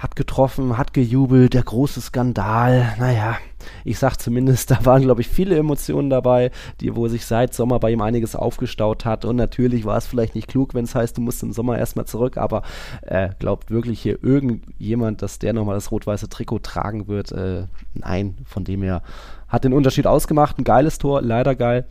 hat 0.00 0.16
getroffen, 0.16 0.78
hat 0.78 0.94
gejubelt, 0.94 1.52
der 1.52 1.62
große 1.62 2.00
Skandal. 2.00 2.94
Naja, 2.98 3.36
ich 3.84 3.98
sag 3.98 4.16
zumindest, 4.16 4.70
da 4.70 4.84
waren, 4.86 5.02
glaube 5.02 5.20
ich, 5.20 5.28
viele 5.28 5.56
Emotionen 5.56 6.08
dabei, 6.08 6.50
die, 6.80 6.96
wo 6.96 7.06
sich 7.06 7.26
seit 7.26 7.52
Sommer 7.52 7.78
bei 7.78 7.90
ihm 7.90 8.00
einiges 8.00 8.34
aufgestaut 8.34 9.04
hat. 9.04 9.26
Und 9.26 9.36
natürlich 9.36 9.84
war 9.84 9.98
es 9.98 10.06
vielleicht 10.06 10.34
nicht 10.34 10.48
klug, 10.48 10.72
wenn 10.72 10.84
es 10.84 10.94
heißt, 10.94 11.18
du 11.18 11.20
musst 11.20 11.42
im 11.42 11.52
Sommer 11.52 11.78
erstmal 11.78 12.06
zurück, 12.06 12.38
aber 12.38 12.62
äh, 13.02 13.28
glaubt 13.38 13.70
wirklich 13.70 14.00
hier 14.00 14.24
irgendjemand, 14.24 15.20
dass 15.20 15.38
der 15.38 15.52
nochmal 15.52 15.74
das 15.74 15.90
rot-weiße 15.90 16.30
Trikot 16.30 16.60
tragen 16.60 17.06
wird? 17.06 17.32
Äh, 17.32 17.66
nein, 17.92 18.38
von 18.46 18.64
dem 18.64 18.82
her 18.82 19.02
hat 19.48 19.64
den 19.64 19.74
Unterschied 19.74 20.06
ausgemacht. 20.06 20.58
Ein 20.58 20.64
geiles 20.64 20.96
Tor, 20.96 21.20
leider 21.20 21.54
geil. 21.54 21.86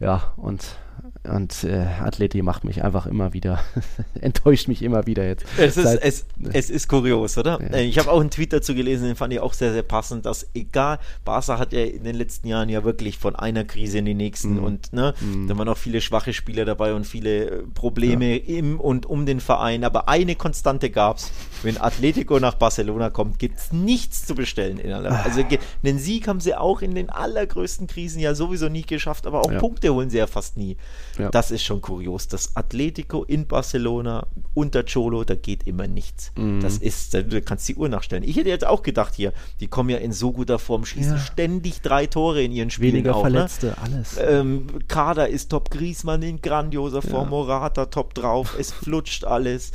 Ja, 0.00 0.32
und 0.36 0.64
und 1.28 1.64
äh, 1.64 1.86
Atleti 2.00 2.42
macht 2.42 2.64
mich 2.64 2.84
einfach 2.84 3.06
immer 3.06 3.32
wieder, 3.32 3.60
enttäuscht 4.20 4.68
mich 4.68 4.82
immer 4.82 5.06
wieder 5.06 5.26
jetzt. 5.26 5.46
Es 5.56 5.76
ist, 5.76 5.84
Seit, 5.84 6.02
es, 6.02 6.26
es 6.52 6.70
ist 6.70 6.88
kurios, 6.88 7.38
oder? 7.38 7.60
Ja. 7.60 7.78
Äh, 7.78 7.84
ich 7.84 7.98
habe 7.98 8.10
auch 8.10 8.20
einen 8.20 8.30
Tweet 8.30 8.52
dazu 8.52 8.74
gelesen, 8.74 9.06
den 9.06 9.16
fand 9.16 9.32
ich 9.32 9.40
auch 9.40 9.54
sehr, 9.54 9.72
sehr 9.72 9.82
passend, 9.82 10.26
dass 10.26 10.46
egal, 10.54 10.98
Barca 11.24 11.58
hat 11.58 11.72
ja 11.72 11.82
in 11.82 12.04
den 12.04 12.16
letzten 12.16 12.48
Jahren 12.48 12.68
ja 12.68 12.84
wirklich 12.84 13.18
von 13.18 13.36
einer 13.36 13.64
Krise 13.64 13.98
in 13.98 14.04
die 14.04 14.14
nächsten 14.14 14.56
mhm. 14.56 14.64
und 14.64 14.92
ne, 14.92 15.14
mhm. 15.20 15.48
da 15.48 15.56
waren 15.56 15.68
auch 15.68 15.78
viele 15.78 16.00
schwache 16.00 16.32
Spieler 16.32 16.64
dabei 16.64 16.94
und 16.94 17.06
viele 17.06 17.46
äh, 17.46 17.62
Probleme 17.74 18.38
ja. 18.38 18.58
im 18.58 18.80
und 18.80 19.06
um 19.06 19.24
den 19.26 19.40
Verein, 19.40 19.84
aber 19.84 20.08
eine 20.08 20.36
Konstante 20.36 20.90
gab 20.90 21.18
es, 21.18 21.30
wenn 21.62 21.80
Atletico 21.80 22.38
nach 22.38 22.54
Barcelona 22.54 23.10
kommt, 23.10 23.38
gibt 23.38 23.58
es 23.58 23.72
nichts 23.72 24.26
zu 24.26 24.34
bestellen. 24.34 24.78
In 24.78 24.92
aller, 24.92 25.24
also 25.24 25.40
einen 25.82 25.98
Sieg 25.98 26.28
haben 26.28 26.40
sie 26.40 26.54
auch 26.54 26.82
in 26.82 26.94
den 26.94 27.08
allergrößten 27.08 27.86
Krisen 27.86 28.20
ja 28.20 28.34
sowieso 28.34 28.68
nie 28.68 28.82
geschafft, 28.82 29.26
aber 29.26 29.40
auch 29.40 29.50
ja. 29.50 29.58
Punkte 29.58 29.92
holen 29.94 30.10
sie 30.10 30.18
ja 30.18 30.26
fast 30.26 30.56
nie. 30.56 30.76
Ja. 31.18 31.30
Das 31.30 31.50
ist 31.50 31.62
schon 31.62 31.80
kurios. 31.80 32.28
Das 32.28 32.56
Atletico 32.56 33.24
in 33.24 33.46
Barcelona 33.46 34.26
unter 34.54 34.84
Cholo, 34.84 35.24
da 35.24 35.34
geht 35.34 35.66
immer 35.66 35.86
nichts. 35.86 36.32
Mhm. 36.36 36.60
Das 36.60 36.78
ist, 36.78 37.14
du 37.14 37.42
kannst 37.42 37.68
die 37.68 37.76
Uhr 37.76 37.88
nachstellen. 37.88 38.22
Ich 38.22 38.36
hätte 38.36 38.48
jetzt 38.48 38.66
auch 38.66 38.82
gedacht 38.82 39.14
hier, 39.14 39.32
die 39.60 39.66
kommen 39.66 39.90
ja 39.90 39.98
in 39.98 40.12
so 40.12 40.32
guter 40.32 40.58
Form, 40.58 40.84
schießen 40.84 41.14
ja. 41.14 41.18
ständig 41.18 41.80
drei 41.80 42.06
Tore 42.06 42.42
in 42.42 42.52
ihren 42.52 42.70
Spielen 42.70 42.94
Weniger 42.94 43.16
auch, 43.16 43.24
ne? 43.24 43.30
Verletzte, 43.30 43.66
ne? 43.66 43.78
alles. 43.82 44.18
Ähm, 44.20 44.66
Kader 44.88 45.28
ist 45.28 45.50
top, 45.50 45.70
Griezmann 45.70 46.22
in 46.22 46.40
grandioser 46.40 47.02
Form, 47.02 47.24
ja. 47.24 47.30
Morata 47.30 47.86
top 47.86 48.14
drauf, 48.14 48.56
es 48.58 48.72
flutscht 48.72 49.24
alles. 49.24 49.72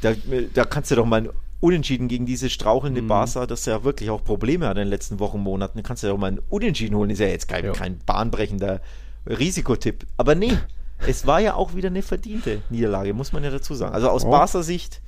Da, 0.00 0.14
da 0.54 0.64
kannst 0.64 0.90
du 0.90 0.96
doch 0.96 1.06
mal 1.06 1.30
Unentschieden 1.60 2.08
gegen 2.08 2.26
diese 2.26 2.50
strauchelnde 2.50 3.02
mhm. 3.02 3.08
Barca, 3.08 3.46
das 3.46 3.66
ja 3.66 3.84
wirklich 3.84 4.10
auch 4.10 4.24
Probleme 4.24 4.66
hat 4.66 4.76
in 4.78 4.82
den 4.82 4.88
letzten 4.88 5.20
Wochen, 5.20 5.38
Monaten. 5.38 5.78
Da 5.78 5.82
kannst 5.82 6.02
du 6.02 6.08
ja 6.08 6.12
auch 6.12 6.18
mal 6.18 6.32
ein 6.32 6.40
Unentschieden 6.48 6.96
holen. 6.96 7.08
Ist 7.08 7.20
ja 7.20 7.28
jetzt 7.28 7.46
kein, 7.46 7.72
kein 7.72 7.98
bahnbrechender 7.98 8.80
Risikotipp. 9.26 10.06
Aber 10.16 10.34
nee, 10.34 10.56
es 11.06 11.26
war 11.26 11.40
ja 11.40 11.54
auch 11.54 11.74
wieder 11.74 11.88
eine 11.88 12.02
verdiente 12.02 12.62
Niederlage, 12.70 13.14
muss 13.14 13.32
man 13.32 13.44
ja 13.44 13.50
dazu 13.50 13.74
sagen. 13.74 13.94
Also 13.94 14.08
aus 14.08 14.24
oh. 14.24 14.30
Barca 14.30 14.62
Sicht 14.62 15.00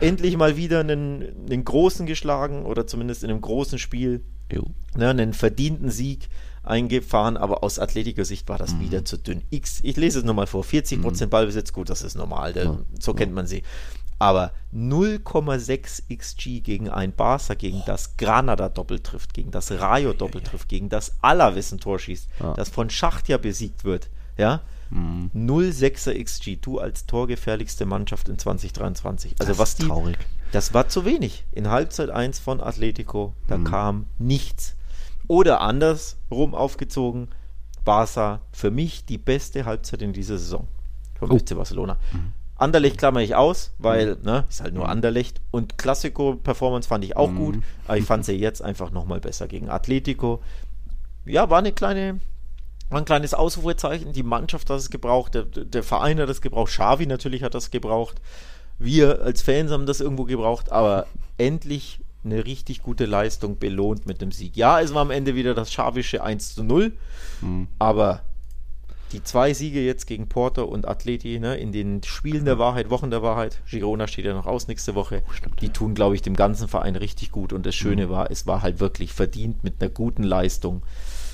endlich 0.00 0.36
mal 0.36 0.56
wieder 0.56 0.80
einen, 0.80 1.46
einen 1.46 1.64
großen 1.64 2.06
geschlagen 2.06 2.64
oder 2.64 2.86
zumindest 2.86 3.24
in 3.24 3.30
einem 3.30 3.40
großen 3.40 3.78
Spiel 3.78 4.22
ne, 4.96 5.08
einen 5.08 5.32
verdienten 5.32 5.90
Sieg 5.90 6.28
eingefahren, 6.62 7.36
aber 7.36 7.64
aus 7.64 7.78
Atletiker 7.78 8.24
Sicht 8.24 8.48
war 8.48 8.58
das 8.58 8.74
mhm. 8.74 8.80
wieder 8.80 9.04
zu 9.04 9.16
dünn. 9.16 9.42
X, 9.50 9.80
ich 9.82 9.96
lese 9.96 10.20
es 10.20 10.24
nochmal 10.24 10.46
vor, 10.46 10.64
40% 10.64 11.24
mhm. 11.26 11.30
Ballbesitz, 11.30 11.72
gut, 11.72 11.90
das 11.90 12.02
ist 12.02 12.14
normal, 12.14 12.52
der, 12.52 12.64
ja. 12.64 12.78
so 13.00 13.14
kennt 13.14 13.34
man 13.34 13.46
sie. 13.46 13.62
Aber 14.22 14.52
0,6 14.72 16.04
XG 16.16 16.60
gegen 16.60 16.88
ein 16.88 17.12
Barca, 17.12 17.54
gegen 17.54 17.82
das 17.86 18.16
Granada 18.16 18.68
doppelt 18.68 19.02
trifft, 19.02 19.34
gegen 19.34 19.50
das 19.50 19.72
Rayo 19.72 20.12
doppelt 20.12 20.46
trifft, 20.46 20.68
gegen 20.68 20.88
das 20.88 21.16
Alaves 21.22 21.72
ein 21.72 21.80
Tor 21.80 21.98
schießt, 21.98 22.28
ja. 22.38 22.54
das 22.54 22.68
von 22.68 22.88
Schachtja 22.88 23.36
besiegt 23.36 23.82
wird, 23.84 24.10
ja, 24.38 24.60
Mhm. 24.90 25.30
0,6er 25.34 26.22
XG, 26.22 26.56
du 26.60 26.78
als 26.78 27.06
torgefährlichste 27.06 27.86
Mannschaft 27.86 28.28
in 28.28 28.38
2023. 28.38 29.34
Also 29.38 29.52
das 29.52 29.58
was 29.58 29.74
die, 29.76 29.86
traurig. 29.88 30.18
Das 30.52 30.74
war 30.74 30.86
zu 30.88 31.04
wenig. 31.06 31.44
In 31.50 31.70
Halbzeit 31.70 32.10
1 32.10 32.38
von 32.38 32.60
Atletico, 32.60 33.32
da 33.48 33.56
mhm. 33.56 33.64
kam 33.64 34.06
nichts. 34.18 34.76
Oder 35.26 35.62
andersrum 35.62 36.54
aufgezogen, 36.54 37.28
Barca 37.86 38.42
für 38.52 38.70
mich 38.70 39.06
die 39.06 39.18
beste 39.18 39.64
Halbzeit 39.64 40.02
in 40.02 40.12
dieser 40.12 40.36
Saison 40.36 40.68
vom 41.18 41.30
oh. 41.30 41.38
FC 41.38 41.56
Barcelona. 41.56 41.96
Mhm. 42.12 42.34
Anderlecht 42.62 42.98
klammer 42.98 43.20
ich 43.20 43.34
aus, 43.34 43.72
weil, 43.78 44.16
mhm. 44.16 44.22
ne, 44.24 44.44
ist 44.48 44.62
halt 44.62 44.74
nur 44.74 44.84
mhm. 44.84 44.90
Anderlecht. 44.90 45.40
Und 45.50 45.78
Klassiko-Performance 45.78 46.88
fand 46.88 47.04
ich 47.04 47.16
auch 47.16 47.30
mhm. 47.30 47.36
gut, 47.36 47.58
aber 47.86 47.98
ich 47.98 48.04
fand 48.04 48.24
sie 48.24 48.32
jetzt 48.32 48.62
einfach 48.62 48.90
nochmal 48.90 49.20
besser 49.20 49.48
gegen 49.48 49.68
Atletico. 49.68 50.40
Ja, 51.24 51.50
war 51.50 51.58
eine 51.58 51.72
kleine, 51.72 52.20
war 52.88 53.00
ein 53.00 53.04
kleines 53.04 53.34
Ausrufezeichen. 53.34 54.12
Die 54.12 54.22
Mannschaft 54.22 54.70
hat 54.70 54.78
es 54.78 54.90
gebraucht, 54.90 55.34
der, 55.34 55.44
der 55.44 55.82
Verein 55.82 56.20
hat 56.20 56.28
es 56.28 56.40
gebraucht, 56.40 56.70
Xavi 56.70 57.06
natürlich 57.06 57.42
hat 57.42 57.54
das 57.54 57.70
gebraucht. 57.70 58.20
Wir 58.78 59.22
als 59.22 59.42
Fans 59.42 59.70
haben 59.70 59.86
das 59.86 60.00
irgendwo 60.00 60.24
gebraucht, 60.24 60.72
aber 60.72 61.06
endlich 61.38 62.00
eine 62.24 62.44
richtig 62.44 62.82
gute 62.82 63.06
Leistung 63.06 63.58
belohnt 63.58 64.06
mit 64.06 64.20
dem 64.20 64.30
Sieg. 64.30 64.56
Ja, 64.56 64.80
es 64.80 64.94
war 64.94 65.02
am 65.02 65.10
Ende 65.10 65.34
wieder 65.34 65.54
das 65.54 65.72
Schavische 65.72 66.22
1 66.22 66.54
zu 66.54 66.62
0, 66.62 66.92
mhm. 67.40 67.66
aber 67.78 68.22
die 69.12 69.22
zwei 69.22 69.54
Siege 69.54 69.80
jetzt 69.80 70.06
gegen 70.06 70.28
Porto 70.28 70.64
und 70.64 70.88
Atleti 70.88 71.38
ne, 71.38 71.56
in 71.56 71.72
den 71.72 72.02
Spielen 72.02 72.44
der 72.44 72.58
Wahrheit, 72.58 72.90
Wochen 72.90 73.10
der 73.10 73.22
Wahrheit, 73.22 73.60
Girona 73.68 74.06
steht 74.06 74.24
ja 74.24 74.34
noch 74.34 74.46
aus 74.46 74.68
nächste 74.68 74.94
Woche, 74.94 75.22
oh, 75.26 75.50
die 75.60 75.68
tun, 75.68 75.94
glaube 75.94 76.14
ich, 76.14 76.22
dem 76.22 76.36
ganzen 76.36 76.68
Verein 76.68 76.96
richtig 76.96 77.30
gut 77.30 77.52
und 77.52 77.66
das 77.66 77.74
Schöne 77.74 78.06
mhm. 78.06 78.10
war, 78.10 78.30
es 78.30 78.46
war 78.46 78.62
halt 78.62 78.80
wirklich 78.80 79.12
verdient 79.12 79.64
mit 79.64 79.80
einer 79.80 79.90
guten 79.90 80.22
Leistung. 80.22 80.82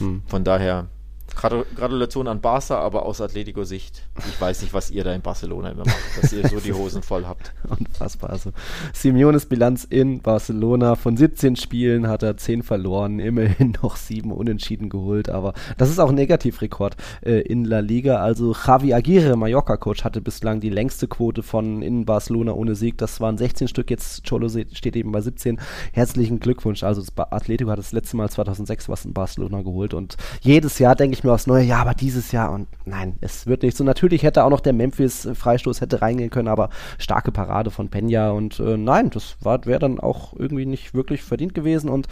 Mhm. 0.00 0.22
Von 0.26 0.44
daher 0.44 0.88
Gratulation 1.34 2.26
an 2.26 2.40
Barca, 2.40 2.78
aber 2.78 3.04
aus 3.06 3.20
Atletico-Sicht, 3.20 4.02
ich 4.28 4.40
weiß 4.40 4.62
nicht, 4.62 4.74
was 4.74 4.90
ihr 4.90 5.04
da 5.04 5.14
in 5.14 5.22
Barcelona 5.22 5.70
immer 5.70 5.84
macht, 5.84 6.22
dass 6.22 6.32
ihr 6.32 6.46
so 6.48 6.58
die 6.58 6.72
Hosen 6.72 7.02
voll 7.02 7.26
habt. 7.26 7.52
Unfassbar. 7.68 8.30
Also 8.30 8.52
Simeones 8.92 9.46
Bilanz 9.46 9.84
in 9.84 10.20
Barcelona 10.20 10.96
von 10.96 11.16
17 11.16 11.56
Spielen 11.56 12.08
hat 12.08 12.22
er 12.22 12.36
10 12.36 12.62
verloren, 12.62 13.20
immerhin 13.20 13.76
noch 13.82 13.96
7 13.96 14.32
Unentschieden 14.32 14.88
geholt, 14.88 15.28
aber 15.28 15.54
das 15.76 15.90
ist 15.90 15.98
auch 15.98 16.08
ein 16.08 16.14
Negativrekord 16.16 16.96
äh, 17.22 17.40
in 17.42 17.64
La 17.64 17.80
Liga. 17.80 18.16
Also 18.16 18.54
Javi 18.54 18.92
Aguirre, 18.94 19.36
Mallorca-Coach, 19.36 20.04
hatte 20.04 20.20
bislang 20.20 20.60
die 20.60 20.70
längste 20.70 21.06
Quote 21.06 21.42
von 21.42 21.82
in 21.82 22.04
Barcelona 22.04 22.52
ohne 22.52 22.74
Sieg. 22.74 22.98
Das 22.98 23.20
waren 23.20 23.38
16 23.38 23.68
Stück, 23.68 23.90
jetzt 23.90 24.28
Cholo 24.28 24.48
steht 24.48 24.96
eben 24.96 25.12
bei 25.12 25.20
17. 25.20 25.60
Herzlichen 25.92 26.40
Glückwunsch. 26.40 26.82
Also 26.82 27.02
Atletico 27.16 27.70
hat 27.70 27.78
das 27.78 27.92
letzte 27.92 28.16
Mal 28.16 28.28
2006 28.28 28.88
was 28.88 29.04
in 29.04 29.12
Barcelona 29.12 29.62
geholt 29.62 29.94
und 29.94 30.16
jedes 30.40 30.78
Jahr 30.78 30.96
denke 30.96 31.14
ich 31.14 31.17
mir, 31.22 31.28
nur 31.28 31.34
aufs 31.34 31.46
Neue, 31.46 31.64
ja, 31.64 31.78
aber 31.78 31.94
dieses 31.94 32.32
Jahr 32.32 32.52
und 32.52 32.68
nein, 32.84 33.16
es 33.20 33.46
wird 33.46 33.62
nicht 33.62 33.76
so. 33.76 33.84
Natürlich 33.84 34.22
hätte 34.22 34.44
auch 34.44 34.50
noch 34.50 34.60
der 34.60 34.72
Memphis-Freistoß 34.72 35.80
hätte 35.80 36.02
reingehen 36.02 36.30
können, 36.30 36.48
aber 36.48 36.70
starke 36.98 37.32
Parade 37.32 37.70
von 37.70 37.88
Penya 37.88 38.30
und 38.30 38.60
äh, 38.60 38.76
nein, 38.76 39.10
das 39.10 39.36
wäre 39.42 39.78
dann 39.78 40.00
auch 40.00 40.34
irgendwie 40.36 40.66
nicht 40.66 40.94
wirklich 40.94 41.22
verdient 41.22 41.54
gewesen 41.54 41.90
und 41.90 42.08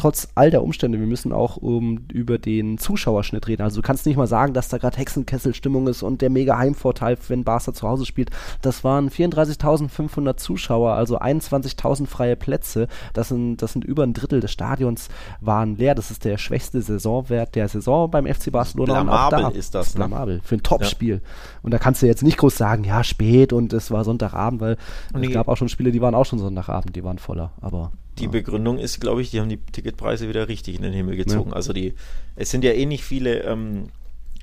trotz 0.00 0.28
all 0.34 0.50
der 0.50 0.62
Umstände, 0.62 0.98
wir 0.98 1.06
müssen 1.06 1.30
auch 1.30 1.58
um, 1.58 2.06
über 2.10 2.38
den 2.38 2.78
Zuschauerschnitt 2.78 3.46
reden. 3.48 3.62
Also 3.62 3.82
du 3.82 3.86
kannst 3.86 4.06
nicht 4.06 4.16
mal 4.16 4.26
sagen, 4.26 4.54
dass 4.54 4.68
da 4.68 4.78
gerade 4.78 4.96
Hexenkesselstimmung 4.96 5.86
ist 5.88 6.02
und 6.02 6.22
der 6.22 6.30
mega 6.30 6.56
Heimvorteil, 6.56 7.18
wenn 7.28 7.44
Barca 7.44 7.74
zu 7.74 7.86
Hause 7.86 8.06
spielt. 8.06 8.30
Das 8.62 8.82
waren 8.82 9.10
34.500 9.10 10.38
Zuschauer, 10.38 10.94
also 10.94 11.18
21.000 11.20 12.06
freie 12.06 12.36
Plätze. 12.36 12.88
Das 13.12 13.28
sind, 13.28 13.58
das 13.58 13.74
sind 13.74 13.84
über 13.84 14.04
ein 14.04 14.14
Drittel 14.14 14.40
des 14.40 14.50
Stadions 14.50 15.08
waren 15.42 15.76
leer. 15.76 15.94
Das 15.94 16.10
ist 16.10 16.24
der 16.24 16.38
schwächste 16.38 16.80
Saisonwert 16.80 17.54
der 17.54 17.68
Saison 17.68 18.10
beim 18.10 18.26
FC 18.26 18.49
Barcelona. 18.50 19.02
Blamabel 19.02 19.42
da, 19.42 19.48
ist 19.50 19.74
das. 19.74 19.94
Ne? 19.94 19.98
Blamabel 19.98 20.40
für 20.44 20.56
ein 20.56 20.62
Topspiel. 20.62 21.14
Ja. 21.14 21.20
Und 21.62 21.72
da 21.72 21.78
kannst 21.78 22.02
du 22.02 22.06
jetzt 22.06 22.22
nicht 22.22 22.38
groß 22.38 22.56
sagen, 22.56 22.84
ja 22.84 23.04
spät 23.04 23.52
und 23.52 23.72
es 23.72 23.90
war 23.90 24.04
Sonntagabend, 24.04 24.60
weil 24.60 24.76
und 25.12 25.24
es 25.24 25.32
gab 25.32 25.48
auch 25.48 25.56
schon 25.56 25.68
Spiele, 25.68 25.92
die 25.92 26.00
waren 26.00 26.14
auch 26.14 26.26
schon 26.26 26.38
Sonntagabend, 26.38 26.94
die 26.96 27.04
waren 27.04 27.18
voller. 27.18 27.52
Aber 27.60 27.92
die 28.18 28.24
ja. 28.24 28.30
Begründung 28.30 28.78
ist, 28.78 29.00
glaube 29.00 29.22
ich, 29.22 29.30
die 29.30 29.40
haben 29.40 29.48
die 29.48 29.58
Ticketpreise 29.58 30.28
wieder 30.28 30.48
richtig 30.48 30.76
in 30.76 30.82
den 30.82 30.92
Himmel 30.92 31.16
gezogen. 31.16 31.50
Ja. 31.50 31.56
Also 31.56 31.72
die, 31.72 31.94
es 32.36 32.50
sind 32.50 32.64
ja 32.64 32.72
eh 32.72 32.86
nicht 32.86 33.04
viele 33.04 33.42
ähm, 33.44 33.88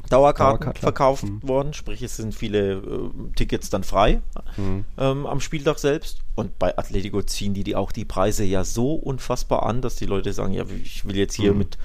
Dauerkarten 0.10 0.60
Dauerkarte. 0.60 0.80
verkauft 0.80 1.24
mhm. 1.24 1.48
worden, 1.48 1.74
sprich 1.74 2.02
es 2.02 2.16
sind 2.16 2.34
viele 2.34 2.74
äh, 2.74 3.10
Tickets 3.36 3.70
dann 3.70 3.84
frei 3.84 4.22
mhm. 4.56 4.86
ähm, 4.98 5.26
am 5.26 5.42
Spieltag 5.42 5.80
selbst. 5.80 6.20
Und 6.36 6.58
bei 6.60 6.78
Atletico 6.78 7.22
ziehen 7.22 7.54
die, 7.54 7.64
die 7.64 7.76
auch 7.76 7.92
die 7.92 8.06
Preise 8.06 8.44
ja 8.44 8.64
so 8.64 8.94
unfassbar 8.94 9.64
an, 9.64 9.82
dass 9.82 9.96
die 9.96 10.06
Leute 10.06 10.34
sagen, 10.34 10.54
ja, 10.54 10.64
ich 10.84 11.06
will 11.06 11.18
jetzt 11.18 11.36
hier 11.36 11.52
mhm. 11.52 11.60
mit 11.60 11.78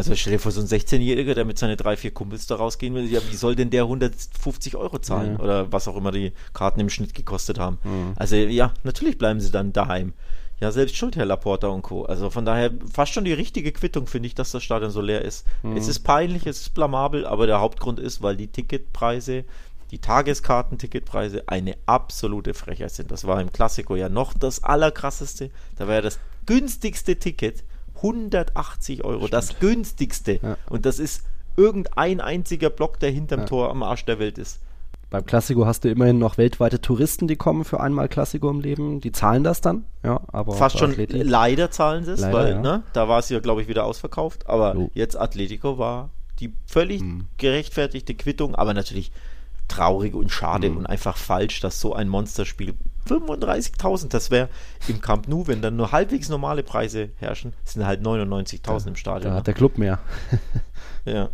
also 0.00 0.16
stell 0.16 0.32
dir 0.32 0.38
vor, 0.38 0.50
so 0.50 0.60
ein 0.60 0.66
16-Jähriger, 0.66 1.34
der 1.34 1.44
mit 1.44 1.58
seinen 1.58 1.76
drei, 1.76 1.96
vier 1.96 2.10
Kumpels 2.10 2.46
da 2.46 2.56
rausgehen 2.56 2.94
will, 2.94 3.04
ja, 3.10 3.20
wie 3.30 3.36
soll 3.36 3.54
denn 3.54 3.68
der 3.70 3.82
150 3.82 4.76
Euro 4.76 4.98
zahlen? 4.98 5.34
Ja. 5.34 5.40
Oder 5.40 5.72
was 5.72 5.88
auch 5.88 5.96
immer 5.96 6.10
die 6.10 6.32
Karten 6.54 6.80
im 6.80 6.88
Schnitt 6.88 7.14
gekostet 7.14 7.58
haben. 7.58 7.78
Mhm. 7.84 8.12
Also 8.16 8.36
ja, 8.36 8.72
natürlich 8.82 9.18
bleiben 9.18 9.40
sie 9.40 9.50
dann 9.50 9.72
daheim. 9.72 10.14
Ja, 10.58 10.72
selbst 10.72 10.96
schuld, 10.96 11.16
Herr 11.16 11.26
Laporta 11.26 11.68
und 11.68 11.82
Co. 11.82 12.04
Also 12.04 12.30
von 12.30 12.44
daher 12.44 12.70
fast 12.90 13.12
schon 13.12 13.24
die 13.24 13.32
richtige 13.32 13.72
Quittung, 13.72 14.06
finde 14.06 14.26
ich, 14.26 14.34
dass 14.34 14.52
das 14.52 14.62
Stadion 14.62 14.90
so 14.90 15.00
leer 15.00 15.22
ist. 15.22 15.46
Mhm. 15.62 15.76
Es 15.76 15.86
ist 15.86 16.00
peinlich, 16.00 16.46
es 16.46 16.60
ist 16.62 16.74
blamabel, 16.74 17.26
aber 17.26 17.46
der 17.46 17.60
Hauptgrund 17.60 17.98
ist, 17.98 18.22
weil 18.22 18.36
die 18.36 18.48
Ticketpreise, 18.48 19.44
die 19.90 19.98
Tageskartenticketpreise 19.98 21.44
eine 21.46 21.76
absolute 21.86 22.54
Frechheit 22.54 22.92
sind. 22.92 23.10
Das 23.10 23.26
war 23.26 23.40
im 23.40 23.52
Klassiko 23.52 23.96
ja 23.96 24.08
noch 24.08 24.34
das 24.34 24.62
allerkrasseste. 24.64 25.50
Da 25.76 25.88
war 25.88 25.96
ja 25.96 26.02
das 26.02 26.18
günstigste 26.46 27.16
Ticket 27.16 27.64
180 28.02 29.04
Euro, 29.04 29.18
Stimmt. 29.18 29.32
das 29.32 29.58
günstigste. 29.58 30.40
Ja. 30.42 30.56
Und 30.68 30.86
das 30.86 30.98
ist 30.98 31.24
irgendein 31.56 32.20
einziger 32.20 32.70
Block, 32.70 32.98
der 33.00 33.10
hinterm 33.10 33.40
ja. 33.40 33.46
Tor 33.46 33.70
am 33.70 33.82
Arsch 33.82 34.04
der 34.04 34.18
Welt 34.18 34.38
ist. 34.38 34.60
Beim 35.10 35.26
Klassiko 35.26 35.66
hast 35.66 35.82
du 35.82 35.90
immerhin 35.90 36.20
noch 36.20 36.38
weltweite 36.38 36.80
Touristen, 36.80 37.26
die 37.26 37.34
kommen 37.34 37.64
für 37.64 37.80
einmal 37.80 38.08
Klassiko 38.08 38.48
im 38.48 38.60
Leben. 38.60 39.00
Die 39.00 39.10
zahlen 39.10 39.42
das 39.42 39.60
dann, 39.60 39.84
ja. 40.04 40.20
Aber 40.28 40.54
Fast 40.54 40.78
schon 40.78 40.92
Athletik, 40.92 41.22
leider 41.24 41.72
zahlen 41.72 42.04
sie 42.04 42.12
es, 42.12 42.22
weil 42.22 42.52
ja. 42.52 42.60
ne, 42.60 42.82
da 42.92 43.08
war 43.08 43.18
es 43.18 43.28
ja, 43.28 43.40
glaube 43.40 43.60
ich, 43.60 43.66
wieder 43.68 43.84
ausverkauft. 43.84 44.48
Aber 44.48 44.74
jo. 44.74 44.90
jetzt 44.94 45.18
Atletico 45.18 45.78
war 45.78 46.10
die 46.38 46.52
völlig 46.66 47.02
mhm. 47.02 47.26
gerechtfertigte 47.38 48.14
Quittung, 48.14 48.54
aber 48.54 48.72
natürlich 48.72 49.10
traurig 49.66 50.14
und 50.14 50.30
schade 50.30 50.70
mhm. 50.70 50.78
und 50.78 50.86
einfach 50.86 51.16
falsch, 51.16 51.60
dass 51.60 51.80
so 51.80 51.92
ein 51.92 52.08
Monsterspiel 52.08 52.74
35.000, 53.08 54.08
das 54.08 54.30
wäre 54.30 54.48
im 54.88 55.00
Camp 55.00 55.28
Nou, 55.28 55.46
wenn 55.46 55.62
dann 55.62 55.76
nur 55.76 55.92
halbwegs 55.92 56.28
normale 56.28 56.62
Preise 56.62 57.10
herrschen, 57.18 57.54
sind 57.64 57.86
halt 57.86 58.02
99.000 58.02 58.66
ja, 58.66 58.86
im 58.88 58.96
Stadion. 58.96 59.30
Da 59.30 59.36
hat 59.36 59.42
ne? 59.42 59.44
der 59.44 59.54
Club 59.54 59.78
mehr. 59.78 59.98
ja. 61.04 61.30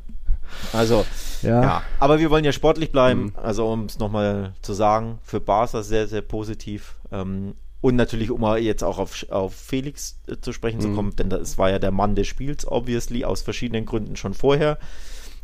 Also, 0.72 1.04
ja. 1.42 1.62
ja. 1.62 1.82
Aber 1.98 2.18
wir 2.18 2.30
wollen 2.30 2.44
ja 2.44 2.52
sportlich 2.52 2.92
bleiben. 2.92 3.24
Mhm. 3.24 3.32
Also, 3.36 3.66
um 3.70 3.86
es 3.86 3.98
nochmal 3.98 4.54
zu 4.62 4.72
sagen, 4.72 5.18
für 5.22 5.40
Barca 5.40 5.82
sehr, 5.82 6.06
sehr 6.06 6.22
positiv. 6.22 6.96
Ähm, 7.12 7.54
und 7.80 7.96
natürlich, 7.96 8.30
um 8.30 8.42
jetzt 8.56 8.82
auch 8.82 8.98
auf, 8.98 9.26
auf 9.30 9.54
Felix 9.54 10.18
äh, 10.26 10.36
zu 10.40 10.52
sprechen 10.52 10.78
mhm. 10.78 10.82
zu 10.82 10.94
kommen, 10.94 11.16
denn 11.16 11.30
das 11.30 11.58
war 11.58 11.70
ja 11.70 11.78
der 11.78 11.90
Mann 11.90 12.14
des 12.14 12.26
Spiels, 12.26 12.66
obviously, 12.66 13.24
aus 13.24 13.42
verschiedenen 13.42 13.86
Gründen 13.86 14.16
schon 14.16 14.34
vorher. 14.34 14.78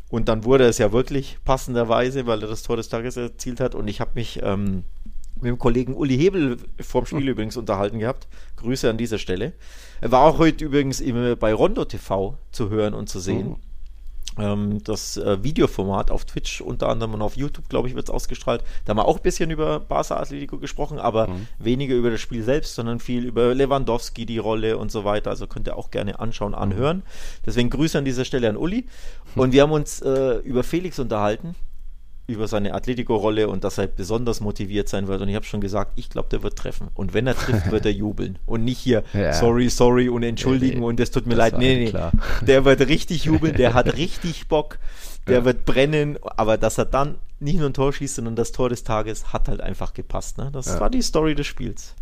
Und 0.09 0.29
dann 0.29 0.45
wurde 0.45 0.64
es 0.64 0.79
ja 0.79 0.93
wirklich 0.93 1.39
passenderweise, 1.45 2.27
weil 2.27 2.43
er 2.43 2.49
das 2.49 2.62
Tor 2.62 2.77
des 2.77 2.89
Tages 2.89 3.16
erzielt 3.16 3.61
hat. 3.61 3.75
Und 3.75 3.89
ich 3.89 4.01
habe 4.01 4.11
mich 4.14 4.41
ähm, 4.43 4.85
mit 5.43 5.51
dem 5.51 5.59
Kollegen 5.59 5.95
Uli 5.95 6.16
Hebel 6.16 6.57
vorm 6.80 7.07
Spiel 7.07 7.22
mhm. 7.22 7.28
übrigens 7.28 7.57
unterhalten 7.57 7.99
gehabt. 7.99 8.28
Grüße 8.57 8.88
an 8.88 8.97
dieser 8.97 9.18
Stelle. 9.18 9.53
Er 10.01 10.11
war 10.11 10.22
auch 10.22 10.38
heute 10.38 10.64
übrigens 10.64 11.03
bei 11.38 11.53
Rondo 11.53 11.84
TV 11.84 12.38
zu 12.51 12.70
hören 12.70 12.95
und 12.95 13.09
zu 13.09 13.20
sehen. 13.20 13.51
Mhm 13.51 13.57
ähm, 14.38 14.82
das 14.84 15.16
äh, 15.16 15.43
Videoformat 15.43 16.11
auf 16.11 16.24
Twitch 16.24 16.61
unter 16.61 16.88
anderem 16.88 17.14
und 17.14 17.22
auf 17.22 17.36
YouTube, 17.36 17.68
glaube 17.68 17.88
ich, 17.88 17.95
wird 17.95 18.09
es 18.09 18.14
ausgestrahlt. 18.14 18.62
Da 18.84 18.90
haben 18.90 18.99
wir 18.99 19.07
auch 19.07 19.16
ein 19.16 19.22
bisschen 19.22 19.51
über 19.51 19.80
Barca 19.80 20.16
Atletico 20.16 20.59
gesprochen, 20.59 20.99
aber 20.99 21.28
mhm. 21.28 21.49
weniger 21.59 21.95
über 21.95 22.11
das 22.11 22.20
Spiel 22.20 22.43
selbst, 22.43 22.74
sondern 22.74 22.99
viel 22.99 23.24
über 23.24 23.55
Lewandowski, 23.55 24.26
die 24.26 24.38
Rolle 24.38 24.78
und 24.78 24.90
so 24.90 25.05
weiter. 25.05 25.30
Also 25.30 25.47
könnt 25.47 25.68
ihr 25.68 25.76
auch 25.76 25.90
gerne 25.90 26.18
anschauen, 26.18 26.55
anhören. 26.55 27.03
Deswegen 27.45 27.70
Grüße 27.70 27.99
an 27.99 28.05
dieser 28.05 28.24
Stelle 28.24 28.49
an 28.49 28.57
Uli. 28.57 28.86
Und 29.34 29.53
wir 29.53 29.62
haben 29.62 29.72
uns 29.72 30.01
äh, 30.01 30.36
über 30.38 30.62
Felix 30.62 30.99
unterhalten, 30.99 31.55
über 32.27 32.49
seine 32.49 32.75
Atletico-Rolle 32.75 33.49
und 33.49 33.64
dass 33.64 33.79
er 33.79 33.87
besonders 33.87 34.41
motiviert 34.41 34.89
sein 34.89 35.09
wird. 35.09 35.20
Und 35.20 35.29
ich 35.29 35.35
habe 35.35 35.45
schon 35.45 35.61
gesagt, 35.61 35.93
ich 35.97 36.09
glaube, 36.09 36.29
der 36.31 36.43
wird 36.43 36.57
treffen. 36.57 36.89
Und 36.95 37.14
wenn 37.14 37.27
er 37.27 37.37
trifft, 37.37 37.70
wird 37.70 37.85
er 37.85 37.93
jubeln. 37.93 38.39
Und 38.47 38.64
nicht 38.64 38.79
hier, 38.79 39.03
ja. 39.12 39.33
sorry, 39.33 39.68
sorry 39.68 40.09
und 40.09 40.23
entschuldigen 40.23 40.81
nee, 40.81 40.87
und 40.87 41.01
es 41.01 41.11
tut 41.11 41.27
mir 41.27 41.35
leid. 41.35 41.59
Nee, 41.59 41.85
nee, 41.85 41.91
klar. 41.91 42.12
der 42.41 42.64
wird 42.64 42.81
richtig 42.81 43.25
jubeln, 43.25 43.57
der 43.57 43.75
hat 43.75 43.97
richtig 43.97 44.49
Bock, 44.49 44.79
der 45.27 45.39
ja. 45.39 45.45
wird 45.45 45.64
brennen. 45.64 46.18
Aber 46.23 46.57
dass 46.59 46.79
er 46.79 46.85
dann 46.85 47.16
nicht 47.41 47.59
nur 47.59 47.68
ein 47.68 47.75
Tor 47.75 47.93
schießt, 47.93 48.16
sondern 48.16 48.37
das 48.37 48.53
Tor 48.53 48.68
des 48.68 48.85
Tages 48.85 49.33
hat 49.33 49.49
halt 49.49 49.61
einfach 49.61 49.93
gepasst. 49.93 50.39
Ne? 50.39 50.51
Das 50.53 50.66
ja. 50.66 50.81
war 50.81 50.91
die 50.91 51.03
Story 51.03 51.35
des 51.35 51.47
Spiels 51.47 51.95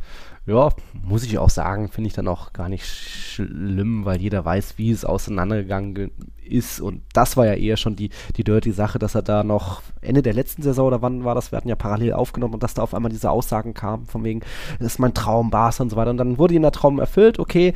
ja, 0.47 0.71
muss 0.93 1.25
ich 1.25 1.39
auch 1.39 1.51
sagen, 1.51 1.89
finde 1.89 2.09
ich 2.09 2.15
dann 2.15 2.29
auch 2.29 2.53
gar 2.53 2.69
nicht 2.69 2.87
schlimm, 2.87 4.05
weil 4.05 4.21
jeder 4.21 4.45
weiß, 4.45 4.79
wie 4.79 4.91
es 4.91 5.05
auseinandergegangen 5.05 6.11
ist. 6.43 6.81
Und 6.81 7.03
das 7.13 7.37
war 7.37 7.47
ja 7.47 7.55
eher 7.55 7.77
schon 7.77 7.95
die, 7.95 8.11
die 8.37 8.45
dirty 8.45 8.73
Sache, 8.73 8.99
dass 8.99 9.15
er 9.15 9.23
da 9.23 9.45
noch 9.45 9.83
Ende 10.01 10.23
der 10.23 10.33
letzten 10.33 10.63
Saison 10.63 10.89
oder 10.89 11.03
wann 11.03 11.25
war 11.25 11.35
das? 11.35 11.53
Wir 11.53 11.57
hatten 11.59 11.69
ja 11.69 11.77
parallel 11.77 12.15
aufgenommen 12.15 12.55
und 12.55 12.63
dass 12.63 12.75
da 12.75 12.83
auf 12.83 12.95
einmal 12.95 13.13
diese 13.13 13.31
Aussagen 13.31 13.75
kamen, 13.75 14.07
von 14.07 14.25
wegen, 14.25 14.41
das 14.79 14.95
ist 14.95 14.99
mein 14.99 15.15
Traum, 15.15 15.51
Bars 15.51 15.79
und 15.81 15.91
so 15.91 15.97
weiter. 15.97 16.11
Und 16.11 16.17
dann 16.17 16.39
wurde 16.39 16.55
ihm 16.55 16.63
der 16.63 16.73
Traum 16.73 16.99
erfüllt, 16.99 17.39
okay, 17.39 17.75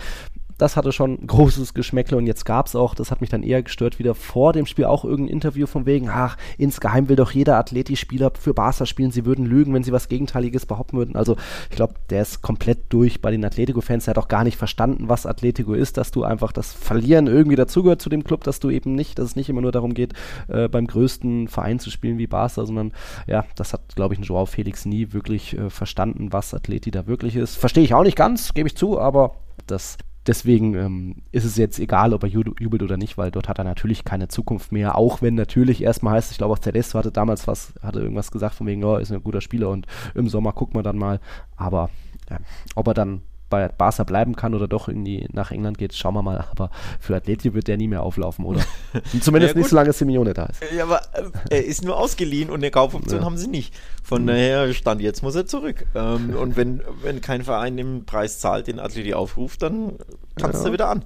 das 0.59 0.77
hatte 0.77 0.93
schon 0.93 1.27
großes 1.27 1.75
Geschmäckle 1.75 2.17
und 2.17 2.27
jetzt 2.27 2.45
gab 2.45 2.67
es 2.67 2.77
auch, 2.77 2.95
das 2.95 3.11
hat 3.11 3.21
mich 3.21 3.31
dann 3.31 3.43
eher 3.43 3.63
gestört, 3.63 3.99
wieder 3.99 4.15
vor 4.15 4.53
dem 4.53 4.67
Spiel 4.67 4.85
auch 4.85 5.05
irgendein 5.05 5.35
Interview 5.35 5.67
von 5.67 5.87
wegen, 5.87 6.09
ach, 6.09 6.37
insgeheim 6.59 7.09
will 7.09 7.17
doch 7.17 7.33
jeder 7.33 7.59
Atleti-Spieler 7.59 8.33
für 8.39 8.55
Barca 8.55 8.87
spielen, 8.87 9.11
sie 9.11 9.25
würden 9.25 9.47
lügen, 9.47 9.75
wenn 9.75 9.83
sie 9.83 9.93
was 9.93 10.09
Gegenteiliges 10.09 10.67
behaupten 10.67 10.97
würden. 10.97 11.17
Also 11.17 11.37
ich 11.71 11.77
glaube, 11.77 11.95
der 12.11 12.23
ist 12.23 12.43
komplett 12.43 12.93
durch 12.93 13.21
bei 13.21 13.31
den 13.31 13.45
Atletico-Fans, 13.45 14.05
der 14.05 14.13
hat 14.13 14.23
auch 14.23 14.29
gar 14.29 14.45
nicht 14.45 14.57
verstanden, 14.57 15.09
was 15.09 15.27
Atletico 15.27 15.75
ist, 15.75 15.97
dass 15.97 16.11
du 16.11 16.25
einfach 16.25 16.53
das 16.53 16.73
Verlieren 16.73 17.27
irgendwie 17.27 17.57
dazugehört 17.57 18.01
zu 18.01 18.09
dem 18.09 18.25
Club, 18.25 18.45
dass 18.45 18.61
du 18.61 18.71
eben 18.71 18.95
nicht, 18.95 19.19
dass 19.19 19.27
es 19.27 19.37
nicht 19.37 19.49
immer 19.49 19.61
nur 19.61 19.73
darum 19.73 19.95
geht, 19.95 20.13
äh, 20.49 20.69
beim 20.69 20.87
größten 20.87 21.49
Verein 21.49 21.79
zu 21.79 21.91
spielen 21.91 22.19
wie 22.19 22.27
Barca, 22.27 22.65
sondern 22.67 22.93
ja, 23.27 23.45
das 23.57 23.73
hat, 23.73 23.97
glaube 23.97 24.15
ich, 24.15 24.21
ein 24.21 24.25
Joao 24.25 24.47
Felix 24.47 24.85
nie 24.85 25.13
wirklich 25.13 25.57
äh, 25.57 25.71
verstanden, 25.71 26.33
was 26.33 26.55
Atleti 26.55 26.91
da 26.91 27.07
wirklich 27.07 27.37
ist. 27.37 27.57
Verstehe 27.57 27.85
ich 27.85 27.95
auch 27.95 28.03
nicht 28.03 28.17
ganz, 28.17 28.55
gebe 28.55 28.69
ich 28.69 28.77
zu, 28.77 28.99
aber 29.01 29.37
das 29.67 29.97
deswegen 30.27 30.75
ähm, 30.75 31.17
ist 31.33 31.45
es 31.45 31.57
jetzt 31.57 31.79
egal, 31.79 32.15
ob 32.15 32.23
er 32.23 32.29
jubelt 32.29 32.83
oder 32.83 32.97
nicht, 32.97 33.19
weil 33.19 33.31
dort 33.31 33.49
hat 33.49 33.59
er 33.59 33.65
natürlich 33.65 34.05
keine 34.05 34.29
Zukunft 34.29 34.73
mehr. 34.73 34.97
Auch 34.97 35.23
wenn 35.23 35.35
natürlich 35.35 35.83
erstmal 35.83 36.15
heißt, 36.15 36.33
ich 36.33 36.39
glaube 36.39 36.55
auch 36.55 36.59
Tedesco 36.59 36.99
hatte 36.99 37.13
damals 37.13 37.47
was, 37.47 37.75
hatte 37.83 38.01
irgendwas 38.01 38.31
gesagt 38.31 38.55
von 38.55 38.67
wegen, 38.67 38.85
oh, 38.85 38.97
ist 38.97 39.13
ein 39.13 39.23
guter 39.23 39.41
Spieler 39.41 39.71
und 39.71 39.87
im 40.15 40.29
Sommer 40.29 40.53
guckt 40.53 40.75
man 40.75 40.85
dann 40.85 40.99
mal. 40.99 41.21
Aber 41.57 41.91
äh, 42.29 42.39
ob 42.75 42.87
er 42.89 42.95
dann 42.95 43.23
bei 43.55 43.69
Barca 43.69 44.03
bleiben 44.03 44.35
kann 44.35 44.53
oder 44.53 44.67
doch 44.67 44.89
irgendwie 44.89 45.29
nach 45.33 45.53
England 45.53 45.79
geht, 45.79 45.95
schauen 45.95 46.15
wir 46.15 46.23
mal. 46.23 46.45
Aber 46.51 46.71
für 46.99 47.15
Atleti 47.15 47.55
wird 47.55 47.69
der 47.69 47.77
nie 47.77 47.87
mehr 47.87 48.03
auflaufen, 48.03 48.45
oder? 48.45 48.61
Zumindest 49.21 49.55
ja, 49.55 49.61
nicht, 49.61 49.71
solange 49.71 49.93
Simeone 49.93 50.35
da 50.35 50.47
ist. 50.47 50.61
Ja, 50.77 50.83
aber 50.83 51.03
äh, 51.13 51.31
er 51.51 51.65
ist 51.65 51.85
nur 51.85 51.97
ausgeliehen 51.97 52.51
und 52.51 52.57
eine 52.57 52.73
Kaufoption 52.73 53.21
ja. 53.21 53.25
haben 53.25 53.37
sie 53.37 53.47
nicht. 53.47 53.73
Von 54.03 54.23
mhm. 54.23 54.27
daher 54.27 54.75
stand 54.75 55.01
jetzt 55.01 55.23
muss 55.23 55.37
er 55.37 55.47
zurück. 55.47 55.87
Ähm, 55.95 56.35
und 56.35 56.57
wenn, 56.57 56.83
wenn 57.03 57.21
kein 57.21 57.45
Verein 57.45 57.77
den 57.77 58.05
Preis 58.07 58.41
zahlt, 58.41 58.67
den 58.67 58.81
Atleti 58.81 59.15
aufruft, 59.15 59.63
dann 59.63 59.99
tanzt 60.37 60.63
ja. 60.63 60.71
er 60.71 60.73
wieder 60.73 60.89
an 60.89 61.05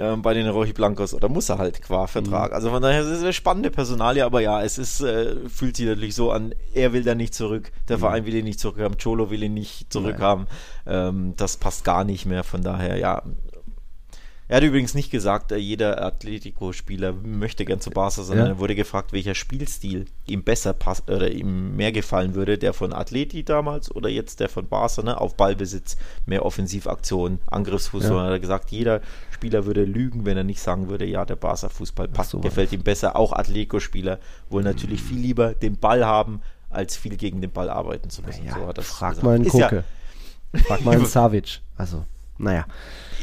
ähm, 0.00 0.22
bei 0.22 0.32
den 0.34 0.48
Rochi 0.48 0.72
Blancos 0.72 1.12
oder 1.12 1.28
muss 1.28 1.48
er 1.50 1.58
halt 1.58 1.82
qua 1.82 2.06
Vertrag. 2.06 2.50
Mhm. 2.50 2.54
Also 2.54 2.70
von 2.70 2.82
daher 2.82 3.02
ist 3.02 3.08
es 3.08 3.22
eine 3.22 3.32
spannende 3.32 3.70
Personalie, 3.70 4.24
aber 4.24 4.40
ja, 4.40 4.62
es 4.62 4.78
ist, 4.78 5.02
äh, 5.02 5.48
fühlt 5.48 5.76
sich 5.76 5.86
natürlich 5.86 6.14
so 6.14 6.30
an, 6.32 6.54
er 6.74 6.92
will 6.92 7.04
da 7.04 7.14
nicht 7.14 7.34
zurück, 7.34 7.70
der 7.88 7.98
mhm. 7.98 8.00
Verein 8.00 8.26
will 8.26 8.34
ihn 8.34 8.44
nicht 8.44 8.60
zurückhaben, 8.60 8.96
Cholo 8.98 9.30
will 9.30 9.42
ihn 9.42 9.54
nicht 9.54 9.92
zurückhaben. 9.92 10.46
Ähm, 10.86 11.34
das 11.36 11.58
passt 11.58 11.84
gar 11.84 12.04
nicht 12.04 12.24
mehr, 12.24 12.44
von 12.44 12.62
daher, 12.62 12.96
ja, 12.96 13.22
er 14.50 14.56
hat 14.56 14.64
übrigens 14.64 14.94
nicht 14.94 15.12
gesagt, 15.12 15.52
äh, 15.52 15.58
jeder 15.58 16.04
Atletico-Spieler 16.04 17.12
möchte 17.12 17.64
gern 17.64 17.80
zu 17.80 17.90
Barca, 17.90 18.24
sondern 18.24 18.46
ja. 18.46 18.52
er 18.54 18.58
wurde 18.58 18.74
gefragt, 18.74 19.12
welcher 19.12 19.36
Spielstil 19.36 20.06
ihm 20.26 20.42
besser 20.42 20.72
passt 20.72 21.08
oder 21.08 21.30
ihm 21.30 21.76
mehr 21.76 21.92
gefallen 21.92 22.34
würde, 22.34 22.58
der 22.58 22.72
von 22.72 22.92
Atleti 22.92 23.44
damals 23.44 23.94
oder 23.94 24.08
jetzt 24.08 24.40
der 24.40 24.48
von 24.48 24.66
Barca, 24.66 25.02
ne? 25.02 25.20
auf 25.20 25.36
Ballbesitz, 25.36 25.96
mehr 26.26 26.44
Offensivaktion, 26.44 27.38
Angriffsfußball. 27.46 28.16
Ja. 28.16 28.24
Hat 28.24 28.32
er 28.32 28.40
gesagt, 28.40 28.72
jeder 28.72 29.02
Spieler 29.40 29.64
würde 29.64 29.84
lügen, 29.84 30.26
wenn 30.26 30.36
er 30.36 30.44
nicht 30.44 30.60
sagen 30.60 30.90
würde, 30.90 31.06
ja, 31.06 31.24
der 31.24 31.36
Barca-Fußball 31.36 32.08
passt, 32.08 32.32
so. 32.32 32.40
gefällt 32.40 32.72
ihm 32.72 32.82
besser. 32.82 33.16
Auch 33.16 33.32
Atletico-Spieler 33.32 34.18
wollen 34.50 34.66
natürlich 34.66 35.02
viel 35.02 35.18
lieber 35.18 35.54
den 35.54 35.78
Ball 35.78 36.04
haben, 36.04 36.42
als 36.68 36.98
viel 36.98 37.16
gegen 37.16 37.40
den 37.40 37.50
Ball 37.50 37.70
arbeiten 37.70 38.10
zu 38.10 38.20
müssen. 38.20 38.44
Ja, 38.44 38.56
so 38.56 38.82
frag 38.82 39.10
gesagt. 39.10 39.22
mal 39.22 39.36
einen 39.36 39.48
Koke. 39.48 39.84
frag 40.66 40.84
mal 40.84 40.96
einen 40.96 41.06
Savic. 41.06 41.62
Also, 41.78 42.04
naja. 42.36 42.66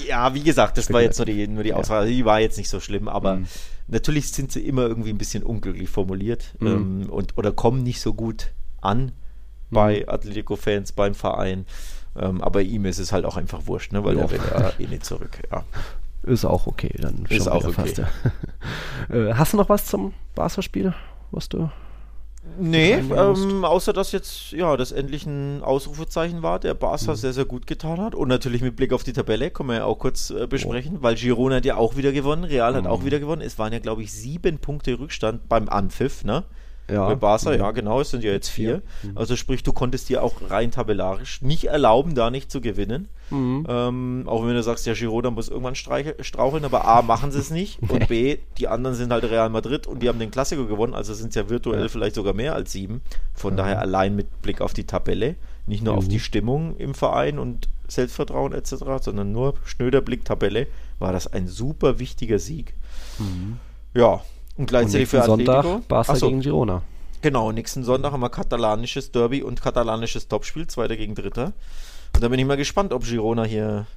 Ja, 0.07 0.33
wie 0.33 0.41
gesagt, 0.41 0.79
das 0.79 0.91
war 0.91 1.03
jetzt 1.03 1.19
nur 1.19 1.27
die, 1.27 1.47
nur 1.47 1.63
die 1.63 1.73
Aussage, 1.73 2.09
die 2.09 2.25
war 2.25 2.39
jetzt 2.39 2.57
nicht 2.57 2.69
so 2.69 2.79
schlimm, 2.79 3.07
aber 3.07 3.35
mhm. 3.35 3.47
natürlich 3.87 4.31
sind 4.31 4.51
sie 4.51 4.61
immer 4.61 4.87
irgendwie 4.87 5.11
ein 5.11 5.19
bisschen 5.19 5.43
unglücklich 5.43 5.89
formuliert 5.89 6.55
mhm. 6.59 6.67
ähm, 6.67 7.09
und, 7.11 7.37
oder 7.37 7.51
kommen 7.51 7.83
nicht 7.83 8.01
so 8.01 8.15
gut 8.15 8.53
an 8.81 9.11
bei 9.69 9.99
mhm. 9.99 10.09
Atletico-Fans, 10.09 10.93
beim 10.93 11.13
Verein. 11.13 11.67
Ähm, 12.15 12.41
aber 12.41 12.63
ihm 12.63 12.85
ist 12.85 12.97
es 12.97 13.11
halt 13.11 13.25
auch 13.25 13.37
einfach 13.37 13.67
wurscht, 13.67 13.93
ne? 13.93 14.03
weil 14.03 14.17
ja. 14.17 14.23
er 14.23 14.31
will 14.31 14.39
ja 14.39 14.73
eh 14.79 14.87
nicht 14.87 15.05
zurück. 15.05 15.37
Ja. 15.51 15.63
Ist 16.27 16.45
auch 16.45 16.67
okay, 16.67 16.93
dann 16.99 17.25
ist 17.29 17.47
auch 17.47 17.63
okay. 17.63 17.73
Fast, 17.73 17.97
ja. 17.97 18.07
äh, 19.09 19.33
hast 19.33 19.53
du 19.53 19.57
noch 19.57 19.69
was 19.69 19.85
zum 19.85 20.13
Barca-Spiel, 20.35 20.93
was 21.31 21.49
du 21.49 21.69
Nee, 22.59 22.93
ähm, 22.93 23.65
außer 23.65 23.93
dass 23.93 24.11
jetzt 24.11 24.51
ja 24.51 24.75
das 24.77 24.91
endlich 24.91 25.25
ein 25.25 25.61
Ausrufezeichen 25.63 26.41
war, 26.41 26.59
der 26.59 26.73
Barca 26.73 27.11
mhm. 27.11 27.15
sehr, 27.15 27.33
sehr 27.33 27.45
gut 27.45 27.67
getan 27.67 28.01
hat. 28.01 28.15
Und 28.15 28.29
natürlich 28.29 28.61
mit 28.61 28.75
Blick 28.75 28.93
auf 28.93 29.03
die 29.03 29.13
Tabelle, 29.13 29.51
können 29.51 29.69
wir 29.69 29.75
ja 29.77 29.85
auch 29.85 29.99
kurz 29.99 30.29
äh, 30.29 30.47
besprechen, 30.47 30.97
oh. 30.99 31.03
weil 31.03 31.15
Girona 31.15 31.57
hat 31.57 31.65
ja 31.65 31.75
auch 31.75 31.97
wieder 31.97 32.11
gewonnen, 32.11 32.43
Real 32.43 32.73
hat 32.75 32.83
mhm. 32.83 32.89
auch 32.89 33.03
wieder 33.03 33.19
gewonnen. 33.19 33.41
Es 33.41 33.59
waren 33.59 33.73
ja, 33.73 33.79
glaube 33.79 34.03
ich, 34.03 34.11
sieben 34.11 34.59
Punkte 34.59 34.97
Rückstand 34.97 35.47
beim 35.49 35.69
Anpfiff, 35.69 36.23
ne? 36.23 36.43
Ja. 36.89 37.07
Bei 37.07 37.15
Barca, 37.15 37.51
mhm. 37.51 37.59
ja 37.59 37.71
genau, 37.71 37.99
es 37.99 38.11
sind 38.11 38.23
ja 38.23 38.31
jetzt 38.31 38.47
vier. 38.47 38.81
Mhm. 39.03 39.17
Also 39.17 39.35
sprich, 39.35 39.61
du 39.61 39.73
konntest 39.73 40.07
dir 40.07 40.23
auch 40.23 40.35
rein 40.49 40.71
tabellarisch 40.71 41.41
nicht 41.41 41.65
erlauben, 41.65 42.15
da 42.15 42.29
nicht 42.29 42.49
zu 42.49 42.61
gewinnen. 42.61 43.09
Mhm. 43.29 43.65
Ähm, 43.67 44.23
auch 44.25 44.45
wenn 44.45 44.53
du 44.53 44.63
sagst, 44.63 44.85
ja, 44.85 44.93
Girona 44.93 45.29
muss 45.29 45.49
irgendwann 45.49 45.75
straucheln, 45.75 46.63
aber 46.63 46.85
A, 46.87 47.01
machen 47.01 47.31
sie 47.31 47.39
es 47.39 47.49
nicht 47.49 47.81
und 47.89 48.07
B, 48.07 48.37
die 48.57 48.69
anderen 48.69 48.95
sind 48.95 49.11
halt 49.11 49.25
Real 49.25 49.49
Madrid 49.49 49.85
und 49.85 50.01
die 50.01 50.07
haben 50.07 50.19
den 50.19 50.31
Klassiker 50.31 50.65
gewonnen, 50.65 50.93
also 50.93 51.13
sind 51.13 51.29
es 51.29 51.35
ja 51.35 51.49
virtuell 51.49 51.83
ja. 51.83 51.89
vielleicht 51.89 52.15
sogar 52.15 52.33
mehr 52.33 52.55
als 52.55 52.71
sieben. 52.71 53.01
Von 53.33 53.53
mhm. 53.53 53.57
daher 53.57 53.79
allein 53.79 54.15
mit 54.15 54.41
Blick 54.41 54.61
auf 54.61 54.73
die 54.73 54.85
Tabelle, 54.85 55.35
nicht 55.65 55.83
nur 55.83 55.95
auf 55.95 56.05
mhm. 56.05 56.09
die 56.09 56.19
Stimmung 56.21 56.77
im 56.77 56.93
Verein 56.93 57.37
und 57.37 57.67
Selbstvertrauen 57.89 58.53
etc., 58.53 58.75
sondern 59.01 59.33
nur 59.33 59.55
schnöder 59.65 59.99
Blick 59.99 60.23
Tabelle, 60.23 60.67
war 60.99 61.11
das 61.11 61.27
ein 61.27 61.47
super 61.47 61.99
wichtiger 61.99 62.39
Sieg. 62.39 62.73
Mhm. 63.19 63.57
Ja, 63.93 64.21
und 64.57 64.67
gleichzeitig 64.67 65.13
und 65.13 65.19
für 65.19 65.25
Sonntag 65.25 65.57
Atletico. 65.59 65.83
Barca 65.87 66.13
Achso, 66.13 66.27
gegen 66.27 66.41
Girona. 66.41 66.81
Genau, 67.21 67.51
nächsten 67.51 67.83
Sonntag 67.83 68.11
haben 68.11 68.21
wir 68.21 68.29
katalanisches 68.29 69.11
Derby 69.11 69.43
und 69.43 69.61
katalanisches 69.61 70.27
Topspiel, 70.27 70.67
zweiter 70.67 70.97
gegen 70.97 71.15
dritter. 71.15 71.53
Und 72.13 72.23
da 72.23 72.27
bin 72.27 72.39
ich 72.39 72.45
mal 72.45 72.57
gespannt, 72.57 72.93
ob 72.93 73.03
Girona 73.03 73.43
hier 73.43 73.87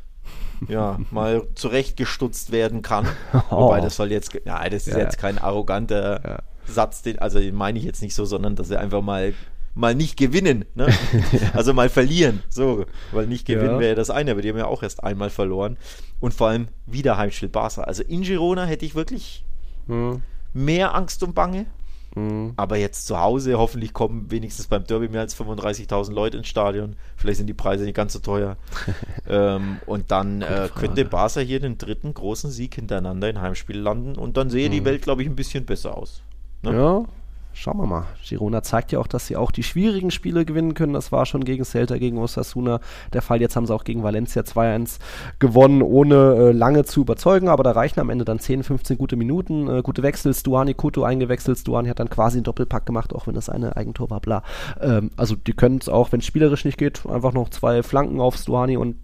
ja, 0.69 0.99
mal 1.11 1.47
zurechtgestutzt 1.55 2.53
werden 2.53 2.83
kann. 2.83 3.07
Oh. 3.51 3.67
Wobei 3.67 3.81
das 3.81 3.97
soll 3.97 4.13
jetzt, 4.13 4.33
ja, 4.45 4.69
das 4.69 4.87
ist 4.87 4.95
ja, 4.95 5.01
jetzt 5.01 5.19
kein 5.19 5.39
arroganter 5.39 6.21
ja. 6.25 6.39
Satz, 6.67 7.03
den, 7.03 7.19
also 7.19 7.41
den 7.41 7.55
meine 7.55 7.79
ich 7.79 7.85
jetzt 7.85 8.01
nicht 8.01 8.15
so, 8.15 8.25
sondern 8.25 8.55
dass 8.55 8.69
sie 8.69 8.79
einfach 8.79 9.03
mal 9.03 9.35
mal 9.75 9.95
nicht 9.95 10.17
gewinnen, 10.17 10.65
ne? 10.75 10.89
also 11.53 11.73
mal 11.73 11.89
verlieren, 11.89 12.43
so, 12.49 12.87
weil 13.13 13.27
nicht 13.27 13.47
gewinnen 13.47 13.79
wäre 13.79 13.91
ja 13.91 13.95
das 13.95 14.11
eine, 14.11 14.33
aber 14.33 14.43
die 14.43 14.51
haben 14.51 14.59
ja 14.59 14.67
auch 14.67 14.83
erst 14.83 15.03
einmal 15.03 15.31
verloren 15.31 15.79
und 16.19 16.35
vor 16.35 16.49
allem 16.49 16.69
wieder 16.87 17.17
Heimspiel 17.17 17.49
Barca. 17.49 17.83
Also 17.83 18.03
in 18.03 18.23
Girona 18.23 18.65
hätte 18.65 18.85
ich 18.85 18.95
wirklich 18.95 19.45
hm 19.87 20.23
mehr 20.53 20.95
Angst 20.95 21.23
und 21.23 21.35
Bange. 21.35 21.67
Mhm. 22.15 22.55
Aber 22.57 22.77
jetzt 22.77 23.07
zu 23.07 23.21
Hause, 23.21 23.59
hoffentlich 23.59 23.93
kommen 23.93 24.31
wenigstens 24.31 24.67
beim 24.67 24.85
Derby 24.85 25.09
mehr 25.09 25.21
als 25.21 25.37
35.000 25.37 26.13
Leute 26.13 26.39
ins 26.39 26.49
Stadion. 26.49 26.97
Vielleicht 27.17 27.39
sind 27.39 27.47
die 27.47 27.55
Preise 27.55 27.85
nicht 27.85 27.95
ganz 27.95 28.13
so 28.13 28.19
teuer. 28.19 28.57
ähm, 29.29 29.79
und 29.87 30.11
dann 30.11 30.43
äh, 30.43 30.69
könnte 30.75 31.05
Barca 31.05 31.41
hier 31.41 31.61
den 31.61 31.79
dritten 31.79 32.13
großen 32.13 32.51
Sieg 32.51 32.75
hintereinander 32.75 33.31
in 33.31 33.41
Heimspiel 33.41 33.79
landen. 33.79 34.17
Und 34.17 34.37
dann 34.37 34.51
sehe 34.51 34.69
mhm. 34.69 34.73
die 34.73 34.85
Welt, 34.85 35.03
glaube 35.03 35.23
ich, 35.23 35.29
ein 35.29 35.37
bisschen 35.37 35.65
besser 35.65 35.97
aus. 35.97 36.23
Ne? 36.63 36.75
Ja, 36.75 37.05
schauen 37.53 37.79
wir 37.79 37.87
mal. 37.87 38.05
Girona 38.27 38.63
zeigt 38.63 38.93
ja 38.93 38.99
auch, 38.99 39.07
dass 39.07 39.27
sie 39.27 39.37
auch 39.37 39.51
die 39.51 39.63
schwierigen 39.63 40.11
Spiele 40.11 40.45
gewinnen 40.45 40.75
können. 40.75 40.93
Das 40.93 41.13
war 41.13 41.27
schon 41.27 41.45
gegen 41.45 41.65
Celta, 41.65 41.99
gegen 41.99 42.19
Osasuna 42.19 42.81
der 43.13 43.23
Fall. 43.23 43.41
Jetzt 43.41 43.57
haben 43.57 43.67
sie 43.67 43.75
auch 43.75 43.85
gegen 43.85 44.03
Valencia 44.03 44.43
2-1 44.43 44.99
gewonnen, 45.39 45.83
ohne 45.83 46.15
äh, 46.15 46.53
lange 46.53 46.85
zu 46.85 47.03
überzeugen. 47.03 47.49
Aber 47.49 47.63
da 47.63 47.73
reichen 47.73 48.01
am 48.01 48.11
Ende 48.11 48.25
dann 48.25 48.39
10, 48.39 48.63
15 48.63 48.99
gute 48.99 49.17
Minuten. 49.17 49.69
Äh, 49.69 49.83
gute 49.83 50.03
Wechsel. 50.03 50.35
Stuani 50.35 50.75
Kuto 50.75 51.03
eingewechselt. 51.03 51.59
Stuani 51.59 51.89
hat 51.89 52.01
dann 52.01 52.11
quasi 52.11 52.39
einen 52.39 52.45
Doppelpack 52.45 52.87
gemacht, 52.87 53.15
auch 53.15 53.27
wenn 53.27 53.35
das 53.35 53.49
eine 53.49 53.77
Eigentor 53.77 54.11
war. 54.11 54.21
Bla. 54.21 54.43
Ähm, 54.81 55.11
also 55.17 55.35
die 55.37 55.53
können 55.53 55.79
es 55.81 55.89
auch, 55.89 56.13
wenn 56.13 56.21
es 56.21 56.27
spielerisch 56.27 56.65
nicht 56.65 56.79
geht, 56.79 57.05
einfach 57.07 57.33
noch 57.33 57.51
zwei 57.51 57.83
Flanken 57.83 58.21
auf 58.21 58.37
Stuani 58.37 58.77
und 58.77 58.97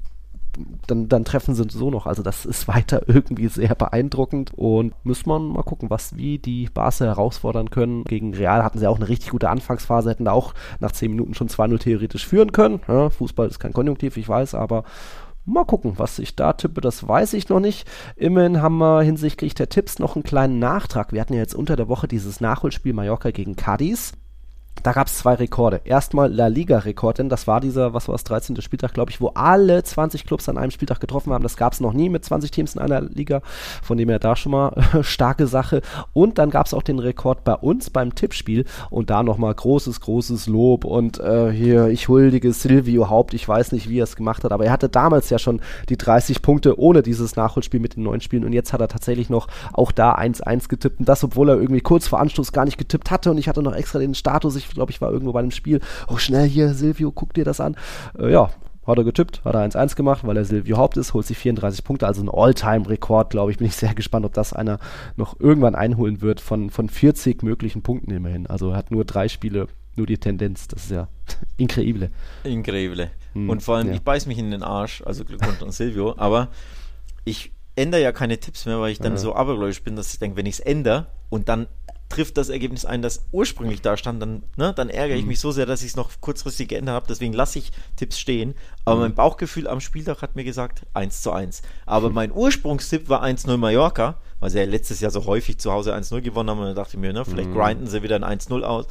dann, 0.87 1.09
dann 1.09 1.25
treffen 1.25 1.55
sie 1.55 1.65
so 1.69 1.91
noch. 1.91 2.07
Also 2.07 2.23
das 2.23 2.45
ist 2.45 2.69
weiter 2.69 3.03
irgendwie 3.09 3.49
sehr 3.49 3.75
beeindruckend 3.75 4.53
und 4.55 4.95
müssen 5.05 5.29
wir 5.29 5.39
mal 5.39 5.63
gucken, 5.63 5.91
was 5.91 6.17
wie 6.17 6.39
die 6.39 6.69
Barca 6.73 7.05
herausfordern 7.05 7.71
können. 7.71 8.05
Gegen 8.05 8.35
Real 8.35 8.63
hatten 8.63 8.79
sie 8.79 8.87
auch 8.87 8.97
eine 8.97 9.09
richtig 9.09 9.31
gute 9.31 9.51
Anfangsphase, 9.51 10.11
hätten 10.11 10.25
da 10.25 10.33
auch 10.33 10.55
nach 10.81 10.93
10 10.93 11.11
Minuten 11.11 11.35
schon 11.35 11.49
2-0 11.49 11.79
theoretisch 11.79 12.27
führen 12.27 12.53
können. 12.53 12.81
Ja, 12.89 13.11
Fußball 13.11 13.49
ist 13.49 13.59
kein 13.59 13.73
Konjunktiv, 13.73 14.17
ich 14.17 14.29
weiß, 14.29 14.55
aber 14.55 14.85
Mal 15.49 15.65
gucken, 15.65 15.93
was 15.97 16.19
ich 16.19 16.35
da 16.35 16.55
tippe, 16.55 16.81
das 16.81 17.07
weiß 17.07 17.35
ich 17.35 17.49
noch 17.49 17.61
nicht. 17.61 17.89
Immerhin 18.17 18.61
haben 18.61 18.79
wir 18.79 19.03
hinsichtlich 19.03 19.55
der 19.55 19.69
Tipps 19.69 20.01
noch 20.01 20.17
einen 20.17 20.25
kleinen 20.25 20.59
Nachtrag. 20.59 21.13
Wir 21.13 21.21
hatten 21.21 21.35
ja 21.35 21.39
jetzt 21.39 21.55
unter 21.55 21.77
der 21.77 21.87
Woche 21.87 22.09
dieses 22.09 22.41
Nachholspiel 22.41 22.93
Mallorca 22.93 23.31
gegen 23.31 23.55
Cadiz. 23.55 24.15
Da 24.83 24.93
gab 24.93 25.09
es 25.09 25.18
zwei 25.18 25.35
Rekorde. 25.35 25.81
Erstmal 25.85 26.33
La 26.33 26.47
Liga-Rekord, 26.47 27.18
denn 27.18 27.29
das 27.29 27.47
war 27.47 27.61
dieser, 27.61 27.95
was 27.95 28.09
war 28.09 28.14
das, 28.14 28.24
13. 28.24 28.61
Spieltag, 28.61 28.95
glaube 28.95 29.11
ich, 29.11 29.20
wo 29.20 29.29
alle 29.29 29.83
20 29.83 30.27
Clubs 30.27 30.49
an 30.49 30.59
einem 30.59 30.70
Spieltag 30.70 31.01
getroffen 31.01 31.33
haben. 31.33 31.43
Das 31.43 31.57
gab 31.57 31.72
es 31.72 31.81
noch 31.81 31.93
nie 31.93 32.09
mit 32.09 32.24
20 32.24 32.51
Teams 32.51 32.74
in 32.74 32.81
einer 32.81 33.01
Liga. 33.01 33.43
Von 33.83 33.99
dem 33.99 34.09
her 34.09 34.18
da 34.18 34.37
schon 34.37 34.53
mal 34.53 34.72
starke 35.03 35.47
Sache. 35.47 35.83
Und 36.12 36.39
dann 36.39 36.51
gab 36.51 36.66
es 36.66 36.74
auch 36.74 36.83
den 36.83 36.99
Rekord 36.99 37.45
bei 37.45 37.55
uns 37.55 37.91
beim 37.91 38.14
Tippspiel. 38.14 38.64
Und 38.91 39.11
da 39.11 39.22
nochmal 39.22 39.55
großes, 39.55 40.01
großes 40.01 40.47
Lob. 40.47 40.85
Und 40.85 41.18
äh, 41.20 41.51
hier, 41.51 41.89
ich 41.89 42.09
huldige 42.09 42.53
Silvio 42.53 43.11
Haupt. 43.11 43.35
Ich 43.35 43.49
weiß 43.49 43.72
nicht, 43.72 43.89
wie 43.89 44.01
er 44.01 44.05
es 44.05 44.16
gemacht 44.16 44.45
hat, 44.45 44.53
aber 44.53 44.66
er 44.66 44.72
hatte 44.72 44.89
damals 44.89 45.31
ja 45.31 45.39
schon 45.39 45.61
die 45.89 45.97
30 45.97 46.43
Punkte 46.43 46.79
ohne 46.79 47.03
dieses 47.03 47.37
Nachholspiel 47.37 47.81
mit 47.81 47.97
den 47.97 48.05
neuen 48.05 48.20
Spielen. 48.20 48.45
Und 48.45 48.53
jetzt 48.53 48.72
hat 48.72 48.81
er 48.81 48.89
tatsächlich 48.89 49.31
noch 49.31 49.49
auch 49.72 49.93
da 49.93 50.14
1-1 50.14 50.68
getippt. 50.68 51.01
Und 51.01 51.09
das, 51.09 51.24
obwohl 51.24 51.49
er 51.49 51.57
irgendwie 51.57 51.81
kurz 51.81 52.07
vor 52.07 52.20
Anstoß 52.20 52.53
gar 52.53 52.64
nicht 52.64 52.79
getippt 52.79 53.11
hatte. 53.11 53.31
Und 53.31 53.39
ich 53.39 53.49
hatte 53.49 53.62
noch 53.62 53.74
extra 53.74 53.99
den 53.99 54.14
Status. 54.14 54.57
Ich 54.57 54.66
glaube, 54.75 54.91
ich 54.91 55.01
war 55.01 55.11
irgendwo 55.11 55.33
bei 55.33 55.41
einem 55.41 55.51
Spiel. 55.51 55.81
Oh, 56.09 56.17
schnell 56.17 56.49
hier, 56.49 56.75
Silvio, 56.75 57.12
guck 57.12 57.35
dir 57.35 57.45
das 57.45 57.61
an. 57.61 57.77
Äh, 58.19 58.33
ja, 58.33 58.51
hat 58.87 58.99
er 58.99 59.05
getippt, 59.05 59.45
hat 59.45 59.55
er 59.55 59.69
1-1 59.69 59.97
gemacht, 59.97 60.27
weil 60.27 60.37
er 60.37 60.45
Silvio 60.45 60.77
Haupt 60.77 60.97
ist, 60.97 61.12
holt 61.12 61.27
sich 61.27 61.37
34 61.39 61.83
Punkte, 61.83 62.07
also 62.07 62.23
ein 62.23 62.29
All-Time-Rekord, 62.29 63.31
glaube 63.31 63.51
ich. 63.51 63.59
Bin 63.59 63.67
ich 63.67 63.75
sehr 63.75 63.95
gespannt, 63.95 64.25
ob 64.25 64.33
das 64.35 64.53
einer 64.53 64.79
noch 65.17 65.39
irgendwann 65.41 65.75
einholen 65.75 66.21
wird 66.21 66.41
von, 66.41 66.71
von 66.71 66.89
40 66.89 67.43
möglichen 67.43 67.83
Punkten 67.83 68.12
immerhin. 68.12 68.47
Also 68.47 68.71
er 68.71 68.77
hat 68.77 68.91
nur 68.91 69.05
drei 69.05 69.29
Spiele, 69.29 69.67
nur 69.97 70.07
die 70.07 70.19
Tendenz. 70.19 70.69
Das 70.69 70.85
ist 70.85 70.91
ja 70.93 71.09
increíble. 71.57 72.11
Increíble. 72.45 73.11
Hm, 73.33 73.51
Und 73.51 73.62
vor 73.62 73.77
allem, 73.77 73.89
ja. 73.89 73.95
ich 73.95 74.03
beiß 74.03 74.27
mich 74.27 74.39
in 74.39 74.51
den 74.51 74.62
Arsch, 74.62 75.03
also 75.05 75.25
Glückwunsch 75.25 75.62
an 75.62 75.73
Silvio, 75.73 76.14
aber 76.17 76.49
ich 77.25 77.53
ändere 77.75 78.03
ja 78.03 78.12
keine 78.12 78.39
Tipps 78.39 78.67
mehr, 78.67 78.81
weil 78.81 78.93
ich 78.93 78.99
dann 78.99 79.12
ja. 79.12 79.19
so 79.19 79.35
abergläubisch 79.35 79.83
bin, 79.83 79.97
dass 79.97 80.12
ich 80.12 80.19
denke, 80.19 80.37
wenn 80.37 80.47
ich 80.47 80.55
es 80.55 80.61
ändere 80.61 81.09
und 81.29 81.49
dann 81.49 81.67
trifft 82.09 82.37
das 82.37 82.49
Ergebnis 82.49 82.85
ein, 82.85 83.03
das 83.03 83.27
ursprünglich 83.33 83.83
da 83.83 83.97
stand, 83.97 84.23
dann, 84.23 84.43
ne, 84.57 84.73
dann 84.75 84.91
ärgere 84.91 85.17
ich 85.17 85.23
mhm. 85.23 85.29
mich 85.29 85.41
so 85.41 85.51
sehr, 85.51 85.67
dass 85.67 85.83
ich 85.83 85.89
es 85.89 85.97
noch 85.97 86.11
kurzfristig 86.21 86.69
geändert 86.69 86.95
habe. 86.95 87.07
Deswegen 87.09 87.33
lasse 87.33 87.59
ich 87.59 87.73
Tipps 87.97 88.19
stehen. 88.19 88.55
Aber 88.85 88.97
mhm. 88.97 89.03
mein 89.03 89.15
Bauchgefühl 89.15 89.67
am 89.67 89.81
Spieltag 89.81 90.23
hat 90.23 90.37
mir 90.37 90.45
gesagt 90.45 90.83
1 90.95 91.23
zu 91.23 91.33
1. 91.33 91.63
Aber 91.85 92.09
mhm. 92.09 92.15
mein 92.15 92.33
Ursprungstipp 92.33 93.09
war 93.09 93.25
1-0 93.25 93.57
Mallorca, 93.57 94.19
weil 94.41 94.51
sie 94.51 94.59
ja 94.59 94.65
letztes 94.65 95.01
Jahr 95.01 95.11
so 95.11 95.27
häufig 95.27 95.59
zu 95.59 95.73
Hause 95.73 95.95
1-0 95.95 96.21
gewonnen 96.21 96.51
haben. 96.51 96.61
Und 96.61 96.67
da 96.67 96.75
dachte 96.75 96.97
ich 96.97 97.01
mir, 97.01 97.13
ne, 97.13 97.25
vielleicht 97.25 97.51
mhm. 97.51 97.55
grinden 97.55 97.87
sie 97.87 98.03
wieder 98.03 98.17
ein 98.17 98.39
1-0 98.39 98.63
aus. 98.63 98.87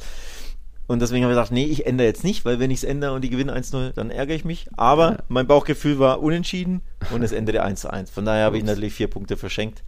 Und 0.86 1.02
deswegen 1.02 1.24
habe 1.24 1.32
ich 1.32 1.36
gedacht, 1.36 1.52
nee, 1.52 1.64
ich 1.64 1.86
ändere 1.86 2.06
jetzt 2.06 2.22
nicht, 2.22 2.44
weil 2.44 2.60
wenn 2.60 2.70
ich 2.70 2.78
es 2.78 2.84
ändere 2.84 3.12
und 3.14 3.22
die 3.22 3.30
gewinnen 3.30 3.50
1-0, 3.50 3.92
dann 3.92 4.10
ärgere 4.10 4.36
ich 4.36 4.44
mich. 4.44 4.68
Aber 4.76 5.12
ja. 5.12 5.18
mein 5.28 5.46
Bauchgefühl 5.46 5.98
war 5.98 6.22
unentschieden 6.22 6.82
und 7.12 7.22
es 7.22 7.32
endete 7.32 7.64
1-1. 7.64 8.12
Von 8.12 8.24
daher 8.24 8.44
habe 8.44 8.58
ich 8.58 8.64
natürlich 8.64 8.94
vier 8.94 9.08
Punkte 9.08 9.36
verschenkt. 9.36 9.82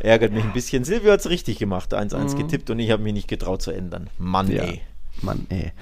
Ärgert 0.00 0.32
mich 0.32 0.44
ein 0.44 0.52
bisschen. 0.52 0.84
Silvio 0.84 1.12
hat 1.12 1.20
es 1.20 1.30
richtig 1.30 1.58
gemacht, 1.58 1.94
1-1 1.94 2.34
mhm. 2.34 2.38
getippt 2.38 2.70
und 2.70 2.78
ich 2.78 2.90
habe 2.90 3.02
mich 3.02 3.12
nicht 3.12 3.28
getraut 3.28 3.62
zu 3.62 3.70
ändern. 3.70 4.08
Mann, 4.18 4.50
ja. 4.50 4.64
ey. 4.64 4.80
Mann, 5.22 5.46
ey. 5.48 5.72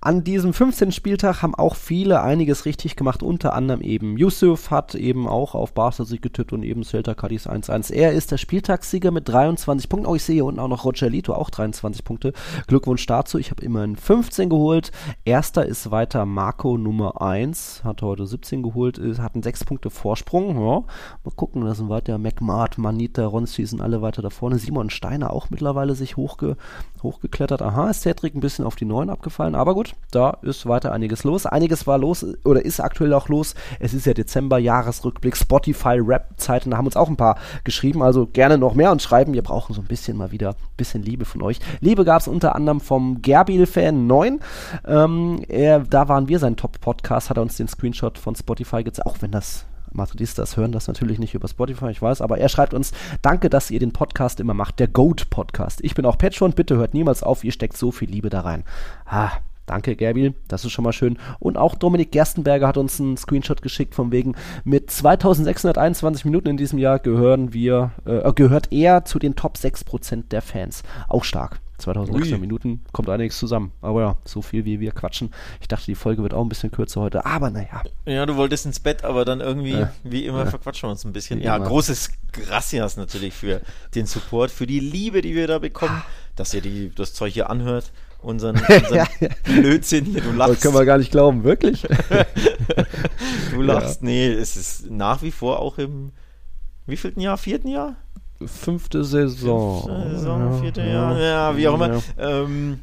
An 0.00 0.24
diesem 0.24 0.52
15. 0.52 0.92
Spieltag 0.92 1.42
haben 1.42 1.54
auch 1.54 1.74
viele 1.74 2.22
einiges 2.22 2.64
richtig 2.64 2.96
gemacht, 2.96 3.22
unter 3.22 3.54
anderem 3.54 3.80
eben 3.82 4.16
Yusuf 4.16 4.70
hat 4.70 4.94
eben 4.94 5.28
auch 5.28 5.54
auf 5.54 5.72
Barca 5.72 6.04
Sieg 6.04 6.22
getippt 6.22 6.52
und 6.52 6.62
eben 6.62 6.84
Celta 6.84 7.14
Cadiz 7.14 7.46
1-1. 7.46 7.92
Er 7.92 8.12
ist 8.12 8.30
der 8.30 8.38
Spieltagssieger 8.38 9.10
mit 9.10 9.28
23 9.28 9.88
Punkten. 9.88 10.08
Oh, 10.08 10.14
ich 10.14 10.22
sehe 10.22 10.34
hier 10.34 10.44
unten 10.44 10.60
auch 10.60 10.68
noch 10.68 10.84
Roger 10.84 11.10
Lito, 11.10 11.34
auch 11.34 11.50
23 11.50 12.04
Punkte. 12.04 12.32
Glückwunsch 12.66 13.04
dazu. 13.06 13.38
Ich 13.38 13.50
habe 13.50 13.62
immerhin 13.62 13.96
15 13.96 14.48
geholt. 14.48 14.92
Erster 15.24 15.66
ist 15.66 15.90
weiter 15.90 16.24
Marco 16.26 16.78
Nummer 16.78 17.20
1, 17.20 17.82
hat 17.84 18.02
heute 18.02 18.26
17 18.26 18.62
geholt, 18.62 19.00
hatten 19.18 19.42
6 19.42 19.64
Punkte 19.64 19.90
Vorsprung. 19.90 20.56
Ja. 20.56 20.84
Mal 21.24 21.34
gucken, 21.34 21.64
da 21.64 21.74
sind 21.74 21.88
weiter 21.88 22.18
McMart, 22.18 22.78
Manita, 22.78 23.26
Ronsi 23.26 23.66
sind 23.66 23.80
alle 23.80 24.02
weiter 24.02 24.22
da 24.22 24.30
vorne. 24.30 24.58
Simon 24.58 24.90
Steiner 24.90 25.32
auch 25.32 25.50
mittlerweile 25.50 25.94
sich 25.94 26.16
hochge 26.16 26.56
hochgeklettert. 27.02 27.62
Aha, 27.62 27.90
ist 27.90 28.02
Cedric 28.02 28.34
ein 28.34 28.40
bisschen 28.40 28.64
auf 28.64 28.76
die 28.76 28.85
9 28.86 29.10
abgefallen, 29.10 29.54
aber 29.54 29.74
gut, 29.74 29.94
da 30.10 30.38
ist 30.42 30.66
weiter 30.66 30.92
einiges 30.92 31.24
los. 31.24 31.46
Einiges 31.46 31.86
war 31.86 31.98
los 31.98 32.24
oder 32.44 32.64
ist 32.64 32.80
aktuell 32.80 33.12
auch 33.12 33.28
los. 33.28 33.54
Es 33.80 33.94
ist 33.94 34.06
ja 34.06 34.14
Dezember, 34.14 34.58
Jahresrückblick, 34.58 35.36
Spotify, 35.36 35.98
Rap-Zeiten, 36.00 36.70
da 36.70 36.76
haben 36.76 36.86
uns 36.86 36.96
auch 36.96 37.08
ein 37.08 37.16
paar 37.16 37.36
geschrieben, 37.64 38.02
also 38.02 38.26
gerne 38.26 38.58
noch 38.58 38.74
mehr 38.74 38.92
und 38.92 39.02
schreiben. 39.02 39.32
Wir 39.32 39.42
brauchen 39.42 39.74
so 39.74 39.80
ein 39.80 39.86
bisschen 39.86 40.16
mal 40.16 40.32
wieder 40.32 40.50
ein 40.50 40.76
bisschen 40.76 41.02
Liebe 41.02 41.24
von 41.24 41.42
euch. 41.42 41.60
Liebe 41.80 42.04
gab 42.04 42.20
es 42.20 42.28
unter 42.28 42.54
anderem 42.54 42.80
vom 42.80 43.22
Gerbil-Fan 43.22 44.06
9. 44.06 44.40
Ähm, 44.86 45.42
er, 45.48 45.80
da 45.80 46.08
waren 46.08 46.28
wir 46.28 46.38
sein 46.38 46.56
Top-Podcast, 46.56 47.30
hat 47.30 47.38
er 47.38 47.42
uns 47.42 47.56
den 47.56 47.68
Screenshot 47.68 48.18
von 48.18 48.34
Spotify 48.34 48.82
gezeigt, 48.82 49.06
auch 49.06 49.16
wenn 49.20 49.30
das 49.30 49.66
Madridistas 49.96 50.56
hören 50.56 50.72
das 50.72 50.88
natürlich 50.88 51.18
nicht 51.18 51.34
über 51.34 51.48
Spotify, 51.48 51.90
ich 51.90 52.02
weiß, 52.02 52.20
aber 52.20 52.38
er 52.38 52.48
schreibt 52.48 52.74
uns, 52.74 52.92
danke, 53.22 53.50
dass 53.50 53.70
ihr 53.70 53.80
den 53.80 53.92
Podcast 53.92 54.40
immer 54.40 54.54
macht, 54.54 54.78
der 54.78 54.88
Goat 54.88 55.30
Podcast. 55.30 55.80
Ich 55.82 55.94
bin 55.94 56.06
auch 56.06 56.18
Patreon, 56.18 56.52
bitte 56.52 56.76
hört 56.76 56.94
niemals 56.94 57.22
auf, 57.22 57.44
ihr 57.44 57.52
steckt 57.52 57.76
so 57.76 57.90
viel 57.90 58.10
Liebe 58.10 58.30
da 58.30 58.40
rein. 58.40 58.64
Ah, 59.04 59.32
Danke, 59.66 59.96
Gerbil, 59.96 60.34
das 60.46 60.64
ist 60.64 60.70
schon 60.70 60.84
mal 60.84 60.92
schön. 60.92 61.18
Und 61.40 61.56
auch 61.56 61.74
Dominik 61.74 62.12
Gerstenberger 62.12 62.68
hat 62.68 62.76
uns 62.76 63.00
einen 63.00 63.16
Screenshot 63.16 63.62
geschickt, 63.62 63.96
von 63.96 64.12
wegen, 64.12 64.36
mit 64.62 64.92
2621 64.92 66.24
Minuten 66.24 66.50
in 66.50 66.56
diesem 66.56 66.78
Jahr 66.78 67.00
gehören 67.00 67.52
wir, 67.52 67.90
äh, 68.04 68.32
gehört 68.32 68.72
er 68.72 69.04
zu 69.04 69.18
den 69.18 69.34
Top 69.34 69.56
6% 69.56 70.30
der 70.30 70.42
Fans. 70.42 70.84
Auch 71.08 71.24
stark. 71.24 71.58
2600 71.78 72.40
Minuten 72.40 72.84
kommt 72.92 73.08
einiges 73.08 73.38
zusammen. 73.38 73.72
Aber 73.82 74.00
ja, 74.00 74.16
so 74.24 74.42
viel 74.42 74.64
wie 74.64 74.80
wir 74.80 74.92
quatschen. 74.92 75.32
Ich 75.60 75.68
dachte, 75.68 75.86
die 75.86 75.94
Folge 75.94 76.22
wird 76.22 76.34
auch 76.34 76.42
ein 76.42 76.48
bisschen 76.48 76.70
kürzer 76.70 77.00
heute, 77.00 77.26
aber 77.26 77.50
naja. 77.50 77.82
Ja, 78.06 78.24
du 78.26 78.36
wolltest 78.36 78.66
ins 78.66 78.80
Bett, 78.80 79.04
aber 79.04 79.24
dann 79.24 79.40
irgendwie, 79.40 79.72
ja. 79.72 79.92
wie 80.02 80.26
immer, 80.26 80.44
ja. 80.44 80.46
verquatschen 80.46 80.88
wir 80.88 80.92
uns 80.92 81.04
ein 81.04 81.12
bisschen. 81.12 81.40
Ja, 81.40 81.56
immer. 81.56 81.66
großes 81.66 82.10
Gracias 82.32 82.96
natürlich 82.96 83.34
für 83.34 83.60
den 83.94 84.06
Support, 84.06 84.50
für 84.50 84.66
die 84.66 84.80
Liebe, 84.80 85.22
die 85.22 85.34
wir 85.34 85.46
da 85.46 85.58
bekommen, 85.58 86.02
dass 86.34 86.54
ihr 86.54 86.60
die, 86.60 86.90
das 86.94 87.14
Zeug 87.14 87.32
hier 87.32 87.50
anhört. 87.50 87.92
Unseren, 88.22 88.56
unseren 88.68 89.06
Blödsinn 89.44 90.06
hier, 90.06 90.22
du 90.22 90.32
lachst. 90.32 90.54
Das 90.54 90.60
können 90.60 90.74
wir 90.74 90.84
gar 90.84 90.98
nicht 90.98 91.10
glauben, 91.10 91.44
wirklich? 91.44 91.86
du 93.52 93.62
lachst, 93.62 94.02
nee, 94.02 94.26
es 94.26 94.56
ist 94.56 94.90
nach 94.90 95.22
wie 95.22 95.30
vor 95.30 95.60
auch 95.60 95.78
im 95.78 96.12
wievielten 96.86 97.20
Jahr? 97.20 97.36
Vierten 97.36 97.68
Jahr? 97.68 97.96
Fünfte 98.44 99.04
Saison. 99.04 99.84
Fünfte 99.84 100.10
Saison, 100.10 100.40
ja, 100.40 100.60
vierte 100.60 100.80
Jahr, 100.82 101.20
ja, 101.20 101.56
wie 101.56 101.68
auch 101.68 101.74
immer. 101.74 102.02
Ähm, 102.18 102.80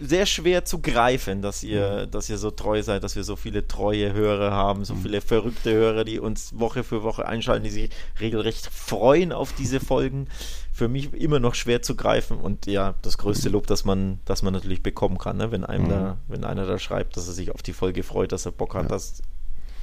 sehr 0.00 0.26
schwer 0.26 0.64
zu 0.64 0.80
greifen, 0.80 1.42
dass 1.42 1.62
ihr, 1.62 2.06
dass 2.06 2.28
ihr 2.28 2.38
so 2.38 2.50
treu 2.50 2.82
seid, 2.82 3.04
dass 3.04 3.16
wir 3.16 3.24
so 3.24 3.36
viele 3.36 3.66
treue 3.66 4.12
Hörer 4.12 4.50
haben, 4.50 4.84
so 4.84 4.94
mhm. 4.94 5.02
viele 5.02 5.20
verrückte 5.20 5.72
Hörer, 5.72 6.04
die 6.04 6.18
uns 6.18 6.58
Woche 6.58 6.82
für 6.82 7.02
Woche 7.02 7.26
einschalten, 7.26 7.64
die 7.64 7.70
sich 7.70 7.90
regelrecht 8.20 8.66
freuen 8.66 9.32
auf 9.32 9.52
diese 9.52 9.80
Folgen. 9.80 10.28
Für 10.72 10.88
mich 10.88 11.12
immer 11.12 11.38
noch 11.38 11.54
schwer 11.54 11.82
zu 11.82 11.94
greifen 11.94 12.38
und 12.38 12.66
ja, 12.66 12.94
das 13.02 13.18
größte 13.18 13.50
Lob, 13.50 13.66
das 13.66 13.84
man, 13.84 14.20
das 14.24 14.42
man 14.42 14.54
natürlich 14.54 14.82
bekommen 14.82 15.18
kann, 15.18 15.36
ne? 15.36 15.52
wenn 15.52 15.64
einem 15.64 15.84
mhm. 15.84 15.90
da, 15.90 16.18
wenn 16.28 16.44
einer 16.44 16.66
da 16.66 16.78
schreibt, 16.78 17.16
dass 17.16 17.28
er 17.28 17.34
sich 17.34 17.52
auf 17.54 17.62
die 17.62 17.74
Folge 17.74 18.02
freut, 18.02 18.32
dass 18.32 18.46
er 18.46 18.52
Bock 18.52 18.74
hat, 18.74 18.84
ja. 18.84 18.88
dass 18.88 19.22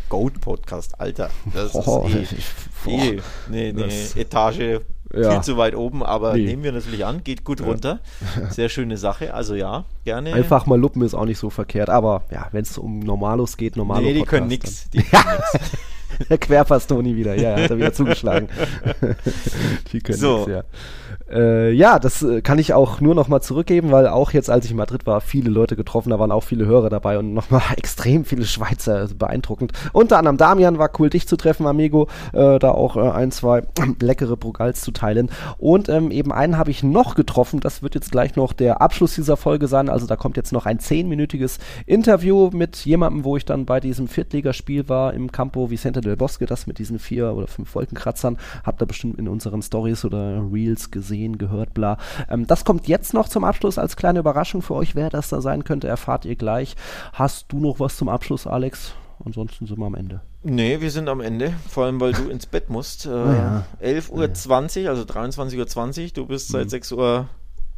Goat 0.09 0.41
Podcast, 0.41 0.99
Alter. 0.99 1.29
Das 1.53 1.75
oh, 1.75 2.07
ist 2.07 2.33
eh, 2.87 2.91
eh 2.91 3.21
nee, 3.47 3.71
nee, 3.71 4.05
Etage 4.15 4.81
ja. 5.13 5.31
viel 5.31 5.41
zu 5.41 5.57
weit 5.57 5.75
oben, 5.75 6.03
aber 6.03 6.33
nee. 6.33 6.45
nehmen 6.45 6.63
wir 6.63 6.71
natürlich 6.71 7.05
an, 7.05 7.23
geht 7.23 7.43
gut 7.43 7.61
runter. 7.61 7.99
Sehr 8.49 8.69
schöne 8.69 8.97
Sache, 8.97 9.33
also 9.33 9.55
ja, 9.55 9.85
gerne. 10.03 10.33
Einfach 10.33 10.65
mal 10.65 10.79
luppen 10.79 11.01
ist 11.01 11.13
auch 11.13 11.25
nicht 11.25 11.39
so 11.39 11.49
verkehrt, 11.49 11.89
aber 11.89 12.23
ja, 12.31 12.47
wenn 12.51 12.63
es 12.63 12.77
um 12.77 12.99
Normalos 12.99 13.57
geht, 13.57 13.75
Normalo 13.75 14.01
Nee, 14.01 14.13
die 14.13 14.19
Podcast, 14.19 14.29
können 14.29 14.47
nichts. 14.47 14.89
Die 14.91 15.01
können 15.03 15.37
nix. 15.51 15.77
Der 16.29 16.37
Querpass-Toni 16.37 17.15
wieder, 17.15 17.35
ja, 17.35 17.55
hat 17.55 17.69
er 17.69 17.77
wieder 17.77 17.93
zugeschlagen. 17.93 18.49
die 19.91 19.99
können 19.99 20.17
so. 20.17 20.39
nix, 20.39 20.51
ja. 20.51 20.63
Äh, 21.31 21.71
ja, 21.73 21.99
das 21.99 22.23
äh, 22.23 22.41
kann 22.41 22.57
ich 22.57 22.73
auch 22.73 23.01
nur 23.01 23.13
nochmal 23.13 23.41
zurückgeben, 23.41 23.91
weil 23.91 24.07
auch 24.07 24.31
jetzt, 24.31 24.49
als 24.49 24.65
ich 24.65 24.71
in 24.71 24.77
Madrid 24.77 25.05
war, 25.05 25.21
viele 25.21 25.51
Leute 25.51 25.75
getroffen, 25.75 26.09
da 26.09 26.19
waren 26.19 26.31
auch 26.31 26.43
viele 26.43 26.65
Hörer 26.65 26.89
dabei 26.89 27.19
und 27.19 27.33
nochmal 27.33 27.61
extrem 27.77 28.25
viele 28.25 28.45
Schweizer, 28.45 28.95
also 28.95 29.15
beeindruckend. 29.15 29.73
Unter 29.93 30.17
anderem 30.17 30.37
Damian 30.37 30.79
war 30.79 30.89
cool, 30.99 31.09
dich 31.09 31.27
zu 31.27 31.37
treffen, 31.37 31.67
Amigo, 31.67 32.07
äh, 32.33 32.57
da 32.57 32.71
auch 32.71 32.97
äh, 32.97 33.11
ein, 33.11 33.31
zwei 33.31 33.61
leckere 34.01 34.37
Brugals 34.37 34.81
zu 34.81 34.91
teilen. 34.91 35.29
Und 35.57 35.87
ähm, 35.89 36.09
eben 36.09 36.31
einen 36.31 36.57
habe 36.57 36.71
ich 36.71 36.81
noch 36.81 37.13
getroffen, 37.13 37.59
das 37.59 37.83
wird 37.83 37.93
jetzt 37.93 38.11
gleich 38.11 38.35
noch 38.35 38.53
der 38.53 38.81
Abschluss 38.81 39.13
dieser 39.13 39.37
Folge 39.37 39.67
sein, 39.67 39.89
also 39.89 40.07
da 40.07 40.15
kommt 40.15 40.35
jetzt 40.35 40.51
noch 40.51 40.65
ein 40.65 40.79
zehnminütiges 40.79 41.59
Interview 41.85 42.49
mit 42.51 42.77
jemandem, 42.85 43.23
wo 43.23 43.37
ich 43.37 43.45
dann 43.45 43.65
bei 43.65 43.79
diesem 43.79 44.07
Viertligaspiel 44.07 44.89
war 44.89 45.13
im 45.13 45.31
Campo 45.31 45.69
Vicente 45.69 45.98
del 46.01 46.17
Bosque, 46.17 46.45
das 46.45 46.67
mit 46.67 46.79
diesen 46.79 46.99
vier 46.99 47.33
oder 47.33 47.47
fünf 47.47 47.73
Wolkenkratzern, 47.75 48.37
habt 48.63 48.81
ihr 48.81 48.85
bestimmt 48.85 49.19
in 49.19 49.27
unseren 49.27 49.61
Stories 49.61 50.05
oder 50.05 50.43
Reels 50.51 50.91
gesehen 50.91 51.37
gehört, 51.37 51.73
bla. 51.73 51.97
Ähm, 52.29 52.47
das 52.47 52.65
kommt 52.65 52.87
jetzt 52.87 53.13
noch 53.13 53.27
zum 53.27 53.43
Abschluss 53.43 53.77
als 53.77 53.95
kleine 53.95 54.19
Überraschung 54.19 54.61
für 54.61 54.75
euch. 54.75 54.95
Wer 54.95 55.09
das 55.09 55.29
da 55.29 55.41
sein 55.41 55.63
könnte, 55.63 55.87
erfahrt 55.87 56.25
ihr 56.25 56.35
gleich. 56.35 56.75
Hast 57.13 57.51
du 57.51 57.59
noch 57.59 57.79
was 57.79 57.97
zum 57.97 58.09
Abschluss, 58.09 58.47
Alex? 58.47 58.93
Ansonsten 59.25 59.65
sind 59.65 59.77
wir 59.77 59.85
am 59.85 59.95
Ende. 59.95 60.21
Nee, 60.43 60.79
wir 60.79 60.91
sind 60.91 61.09
am 61.09 61.19
Ende, 61.19 61.53
vor 61.67 61.85
allem 61.85 61.99
weil 61.99 62.13
du 62.13 62.29
ins 62.29 62.45
Bett 62.45 62.69
musst. 62.69 63.05
Äh, 63.05 63.09
ja. 63.09 63.65
11.20 63.81 64.83
Uhr, 64.83 64.89
also 64.89 65.03
23.20 65.03 66.03
Uhr, 66.03 66.09
du 66.13 66.25
bist 66.25 66.49
seit 66.49 66.65
mhm. 66.65 66.69
6 66.69 66.91
Uhr 66.93 67.29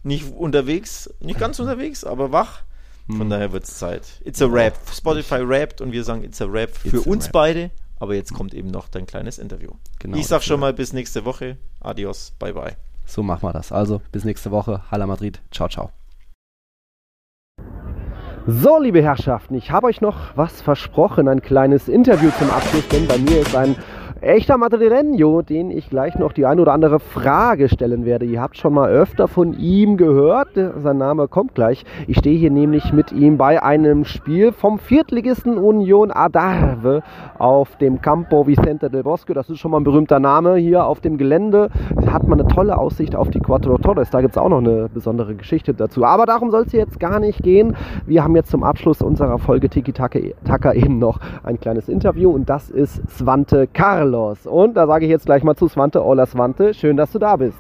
nicht 0.04 0.34
unterwegs, 0.36 1.10
nicht 1.20 1.40
ganz 1.40 1.60
unterwegs, 1.60 2.04
aber 2.04 2.32
wach. 2.32 2.62
Von 3.08 3.28
mhm. 3.28 3.30
daher 3.32 3.52
wird 3.52 3.64
es 3.64 3.78
Zeit. 3.78 4.04
It's 4.24 4.42
a 4.42 4.46
Rap. 4.46 4.78
Spotify 4.94 5.40
rappt 5.42 5.82
und 5.82 5.92
wir 5.92 6.04
sagen 6.04 6.24
It's 6.24 6.42
a 6.42 6.46
Rap 6.46 6.76
für 6.76 6.98
It's 6.98 7.08
uns 7.08 7.26
rap. 7.26 7.34
beide. 7.34 7.72
Aber 8.02 8.16
jetzt 8.16 8.34
kommt 8.34 8.56
eben 8.56 8.70
noch 8.70 8.88
dein 8.88 9.06
kleines 9.06 9.38
Interview. 9.38 9.74
Genau, 10.00 10.18
ich 10.18 10.26
sag 10.26 10.42
schon 10.42 10.60
mal 10.60 10.74
bis 10.74 10.92
nächste 10.92 11.24
Woche. 11.24 11.58
Adios, 11.82 12.34
bye 12.40 12.52
bye. 12.52 12.76
So 13.06 13.22
machen 13.22 13.44
wir 13.44 13.54
das. 13.54 13.72
Also 13.72 14.02
bis 14.12 14.26
nächste 14.26 14.50
Woche. 14.50 14.82
Hala 14.90 15.06
Madrid. 15.06 15.40
Ciao, 15.52 15.70
ciao. 15.70 15.92
So, 18.48 18.80
liebe 18.80 19.04
Herrschaften, 19.04 19.54
ich 19.54 19.70
habe 19.70 19.86
euch 19.86 20.02
noch 20.02 20.36
was 20.36 20.64
versprochen, 20.64 21.28
ein 21.28 21.44
kleines 21.44 21.88
Interview 21.88 22.32
zum 22.40 22.50
Abschluss, 22.50 22.88
denn 22.88 23.08
bei 23.08 23.20
mir 23.20 23.42
ist 23.42 23.56
ein 23.56 23.76
Echter 24.24 24.60
Madrileño, 24.60 25.42
den 25.42 25.72
ich 25.72 25.90
gleich 25.90 26.20
noch 26.20 26.32
die 26.32 26.46
eine 26.46 26.62
oder 26.62 26.74
andere 26.74 27.00
Frage 27.00 27.70
stellen 27.70 28.06
werde. 28.06 28.24
Ihr 28.28 28.40
habt 28.40 28.56
schon 28.56 28.76
mal 28.76 28.92
öfter 28.92 29.28
von 29.28 29.54
ihm 29.58 29.98
gehört. 29.98 30.50
Sein 30.54 31.00
Name 31.00 31.28
kommt 31.28 31.56
gleich. 31.56 31.86
Ich 32.06 32.20
stehe 32.20 32.38
hier 32.38 32.52
nämlich 32.52 32.94
mit 32.94 33.12
ihm 33.12 33.40
bei 33.40 33.64
einem 33.64 34.06
Spiel 34.06 34.52
vom 34.52 34.78
Viertligisten 34.78 35.58
Union 35.58 36.12
Adarve 36.12 37.02
auf 37.40 37.76
dem 37.78 38.00
Campo 38.00 38.46
Vicente 38.46 38.92
del 38.92 39.02
Bosque. 39.02 39.34
Das 39.34 39.50
ist 39.50 39.58
schon 39.58 39.72
mal 39.72 39.80
ein 39.80 39.84
berühmter 39.84 40.20
Name 40.20 40.58
hier 40.58 40.86
auf 40.86 41.02
dem 41.02 41.18
Gelände. 41.18 41.72
Hat 42.06 42.28
man 42.28 42.40
eine 42.40 42.48
tolle 42.48 42.78
Aussicht 42.78 43.16
auf 43.16 43.32
die 43.32 43.40
Quattro 43.40 43.80
Torres. 43.80 44.12
Da 44.12 44.22
gibt 44.22 44.36
es 44.36 44.38
auch 44.38 44.50
noch 44.50 44.60
eine 44.60 44.88
besondere 44.94 45.34
Geschichte 45.34 45.74
dazu. 45.74 46.06
Aber 46.06 46.28
darum 46.28 46.52
soll 46.52 46.66
es 46.68 46.74
jetzt 46.74 47.00
gar 47.00 47.20
nicht 47.20 47.42
gehen. 47.42 47.76
Wir 48.06 48.24
haben 48.24 48.36
jetzt 48.36 48.52
zum 48.52 48.64
Abschluss 48.64 49.02
unserer 49.02 49.40
Folge 49.40 49.68
Tiki 49.68 49.94
Taka 49.94 50.74
eben 50.74 51.00
noch 51.00 51.20
ein 51.42 51.60
kleines 51.60 51.90
Interview 51.90 52.30
und 52.30 52.48
das 52.52 52.70
ist 52.70 53.02
Svante 53.10 53.66
Carlo. 53.66 54.11
Carlos. 54.12 54.46
Und 54.46 54.76
da 54.76 54.88
sage 54.88 55.06
ich 55.06 55.12
jetzt 55.12 55.26
gleich 55.26 55.44
mal 55.44 55.56
zu 55.56 55.68
Svante, 55.68 56.06
Ola 56.06 56.26
Svante, 56.26 56.74
schön, 56.74 56.98
dass 56.98 57.12
du 57.12 57.20
da 57.20 57.38
bist. 57.38 57.58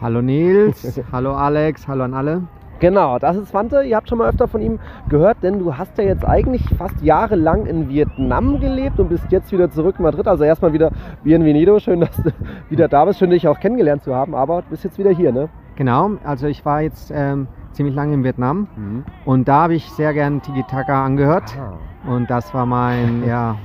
Hallo 0.00 0.22
Nils, 0.22 1.00
hallo 1.12 1.34
Alex, 1.34 1.88
hallo 1.88 2.04
an 2.04 2.14
alle. 2.14 2.42
Genau, 2.78 3.18
das 3.18 3.36
ist 3.36 3.48
Svante. 3.48 3.82
Ihr 3.82 3.96
habt 3.96 4.08
schon 4.08 4.18
mal 4.18 4.28
öfter 4.28 4.46
von 4.46 4.62
ihm 4.62 4.78
gehört, 5.08 5.38
denn 5.42 5.58
du 5.58 5.76
hast 5.76 5.98
ja 5.98 6.04
jetzt 6.04 6.24
eigentlich 6.24 6.62
fast 6.76 7.02
jahrelang 7.02 7.66
in 7.66 7.88
Vietnam 7.88 8.60
gelebt 8.60 9.00
und 9.00 9.08
bist 9.08 9.24
jetzt 9.30 9.50
wieder 9.50 9.68
zurück 9.68 9.96
in 9.98 10.04
Madrid. 10.04 10.28
Also 10.28 10.44
erstmal 10.44 10.72
wieder 10.72 10.92
Bienvenido, 11.24 11.80
schön, 11.80 12.00
dass 12.00 12.16
du 12.16 12.30
wieder 12.70 12.86
da 12.86 13.04
bist, 13.04 13.18
schön 13.18 13.30
dich 13.30 13.48
auch 13.48 13.58
kennengelernt 13.58 14.04
zu 14.04 14.14
haben, 14.14 14.36
aber 14.36 14.62
du 14.62 14.68
bist 14.70 14.84
jetzt 14.84 14.98
wieder 14.98 15.10
hier, 15.10 15.32
ne? 15.32 15.48
Genau, 15.74 16.12
also 16.22 16.46
ich 16.46 16.64
war 16.64 16.82
jetzt 16.82 17.12
ähm, 17.12 17.48
ziemlich 17.72 17.96
lange 17.96 18.14
in 18.14 18.22
Vietnam 18.22 18.68
mhm. 18.76 19.04
und 19.24 19.48
da 19.48 19.62
habe 19.62 19.74
ich 19.74 19.90
sehr 19.90 20.14
gern 20.14 20.42
Tiki 20.42 20.62
Taka 20.68 21.04
angehört 21.04 21.56
ah. 21.58 22.12
und 22.12 22.30
das 22.30 22.54
war 22.54 22.66
mein, 22.66 23.26
ja, 23.26 23.56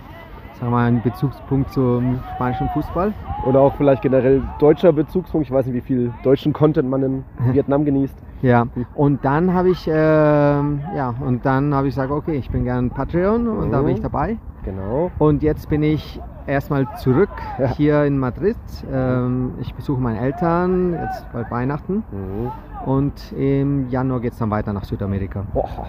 sagen 0.64 0.72
wir 0.72 0.78
mal, 0.78 0.88
ein 0.88 1.02
Bezugspunkt 1.02 1.72
zum 1.74 2.20
spanischen 2.36 2.70
Fußball. 2.70 3.14
Oder 3.46 3.60
auch 3.60 3.76
vielleicht 3.76 4.02
generell 4.02 4.42
deutscher 4.60 4.94
Bezugspunkt. 4.94 5.48
Ich 5.48 5.54
weiß 5.54 5.66
nicht, 5.66 5.76
wie 5.76 5.82
viel 5.82 6.14
deutschen 6.24 6.54
Content 6.54 6.90
man 6.90 7.04
in 7.04 7.24
Vietnam 7.54 7.84
genießt. 7.84 8.16
Ja, 8.42 8.68
und 8.96 9.26
dann 9.26 9.54
habe 9.54 9.72
ich, 9.72 9.88
äh, 9.88 9.92
ja, 9.92 11.14
und 11.26 11.46
dann 11.46 11.74
habe 11.74 11.88
ich 11.88 11.96
gesagt, 11.96 12.12
okay, 12.12 12.36
ich 12.36 12.50
bin 12.50 12.64
gern 12.64 12.90
Patreon 12.90 13.48
und 13.48 13.70
oh. 13.70 13.72
da 13.72 13.82
bin 13.82 13.92
ich 13.92 14.00
mhm. 14.00 14.04
dabei. 14.04 14.38
Genau. 14.64 15.12
Und 15.20 15.44
jetzt 15.44 15.68
bin 15.68 15.84
ich 15.84 16.22
erstmal 16.48 16.88
zurück 16.98 17.30
ja. 17.60 17.68
hier 17.68 18.06
in 18.06 18.18
Madrid. 18.18 18.58
Ähm, 18.92 19.56
ich 19.60 19.74
besuche 19.74 20.00
meine 20.00 20.20
Eltern, 20.20 20.94
jetzt 20.94 21.26
bald 21.34 21.52
Weihnachten. 21.52 22.04
Mhm. 22.12 22.52
Und 22.86 23.32
im 23.32 23.90
Januar 23.90 24.20
geht 24.20 24.34
es 24.34 24.40
dann 24.40 24.52
weiter 24.52 24.74
nach 24.74 24.84
Südamerika. 24.84 25.46
Boah. 25.54 25.88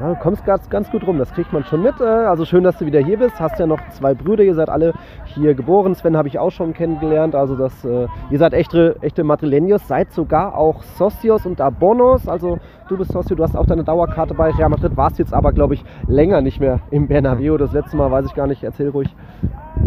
Ja, 0.00 0.08
du 0.08 0.14
kommst 0.14 0.46
ganz, 0.46 0.70
ganz 0.70 0.90
gut 0.90 1.06
rum, 1.06 1.18
das 1.18 1.30
kriegt 1.34 1.52
man 1.52 1.62
schon 1.64 1.82
mit. 1.82 2.00
Äh, 2.00 2.04
also 2.04 2.46
schön, 2.46 2.64
dass 2.64 2.78
du 2.78 2.86
wieder 2.86 3.00
hier 3.00 3.18
bist. 3.18 3.38
Hast 3.38 3.58
ja 3.58 3.66
noch 3.66 3.80
zwei 3.90 4.14
Brüder, 4.14 4.42
ihr 4.42 4.54
seid 4.54 4.70
alle 4.70 4.94
hier 5.26 5.54
geboren. 5.54 5.94
Sven 5.94 6.16
habe 6.16 6.28
ich 6.28 6.38
auch 6.38 6.50
schon 6.50 6.72
kennengelernt. 6.72 7.34
Also 7.34 7.54
das, 7.54 7.84
äh, 7.84 8.06
ihr 8.30 8.38
seid 8.38 8.54
echte, 8.54 8.96
echte 9.02 9.24
Madrileños, 9.24 9.86
seid 9.86 10.10
sogar 10.12 10.56
auch 10.56 10.82
Socios 10.82 11.44
und 11.44 11.60
Abonos. 11.60 12.26
Also 12.28 12.58
du 12.88 12.96
bist 12.96 13.12
Socio, 13.12 13.36
du 13.36 13.42
hast 13.42 13.54
auch 13.54 13.66
deine 13.66 13.84
Dauerkarte 13.84 14.32
bei 14.32 14.50
Real 14.50 14.70
Madrid, 14.70 14.96
warst 14.96 15.18
jetzt 15.18 15.34
aber, 15.34 15.52
glaube 15.52 15.74
ich, 15.74 15.84
länger 16.08 16.40
nicht 16.40 16.60
mehr 16.60 16.80
im 16.90 17.06
Bernabeu. 17.06 17.58
Das 17.58 17.74
letzte 17.74 17.98
Mal 17.98 18.10
weiß 18.10 18.24
ich 18.24 18.34
gar 18.34 18.46
nicht, 18.46 18.64
erzähl 18.64 18.88
ruhig. 18.88 19.14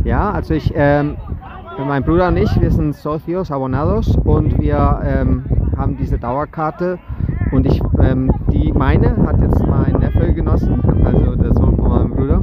Ja, 0.03 0.29
also 0.29 0.53
ich, 0.53 0.71
ähm, 0.75 1.17
mein 1.79 2.03
Bruder 2.03 2.27
und 2.27 2.37
ich, 2.37 2.61
wir 2.61 2.69
sind 2.69 2.93
Socios, 2.93 3.51
Abonados 3.51 4.15
und 4.23 4.59
wir 4.59 5.01
ähm, 5.03 5.45
haben 5.83 5.97
diese 5.97 6.17
Dauerkarte 6.17 6.97
und 7.51 7.65
ich, 7.65 7.81
ähm, 8.01 8.31
die 8.53 8.71
meine 8.71 9.17
hat 9.27 9.41
jetzt 9.41 9.61
mein 9.67 9.91
Neffe 9.99 10.33
genossen, 10.33 10.81
also 11.03 11.35
der 11.35 11.53
Sohn 11.53 11.75
von 11.75 11.89
meinem 11.89 12.11
Bruder. 12.11 12.41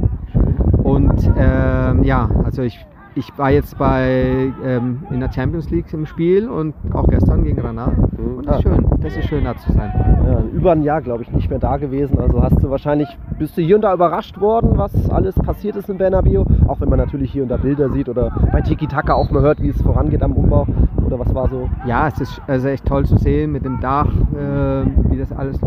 Und 0.83 1.33
ähm, 1.37 2.03
ja, 2.03 2.29
also 2.43 2.61
ich 2.61 2.85
ich 3.15 3.37
war 3.37 3.51
jetzt 3.51 3.77
bei 3.77 4.53
ähm, 4.63 5.03
in 5.09 5.19
der 5.19 5.31
Champions 5.31 5.69
League 5.69 5.91
im 5.93 6.05
Spiel 6.05 6.47
und 6.47 6.73
auch 6.93 7.07
gestern 7.07 7.43
gegen 7.43 7.57
Granada. 7.57 7.91
Mhm. 7.91 8.37
Und 8.37 8.47
das 8.47 8.57
ist 8.57 8.63
schön, 8.63 8.87
das 9.01 9.17
ist 9.17 9.25
schön 9.25 9.43
da 9.43 9.57
zu 9.57 9.71
sein. 9.73 9.91
Ja, 10.25 10.43
über 10.53 10.71
ein 10.71 10.83
Jahr, 10.83 11.01
glaube 11.01 11.23
ich, 11.23 11.31
nicht 11.31 11.49
mehr 11.49 11.59
da 11.59 11.77
gewesen. 11.77 12.19
Also 12.19 12.41
hast 12.41 12.61
du 12.63 12.69
wahrscheinlich, 12.69 13.09
bist 13.37 13.57
du 13.57 13.61
hier 13.61 13.75
und 13.75 13.81
da 13.81 13.93
überrascht 13.93 14.39
worden, 14.39 14.77
was 14.77 15.09
alles 15.09 15.35
passiert 15.35 15.75
ist 15.75 15.89
in 15.89 15.97
Bernabeu? 15.97 16.45
Auch 16.67 16.79
wenn 16.79 16.89
man 16.89 16.99
natürlich 16.99 17.31
hier 17.31 17.43
und 17.43 17.49
da 17.49 17.57
Bilder 17.57 17.89
sieht 17.89 18.07
oder 18.07 18.31
bei 18.51 18.61
Tiki 18.61 18.87
Taka 18.87 19.13
auch 19.13 19.29
mal 19.31 19.41
hört, 19.41 19.61
wie 19.61 19.69
es 19.69 19.81
vorangeht 19.81 20.23
am 20.23 20.33
Umbau. 20.33 20.65
Oder 21.05 21.19
was 21.19 21.33
war 21.35 21.49
so? 21.49 21.69
Ja, 21.85 22.07
es 22.07 22.21
ist 22.21 22.41
also 22.47 22.67
echt 22.69 22.85
toll 22.85 23.05
zu 23.05 23.17
sehen 23.17 23.51
mit 23.51 23.65
dem 23.65 23.81
Dach, 23.81 24.07
äh, 24.07 24.85
wie 25.09 25.17
das 25.17 25.31
alles. 25.33 25.59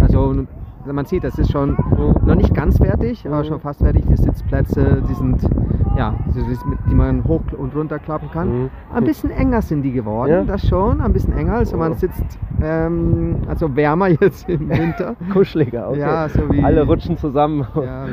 Also 0.00 0.46
man 0.92 1.04
sieht, 1.06 1.24
das 1.24 1.38
ist 1.38 1.50
schon 1.50 1.76
noch 2.24 2.34
nicht 2.34 2.54
ganz 2.54 2.78
fertig, 2.78 3.26
aber 3.26 3.44
schon 3.44 3.60
fast 3.60 3.80
fertig. 3.80 4.04
Die 4.08 4.16
Sitzplätze, 4.16 5.02
die 5.08 5.14
sind, 5.14 5.42
ja, 5.96 6.14
die 6.90 6.94
man 6.94 7.24
hoch 7.24 7.42
und 7.56 7.74
runter 7.74 7.98
klappen 7.98 8.30
kann. 8.30 8.62
Mhm. 8.62 8.70
Ein 8.92 9.04
bisschen 9.04 9.30
enger 9.30 9.62
sind 9.62 9.82
die 9.82 9.92
geworden, 9.92 10.30
ja. 10.30 10.44
das 10.44 10.66
schon, 10.66 11.00
ein 11.00 11.12
bisschen 11.12 11.36
enger. 11.36 11.54
Also 11.54 11.76
man 11.76 11.94
sitzt, 11.94 12.38
ähm, 12.62 13.36
also 13.48 13.74
wärmer 13.74 14.08
jetzt 14.20 14.48
im 14.48 14.68
Winter. 14.68 15.16
Kuscheliger, 15.32 15.88
okay. 15.90 16.00
Ja, 16.00 16.28
so 16.28 16.40
wie, 16.50 16.62
Alle 16.62 16.84
rutschen 16.84 17.16
zusammen. 17.16 17.66
Ja. 17.76 18.06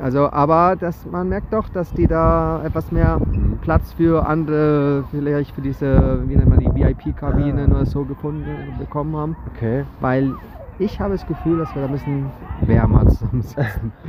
Also, 0.00 0.30
aber 0.30 0.76
das, 0.76 1.06
man 1.10 1.28
merkt 1.28 1.52
doch, 1.52 1.68
dass 1.68 1.92
die 1.92 2.06
da 2.06 2.62
etwas 2.64 2.90
mehr 2.90 3.18
mhm. 3.18 3.58
Platz 3.60 3.92
für 3.92 4.26
andere, 4.26 5.04
vielleicht 5.10 5.54
für 5.54 5.60
diese, 5.60 6.22
wie 6.26 6.36
nennt 6.36 6.48
man 6.48 6.58
die, 6.58 6.70
VIP-Kabinen 6.74 7.72
ah. 7.72 7.76
oder 7.76 7.86
so 7.86 8.04
gefunden 8.04 8.46
bekommen 8.78 9.14
haben. 9.16 9.36
Okay. 9.54 9.84
Weil 10.00 10.34
ich 10.80 10.98
habe 10.98 11.12
das 11.12 11.26
Gefühl, 11.26 11.58
dass 11.58 11.74
wir 11.74 11.82
da 11.82 11.88
ein 11.88 11.92
bisschen 11.92 12.26
wärmer 12.62 13.06
zusammensitzen. 13.06 13.92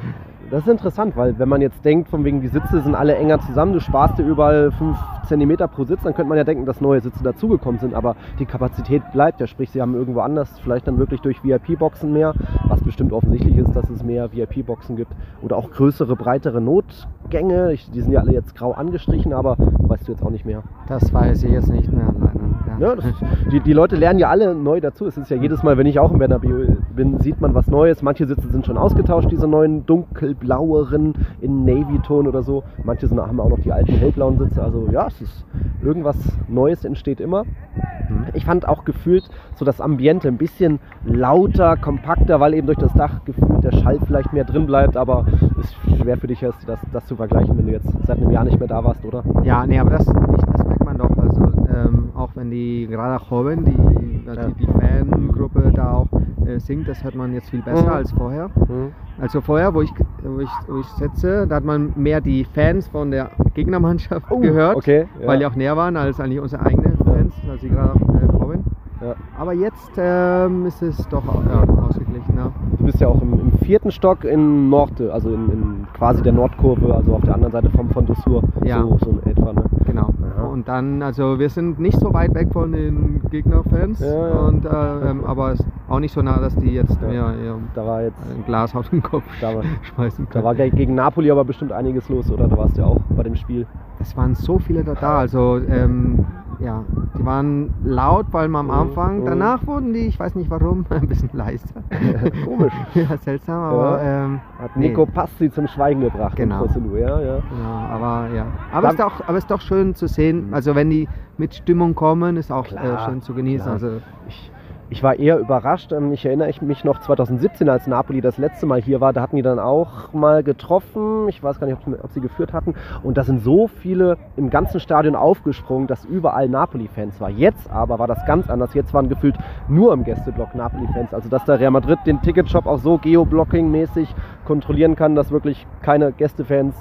Das 0.50 0.64
ist 0.64 0.68
interessant, 0.68 1.16
weil 1.16 1.40
wenn 1.40 1.48
man 1.48 1.62
jetzt 1.62 1.86
denkt, 1.86 2.10
von 2.10 2.26
wegen 2.26 2.42
die 2.42 2.50
Sitze 2.50 2.82
sind 2.82 2.94
alle 2.94 3.16
enger 3.16 3.40
zusammen, 3.40 3.72
du 3.72 3.80
sparst 3.80 4.20
dir 4.20 4.24
überall 4.24 4.70
5 4.72 4.98
cm 5.30 5.56
pro 5.74 5.86
Sitz, 5.86 6.04
dann 6.04 6.14
könnte 6.14 6.28
man 6.28 6.38
ja 6.38 6.44
denken, 6.44 6.66
dass 6.66 6.82
neue 6.82 7.00
Sitze 7.00 7.24
dazugekommen 7.24 7.80
sind, 7.80 7.94
aber 7.94 8.18
die 8.38 8.46
Kapazität 8.46 9.02
bleibt 9.14 9.40
ja, 9.40 9.48
sprich 9.48 9.72
sie 9.72 9.82
haben 9.82 9.96
irgendwo 9.96 10.20
anders 10.20 10.60
vielleicht 10.60 10.90
dann 10.90 10.98
wirklich 10.98 11.22
durch 11.22 11.42
VIP-Boxen 11.42 12.12
mehr, 12.12 12.34
was 12.68 12.84
bestimmt 12.84 13.14
offensichtlich 13.14 13.56
ist, 13.56 13.74
dass 13.74 13.90
es 13.90 14.04
mehr 14.04 14.34
VIP-Boxen 14.34 14.98
gibt 14.98 15.14
oder 15.42 15.56
auch 15.56 15.72
größere, 15.72 16.18
breitere 16.18 16.60
Notgänge, 16.60 17.74
die 17.94 18.02
sind 18.02 18.12
ja 18.12 18.20
alle 18.20 18.34
jetzt 18.34 18.54
grau 18.54 18.74
angestrichen, 18.74 19.32
aber 19.32 19.56
weißt 19.58 20.10
du 20.10 20.12
jetzt 20.12 20.22
auch 20.22 20.32
nicht 20.32 20.46
mehr. 20.46 20.64
Das 20.90 21.14
weiß 21.14 21.44
ich 21.44 21.52
jetzt 21.52 21.70
nicht 21.70 21.94
mehr, 21.94 22.14
leider. 22.20 22.61
Das, 22.82 23.06
die, 23.52 23.60
die 23.60 23.74
Leute 23.74 23.96
lernen 23.96 24.20
ja 24.20 24.30
alle 24.30 24.56
neu 24.56 24.82
dazu. 24.82 25.06
Es 25.06 25.18
ist 25.18 25.30
ja 25.30 25.38
jedes 25.38 25.62
Mal, 25.62 25.78
wenn 25.78 25.86
ich 25.86 26.00
auch 26.00 26.12
im 26.12 26.18
Bernabeu 26.18 26.68
bin, 26.96 27.20
sieht 27.20 27.40
man 27.40 27.54
was 27.54 27.68
Neues. 27.68 28.02
Manche 28.02 28.26
Sitze 28.26 28.50
sind 28.50 28.66
schon 28.66 28.78
ausgetauscht, 28.78 29.32
diese 29.32 29.48
neuen 29.48 29.86
dunkelblaueren 29.86 31.14
in 31.42 31.64
Navy-Ton 31.64 32.28
oder 32.28 32.42
so. 32.42 32.64
Manche 32.84 33.08
sind, 33.08 33.20
haben 33.20 33.40
auch 33.40 33.50
noch 33.50 33.60
die 33.60 33.72
alten 33.72 33.94
hellblauen 33.94 34.38
Sitze. 34.40 34.64
Also 34.64 34.88
ja, 34.92 35.08
es 35.08 35.22
ist 35.22 35.46
irgendwas 35.84 36.18
Neues 36.48 36.84
entsteht 36.84 37.20
immer. 37.20 37.44
Mhm. 37.44 38.26
Ich 38.34 38.46
fand 38.46 38.68
auch 38.68 38.84
gefühlt 38.84 39.30
so 39.56 39.66
das 39.66 39.80
Ambiente 39.80 40.28
ein 40.28 40.38
bisschen 40.38 40.80
lauter, 41.06 41.78
kompakter, 41.78 42.40
weil 42.40 42.54
eben 42.54 42.68
durch 42.68 42.80
das 42.80 42.94
Dach 42.94 43.24
gefühlt 43.26 43.64
der 43.64 43.72
Schall 43.72 44.00
vielleicht 44.06 44.34
mehr 44.34 44.44
drin 44.44 44.66
bleibt, 44.66 44.98
aber 44.98 45.26
es 45.60 45.66
ist 45.66 46.02
schwer 46.02 46.18
für 46.18 46.28
dich, 46.28 46.40
das, 46.40 46.80
das 46.92 47.06
zu 47.06 47.16
vergleichen, 47.16 47.58
wenn 47.58 47.68
du 47.68 47.72
jetzt 47.72 47.90
seit 48.06 48.18
einem 48.18 48.32
Jahr 48.32 48.44
nicht 48.44 48.60
mehr 48.60 48.68
da 48.68 48.84
warst, 48.84 49.06
oder? 49.06 49.24
Ja, 49.44 49.66
nee, 49.66 49.80
aber 49.80 49.92
das, 49.92 50.06
das 50.06 50.66
merkt 50.66 50.84
man 50.84 50.98
doch. 50.98 51.16
Also 51.18 51.42
ähm, 51.70 52.10
auch 52.16 52.32
wenn 52.36 52.50
die 52.50 52.71
gerade 52.88 53.24
Joven, 53.30 53.66
die, 53.66 54.28
ja. 54.28 54.48
die, 54.48 54.54
die 54.54 54.68
Fangruppe 54.68 55.72
da 55.74 55.94
auch 55.94 56.08
äh, 56.46 56.60
singt, 56.60 56.88
das 56.88 57.04
hört 57.04 57.16
man 57.16 57.34
jetzt 57.34 57.50
viel 57.50 57.62
besser 57.62 57.84
mhm. 57.84 57.94
als 57.94 58.12
vorher. 58.12 58.50
Mhm. 58.56 58.92
Also 59.20 59.42
vorher, 59.42 59.74
wo 59.74 59.82
ich, 59.82 59.92
wo, 60.24 60.40
ich, 60.40 60.50
wo 60.68 60.80
ich 60.80 60.88
sitze, 60.88 61.48
da 61.48 61.56
hat 61.56 61.64
man 61.64 61.94
mehr 61.96 62.22
die 62.22 62.44
Fans 62.44 62.88
von 62.88 63.12
der 63.12 63.32
Gegnermannschaft 63.54 64.26
oh, 64.30 64.40
gehört, 64.40 64.76
okay, 64.76 65.08
ja. 65.20 65.28
weil 65.28 65.40
die 65.40 65.46
auch 65.46 65.56
näher 65.56 65.78
waren 65.78 65.98
als 65.98 66.20
eigentlich 66.20 66.40
unsere 66.40 66.66
eigenen 66.66 66.98
Fans, 66.98 67.34
also 67.50 67.62
die 67.62 67.70
gerade 67.70 68.00
äh, 68.00 68.32
Joven. 68.32 68.64
Ja. 69.02 69.16
Aber 69.38 69.54
jetzt 69.54 69.92
ähm, 69.98 70.66
ist 70.68 70.82
es 70.82 71.08
doch 71.10 71.24
ja, 71.26 71.64
ausgeglichen. 71.84 72.36
Du 72.78 72.86
bist 72.86 73.00
ja 73.00 73.08
auch 73.08 73.22
im, 73.22 73.34
im 73.34 73.52
vierten 73.64 73.92
Stock 73.92 74.24
in 74.24 74.70
Norte, 74.70 75.12
also 75.12 75.30
in, 75.30 75.52
in, 75.52 75.81
quasi 76.02 76.24
der 76.24 76.34
Nordkurve, 76.34 76.96
also 76.96 77.14
auf 77.14 77.22
der 77.22 77.36
anderen 77.36 77.52
Seite 77.52 77.70
vom 77.70 77.88
Fondosur. 77.92 78.42
Ja. 78.64 78.82
So, 78.82 78.98
so 79.04 79.12
in 79.12 79.32
etwa. 79.32 79.54
Ne? 79.54 79.64
Genau. 79.86 80.10
Ja. 80.36 80.46
Und 80.46 80.68
dann, 80.68 81.04
also 81.04 81.38
wir 81.38 81.50
sind 81.50 81.80
nicht 81.80 82.00
so 82.00 82.12
weit 82.12 82.34
weg 82.34 82.48
von 82.52 82.72
den 82.72 83.22
Gegnerfans, 83.30 84.00
ja, 84.00 84.30
ja. 84.30 84.40
Und, 84.40 84.66
äh, 84.66 85.10
ähm, 85.12 85.24
aber 85.26 85.54
auch 85.90 86.00
nicht 86.00 86.12
so 86.12 86.24
nah, 86.24 86.40
dass 86.40 86.56
die 86.56 86.72
jetzt 86.72 87.00
mir 87.04 87.14
ihr 87.14 87.56
da 87.76 87.86
war 87.86 88.02
jetzt 88.02 88.20
ein 88.36 88.44
Glas 88.48 88.76
auf 88.76 88.90
den 88.90 89.04
Kopf 89.04 89.26
da 89.42 89.54
war, 89.54 89.64
schmeißen 89.94 90.28
können. 90.28 90.44
Da 90.44 90.44
war 90.44 90.56
gegen 90.56 90.96
Napoli 90.96 91.30
aber 91.30 91.46
bestimmt 91.46 91.72
einiges 91.72 92.10
los, 92.10 92.32
oder? 92.32 92.48
Da 92.48 92.58
warst 92.58 92.78
du 92.78 92.82
ja 92.82 92.88
auch 92.88 93.00
bei 93.16 93.22
dem 93.22 93.36
Spiel. 93.36 93.68
Es 94.02 94.18
waren 94.18 94.36
so 94.36 94.58
viele 94.60 94.84
da, 94.84 94.96
da. 94.96 95.20
also 95.20 95.58
ähm, 95.70 96.26
ja, 96.60 96.84
die 97.18 97.26
waren 97.26 97.74
laut, 97.84 98.28
weil 98.32 98.48
man 98.48 98.70
am 98.70 98.76
mhm. 98.76 98.82
Anfang, 98.90 99.26
danach 99.26 99.66
wurden 99.66 99.94
die, 99.94 100.08
ich 100.08 100.20
weiß 100.20 100.36
nicht 100.36 100.50
warum, 100.50 100.86
ein 100.90 101.08
bisschen 101.08 101.30
leiser. 101.34 101.84
Komisch. 102.46 102.74
ja, 102.94 103.18
seltsam, 103.18 103.62
aber. 103.62 104.04
Ja. 104.04 104.26
Ähm, 104.26 104.42
Hat 104.60 104.78
Nico 104.78 105.06
nee. 105.06 105.12
Passi 105.12 105.52
zum 105.52 105.68
Schweigen 105.68 106.02
gebracht. 106.02 106.36
Genau. 106.36 106.66
ja, 106.96 107.20
ja. 107.20 107.40
Genau, 107.50 107.74
aber 107.90 108.30
ja. 108.36 108.46
Aber 108.72 108.90
es, 108.90 108.94
ist 108.96 109.02
auch, 109.02 109.22
aber 109.28 109.38
es 109.38 109.44
ist 109.44 109.52
doch 109.52 109.62
schön 109.62 109.96
zu 109.96 110.08
sehen, 110.08 110.48
mhm. 110.48 110.54
also 110.54 110.76
wenn 110.76 110.90
die 110.90 111.08
mit 111.38 111.56
Stimmung 111.56 111.96
kommen, 111.96 112.38
ist 112.38 112.52
auch 112.52 112.72
äh, 112.72 113.00
schön 113.06 113.22
zu 113.22 113.34
genießen. 113.34 113.72
Also 113.72 114.02
ich, 114.28 114.52
ich 114.92 115.02
war 115.02 115.18
eher 115.18 115.40
überrascht. 115.40 115.94
Ähm, 115.94 116.12
ich 116.12 116.26
erinnere 116.26 116.52
mich 116.62 116.84
noch 116.84 117.00
2017, 117.00 117.70
als 117.70 117.88
Napoli 117.88 118.22
das 118.22 118.38
letzte 118.38 118.66
Mal 118.66 118.82
hier 118.82 119.02
war, 119.02 119.14
da 119.14 119.22
hatten 119.22 119.38
die 119.38 119.42
dann 119.42 119.58
auch 119.58 120.14
mal 120.14 120.44
getroffen. 120.44 121.30
Ich 121.30 121.42
weiß 121.42 121.60
gar 121.60 121.68
nicht, 121.68 121.78
ob, 121.88 122.12
sie 122.12 122.20
geführt 122.20 122.54
hatten. 122.54 122.76
Und 123.02 123.18
da 123.18 123.24
sind 123.24 123.42
so 123.42 123.68
viele 123.68 124.18
im 124.36 124.50
ganzen 124.50 124.80
Stadion 124.80 125.16
aufgesprungen, 125.16 125.88
dass 125.88 126.04
überall 126.04 126.50
Napoli-Fans 126.50 127.20
war. 127.22 127.30
Jetzt 127.30 127.72
aber 127.72 128.00
war 128.00 128.08
das 128.08 128.24
ganz 128.26 128.50
anders. 128.50 128.74
Jetzt 128.74 128.94
waren 128.94 129.08
gefühlt 129.08 129.38
nur 129.70 129.94
im 129.94 130.04
Gästeblock 130.04 130.54
Napoli-Fans. 130.54 131.14
Also 131.14 131.30
dass 131.30 131.46
der 131.46 131.60
Real 131.60 131.72
Madrid 131.72 132.00
den 132.06 132.22
Ticketshop 132.22 132.66
auch 132.66 132.80
so 132.80 132.96
geoblocking-mäßig 132.96 134.14
kontrollieren 134.46 134.98
kann, 134.98 135.16
dass 135.16 135.32
wirklich 135.32 135.66
keine 135.82 136.12
Gästefans 136.12 136.76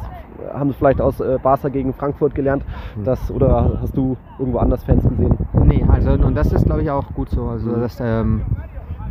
haben 0.53 0.71
es 0.71 0.77
vielleicht 0.77 1.01
aus 1.01 1.21
äh, 1.21 1.39
Barca 1.43 1.69
gegen 1.69 1.93
Frankfurt 1.93 2.35
gelernt, 2.35 2.65
hm. 2.95 3.05
das, 3.05 3.31
oder 3.31 3.79
hast 3.81 3.97
du 3.97 4.17
irgendwo 4.39 4.59
anders 4.59 4.85
Fans 4.85 5.03
gesehen? 5.09 5.37
Nee, 5.65 5.85
also 5.89 6.13
und 6.13 6.35
das 6.35 6.53
ist 6.53 6.67
glaube 6.67 6.83
ich 6.83 6.91
auch 6.91 7.13
gut 7.15 7.31
so. 7.31 7.47
Also 7.47 7.71
mhm. 7.71 7.81
dass, 7.81 8.01
ähm, 8.01 8.43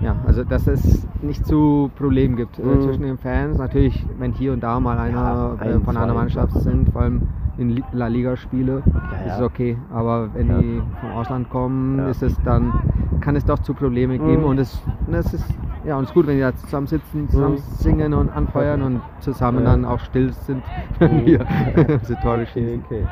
ja, 0.01 0.15
also 0.25 0.43
dass 0.43 0.67
es 0.67 1.07
nicht 1.21 1.45
zu 1.45 1.91
Problemen 1.97 2.35
gibt 2.35 2.59
äh, 2.59 2.63
mhm. 2.63 2.81
zwischen 2.81 3.03
den 3.03 3.17
Fans. 3.17 3.57
Natürlich, 3.57 4.05
wenn 4.17 4.33
hier 4.33 4.53
und 4.53 4.61
da 4.61 4.79
mal 4.79 4.97
einer 4.97 5.57
ja, 5.59 5.65
äh, 5.65 5.79
von 5.79 5.97
einer 5.97 6.13
Mannschaft 6.13 6.53
sind, 6.59 6.89
vor 6.91 7.01
allem 7.01 7.21
in 7.59 7.83
La 7.91 8.07
Liga 8.07 8.35
Spiele, 8.35 8.81
ja, 8.85 9.01
ja. 9.11 9.33
ist 9.33 9.39
es 9.39 9.41
okay. 9.41 9.77
Aber 9.93 10.33
wenn 10.33 10.47
die 10.59 10.81
vom 11.01 11.11
Ausland 11.11 11.49
kommen, 11.49 11.99
ist 12.09 12.23
es 12.23 12.35
dann 12.43 12.73
kann 13.21 13.35
es 13.35 13.45
doch 13.45 13.59
zu 13.59 13.73
Problemen 13.73 14.17
geben 14.17 14.43
mhm. 14.43 14.47
und 14.47 14.59
es, 14.59 14.81
es 15.11 15.33
ist 15.33 15.45
ja, 15.85 15.95
und 15.95 16.03
es 16.03 16.09
ist 16.09 16.13
gut, 16.13 16.27
wenn 16.27 16.35
die 16.35 16.41
da 16.41 16.53
zusammen 16.53 16.87
sitzen, 16.87 17.29
zusammen 17.29 17.55
mhm. 17.55 17.75
singen 17.77 18.13
und 18.13 18.29
anfeuern 18.29 18.81
und 18.81 19.01
zusammen 19.21 19.63
ja. 19.63 19.71
dann 19.71 19.85
auch 19.85 19.99
still 19.99 20.33
sind, 20.33 20.61
wenn 20.99 21.25
wir 21.25 21.45
diese 22.01 22.19
Tore 22.19 22.45
schießen. 22.45 22.83
Okay, 22.85 23.05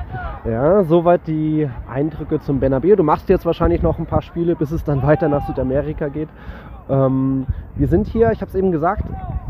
okay. 0.44 0.52
Ja, 0.52 0.84
soweit 0.84 1.26
die 1.28 1.68
Eindrücke 1.90 2.40
zum 2.42 2.60
Bernabeu. 2.60 2.96
Du 2.96 3.04
machst 3.04 3.30
jetzt 3.30 3.46
wahrscheinlich 3.46 3.82
noch 3.82 3.98
ein 4.00 4.06
paar 4.06 4.22
Spiele, 4.22 4.56
bis 4.56 4.72
es 4.72 4.84
dann 4.84 5.02
weiter 5.02 5.30
nach 5.30 5.48
Südamerika 5.48 6.10
geht. 6.10 6.30
Ähm, 6.90 7.46
wir 7.76 7.88
sind 7.88 8.08
hier, 8.08 8.32
ich 8.32 8.42
habe 8.42 8.50
es 8.50 8.56
eben 8.56 8.72
gesagt, 8.72 9.04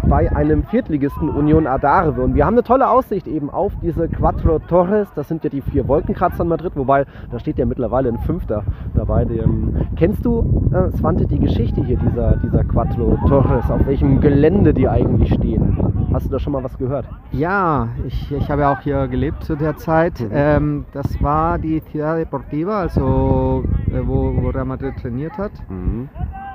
bei 0.08 0.32
einem 0.34 0.64
Viertligisten 0.64 1.30
Union 1.30 1.68
Adarve 1.68 2.22
und 2.22 2.36
wir 2.36 2.46
haben 2.46 2.54
eine 2.54 2.64
tolle 2.64 2.90
Aussicht 2.90 3.28
eben 3.28 3.50
auf 3.50 3.74
diese 3.82 4.08
Quattro 4.08 4.60
Torres. 4.60 5.08
Das 5.16 5.28
sind 5.28 5.44
ja 5.44 5.50
die 5.50 5.62
vier 5.62 5.88
Wolkenkratzer 5.88 6.44
in 6.44 6.50
Madrid, 6.50 6.74
wobei 6.76 7.06
da 7.32 7.40
steht 7.40 7.58
ja 7.58 7.66
mittlerweile 7.66 8.10
ein 8.10 8.20
Fünfter 8.20 8.64
dabei. 8.94 9.26
Dem, 9.26 9.76
kennst 9.96 10.26
du, 10.26 10.70
äh, 10.74 10.96
Svante, 10.98 11.26
die 11.26 11.40
Geschichte 11.40 11.84
hier 11.84 11.98
dieser, 11.98 12.38
dieser 12.38 12.64
Quattro 12.64 13.18
Torres, 13.28 13.70
auf 13.70 13.86
welchem 13.86 14.22
Gelände 14.22 14.74
die 14.74 14.88
eigentlich 14.88 15.34
stehen? 15.34 15.78
Hast 16.14 16.28
du 16.28 16.30
da 16.30 16.40
schon 16.40 16.54
mal 16.54 16.64
was 16.64 16.78
gehört? 16.78 17.06
Ja, 17.32 17.90
ich, 18.06 18.32
ich 18.32 18.50
habe 18.50 18.62
ja 18.62 18.74
auch 18.74 18.80
hier 18.80 19.08
gelebt 19.08 19.44
zu 19.44 19.56
der 19.56 19.76
Zeit. 19.76 20.20
Mhm. 20.22 20.30
Ähm, 20.32 20.86
das 20.94 21.22
war 21.22 21.60
die 21.60 21.82
Ciudad 21.92 22.18
Deportiva, 22.18 22.80
also 22.80 23.64
äh, 23.92 24.00
wo, 24.06 24.34
wo 24.36 24.50
Real 24.50 24.66
Madrid 24.66 24.94
trainiert 25.02 25.38
hat. 25.38 25.52
Mhm. 25.70 26.10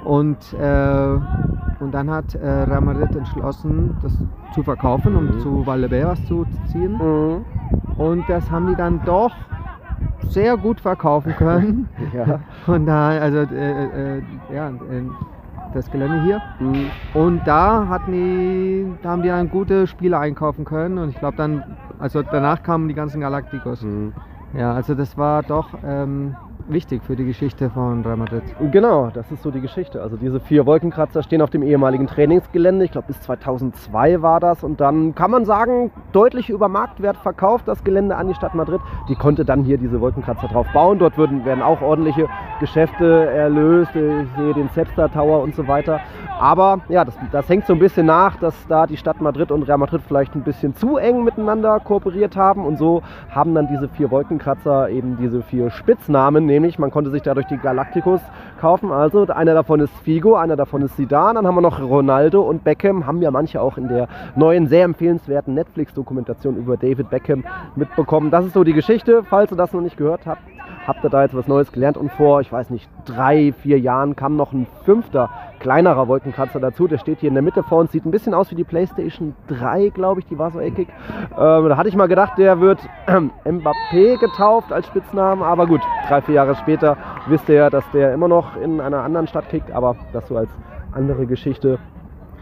Und, 0.04 0.38
äh, 0.54 1.18
und 1.80 1.92
dann 1.92 2.10
hat 2.10 2.34
äh, 2.34 2.48
Real 2.48 2.80
Madrid 2.80 3.14
entschlossen, 3.14 3.96
das 4.02 4.12
zu 4.54 4.62
verkaufen, 4.62 5.14
um 5.16 5.26
mhm. 5.26 5.40
zu 5.40 5.66
Valdebebas 5.66 6.24
zu 6.26 6.44
ziehen. 6.66 6.92
Mhm. 6.94 7.44
Und 7.96 8.28
das 8.28 8.50
haben 8.50 8.66
die 8.66 8.74
dann 8.74 9.00
doch 9.04 9.32
sehr 10.28 10.56
gut 10.56 10.80
verkaufen 10.80 11.34
können. 11.36 11.88
ja. 12.12 12.40
Und 12.66 12.86
da, 12.86 13.08
also, 13.08 13.38
äh, 13.54 14.18
äh, 14.18 14.22
ja, 14.52 14.68
äh, 14.68 14.72
das 15.74 15.90
Gelände 15.90 16.22
hier. 16.22 16.40
Mhm. 16.58 16.90
Und 17.14 17.40
da 17.46 17.86
hatten 17.88 18.12
die, 18.12 18.86
da 19.02 19.10
haben 19.10 19.22
die 19.22 19.28
dann 19.28 19.50
gute 19.50 19.86
Spieler 19.86 20.20
einkaufen 20.20 20.64
können. 20.64 20.98
Und 20.98 21.10
ich 21.10 21.18
glaube 21.18 21.36
dann, 21.36 21.62
also 21.98 22.22
danach 22.22 22.62
kamen 22.62 22.88
die 22.88 22.94
ganzen 22.94 23.20
Galacticos. 23.20 23.82
Mhm. 23.82 24.12
Ja, 24.54 24.74
also 24.74 24.94
das 24.94 25.16
war 25.16 25.42
doch 25.42 25.68
ähm, 25.84 26.36
wichtig 26.68 27.02
für 27.05 27.16
die 27.16 27.24
Geschichte 27.24 27.70
von 27.70 28.02
Real 28.02 28.16
Madrid. 28.16 28.43
Genau, 28.70 29.10
das 29.12 29.30
ist 29.30 29.43
so 29.43 29.51
die 29.51 29.60
Geschichte. 29.60 30.02
Also 30.02 30.16
diese 30.16 30.40
vier 30.40 30.66
Wolkenkratzer 30.66 31.22
stehen 31.22 31.43
auf 31.43 31.51
dem 31.51 31.62
ehemaligen 31.62 32.06
Trainingsgelände. 32.06 32.84
Ich 32.84 32.93
glaube 32.93 33.09
bis 33.09 33.20
2002 33.22 34.22
war 34.22 34.40
das. 34.40 34.62
Und 34.62 34.80
dann 34.80 35.14
kann 35.14 35.30
man 35.30 35.44
sagen, 35.44 35.90
deutlich 36.12 36.51
über 36.51 36.68
Marktwert 36.68 37.16
verkauft 37.16 37.68
das 37.68 37.84
Gelände 37.84 38.16
an 38.16 38.28
die 38.28 38.34
Stadt 38.34 38.55
Madrid. 38.55 38.80
Die 39.09 39.14
konnte 39.14 39.44
dann 39.44 39.64
hier 39.64 39.78
diese 39.78 40.01
Wolkenkratzer 40.01 40.48
drauf 40.48 40.66
bauen. 40.72 40.98
Dort 40.98 41.18
würden, 41.18 41.44
werden 41.44 41.62
auch 41.62 41.80
ordentliche 41.80 42.28
Geschäfte 42.60 43.26
erlöst. 43.26 43.90
Ich 43.94 44.28
sehe 44.36 44.55
den 44.55 44.70
Cepster 44.70 45.10
Tower 45.10 45.43
und 45.43 45.55
so 45.55 45.66
weiter. 45.68 46.01
Aber 46.39 46.80
ja, 46.89 47.05
das, 47.05 47.14
das 47.30 47.48
hängt 47.48 47.66
so 47.66 47.72
ein 47.72 47.78
bisschen 47.78 48.06
nach, 48.06 48.36
dass 48.36 48.55
da 48.66 48.86
die 48.86 48.97
Stadt 48.97 49.20
Madrid 49.20 49.52
und 49.52 49.62
Real 49.62 49.78
Madrid 49.78 50.02
vielleicht 50.06 50.34
ein 50.34 50.43
bisschen 50.43 50.74
zu 50.74 50.97
eng 50.97 51.22
miteinander 51.22 51.78
kooperiert 51.80 52.36
haben. 52.36 52.64
Und 52.66 52.78
so 52.78 53.02
haben 53.30 53.55
dann 53.55 53.68
diese 53.68 53.89
vier 53.89 54.10
Wolkenkratzer 54.10 54.90
eben 54.90 55.16
diese 55.16 55.43
vier 55.43 55.70
Spitznamen 55.70 56.47
nämlich 56.52 56.78
man 56.78 56.90
konnte 56.90 57.10
sich 57.10 57.22
dadurch 57.22 57.46
die 57.46 57.56
Galacticos 57.56 58.20
kaufen. 58.60 58.92
Also 58.92 59.26
einer 59.26 59.54
davon 59.54 59.80
ist 59.80 59.92
Figo, 60.04 60.36
einer 60.36 60.56
davon 60.56 60.82
ist 60.82 60.96
Zidane, 60.96 61.34
dann 61.34 61.46
haben 61.46 61.54
wir 61.54 61.62
noch 61.62 61.80
Ronaldo 61.80 62.42
und 62.42 62.62
Beckham, 62.62 63.06
haben 63.06 63.22
ja 63.22 63.30
manche 63.30 63.60
auch 63.60 63.78
in 63.78 63.88
der 63.88 64.08
neuen, 64.36 64.66
sehr 64.66 64.84
empfehlenswerten 64.84 65.54
Netflix-Dokumentation 65.54 66.56
über 66.56 66.76
David 66.76 67.08
Beckham 67.10 67.44
mitbekommen. 67.74 68.30
Das 68.30 68.44
ist 68.44 68.52
so 68.52 68.64
die 68.64 68.74
Geschichte, 68.74 69.22
falls 69.24 69.50
ihr 69.50 69.56
das 69.56 69.72
noch 69.72 69.80
nicht 69.80 69.96
gehört 69.96 70.26
habt 70.26 70.42
habt 70.86 71.04
ihr 71.04 71.10
da 71.10 71.22
jetzt 71.22 71.36
was 71.36 71.46
Neues 71.46 71.72
gelernt 71.72 71.96
und 71.96 72.10
vor, 72.12 72.40
ich 72.40 72.52
weiß 72.52 72.70
nicht, 72.70 72.88
drei, 73.04 73.52
vier 73.52 73.78
Jahren 73.78 74.16
kam 74.16 74.36
noch 74.36 74.52
ein 74.52 74.66
fünfter, 74.84 75.30
kleinerer 75.60 76.09
Wolkenkratzer 76.09 76.60
dazu. 76.60 76.88
Der 76.88 76.98
steht 76.98 77.20
hier 77.20 77.28
in 77.28 77.34
der 77.34 77.42
Mitte 77.42 77.62
vor 77.62 77.78
uns, 77.78 77.92
sieht 77.92 78.04
ein 78.04 78.10
bisschen 78.10 78.34
aus 78.34 78.50
wie 78.50 78.54
die 78.54 78.64
PlayStation 78.64 79.34
3, 79.48 79.90
glaube 79.90 80.20
ich, 80.20 80.26
die 80.26 80.38
war 80.38 80.50
so 80.50 80.60
eckig. 80.60 80.88
Ähm, 81.38 81.68
da 81.68 81.76
hatte 81.76 81.88
ich 81.88 81.96
mal 81.96 82.09
gedacht, 82.09 82.38
der 82.38 82.60
wird 82.60 82.80
äh, 83.06 83.12
Mbappé 83.50 84.18
getauft 84.18 84.72
als 84.72 84.86
Spitznamen, 84.86 85.42
aber 85.42 85.66
gut, 85.66 85.80
drei, 86.09 86.20
vier 86.22 86.34
Jahre 86.36 86.54
später 86.56 86.96
wisst 87.26 87.48
ihr 87.48 87.56
ja, 87.56 87.70
dass 87.70 87.88
der 87.92 88.12
immer 88.12 88.28
noch 88.28 88.56
in 88.56 88.80
einer 88.80 89.02
anderen 89.02 89.26
Stadt 89.26 89.48
kickt, 89.48 89.70
aber 89.70 89.96
das 90.12 90.26
so 90.28 90.36
als 90.36 90.50
andere 90.92 91.26
Geschichte. 91.26 91.78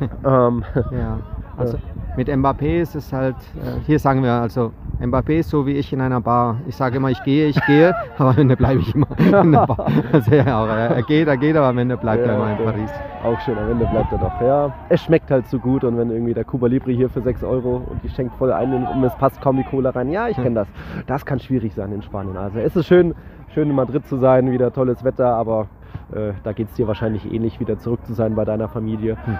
ähm, 0.24 0.64
ja, 0.90 1.18
also 1.60 1.78
mit 2.16 2.28
Mbappé 2.28 2.80
ist 2.80 2.94
es 2.94 3.12
halt, 3.12 3.36
äh, 3.56 3.80
hier 3.86 3.98
sagen 3.98 4.22
wir 4.22 4.32
also, 4.32 4.72
Mbappé 5.00 5.38
ist 5.38 5.50
so 5.50 5.66
wie 5.66 5.72
ich 5.72 5.92
in 5.92 6.00
einer 6.00 6.20
Bar. 6.20 6.56
Ich 6.66 6.76
sage 6.76 6.96
immer, 6.96 7.08
ich 7.08 7.22
gehe, 7.22 7.46
ich 7.46 7.66
gehe, 7.66 7.94
aber 8.18 8.30
am 8.30 8.38
Ende 8.38 8.56
bleibe 8.56 8.80
ich 8.80 8.94
immer 8.94 9.06
in 9.18 9.52
der 9.52 9.66
Bar. 9.66 9.86
Also 10.12 10.34
ja, 10.34 10.66
er 10.66 11.02
geht, 11.02 11.28
er 11.28 11.36
geht, 11.36 11.56
aber 11.56 11.68
am 11.68 11.78
Ende 11.78 11.96
bleibt 11.96 12.26
ja, 12.26 12.32
er 12.32 12.36
immer 12.36 12.50
in 12.50 12.64
Paris. 12.64 12.90
Auch 13.24 13.40
schön, 13.40 13.56
am 13.56 13.70
Ende 13.70 13.86
bleibt 13.86 14.12
er 14.12 14.18
doch. 14.18 14.40
Ja, 14.40 14.74
es 14.88 15.00
schmeckt 15.02 15.30
halt 15.30 15.46
so 15.46 15.58
gut 15.58 15.84
und 15.84 15.96
wenn 15.96 16.10
irgendwie 16.10 16.34
der 16.34 16.44
Cuba 16.44 16.66
Libre 16.66 16.92
hier 16.92 17.08
für 17.08 17.22
6 17.22 17.44
Euro 17.44 17.82
und 17.88 18.02
die 18.02 18.08
schenkt 18.08 18.34
voll 18.36 18.52
ein 18.52 18.86
und 18.86 19.04
es 19.04 19.14
passt 19.16 19.40
kaum 19.40 19.56
die 19.56 19.64
Cola 19.64 19.90
rein. 19.90 20.10
Ja, 20.10 20.28
ich 20.28 20.36
kenne 20.36 20.54
das. 20.54 20.68
Das 21.06 21.24
kann 21.24 21.38
schwierig 21.38 21.74
sein 21.74 21.92
in 21.92 22.02
Spanien. 22.02 22.36
Also 22.36 22.58
es 22.58 22.76
ist 22.76 22.86
schön, 22.86 23.14
schön 23.54 23.70
in 23.70 23.76
Madrid 23.76 24.06
zu 24.06 24.16
sein, 24.16 24.50
wieder 24.50 24.72
tolles 24.72 25.04
Wetter, 25.04 25.34
aber 25.34 25.68
äh, 26.12 26.32
da 26.42 26.52
geht 26.52 26.68
es 26.68 26.74
dir 26.74 26.88
wahrscheinlich 26.88 27.30
ähnlich, 27.32 27.60
wieder 27.60 27.78
zurück 27.78 28.04
zu 28.04 28.14
sein 28.14 28.34
bei 28.34 28.44
deiner 28.44 28.68
Familie. 28.68 29.16
Hm. 29.24 29.38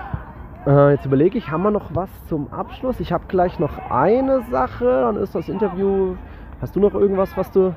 Äh, 0.66 0.91
jetzt 0.91 1.07
überlege 1.07 1.39
ich, 1.39 1.51
haben 1.51 1.62
wir 1.62 1.70
noch 1.70 1.95
was 1.95 2.11
zum 2.27 2.53
Abschluss? 2.53 3.01
Ich 3.01 3.12
habe 3.12 3.24
gleich 3.28 3.59
noch 3.59 3.78
eine 3.91 4.43
Sache, 4.51 4.85
dann 4.85 5.16
ist 5.16 5.35
das 5.35 5.49
Interview. 5.49 6.15
Hast 6.61 6.77
du 6.77 6.81
noch 6.81 6.95
irgendwas, 6.95 7.35
was 7.37 7.51
du. 7.51 7.74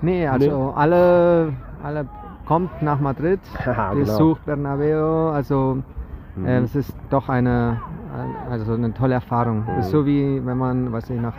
Nee, 0.00 0.26
also 0.26 0.66
nee. 0.68 0.72
alle, 0.76 1.52
alle 1.82 2.06
kommt 2.46 2.82
nach 2.82 3.00
Madrid, 3.00 3.40
ja, 3.66 3.90
genau. 3.90 4.04
besucht 4.04 4.44
Bernabeu, 4.46 5.30
also 5.30 5.78
mhm. 6.36 6.46
äh, 6.46 6.58
es 6.60 6.74
ist 6.76 6.94
doch 7.10 7.28
eine, 7.28 7.80
also 8.48 8.74
eine 8.74 8.94
tolle 8.94 9.14
Erfahrung. 9.14 9.64
Mhm. 9.64 9.80
ist 9.80 9.90
so 9.90 10.06
wie 10.06 10.40
wenn 10.44 10.58
man, 10.58 10.92
weiß 10.92 11.10
ich, 11.10 11.20
nach 11.20 11.34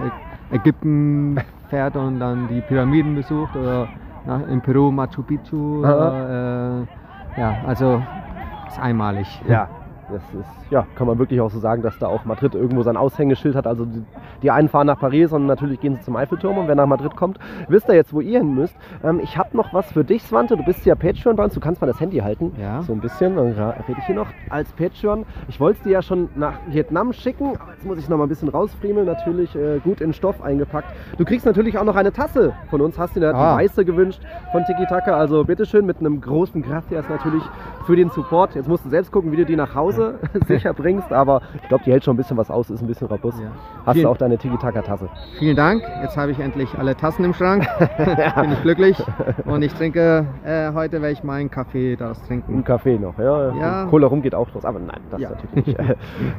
Ägypten 0.52 1.38
fährt 1.70 1.96
und 1.96 2.20
dann 2.20 2.50
die 2.50 2.62
Pyramiden 2.62 3.16
besucht 3.16 3.56
oder 3.56 3.88
nach, 4.26 4.46
in 4.48 4.60
Peru 4.62 4.92
Machu 4.92 5.24
Picchu. 5.24 5.80
Oder, 5.80 6.86
äh, 7.38 7.40
ja, 7.40 7.56
also 7.66 8.02
ist 8.68 8.80
einmalig. 8.80 9.42
Ja, 9.48 9.70
das 10.12 10.24
ist, 10.40 10.72
ja, 10.72 10.86
kann 10.96 11.08
man 11.08 11.18
wirklich 11.20 11.42
auch 11.42 11.50
so 11.50 11.60
sagen, 11.60 11.82
dass 11.82 11.98
da 12.00 12.08
auch 12.08 12.26
Madrid 12.26 12.56
irgendwo 12.56 12.84
sein 12.84 12.98
Aushängeschild 12.98 13.56
hat. 13.56 13.68
Also 13.68 13.86
die, 13.86 14.04
die 14.44 14.52
einen 14.52 14.70
fahren 14.70 14.88
nach 14.88 15.00
Paris 15.00 15.32
und 15.32 15.46
natürlich 15.46 15.80
gehen 15.80 15.96
sie 15.96 16.02
zum 16.02 16.16
Eiffelturm 16.16 16.58
und 16.58 16.68
wer 16.68 16.76
nach 16.76 16.86
Madrid 16.86 17.16
kommt, 17.16 17.40
wisst 17.68 17.88
ihr 17.90 17.96
jetzt, 17.96 18.14
wo 18.14 18.22
ihr 18.22 18.40
hin 18.40 18.54
müsst. 18.54 18.76
Ähm, 19.04 19.20
ich 19.22 19.38
habe 19.38 19.56
noch 19.56 19.74
was 19.74 19.92
für 19.92 20.04
dich, 20.04 20.24
Swante. 20.24 20.58
Du 20.58 20.64
bist 20.64 20.86
ja 20.86 20.96
Patreon 20.96 21.36
bei 21.36 21.44
uns, 21.44 21.54
du 21.54 21.60
kannst 21.60 21.82
mal 21.82 21.88
das 21.88 22.00
Handy 22.00 22.20
halten. 22.20 22.52
Ja. 22.60 22.82
So 22.84 22.94
ein 22.94 23.02
bisschen, 23.02 23.36
dann 23.36 23.48
rede 23.48 24.00
ich 24.00 24.06
hier 24.06 24.16
noch 24.16 24.28
als 24.50 24.72
Patreon. 24.74 25.26
Ich 25.48 25.60
wollte 25.60 25.80
es 25.80 25.84
dir 25.84 25.92
ja 25.92 26.02
schon 26.02 26.30
nach 26.36 26.54
Vietnam 26.68 27.14
schicken. 27.14 27.54
Jetzt 27.74 27.86
muss 27.86 27.98
ich 27.98 28.10
noch 28.10 28.18
mal 28.18 28.24
ein 28.24 28.30
bisschen 28.30 28.50
rausfriemeln. 28.50 29.06
Natürlich 29.06 29.56
äh, 29.56 29.80
gut 29.80 30.02
in 30.02 30.14
Stoff 30.14 30.42
eingepackt. 30.42 30.88
Du 31.18 31.26
kriegst 31.26 31.46
natürlich 31.46 31.78
auch 31.78 31.84
noch 31.84 31.96
eine 31.96 32.12
Tasse 32.12 32.54
von 32.70 32.82
uns. 32.82 32.98
Hast 32.98 33.16
dir 33.16 33.28
eine 33.28 33.38
ah. 33.38 33.58
weiße 33.58 33.86
gewünscht 33.86 34.22
von 34.52 34.66
Tiki 34.66 34.86
Taka. 34.86 35.18
Also 35.18 35.44
bitteschön 35.44 35.86
mit 35.86 36.00
einem 36.00 36.22
großen 36.22 36.62
Gracias 36.62 37.08
natürlich 37.10 37.44
für 37.86 37.96
den 37.96 38.10
Support. 38.10 38.56
Jetzt 38.56 38.68
musst 38.68 38.86
du 38.86 38.90
selbst 38.90 39.12
gucken, 39.12 39.32
wie 39.32 39.38
du 39.38 39.46
die 39.46 39.56
nach 39.56 39.76
Hause 39.76 40.01
sicher 40.48 40.74
bringst, 40.74 41.12
aber 41.12 41.42
ich 41.56 41.68
glaube, 41.68 41.84
die 41.86 41.92
hält 41.92 42.04
schon 42.04 42.16
ein 42.16 42.18
bisschen 42.18 42.38
was 42.38 42.50
aus, 42.50 42.70
ist 42.70 42.82
ein 42.82 42.88
bisschen 42.88 43.08
robust. 43.08 43.40
Ja. 43.40 43.48
Hast 43.86 43.94
Vielen, 43.94 44.06
du 44.06 44.12
auch 44.12 44.18
deine 44.18 44.38
Tiki-Taka-Tasse? 44.38 45.10
Vielen 45.40 45.56
Dank. 45.56 45.84
Jetzt 46.02 46.18
habe 46.18 46.32
ich 46.32 46.40
endlich 46.40 46.78
alle 46.78 46.96
Tassen 46.96 47.26
im 47.26 47.34
Schrank. 47.34 47.68
Bin 47.98 48.52
ich 48.52 48.62
glücklich. 48.62 49.04
Und 49.46 49.62
ich 49.62 49.74
trinke, 49.74 50.26
äh, 50.46 50.72
heute 50.74 51.02
werde 51.02 51.14
ich 51.14 51.24
meinen 51.24 51.50
Kaffee 51.50 51.96
daraus 51.96 52.22
trinken. 52.24 52.60
Ein 52.60 52.64
Kaffee 52.64 52.98
noch, 52.98 53.18
ja. 53.18 53.56
ja. 53.56 53.86
Cola 53.86 54.08
rum 54.08 54.22
geht 54.22 54.36
auch 54.36 54.48
los, 54.54 54.66
aber 54.66 54.80
nein, 54.80 55.00
das 55.10 55.22
ja. 55.22 55.30
natürlich 55.30 55.68
nicht. 55.68 55.80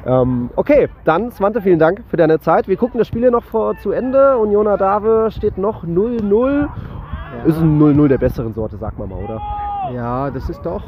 ähm, 0.07 0.51
okay, 0.57 0.89
dann 1.05 1.31
Svante, 1.31 1.61
vielen 1.61 1.79
Dank 1.79 2.03
für 2.09 2.17
deine 2.17 2.41
Zeit. 2.41 2.69
Wir 2.69 2.77
gucken 2.77 2.99
das 2.99 3.09
Spiel 3.09 3.23
hier 3.23 3.31
noch 3.31 3.45
vor, 3.45 3.77
zu 3.79 3.93
Ende. 3.93 4.39
Union 4.39 4.67
Dave 4.67 5.31
steht 5.31 5.59
noch 5.59 5.85
0-0. 5.85 6.69
Ja. 6.69 7.45
Ist 7.45 7.59
ein 7.59 7.81
0-0 7.81 8.09
der 8.09 8.19
besseren 8.19 8.53
Sorte, 8.53 8.77
sag 8.77 8.99
mal 8.99 9.07
mal, 9.07 9.19
oder? 9.19 9.41
Ja, 9.93 10.31
das 10.31 10.49
ist 10.49 10.63
doch 10.63 10.83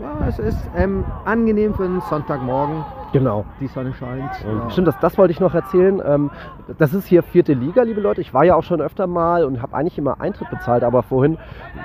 ja, 0.00 0.26
es 0.26 0.38
ist 0.38 0.58
ähm, 0.76 1.04
angenehm 1.24 1.74
für 1.74 1.84
einen 1.84 2.00
Sonntagmorgen. 2.02 2.84
Genau. 3.12 3.44
Die 3.60 3.66
Sonne 3.66 3.94
scheint. 3.94 4.30
Ja. 4.44 4.70
Stimmt, 4.70 4.88
das, 4.88 4.98
das 5.00 5.16
wollte 5.16 5.32
ich 5.32 5.40
noch 5.40 5.54
erzählen. 5.54 6.02
Ähm, 6.04 6.30
das 6.78 6.94
ist 6.94 7.06
hier 7.06 7.22
vierte 7.22 7.52
Liga, 7.52 7.82
liebe 7.82 8.00
Leute. 8.00 8.20
Ich 8.20 8.34
war 8.34 8.44
ja 8.44 8.56
auch 8.56 8.62
schon 8.62 8.80
öfter 8.80 9.06
mal 9.06 9.44
und 9.44 9.62
habe 9.62 9.74
eigentlich 9.76 9.98
immer 9.98 10.20
Eintritt 10.20 10.50
bezahlt, 10.50 10.82
aber 10.82 11.02
vorhin, 11.02 11.38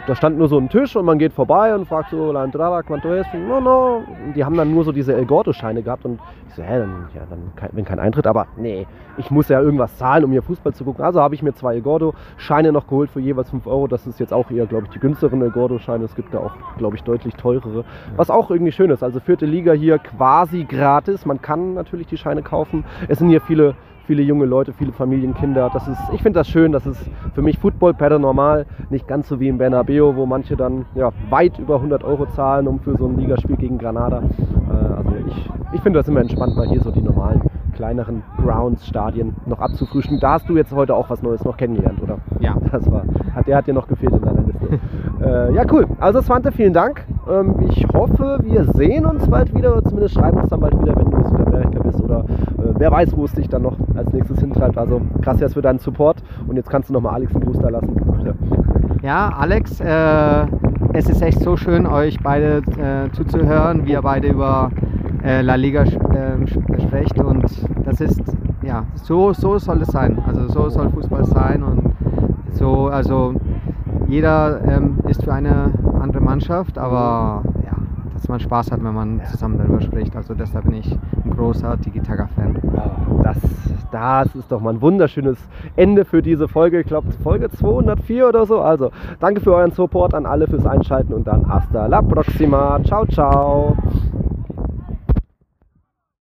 da 0.07 0.15
stand 0.15 0.37
nur 0.37 0.47
so 0.47 0.57
ein 0.57 0.69
Tisch 0.69 0.95
und 0.95 1.05
man 1.05 1.19
geht 1.19 1.33
vorbei 1.33 1.75
und 1.75 1.87
fragt 1.87 2.09
so, 2.09 2.31
La 2.31 2.43
entrada, 2.43 2.79
cuánto 2.79 3.09
es? 3.09 3.27
No, 3.33 3.61
no. 3.61 4.01
Und 4.25 4.33
die 4.35 4.43
haben 4.43 4.55
dann 4.55 4.71
nur 4.73 4.83
so 4.83 4.91
diese 4.91 5.13
El 5.13 5.25
Gordo-Scheine 5.25 5.83
gehabt 5.83 6.05
und 6.05 6.19
ich 6.47 6.55
so, 6.55 6.63
hä, 6.63 6.79
dann, 6.79 7.07
ja, 7.13 7.21
dann 7.29 7.51
kein, 7.55 7.69
wenn 7.73 7.85
kein 7.85 7.99
Eintritt, 7.99 8.25
aber 8.25 8.47
nee, 8.57 8.87
ich 9.17 9.29
muss 9.29 9.49
ja 9.49 9.61
irgendwas 9.61 9.97
zahlen, 9.97 10.23
um 10.23 10.31
hier 10.31 10.41
Fußball 10.41 10.73
zu 10.73 10.83
gucken. 10.83 11.05
Also 11.05 11.21
habe 11.21 11.35
ich 11.35 11.43
mir 11.43 11.53
zwei 11.53 11.75
El 11.75 11.81
Gordo-Scheine 11.81 12.71
noch 12.71 12.87
geholt 12.87 13.11
für 13.11 13.19
jeweils 13.19 13.49
5 13.51 13.67
Euro. 13.67 13.87
Das 13.87 14.07
ist 14.07 14.19
jetzt 14.19 14.33
auch 14.33 14.49
eher, 14.49 14.65
glaube 14.65 14.85
ich, 14.85 14.91
die 14.91 14.99
günstigeren 14.99 15.41
El 15.41 15.51
Gordo-Scheine. 15.51 16.03
Es 16.05 16.15
gibt 16.15 16.33
da 16.33 16.39
auch, 16.39 16.53
glaube 16.77 16.95
ich, 16.95 17.03
deutlich 17.03 17.35
teurere. 17.35 17.85
Was 18.15 18.29
auch 18.29 18.49
irgendwie 18.49 18.71
schön 18.71 18.89
ist. 18.89 19.03
Also 19.03 19.19
vierte 19.19 19.45
Liga 19.45 19.73
hier 19.73 19.99
quasi 19.99 20.63
gratis. 20.63 21.25
Man 21.25 21.41
kann 21.41 21.75
natürlich 21.75 22.07
die 22.07 22.17
Scheine 22.17 22.41
kaufen. 22.41 22.83
Es 23.07 23.19
sind 23.19 23.29
hier 23.29 23.41
viele 23.41 23.75
viele 24.11 24.23
junge 24.23 24.43
Leute, 24.43 24.73
viele 24.73 24.91
Familienkinder. 24.91 25.69
Das 25.71 25.87
ist, 25.87 25.97
ich 26.11 26.21
finde 26.21 26.39
das 26.39 26.49
schön, 26.49 26.73
das 26.73 26.85
ist 26.85 26.99
für 27.33 27.41
mich 27.41 27.57
Football 27.57 27.93
Pedal 27.93 28.19
normal, 28.19 28.65
nicht 28.89 29.07
ganz 29.07 29.29
so 29.29 29.39
wie 29.39 29.47
im 29.47 29.57
Bernabeu, 29.57 30.17
wo 30.17 30.25
manche 30.25 30.57
dann 30.57 30.83
ja, 30.95 31.11
weit 31.29 31.57
über 31.59 31.75
100 31.75 32.03
Euro 32.03 32.25
zahlen, 32.25 32.67
um 32.67 32.81
für 32.81 32.97
so 32.97 33.07
ein 33.07 33.17
Ligaspiel 33.17 33.55
gegen 33.55 33.77
Granada. 33.77 34.21
Äh, 34.69 34.73
also 34.97 35.13
ich, 35.27 35.49
ich 35.71 35.79
finde 35.79 35.99
das 35.99 36.09
immer 36.09 36.19
entspannt, 36.19 36.57
mal 36.57 36.67
hier 36.67 36.81
so 36.81 36.91
die 36.91 37.01
normalen 37.01 37.41
kleineren 37.71 38.21
Grounds, 38.37 38.85
Stadien 38.85 39.35
noch 39.45 39.59
abzufrühstücken. 39.59 40.19
Da 40.19 40.33
hast 40.33 40.49
du 40.49 40.57
jetzt 40.57 40.73
heute 40.73 40.93
auch 40.93 41.09
was 41.09 41.23
Neues 41.23 41.43
noch 41.43 41.57
kennengelernt, 41.57 42.01
oder? 42.01 42.17
Ja. 42.39 42.57
Das 42.71 42.89
war, 42.91 43.03
hat, 43.33 43.47
der 43.47 43.57
hat 43.57 43.67
dir 43.67 43.73
noch 43.73 43.87
gefehlt 43.87 44.13
in 44.13 44.21
deiner 44.21 44.41
Liste. 44.41 44.79
äh, 45.23 45.53
ja, 45.53 45.63
cool. 45.71 45.87
Also 45.99 46.21
Svante, 46.21 46.51
vielen 46.51 46.73
Dank. 46.73 47.05
Ähm, 47.29 47.55
ich 47.67 47.85
hoffe, 47.93 48.39
wir 48.43 48.65
sehen 48.73 49.05
uns 49.05 49.27
bald 49.27 49.55
wieder, 49.55 49.83
zumindest 49.83 50.15
schreiben 50.15 50.37
uns 50.37 50.49
dann 50.49 50.59
bald 50.59 50.79
wieder, 50.81 50.95
wenn 50.95 51.09
du 51.09 51.17
in 51.17 51.25
Südamerika 51.25 51.79
bist 51.83 52.01
oder 52.01 52.19
äh, 52.19 52.73
wer 52.77 52.91
weiß, 52.91 53.15
wo 53.17 53.25
es 53.25 53.33
dich 53.33 53.49
dann 53.49 53.63
noch 53.63 53.77
als 54.01 54.13
nächstes 54.13 54.39
hintreibt. 54.39 54.77
Also 54.77 55.01
jetzt 55.39 55.53
für 55.53 55.61
deinen 55.61 55.79
Support 55.79 56.21
und 56.47 56.55
jetzt 56.55 56.69
kannst 56.69 56.89
du 56.89 56.93
nochmal 56.93 57.15
Alex 57.15 57.33
einen 57.33 57.45
Gruß 57.45 57.59
da 57.59 57.69
lassen. 57.69 57.95
Ja, 59.03 59.29
Alex, 59.29 59.79
äh, 59.79 60.45
es 60.93 61.09
ist 61.09 61.23
echt 61.23 61.39
so 61.39 61.57
schön, 61.57 61.87
euch 61.87 62.19
beide 62.21 62.57
äh, 62.57 63.11
zuzuhören, 63.13 63.83
wie 63.83 63.93
ihr 63.93 64.01
beide 64.03 64.27
über 64.27 64.69
äh, 65.23 65.41
La 65.41 65.55
Liga 65.55 65.83
ähm, 65.83 66.45
spricht 66.45 67.19
und 67.19 67.43
das 67.83 67.99
ist, 67.99 68.21
ja, 68.61 68.83
so, 68.93 69.33
so 69.33 69.57
soll 69.57 69.81
es 69.81 69.87
sein. 69.87 70.19
Also 70.27 70.47
so 70.49 70.69
soll 70.69 70.91
Fußball 70.91 71.25
sein 71.25 71.63
und 71.63 71.93
so, 72.53 72.89
also 72.89 73.33
jeder 74.07 74.61
ähm, 74.67 74.99
ist 75.07 75.23
für 75.23 75.33
eine 75.33 75.71
andere 75.99 76.21
Mannschaft, 76.21 76.77
aber 76.77 77.41
ja, 77.63 77.77
dass 78.21 78.29
man 78.29 78.39
Spaß 78.39 78.71
hat, 78.71 78.83
wenn 78.83 78.93
man 78.93 79.19
zusammen 79.31 79.57
darüber 79.57 79.81
spricht. 79.81 80.15
Also 80.15 80.35
deshalb 80.35 80.65
bin 80.65 80.75
ich 80.75 80.91
ein 81.25 81.31
großer 81.31 81.81
Tiki-Taka-Fan. 81.81 82.59
Das, 83.23 83.37
das 83.91 84.35
ist 84.35 84.51
doch 84.51 84.61
mal 84.61 84.75
ein 84.75 84.81
wunderschönes 84.81 85.39
Ende 85.75 86.05
für 86.05 86.21
diese 86.21 86.47
Folge. 86.47 86.81
Ich 86.81 86.85
glaube, 86.85 87.11
Folge 87.23 87.49
204 87.49 88.27
oder 88.27 88.45
so. 88.45 88.61
Also, 88.61 88.91
danke 89.19 89.41
für 89.41 89.55
euren 89.55 89.71
Support 89.71 90.13
an 90.13 90.27
alle 90.27 90.45
fürs 90.47 90.67
Einschalten 90.67 91.13
und 91.13 91.25
dann 91.25 91.47
hasta 91.47 91.87
la 91.87 92.03
próxima. 92.03 92.79
Ciao, 92.83 93.07
ciao. 93.07 93.75